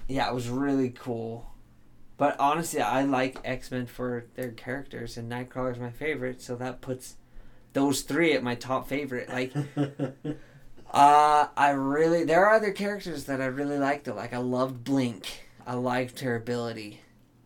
yeah, 0.08 0.28
it 0.30 0.34
was 0.34 0.50
really 0.50 0.90
cool. 0.90 1.52
But 2.18 2.40
honestly, 2.40 2.82
I 2.82 3.04
like 3.04 3.38
X 3.44 3.70
Men 3.70 3.86
for 3.86 4.26
their 4.34 4.52
characters, 4.52 5.16
and 5.18 5.32
Nightcrawler's 5.32 5.78
my 5.80 5.92
favorite, 5.92 6.42
so 6.42 6.56
that 6.56 6.82
puts 6.82 7.18
those 7.74 8.02
three 8.02 8.34
at 8.34 8.42
my 8.42 8.56
top 8.56 8.88
favorite. 8.88 9.30
Like, 9.30 9.54
uh, 10.92 11.48
I 11.56 11.70
really 11.72 12.24
there 12.24 12.46
are 12.48 12.56
other 12.56 12.72
characters 12.72 13.26
that 13.26 13.42
I 13.42 13.46
really 13.46 13.78
liked. 13.78 14.06
Though. 14.06 14.16
Like, 14.16 14.34
I 14.34 14.38
loved 14.38 14.84
Blink. 14.84 15.46
I 15.68 15.76
liked 15.76 16.22
her 16.22 16.36
ability, 16.36 17.02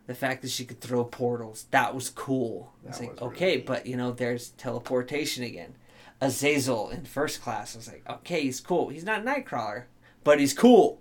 the 0.07 0.15
fact 0.15 0.41
that 0.41 0.49
she 0.51 0.65
could 0.65 0.81
throw 0.81 1.03
portals. 1.03 1.65
That 1.71 1.93
was 1.93 2.09
cool. 2.09 2.73
It's 2.87 2.99
like 2.99 3.09
really 3.09 3.21
okay, 3.33 3.55
neat. 3.57 3.65
but 3.65 3.85
you 3.85 3.95
know, 3.97 4.11
there's 4.11 4.49
teleportation 4.51 5.43
again. 5.43 5.75
Azazel 6.19 6.89
in 6.89 7.05
first 7.05 7.41
class. 7.41 7.75
I 7.75 7.77
was 7.77 7.87
like, 7.87 8.03
okay, 8.09 8.41
he's 8.41 8.59
cool. 8.59 8.89
He's 8.89 9.03
not 9.03 9.23
Nightcrawler, 9.23 9.83
but 10.23 10.39
he's 10.39 10.53
cool. 10.53 10.99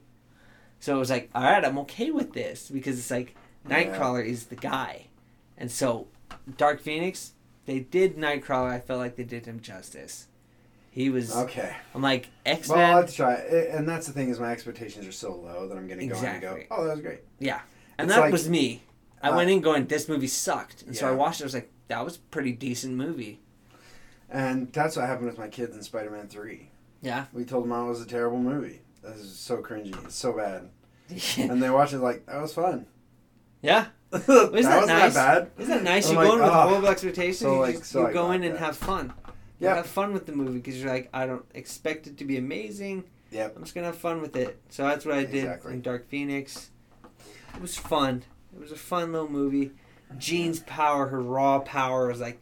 So 0.80 0.94
it 0.96 0.98
was 0.98 1.08
like, 1.10 1.30
all 1.34 1.42
right, 1.42 1.64
I'm 1.64 1.78
okay 1.78 2.10
with 2.10 2.34
this 2.34 2.68
because 2.70 2.98
it's 2.98 3.10
like 3.10 3.34
Yeah. 3.68 3.84
Nightcrawler 3.84 4.24
is 4.26 4.46
the 4.46 4.56
guy, 4.56 5.06
and 5.56 5.70
so 5.70 6.08
Dark 6.58 6.80
Phoenix, 6.80 7.32
they 7.64 7.80
did 7.80 8.16
Nightcrawler. 8.16 8.70
I 8.70 8.80
felt 8.80 8.98
like 9.00 9.16
they 9.16 9.24
did 9.24 9.46
him 9.46 9.60
justice. 9.60 10.26
He 10.90 11.10
was. 11.10 11.34
okay. 11.34 11.76
I'm 11.94 12.02
like 12.02 12.28
X 12.44 12.68
Men. 12.68 12.78
Well, 12.78 12.96
let's 13.00 13.14
try 13.14 13.34
it. 13.34 13.70
And 13.70 13.88
that's 13.88 14.06
the 14.06 14.12
thing 14.12 14.28
is 14.30 14.38
my 14.40 14.50
expectations 14.52 15.06
are 15.06 15.12
so 15.12 15.34
low 15.34 15.68
that 15.68 15.76
I'm 15.76 15.86
going 15.86 16.00
to 16.00 16.06
go 16.06 16.16
and 16.16 16.40
go, 16.40 16.58
oh, 16.70 16.84
that 16.84 16.92
was 16.92 17.00
great. 17.00 17.20
Yeah, 17.38 17.60
and 17.98 18.08
it's 18.08 18.14
that 18.16 18.20
like- 18.22 18.32
was 18.32 18.48
me. 18.48 18.82
I 19.22 19.30
uh, 19.30 19.36
went 19.36 19.50
in 19.50 19.60
going, 19.60 19.86
this 19.86 20.08
movie 20.08 20.26
sucked, 20.26 20.82
and 20.82 20.96
so 20.96 21.08
I 21.08 21.12
watched 21.12 21.40
it. 21.40 21.44
I 21.44 21.46
was 21.46 21.54
like, 21.54 21.70
that 21.88 22.04
was 22.04 22.16
a 22.16 22.20
pretty 22.30 22.52
decent 22.52 22.94
movie. 22.94 23.40
And 24.28 24.72
that's 24.72 24.96
what 24.96 25.06
happened 25.06 25.26
with 25.28 25.38
my 25.38 25.48
kids 25.48 25.76
in 25.76 25.82
Spider-Man 25.82 26.28
3. 26.28 26.68
Yeah. 27.00 27.26
We 27.32 27.44
told 27.44 27.64
them 27.64 27.72
it 27.72 27.88
was 27.88 28.02
a 28.02 28.06
terrible 28.06 28.38
movie. 28.38 28.80
This 29.02 29.18
is 29.20 29.38
so 29.38 29.58
cringy. 29.58 29.94
It's 30.04 30.16
so 30.16 30.32
bad. 30.32 30.68
And 31.38 31.62
they 31.62 31.70
watched 31.70 31.92
it 31.92 31.98
like, 32.00 32.26
that 32.26 32.42
was 32.42 32.52
fun. 32.52 32.86
Yeah. 33.62 33.86
that 34.10 34.26
that 34.26 34.52
wasn't 34.52 34.88
nice? 34.88 35.14
that 35.14 35.14
bad. 35.14 35.50
Isn't 35.62 35.74
that 35.74 35.82
nice? 35.84 36.10
You 36.10 36.16
like, 36.16 36.26
go 36.26 36.34
in 36.34 36.40
with 36.40 36.50
"Ah." 36.50 36.68
horrible 36.68 36.88
expectations. 36.88 37.38
So, 37.38 37.54
you 37.54 37.60
like, 37.60 37.78
just, 37.78 37.90
so 37.90 38.00
you 38.00 38.06
I 38.08 38.12
go 38.12 38.32
in 38.32 38.42
and 38.44 38.54
that. 38.54 38.60
have 38.60 38.76
fun. 38.76 39.12
Yeah. 39.60 39.76
Have 39.76 39.86
fun 39.86 40.12
with 40.12 40.26
the 40.26 40.32
movie 40.32 40.58
because 40.58 40.80
you're 40.82 40.92
like, 40.92 41.08
I 41.14 41.26
don't 41.26 41.44
expect 41.54 42.06
it 42.06 42.16
to 42.18 42.24
be 42.24 42.36
amazing. 42.36 43.04
Yep. 43.30 43.54
I'm 43.56 43.62
just 43.62 43.74
gonna 43.74 43.86
have 43.86 43.96
fun 43.98 44.20
with 44.20 44.36
it. 44.36 44.60
So 44.68 44.84
that's 44.84 45.04
what 45.04 45.14
I 45.14 45.24
did 45.24 45.36
Exactly. 45.44 45.72
in 45.74 45.80
Dark 45.82 46.08
Phoenix. 46.08 46.70
It 47.54 47.60
was 47.60 47.76
fun. 47.76 48.22
It 48.56 48.60
was 48.60 48.72
a 48.72 48.76
fun 48.76 49.12
little 49.12 49.28
movie. 49.30 49.72
Jean's 50.18 50.60
power, 50.60 51.08
her 51.08 51.20
raw 51.20 51.58
power, 51.60 52.08
was 52.08 52.20
like, 52.20 52.40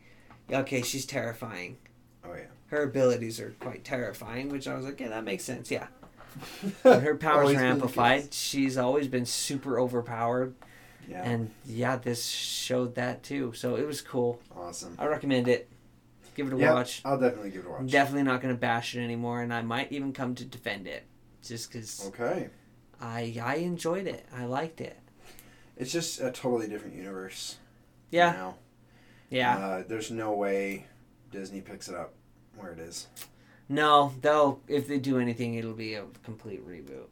okay, 0.51 0.83
she's 0.83 1.07
terrifying. 1.07 1.77
Oh, 2.25 2.35
yeah. 2.35 2.45
Her 2.69 2.85
abilities 2.85 3.41
are 3.41 3.55
quite 3.61 3.85
terrifying, 3.85 4.49
which 4.49 4.69
I 4.69 4.75
was 4.75 4.85
like, 4.85 5.01
yeah, 5.01 5.09
that 5.09 5.25
makes 5.25 5.45
sense. 5.45 5.71
Yeah. 5.71 5.87
When 6.83 7.01
her 7.03 7.15
powers 7.17 7.55
are 7.55 7.65
amplified, 7.65 8.35
she's 8.35 8.77
always 8.77 9.07
been 9.07 9.25
super 9.25 9.79
overpowered, 9.79 10.55
Yeah. 11.09 11.23
and 11.23 11.51
yeah, 11.65 11.97
this 11.97 12.27
showed 12.27 12.97
that 12.97 13.23
too. 13.23 13.53
So 13.55 13.77
it 13.77 13.87
was 13.87 14.01
cool. 14.01 14.41
awesome. 14.57 14.97
I 14.99 15.07
recommend 15.07 15.47
it. 15.47 15.69
Give 16.35 16.49
it 16.49 16.53
a 16.55 16.57
Yep, 16.57 16.75
watch. 16.75 17.03
I'll 17.05 17.21
definitely 17.21 17.51
give 17.51 17.65
it 17.65 17.69
a 17.69 17.71
watch. 17.71 17.81
I'm 17.81 17.87
definitely 17.87 18.25
not 18.25 18.41
gonna 18.43 18.55
bash 18.55 18.97
it 18.97 19.01
anymore, 19.05 19.43
and 19.43 19.55
I 19.55 19.63
might 19.63 19.93
even 19.93 20.13
come 20.13 20.35
to 20.35 20.45
defend 20.45 20.89
it, 20.89 21.05
just 21.41 21.71
because 21.71 22.05
Okay. 22.09 22.49
I 23.01 23.37
I 23.41 23.57
enjoyed 23.57 24.09
it. 24.09 24.27
I 24.35 24.47
liked 24.47 24.81
it. 24.81 24.99
It's 25.77 25.93
just 25.93 26.21
a 26.21 26.31
totally 26.31 26.69
different 26.69 26.95
universe. 26.95 27.57
Yeah, 28.11 28.33
Now. 28.33 28.55
yeah. 29.31 29.59
Uh, 29.59 29.85
there's 29.87 30.11
no 30.11 30.33
way 30.33 30.87
Disney 31.33 31.61
picks 31.61 31.89
it 31.89 31.95
up 31.95 32.15
where 32.57 32.73
it 32.73 32.79
is. 32.79 33.09
No, 33.69 34.13
they'll 34.21 34.61
if 34.69 34.87
they 34.87 34.99
do 34.99 35.19
anything, 35.19 35.55
it'll 35.55 35.73
be 35.73 35.95
a 35.95 36.05
complete 36.23 36.67
reboot. 36.67 37.09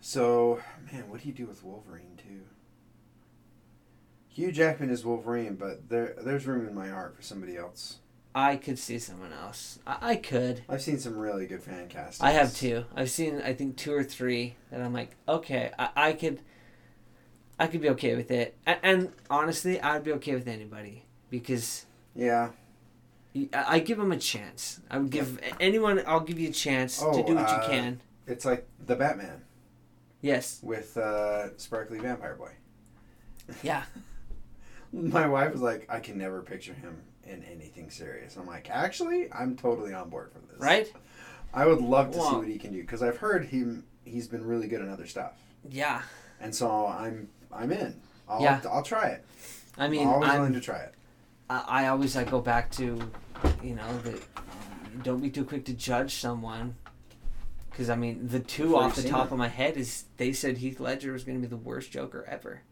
So, 0.00 0.60
man, 0.90 1.10
what 1.10 1.20
do 1.22 1.28
you 1.28 1.34
do 1.34 1.46
with 1.46 1.62
Wolverine 1.62 2.16
too? 2.16 2.42
Hugh 4.28 4.52
Jackman 4.52 4.90
is 4.90 5.04
Wolverine, 5.04 5.56
but 5.56 5.88
there 5.88 6.14
there's 6.22 6.46
room 6.46 6.66
in 6.66 6.74
my 6.74 6.88
heart 6.88 7.16
for 7.16 7.22
somebody 7.22 7.56
else. 7.56 7.98
I 8.32 8.56
could 8.56 8.78
see 8.78 8.98
someone 9.00 9.32
else. 9.32 9.80
I, 9.86 9.96
I 10.12 10.16
could. 10.16 10.62
I've 10.68 10.82
seen 10.82 10.98
some 11.00 11.18
really 11.18 11.46
good 11.46 11.62
fan 11.62 11.88
castings. 11.88 12.20
I 12.20 12.30
have 12.30 12.54
two. 12.54 12.84
I've 12.94 13.10
seen 13.10 13.42
I 13.42 13.52
think 13.52 13.76
two 13.76 13.92
or 13.92 14.04
three 14.04 14.54
that 14.70 14.80
I'm 14.80 14.92
like, 14.94 15.16
okay, 15.28 15.72
I, 15.78 15.88
I 15.96 16.12
could. 16.12 16.40
I 17.60 17.66
could 17.66 17.80
be 17.82 17.90
okay 17.90 18.16
with 18.16 18.30
it, 18.30 18.56
and, 18.66 18.78
and 18.82 19.12
honestly, 19.28 19.80
I'd 19.80 20.02
be 20.02 20.12
okay 20.14 20.34
with 20.34 20.48
anybody 20.48 21.04
because 21.28 21.84
Yeah. 22.16 22.50
I, 23.34 23.48
I 23.76 23.78
give 23.80 23.98
them 23.98 24.10
a 24.12 24.16
chance. 24.16 24.80
I 24.90 24.98
would 24.98 25.10
give 25.10 25.38
anyone. 25.60 26.02
I'll 26.06 26.20
give 26.20 26.38
you 26.40 26.48
a 26.48 26.52
chance 26.52 26.98
to 26.98 27.04
Oh, 27.06 27.22
do 27.26 27.34
what 27.34 27.48
uh, 27.48 27.60
you 27.62 27.68
can. 27.68 28.00
It's 28.26 28.44
like 28.46 28.66
the 28.86 28.96
Batman 28.96 29.42
Yes. 30.22 30.58
with 30.62 30.96
uh, 30.96 31.56
Sparkly 31.58 31.98
Vampire 31.98 32.34
Boy. 32.34 32.52
Yeah. 33.62 33.82
My 34.92 35.28
wife 35.28 35.52
was 35.52 35.60
like, 35.60 35.86
I 35.88 36.00
can 36.00 36.18
never 36.18 36.42
picture 36.42 36.72
him 36.74 36.96
in 37.24 37.44
anything 37.44 37.90
serious. 37.90 38.36
I'm 38.36 38.46
like, 38.46 38.68
actually, 38.70 39.30
I'm 39.32 39.54
totally 39.56 39.92
on 39.94 40.08
board 40.08 40.32
for 40.32 40.38
this. 40.50 40.58
Right. 40.60 40.92
I 41.54 41.66
would 41.66 41.80
love 41.80 42.10
to 42.12 42.20
see 42.20 42.36
what 42.36 42.48
he 42.48 42.58
can 42.58 42.72
do 42.72 42.80
because 42.80 43.02
I've 43.02 43.18
heard 43.18 43.44
him. 43.46 43.84
He's 44.04 44.28
been 44.28 44.44
really 44.44 44.66
good 44.66 44.80
in 44.80 44.88
other 44.88 45.06
stuff, 45.06 45.32
Yeah. 45.68 46.02
and 46.40 46.54
so 46.54 46.86
I'm 46.86 47.28
I'm 47.52 47.72
in. 47.72 47.94
I'll, 48.28 48.42
Yeah. 48.42 48.60
I'll 48.70 48.82
try 48.82 49.08
it. 49.08 49.24
I 49.78 49.88
mean, 49.88 50.02
I'm 50.02 50.08
always 50.08 50.30
I'm, 50.30 50.38
willing 50.38 50.52
to 50.54 50.60
try 50.60 50.78
it. 50.78 50.94
I, 51.48 51.64
I 51.66 51.86
always 51.88 52.16
I 52.16 52.24
go 52.24 52.40
back 52.40 52.70
to, 52.72 53.00
you 53.62 53.74
know, 53.74 53.98
the 53.98 54.20
don't 55.02 55.20
be 55.20 55.30
too 55.30 55.44
quick 55.44 55.64
to 55.66 55.72
judge 55.72 56.14
someone. 56.14 56.76
Because 57.70 57.88
I 57.88 57.96
mean, 57.96 58.28
the 58.28 58.40
two 58.40 58.64
Before 58.64 58.82
off 58.82 58.96
the 58.96 59.08
top 59.08 59.26
it. 59.26 59.32
of 59.32 59.38
my 59.38 59.48
head 59.48 59.76
is 59.76 60.04
they 60.16 60.32
said 60.32 60.58
Heath 60.58 60.80
Ledger 60.80 61.12
was 61.12 61.24
going 61.24 61.40
to 61.40 61.46
be 61.46 61.48
the 61.48 61.56
worst 61.56 61.90
Joker 61.90 62.26
ever. 62.28 62.62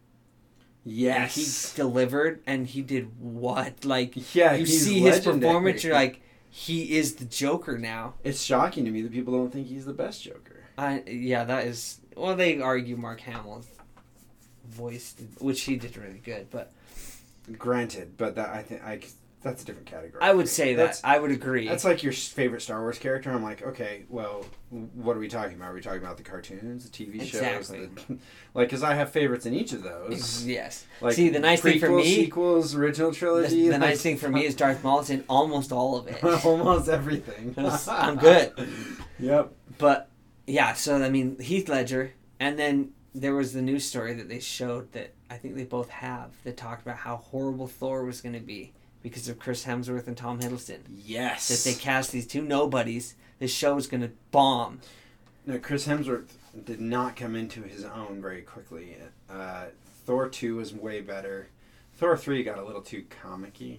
Yes. 0.85 1.35
He 1.35 1.77
delivered, 1.77 2.41
and 2.47 2.67
he 2.67 2.83
did 2.83 3.21
what? 3.21 3.85
Like 3.85 4.35
yeah, 4.35 4.55
you 4.55 4.67
see 4.67 5.01
his 5.01 5.17
legendary. 5.17 5.41
performance, 5.41 5.85
you're 5.85 5.95
like, 5.95 6.21
he 6.51 6.97
is 6.97 7.17
the 7.17 7.25
Joker 7.25 7.79
now. 7.79 8.15
It's 8.25 8.43
shocking 8.43 8.85
to 8.85 8.91
me 8.91 9.03
that 9.03 9.13
people 9.13 9.35
don't 9.35 9.53
think 9.53 9.67
he's 9.67 9.85
the 9.85 9.93
best 9.93 10.23
Joker. 10.23 10.65
I 10.77 11.03
yeah, 11.07 11.45
that 11.45 11.67
is. 11.67 12.01
Well, 12.17 12.37
they 12.37 12.61
argue 12.61 12.97
Mark 12.97 13.21
Hamill's 13.21 13.69
voice, 14.69 15.15
which 15.39 15.62
he 15.62 15.77
did 15.77 15.97
really 15.97 16.20
good, 16.24 16.49
but 16.51 16.73
Granted, 17.57 18.16
but 18.19 18.35
that 18.35 18.51
I 18.51 18.62
think 18.62 18.85
I 18.85 19.01
that's 19.43 19.62
a 19.62 19.66
different 19.66 19.86
category. 19.86 20.20
I 20.23 20.35
would 20.35 20.49
say 20.49 20.74
That's- 20.74 21.01
that 21.01 21.07
I 21.09 21.19
would 21.19 21.31
agree. 21.31 21.66
That's 21.69 21.85
like 21.85 22.03
your 22.03 22.12
favorite 22.12 22.61
Star 22.61 22.81
Wars 22.81 22.99
character. 22.99 23.31
I'm 23.31 23.43
like, 23.43 23.62
okay, 23.62 24.05
well, 24.11 24.45
what 24.70 25.16
are 25.16 25.20
we 25.20 25.28
talking 25.28 25.55
about? 25.57 25.70
Are 25.70 25.74
we 25.74 25.81
talking 25.81 26.03
about 26.03 26.16
the 26.19 26.24
cartoons, 26.24 26.90
the 26.90 26.90
TV 26.90 27.20
shows, 27.20 27.36
Exactly. 27.70 27.86
the, 27.86 28.19
like? 28.55 28.69
Because 28.69 28.82
I 28.82 28.95
have 28.95 29.11
favorites 29.12 29.47
in 29.47 29.55
each 29.55 29.73
of 29.73 29.82
those. 29.85 30.45
yes. 30.45 30.85
Like 31.01 31.15
See, 31.15 31.28
the 31.31 31.39
nice 31.39 31.61
thing 31.62 31.78
for 31.78 31.89
me- 31.90 32.05
sequels, 32.16 32.74
original 32.74 33.12
trilogy. 33.15 33.66
the 33.66 33.70
like- 33.70 33.81
nice 33.81 34.03
thing 34.03 34.16
for 34.19 34.28
me 34.28 34.45
is 34.45 34.55
Darth 34.57 34.82
Maul's 34.85 35.09
in 35.09 35.24
almost 35.28 35.70
all 35.73 35.97
of 35.97 36.09
it. 36.09 36.23
almost 36.45 36.89
everything. 36.90 37.55
I'm 37.89 38.16
good. 38.16 38.53
Yep. 39.20 39.53
But 39.78 40.11
yeah, 40.47 40.74
so 40.74 41.01
I 41.03 41.09
mean 41.09 41.39
Heath 41.39 41.69
Ledger, 41.70 42.12
and 42.40 42.59
then 42.59 42.90
there 43.15 43.35
was 43.35 43.53
the 43.53 43.63
news 43.63 43.85
story 43.85 44.13
that 44.15 44.29
they 44.29 44.41
showed 44.41 44.93
that 44.93 45.13
I 45.31 45.37
think 45.37 45.57
they 45.57 45.65
both 45.65 45.91
have 45.91 46.31
that 46.45 46.57
talked 46.57 46.83
about 46.83 46.99
how 46.99 47.17
horrible 47.17 47.67
Thor 47.67 48.05
was 48.05 48.21
going 48.21 48.35
to 48.35 48.41
be 48.41 48.73
because 49.03 49.29
of 49.29 49.39
Chris 49.39 49.65
Hemsworth 49.65 50.07
and 50.07 50.17
Tom 50.17 50.41
Hiddleston. 50.41 50.81
Yes. 51.05 51.49
That 51.49 51.69
they 51.69 51.75
cast 51.77 52.13
these 52.13 52.27
two 52.27 52.43
nobodies. 52.43 53.15
This 53.39 53.53
show 53.53 53.77
is 53.77 53.87
going 53.87 54.03
to 54.03 54.11
bomb. 54.31 54.81
No, 55.47 55.59
Chris 55.59 55.87
Hemsworth 55.87 56.27
did 56.65 56.81
not 56.81 57.17
come 57.17 57.35
into 57.35 57.63
his 57.63 57.85
own 57.85 58.21
very 58.21 58.43
quickly. 58.43 58.97
Uh, 59.31 59.67
Thor 60.05 60.29
two 60.29 60.57
was 60.57 60.75
way 60.75 61.01
better. 61.01 61.49
Thor 61.97 62.17
three 62.17 62.43
got 62.43 62.59
a 62.59 62.65
little 62.65 62.83
too 62.83 63.05
comicky, 63.23 63.79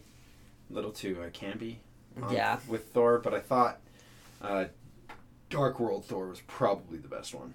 a 0.70 0.74
little 0.74 0.92
too 0.92 1.18
uh, 1.22 1.30
campy. 1.30 1.78
um, 2.22 2.34
Yeah. 2.34 2.60
With 2.68 2.88
Thor, 2.88 3.20
but 3.20 3.34
I 3.34 3.40
thought 3.40 3.80
uh, 4.42 4.66
Dark 5.50 5.80
World 5.80 6.06
Thor 6.06 6.28
was 6.28 6.42
probably 6.42 6.98
the 6.98 7.08
best 7.08 7.34
one. 7.36 7.54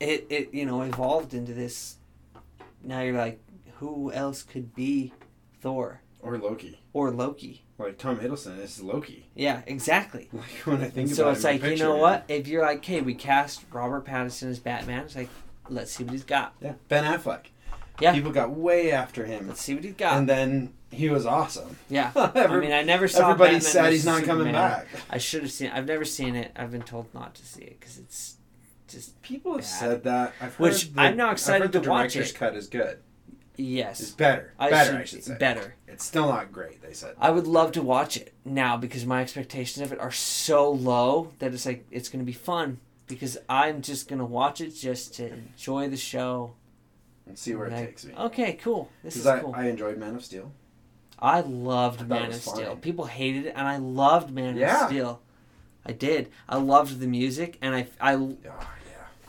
It 0.00 0.26
it 0.30 0.54
you 0.54 0.66
know 0.66 0.82
evolved 0.82 1.34
into 1.34 1.54
this. 1.54 1.96
Now 2.82 3.00
you're 3.00 3.16
like, 3.16 3.40
who 3.78 4.12
else 4.12 4.42
could 4.42 4.74
be 4.74 5.12
Thor? 5.60 6.00
Or 6.20 6.38
Loki. 6.38 6.80
or 6.94 7.10
Loki. 7.10 7.64
Like 7.76 7.98
Tom 7.98 8.18
Hiddleston 8.18 8.58
is 8.58 8.80
Loki. 8.80 9.26
Yeah, 9.34 9.60
exactly. 9.66 10.28
Like 10.32 10.50
when 10.64 10.80
I 10.82 10.88
think 10.88 11.10
so 11.10 11.28
it's 11.30 11.44
like 11.44 11.62
you 11.62 11.76
know 11.76 11.96
what? 11.96 12.24
If 12.28 12.48
you're 12.48 12.62
like, 12.62 12.82
hey, 12.84 13.02
we 13.02 13.14
cast 13.14 13.62
Robert 13.72 14.06
Pattinson 14.06 14.48
as 14.48 14.58
Batman, 14.58 15.00
it's 15.04 15.16
like, 15.16 15.28
let's 15.68 15.92
see 15.92 16.02
what 16.04 16.12
he's 16.12 16.24
got. 16.24 16.54
Yeah, 16.62 16.74
Ben 16.88 17.04
Affleck. 17.04 17.46
Yeah. 18.00 18.12
People 18.14 18.32
got 18.32 18.50
way 18.50 18.90
after 18.90 19.24
him, 19.26 19.48
Let's 19.48 19.60
see 19.60 19.74
what 19.74 19.84
he's 19.84 19.94
got. 19.94 20.16
and 20.16 20.28
then 20.28 20.72
he 20.90 21.10
was 21.10 21.26
awesome. 21.26 21.76
yeah. 21.90 22.10
I 22.16 22.56
mean, 22.56 22.72
I 22.72 22.82
never 22.82 23.06
saw. 23.06 23.30
Everybody 23.30 23.56
Batman 23.56 23.60
said 23.60 23.92
he's 23.92 24.06
not 24.06 24.22
coming 24.24 24.50
back. 24.52 24.86
I 25.10 25.18
should 25.18 25.42
have 25.42 25.52
seen. 25.52 25.70
I've 25.70 25.86
never 25.86 26.04
seen 26.06 26.34
it. 26.36 26.52
I've 26.56 26.70
been 26.70 26.82
told 26.82 27.12
not 27.12 27.34
to 27.34 27.44
see 27.46 27.62
it 27.64 27.78
because 27.80 27.98
it's 27.98 28.36
just 28.94 29.20
People 29.22 29.52
have 29.52 29.60
Bad. 29.62 29.66
said 29.66 30.04
that. 30.04 30.32
I've 30.40 30.58
Which 30.58 30.84
heard 30.84 30.94
the- 30.94 31.00
I'm 31.02 31.20
I've 31.20 31.32
excited 31.32 31.72
the 31.72 31.80
to 31.80 31.90
watch 31.90 32.12
director's 32.14 32.32
cut 32.32 32.54
is 32.54 32.66
good. 32.68 32.98
Yes, 33.56 34.00
it's 34.00 34.10
better. 34.10 34.52
I 34.58 34.68
better, 34.70 34.90
should, 34.90 35.00
I 35.00 35.04
should 35.04 35.24
say. 35.24 35.36
better. 35.38 35.74
It's 35.86 36.04
still 36.04 36.26
not 36.28 36.50
great. 36.50 36.82
They 36.82 36.92
said. 36.92 37.14
I 37.20 37.30
would 37.30 37.46
love 37.46 37.70
to 37.72 37.82
watch 37.82 38.16
it 38.16 38.34
now 38.44 38.76
because 38.76 39.06
my 39.06 39.20
expectations 39.22 39.84
of 39.86 39.92
it 39.92 40.00
are 40.00 40.10
so 40.10 40.70
low 40.72 41.32
that 41.38 41.54
it's 41.54 41.64
like 41.64 41.86
it's 41.92 42.08
gonna 42.08 42.24
be 42.24 42.32
fun 42.32 42.80
because 43.06 43.38
I'm 43.48 43.80
just 43.80 44.08
gonna 44.08 44.24
watch 44.24 44.60
it 44.60 44.70
just 44.74 45.14
to 45.16 45.32
enjoy 45.32 45.88
the 45.88 45.96
show. 45.96 46.54
and 47.26 47.38
see 47.38 47.54
where 47.54 47.68
it 47.68 47.72
Like, 47.72 47.86
takes 47.86 48.04
me. 48.04 48.12
Okay, 48.18 48.52
cool. 48.54 48.90
This 49.02 49.16
is 49.16 49.22
Because 49.22 49.38
I, 49.38 49.42
cool. 49.42 49.54
I 49.54 49.66
enjoyed 49.68 49.96
Man 49.98 50.14
of 50.16 50.24
Steel. 50.24 50.50
I 51.18 51.40
loved 51.40 52.02
I 52.02 52.04
Man 52.06 52.22
of 52.24 52.28
was 52.28 52.42
Steel. 52.42 52.66
fine. 52.66 52.76
People 52.80 53.04
hated 53.06 53.46
it, 53.46 53.54
and 53.56 53.66
I 53.68 53.76
loved 53.78 54.30
Man 54.32 54.56
Yeah. 54.56 54.82
of 54.82 54.88
Steel. 54.90 55.22
I 55.86 55.92
did. 55.92 56.30
I 56.48 56.56
loved 56.56 56.98
the 57.00 57.06
music, 57.06 57.56
and 57.62 57.74
I, 57.74 57.86
I 58.00 58.14
Oh. 58.16 58.36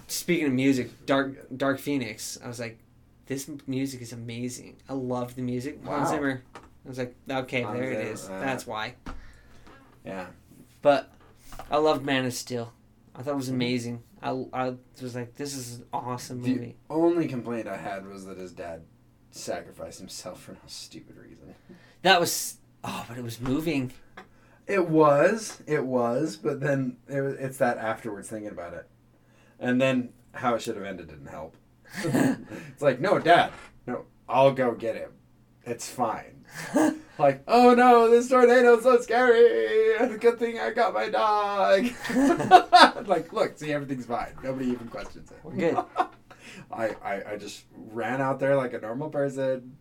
Speaking 0.07 0.47
of 0.47 0.53
music, 0.53 1.05
Dark 1.05 1.35
Dark 1.55 1.79
Phoenix. 1.79 2.37
I 2.43 2.47
was 2.47 2.59
like, 2.59 2.79
this 3.27 3.49
music 3.67 4.01
is 4.01 4.13
amazing. 4.13 4.77
I 4.89 4.93
love 4.93 5.35
the 5.35 5.41
music. 5.41 5.83
Hans 5.85 6.09
Zimmer. 6.09 6.43
I 6.55 6.87
was 6.87 6.97
like, 6.99 7.15
okay, 7.29 7.61
Hans 7.61 7.77
there 7.79 7.91
it 7.91 7.95
Zimmer, 7.97 8.11
is. 8.13 8.29
uh, 8.29 8.39
That's 8.39 8.67
why. 8.67 8.95
Yeah. 10.05 10.27
But 10.81 11.11
I 11.71 11.77
loved 11.77 12.05
Man 12.05 12.25
of 12.25 12.33
Steel. 12.33 12.71
I 13.15 13.19
thought 13.19 13.21
it 13.21 13.31
Mm-hmm. 13.31 13.37
was 13.37 13.49
amazing. 13.49 14.03
I, 14.21 14.29
I 14.53 14.73
was 15.01 15.15
like, 15.15 15.35
this 15.35 15.55
is 15.55 15.77
an 15.79 15.85
awesome 15.93 16.39
movie. 16.41 16.75
The- 16.89 16.93
Only 16.93 17.27
complaint 17.27 17.67
I 17.67 17.77
had 17.77 18.07
was 18.07 18.25
that 18.25 18.37
his 18.37 18.51
dad 18.51 18.81
sacrificed 19.31 19.99
himself 19.99 20.41
for 20.43 20.51
no 20.53 20.57
stupid 20.67 21.15
reason. 21.17 21.55
That 22.03 22.19
was 22.19 22.57
oh, 22.83 23.05
but 23.07 23.17
it 23.17 23.23
was 23.23 23.39
moving. 23.41 23.91
It 24.67 24.87
was, 24.89 25.61
it 25.67 25.85
was, 25.85 26.37
but 26.37 26.59
then 26.59 26.97
it 27.07 27.21
was, 27.21 27.33
it's 27.35 27.57
that 27.57 27.77
afterwards 27.77 28.29
thinking 28.29 28.51
about 28.51 28.73
it, 28.73 28.87
and 29.59 29.81
then 29.81 30.09
how 30.33 30.55
it 30.55 30.61
should 30.61 30.75
have 30.75 30.85
ended 30.85 31.07
didn't 31.07 31.27
help. 31.27 31.55
it's 32.03 32.81
like, 32.81 32.99
no, 32.99 33.19
Dad, 33.19 33.51
no, 33.87 34.05
I'll 34.27 34.51
go 34.51 34.73
get 34.73 34.95
him. 34.95 35.11
It's 35.63 35.89
fine. 35.89 36.45
Like, 37.17 37.43
oh 37.47 37.73
no, 37.73 38.09
this 38.09 38.27
tornado's 38.27 38.83
so 38.83 38.99
scary. 38.99 40.17
Good 40.17 40.37
thing 40.37 40.59
I 40.59 40.71
got 40.71 40.93
my 40.93 41.07
dog. 41.07 41.85
like, 43.07 43.31
look, 43.31 43.57
see, 43.57 43.71
everything's 43.71 44.05
fine. 44.05 44.33
Nobody 44.43 44.69
even 44.69 44.89
questions 44.89 45.31
it. 45.31 45.37
We're 45.41 45.55
good. 45.55 45.77
I, 46.71 46.89
I, 47.01 47.23
I 47.31 47.37
just 47.37 47.63
ran 47.73 48.21
out 48.21 48.39
there 48.39 48.55
like 48.55 48.73
a 48.73 48.79
normal 48.79 49.09
person. 49.09 49.77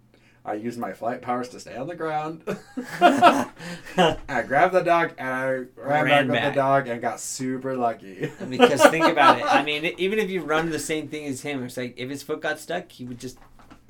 I 0.46 0.54
used 0.54 0.78
my 0.78 0.92
flight 0.92 1.22
powers 1.22 1.48
to 1.50 1.60
stay 1.60 1.74
on 1.74 1.86
the 1.86 1.94
ground. 1.96 2.42
I 3.00 4.42
grabbed 4.46 4.74
the 4.74 4.82
dog 4.82 5.12
and 5.18 5.28
I 5.28 5.50
ran, 5.50 6.04
Ran 6.04 6.28
back 6.28 6.44
with 6.44 6.54
the 6.54 6.60
dog 6.60 6.88
and 6.88 7.00
got 7.00 7.20
super 7.20 7.76
lucky. 7.76 8.30
because 8.48 8.84
think 8.88 9.06
about 9.06 9.38
it. 9.38 9.44
I 9.46 9.62
mean, 9.64 9.94
even 9.98 10.18
if 10.18 10.28
you 10.30 10.42
run 10.42 10.70
the 10.70 10.78
same 10.78 11.08
thing 11.08 11.26
as 11.26 11.40
him, 11.42 11.64
it's 11.64 11.76
like 11.76 11.94
if 11.96 12.10
his 12.10 12.22
foot 12.22 12.42
got 12.42 12.58
stuck, 12.58 12.90
he 12.92 13.04
would 13.04 13.18
just 13.18 13.38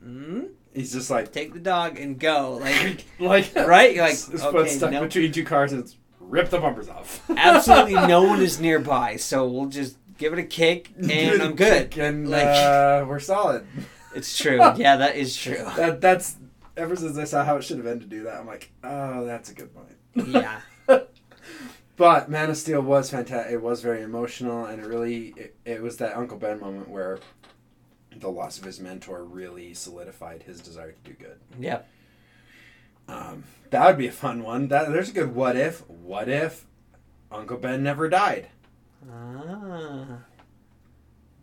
mm, 0.05 0.49
He's 0.73 0.93
just 0.93 1.11
like, 1.11 1.33
take 1.33 1.53
the 1.55 1.61
dog 1.61 1.99
and 1.99 2.19
go. 2.19 2.59
Like 2.61 3.05
like 3.19 3.55
Right? 3.55 3.95
You're 3.95 4.05
like, 4.05 4.13
his 4.13 4.43
okay, 4.43 4.51
foot 4.51 4.71
stuck 4.71 4.91
between 4.91 5.33
two 5.33 5.45
cars 5.45 5.73
and 5.73 5.83
it's 5.83 5.97
ripped 6.21 6.51
the 6.53 6.59
bumpers 6.61 6.89
off. 6.89 7.29
absolutely 7.37 7.95
no 8.07 8.23
one 8.23 8.41
is 8.41 8.61
nearby, 8.61 9.17
so 9.17 9.47
we'll 9.49 9.67
just 9.67 9.97
give 10.19 10.33
it 10.33 10.39
a 10.39 10.45
kick 10.45 10.91
and 10.97 11.11
I'm 11.43 11.57
good. 11.57 11.99
and 11.99 12.31
Like- 12.31 12.45
uh, 12.47 13.05
we're 13.09 13.19
solid. 13.19 13.67
It's 14.15 14.39
true. 14.39 14.59
Yeah, 14.77 14.97
that 14.99 15.17
is 15.17 15.37
true. 15.37 15.65
That 15.77 16.01
that's 16.01 16.37
ever 16.77 16.97
since 16.97 17.17
I 17.19 17.25
saw 17.25 17.45
how 17.45 17.57
it 17.57 17.63
should 17.63 17.79
have 17.79 17.87
ended. 17.87 18.11
To 18.11 18.17
do 18.17 18.23
that, 18.25 18.39
I'm 18.41 18.47
like, 18.47 18.71
oh, 18.83 19.25
that's 19.25 19.51
a 19.51 19.55
good 19.55 19.71
point. 19.75 20.29
Yeah. 20.29 20.61
But 21.97 22.29
Man 22.29 22.51
of 22.51 22.57
Steel 22.57 22.81
was 22.81 23.11
fantastic. 23.11 23.53
It 23.53 23.63
was 23.63 23.81
very 23.81 24.03
emotional, 24.03 24.65
and 24.65 24.83
it 24.83 24.87
really 24.89 25.33
it, 25.37 25.55
it 25.65 25.81
was 25.81 25.97
that 25.99 26.17
Uncle 26.17 26.37
Ben 26.37 26.59
moment 26.59 26.89
where 26.89 27.21
the 28.17 28.29
loss 28.29 28.59
of 28.59 28.65
his 28.65 28.81
mentor 28.81 29.23
really 29.23 29.75
solidified 29.75 30.43
his 30.43 30.61
desire 30.61 30.91
to 30.93 31.11
do 31.11 31.13
good. 31.13 31.39
Yeah. 31.57 31.83
Um, 33.07 33.45
that 33.71 33.87
would 33.87 33.97
be 33.99 34.09
a 34.09 34.13
fun 34.13 34.43
one. 34.43 34.67
That 34.69 34.91
there's 34.91 35.11
a 35.11 35.13
good 35.13 35.37
what 35.37 35.55
if. 35.57 35.89
What 35.89 36.29
if 36.29 36.67
Uncle 37.31 37.59
Ben 37.59 37.85
never 37.85 38.09
died? 38.09 38.49
Ah, 39.09 40.19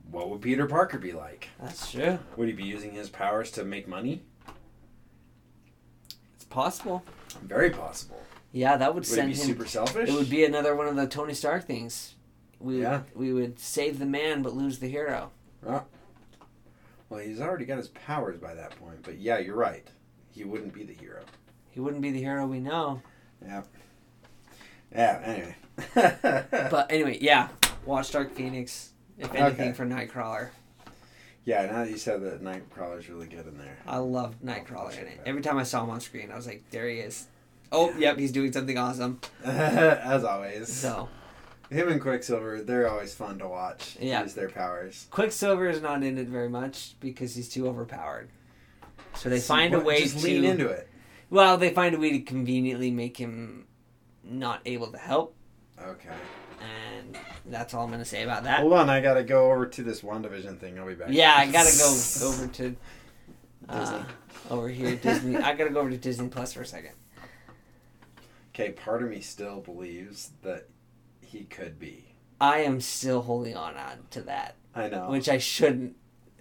What 0.09 0.29
would 0.31 0.41
Peter 0.41 0.65
Parker 0.65 0.97
be 0.97 1.13
like? 1.13 1.47
that's 1.61 1.91
true. 1.91 2.19
Would 2.35 2.49
he 2.49 2.53
be 2.53 2.63
using 2.65 2.91
his 2.91 3.09
powers 3.09 3.51
to 3.51 3.63
make 3.63 3.87
money? 3.87 4.23
Possible. 6.51 7.03
Very 7.43 7.71
possible. 7.71 8.21
Yeah, 8.51 8.77
that 8.77 8.93
would 8.93 9.01
Would 9.01 9.07
send 9.07 9.29
be 9.31 9.37
him. 9.37 9.45
super 9.47 9.65
selfish? 9.65 10.09
It 10.09 10.13
would 10.13 10.29
be 10.29 10.43
another 10.45 10.75
one 10.75 10.87
of 10.87 10.95
the 10.95 11.07
Tony 11.07 11.33
Stark 11.33 11.65
things. 11.65 12.15
We 12.59 12.81
Yeah. 12.81 13.01
we 13.15 13.33
would 13.33 13.57
save 13.59 13.97
the 13.97 14.05
man 14.05 14.41
but 14.43 14.53
lose 14.53 14.79
the 14.79 14.87
hero. 14.89 15.31
Well, 15.63 17.19
he's 17.21 17.41
already 17.41 17.65
got 17.65 17.77
his 17.77 17.87
powers 17.89 18.37
by 18.37 18.53
that 18.53 18.75
point. 18.77 18.99
But 19.03 19.17
yeah, 19.17 19.37
you're 19.39 19.55
right. 19.55 19.87
He 20.29 20.43
wouldn't 20.43 20.73
be 20.73 20.83
the 20.83 20.93
hero. 20.93 21.23
He 21.69 21.79
wouldn't 21.79 22.01
be 22.01 22.11
the 22.11 22.19
hero 22.21 22.45
we 22.45 22.59
know. 22.59 23.01
Yeah. 23.41 23.63
Yeah. 24.93 25.21
Anyway. 25.23 25.55
But 26.51 26.91
anyway, 26.91 27.17
yeah, 27.21 27.47
watch 27.85 28.11
Dark 28.11 28.33
Phoenix. 28.35 28.91
If 29.17 29.33
anything 29.33 29.69
Okay. 29.69 29.73
for 29.73 29.85
Nightcrawler, 29.85 30.49
yeah. 31.45 31.65
Now 31.65 31.83
that 31.83 31.89
you 31.89 31.97
said 31.97 32.21
that, 32.23 32.43
Nightcrawler's 32.43 33.09
really 33.09 33.27
good 33.27 33.47
in 33.47 33.57
there. 33.57 33.77
I 33.87 33.97
love 33.97 34.35
Nightcrawler 34.43 34.97
in 34.99 35.07
it. 35.07 35.21
Every 35.25 35.41
time 35.41 35.57
I 35.57 35.63
saw 35.63 35.83
him 35.83 35.89
on 35.89 35.99
screen, 36.01 36.31
I 36.31 36.35
was 36.35 36.47
like, 36.47 36.63
there 36.71 36.87
he 36.87 36.99
is. 36.99 37.27
Oh, 37.71 37.93
yep, 37.97 38.17
he's 38.17 38.31
doing 38.31 38.51
something 38.51 38.77
awesome. 38.77 39.21
As 39.43 40.23
always. 40.23 40.71
So 40.71 41.07
Him 41.69 41.87
and 41.87 42.01
Quicksilver, 42.01 42.61
they're 42.61 42.89
always 42.89 43.13
fun 43.13 43.39
to 43.39 43.47
watch. 43.47 43.97
Yeah. 43.99 44.23
Use 44.23 44.33
their 44.33 44.49
powers. 44.49 45.07
Quicksilver 45.09 45.69
is 45.69 45.81
not 45.81 46.03
in 46.03 46.17
it 46.17 46.27
very 46.27 46.49
much 46.49 46.95
because 46.99 47.33
he's 47.33 47.47
too 47.47 47.67
overpowered. 47.67 48.29
So 49.15 49.29
they 49.29 49.39
See, 49.39 49.47
find 49.47 49.73
a 49.73 49.79
way 49.79 50.05
to 50.05 50.17
lean 50.19 50.43
into 50.43 50.67
it. 50.67 50.89
Well, 51.29 51.57
they 51.57 51.69
find 51.69 51.95
a 51.95 51.97
way 51.99 52.11
to 52.11 52.19
conveniently 52.19 52.91
make 52.91 53.15
him 53.15 53.67
not 54.23 54.61
able 54.65 54.91
to 54.91 54.97
help, 54.97 55.35
Okay. 55.81 56.09
And 56.61 57.17
that's 57.47 57.73
all 57.73 57.83
I'm 57.85 57.91
gonna 57.91 58.05
say 58.05 58.23
about 58.23 58.43
that. 58.43 58.59
Hold 58.61 58.73
on, 58.73 58.89
I 58.89 59.01
gotta 59.01 59.23
go 59.23 59.51
over 59.51 59.65
to 59.65 59.83
this 59.83 60.01
WandaVision 60.01 60.57
thing. 60.59 60.77
I'll 60.79 60.87
be 60.87 60.93
back. 60.95 61.09
Yeah, 61.11 61.33
I 61.35 61.51
gotta 61.51 61.75
go 61.77 62.01
over 62.27 62.47
to 62.47 62.75
uh, 63.69 64.03
over 64.49 64.69
here 64.69 64.95
Disney. 64.95 65.37
I 65.37 65.53
gotta 65.55 65.69
go 65.71 65.79
over 65.79 65.89
to 65.89 65.97
Disney 65.97 66.27
Plus 66.29 66.53
for 66.53 66.61
a 66.61 66.65
second. 66.65 66.91
Okay, 68.53 68.71
part 68.71 69.01
of 69.01 69.09
me 69.09 69.21
still 69.21 69.61
believes 69.61 70.31
that 70.43 70.67
he 71.21 71.43
could 71.45 71.79
be. 71.79 72.13
I 72.39 72.59
am 72.59 72.81
still 72.81 73.21
holding 73.21 73.55
on, 73.55 73.75
on 73.77 73.99
to 74.11 74.21
that, 74.23 74.55
I 74.75 74.89
know. 74.89 75.09
which 75.09 75.29
I 75.29 75.37
shouldn't. 75.37 75.95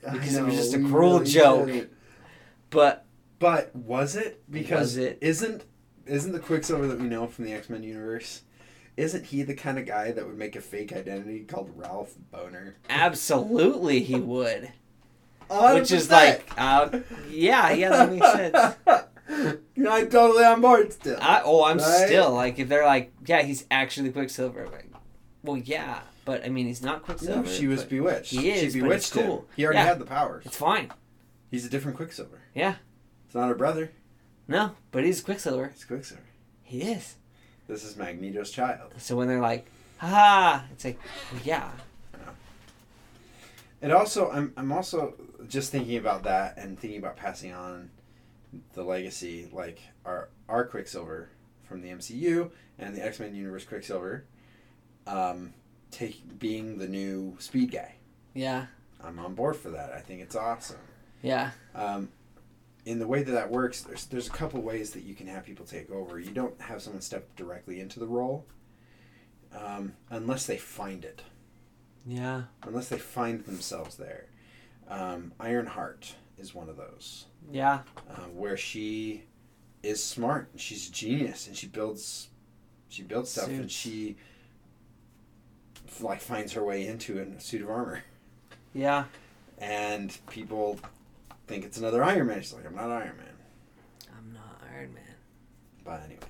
I 0.06 0.12
because 0.14 0.34
it 0.36 0.42
was 0.44 0.54
just 0.56 0.74
a 0.74 0.78
cruel 0.78 1.20
really 1.20 1.26
joke. 1.30 1.68
shouldn't. 1.68 1.92
But 2.70 3.04
But 3.38 3.74
was 3.76 4.16
it? 4.16 4.42
Because 4.50 4.80
Was 4.80 4.96
it? 4.96 5.18
isn't 5.20 5.64
isn't 6.06 6.32
the 6.32 6.40
Quicksilver 6.40 6.88
that 6.88 6.98
we 6.98 7.06
know 7.06 7.26
from 7.26 7.44
the 7.44 7.52
X 7.52 7.68
Men 7.68 7.82
universe? 7.82 8.42
Isn't 8.96 9.26
he 9.26 9.42
the 9.42 9.54
kind 9.54 9.78
of 9.78 9.86
guy 9.86 10.12
that 10.12 10.26
would 10.26 10.36
make 10.36 10.56
a 10.56 10.60
fake 10.60 10.92
identity 10.92 11.40
called 11.40 11.70
Ralph 11.76 12.14
Bohner? 12.32 12.74
absolutely, 12.88 14.00
he 14.00 14.14
would. 14.20 14.72
Which 15.50 15.90
is 15.90 16.10
like, 16.10 16.48
uh, 16.56 17.00
yeah, 17.28 17.70
yeah, 17.72 17.88
that 17.90 18.12
makes 18.12 18.32
sense. 18.32 18.76
I'm 19.88 20.08
totally 20.10 20.44
on 20.44 20.60
board 20.60 20.92
still. 20.92 21.18
I, 21.20 21.42
oh, 21.44 21.64
I'm 21.64 21.78
Right? 21.78 22.06
still 22.06 22.32
like, 22.32 22.58
if 22.58 22.68
they're 22.68 22.84
like, 22.86 23.12
yeah, 23.26 23.42
he's 23.42 23.64
actually 23.70 24.10
Quicksilver. 24.12 24.68
Like, 24.68 24.90
well, 25.42 25.56
yeah, 25.56 26.00
but 26.24 26.44
I 26.44 26.50
mean, 26.50 26.66
he's 26.66 26.82
not 26.82 27.02
Quicksilver. 27.02 27.42
no, 27.42 27.48
she 27.48 27.66
was 27.66 27.82
bewitched. 27.84 28.30
He 28.32 28.50
is, 28.50 28.72
she 28.74 28.80
bewitched 28.80 29.14
him. 29.14 29.40
He 29.56 29.64
already 29.64 29.78
Yeah. 29.78 29.86
had 29.86 29.98
the 29.98 30.04
powers. 30.04 30.46
It's 30.46 30.56
fine. 30.56 30.92
He's 31.50 31.64
a 31.66 31.70
different 31.70 31.96
Quicksilver. 31.96 32.42
Yeah. 32.54 32.74
It's 33.26 33.34
not 33.34 33.48
her 33.48 33.54
brother. 33.56 33.90
No, 34.46 34.72
but 34.92 35.04
he's 35.04 35.20
Quicksilver. 35.20 35.66
It's 35.74 35.84
Quicksilver. 35.84 36.22
He 36.62 36.82
is. 36.82 37.16
This 37.70 37.84
is 37.84 37.96
Magneto's 37.96 38.50
child. 38.50 38.92
So 38.98 39.14
when 39.14 39.28
they're 39.28 39.40
like, 39.40 39.64
ha, 39.98 40.64
it's 40.72 40.84
like, 40.84 40.98
well, 41.32 41.40
yeah, 41.44 41.70
And 43.80 43.92
also, 43.92 44.28
I'm 44.28 44.52
I'm 44.56 44.72
also 44.72 45.14
just 45.48 45.70
thinking 45.70 45.96
about 45.96 46.24
that 46.24 46.58
and 46.58 46.76
thinking 46.76 46.98
about 46.98 47.16
passing 47.16 47.52
on 47.52 47.90
the 48.74 48.82
legacy, 48.82 49.48
like 49.52 49.78
our 50.04 50.30
our 50.48 50.64
Quicksilver 50.64 51.30
from 51.62 51.80
the 51.80 51.90
MCU 51.90 52.50
and 52.76 52.96
the 52.96 53.04
X 53.04 53.20
Men 53.20 53.36
universe 53.36 53.64
Quicksilver, 53.64 54.24
um, 55.06 55.54
take 55.92 56.40
being 56.40 56.78
the 56.78 56.88
new 56.88 57.36
Speed 57.38 57.70
guy. 57.70 57.94
yeah, 58.34 58.66
I'm 59.02 59.20
on 59.20 59.34
board 59.34 59.54
for 59.54 59.70
that. 59.70 59.92
I 59.92 60.00
think 60.00 60.20
it's 60.22 60.34
awesome. 60.34 60.76
yeah. 61.22 61.52
Um, 61.76 62.08
in 62.90 62.98
the 62.98 63.06
way 63.06 63.22
that 63.22 63.30
that 63.32 63.50
works, 63.50 63.82
there's 63.82 64.06
there's 64.06 64.26
a 64.26 64.30
couple 64.32 64.60
ways 64.60 64.90
that 64.90 65.04
you 65.04 65.14
can 65.14 65.28
have 65.28 65.44
people 65.44 65.64
take 65.64 65.90
over. 65.92 66.18
You 66.18 66.32
don't 66.32 66.60
have 66.60 66.82
someone 66.82 67.00
step 67.02 67.34
directly 67.36 67.80
into 67.80 68.00
the 68.00 68.06
role 68.06 68.46
um, 69.56 69.92
unless 70.10 70.46
they 70.46 70.56
find 70.56 71.04
it, 71.04 71.22
Yeah. 72.04 72.42
unless 72.64 72.88
they 72.88 72.98
find 72.98 73.44
themselves 73.44 73.96
there. 73.96 74.26
Um, 74.88 75.32
Ironheart 75.38 76.16
is 76.36 76.52
one 76.52 76.68
of 76.68 76.76
those 76.76 77.26
Yeah. 77.52 77.82
uh, 78.10 78.22
where 78.34 78.56
she 78.56 79.22
is 79.84 80.02
smart 80.04 80.48
and 80.50 80.60
she's 80.60 80.88
a 80.88 80.92
genius 80.92 81.46
and 81.46 81.56
she 81.56 81.66
builds 81.68 82.28
she 82.88 83.02
builds 83.02 83.30
stuff 83.30 83.48
and 83.48 83.70
she 83.70 84.16
like 86.00 86.20
finds 86.20 86.52
her 86.54 86.64
way 86.64 86.86
into 86.86 87.18
a 87.20 87.40
suit 87.40 87.62
of 87.62 87.70
armor 87.70 88.02
Yeah. 88.74 89.04
and 89.58 90.16
people 90.28 90.78
think 91.50 91.64
it's 91.64 91.78
another 91.78 92.04
Iron 92.04 92.28
Man. 92.28 92.40
She's 92.40 92.52
like, 92.52 92.64
I'm 92.64 92.76
not 92.76 92.90
Iron 92.90 93.16
Man. 93.16 93.26
I'm 94.16 94.32
not 94.32 94.62
Iron 94.72 94.94
Man. 94.94 95.02
But 95.84 96.02
anyway, 96.04 96.20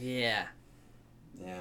Yeah. 0.00 0.46
yeah. 1.38 1.58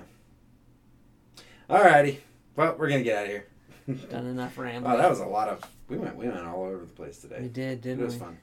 Alrighty, 1.70 2.20
well, 2.56 2.76
we're 2.78 2.88
gonna 2.90 3.04
get 3.04 3.18
out 3.18 3.24
of 3.26 3.30
here. 3.32 3.46
Done 4.10 4.28
enough 4.28 4.58
rambling. 4.58 4.94
Oh, 4.94 4.98
that 4.98 5.10
was 5.10 5.20
a 5.20 5.26
lot 5.26 5.50
of. 5.50 5.62
We 5.90 5.98
went 5.98 6.16
we 6.16 6.28
went 6.28 6.46
all 6.46 6.64
over 6.64 6.86
the 6.86 6.94
place 6.94 7.20
today. 7.20 7.40
We 7.42 7.50
did, 7.50 7.82
didn't 7.82 7.98
we? 7.98 8.04
It 8.04 8.06
was 8.06 8.14
we? 8.16 8.20
fun. 8.22 8.38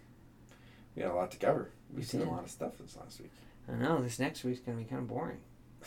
We 0.95 1.03
got 1.03 1.13
a 1.13 1.15
lot 1.15 1.31
to 1.31 1.39
cover. 1.39 1.71
We've 1.91 2.01
We 2.01 2.05
seen 2.05 2.21
a 2.21 2.31
lot 2.31 2.45
of 2.45 2.51
stuff 2.51 2.73
this 2.79 2.97
last 2.97 3.19
week. 3.21 3.31
I 3.73 3.77
know. 3.77 4.03
This 4.03 4.19
next 4.19 4.45
week's 4.45 4.61
gonna 4.61 4.77
be 4.79 4.85
kind 4.85 5.01
of 5.03 5.09
boring. 5.09 5.39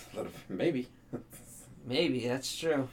Maybe. 0.50 0.88
Maybe 1.86 2.28
that's 2.28 2.56
true. 2.58 2.88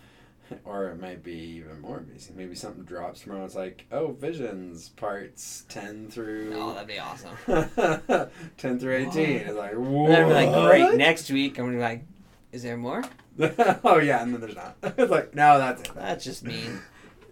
or 0.64 0.88
it 0.88 1.00
might 1.00 1.22
be 1.22 1.32
even 1.32 1.80
more 1.80 1.98
amazing. 1.98 2.36
Maybe 2.36 2.54
something 2.54 2.84
drops 2.84 3.20
tomorrow. 3.20 3.44
It's 3.44 3.54
like, 3.54 3.86
oh, 3.92 4.12
Visions 4.12 4.88
parts 4.90 5.64
ten 5.68 6.08
through 6.10 6.52
Oh, 6.54 6.72
that'd 6.74 6.88
be 6.88 6.98
awesome. 6.98 7.30
ten 8.56 8.78
through 8.78 8.96
eighteen. 8.96 9.38
It's 9.38 9.54
like, 9.56 9.72
And 9.72 9.92
what? 9.92 10.08
then 10.08 10.26
we're 10.28 10.34
like, 10.34 10.70
great. 10.70 10.98
Next 10.98 11.30
week, 11.30 11.58
I'm 11.58 11.66
gonna 11.66 11.76
be 11.76 11.82
like, 11.82 12.04
is 12.52 12.62
there 12.62 12.76
more? 12.76 13.02
oh 13.84 13.98
yeah, 13.98 14.22
and 14.22 14.34
then 14.34 14.40
there's 14.40 14.56
not. 14.56 14.76
it's 14.82 15.10
like, 15.10 15.34
no, 15.34 15.58
that's 15.58 15.82
it. 15.82 15.94
That's 15.94 16.24
just 16.24 16.44
mean. 16.44 16.80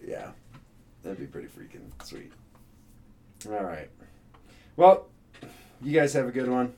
Yeah, 0.05 0.31
that'd 1.03 1.19
be 1.19 1.27
pretty 1.27 1.47
freaking 1.47 1.91
sweet. 2.03 2.31
All 3.47 3.63
right. 3.63 3.89
Well, 4.75 5.07
you 5.81 5.93
guys 5.99 6.13
have 6.13 6.27
a 6.27 6.31
good 6.31 6.49
one. 6.49 6.73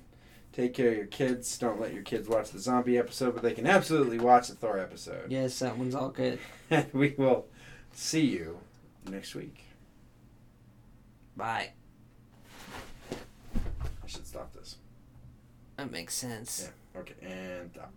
Take 0.54 0.76
care 0.76 0.90
of 0.92 0.98
your 0.98 1.08
kids. 1.08 1.58
Don't 1.58 1.82
let 1.82 1.94
your 1.94 2.04
kids 2.04 2.30
watch 2.30 2.52
the 2.52 2.60
zombie 2.60 2.98
episode, 2.98 3.34
but 3.34 3.42
they 3.42 3.54
can 3.54 3.66
absolutely 3.66 4.20
watch 4.20 4.48
the 4.50 4.56
Thor 4.56 4.78
episode. 4.80 5.32
Yes, 5.32 5.58
that 5.60 5.78
one's 5.78 5.96
all 5.96 6.10
good. 6.10 6.40
We 6.94 7.14
will 7.18 7.46
see 7.92 8.22
you 8.26 8.60
next 9.10 9.36
week. 9.36 9.64
Bye. 11.36 11.72
I 13.12 14.08
should 14.08 14.26
stop 14.26 14.54
this. 14.54 14.78
That 15.78 15.92
makes 15.92 16.14
sense. 16.16 16.70
Yeah. 16.96 17.02
Okay, 17.02 17.14
and 17.22 17.72
stop. 17.74 17.92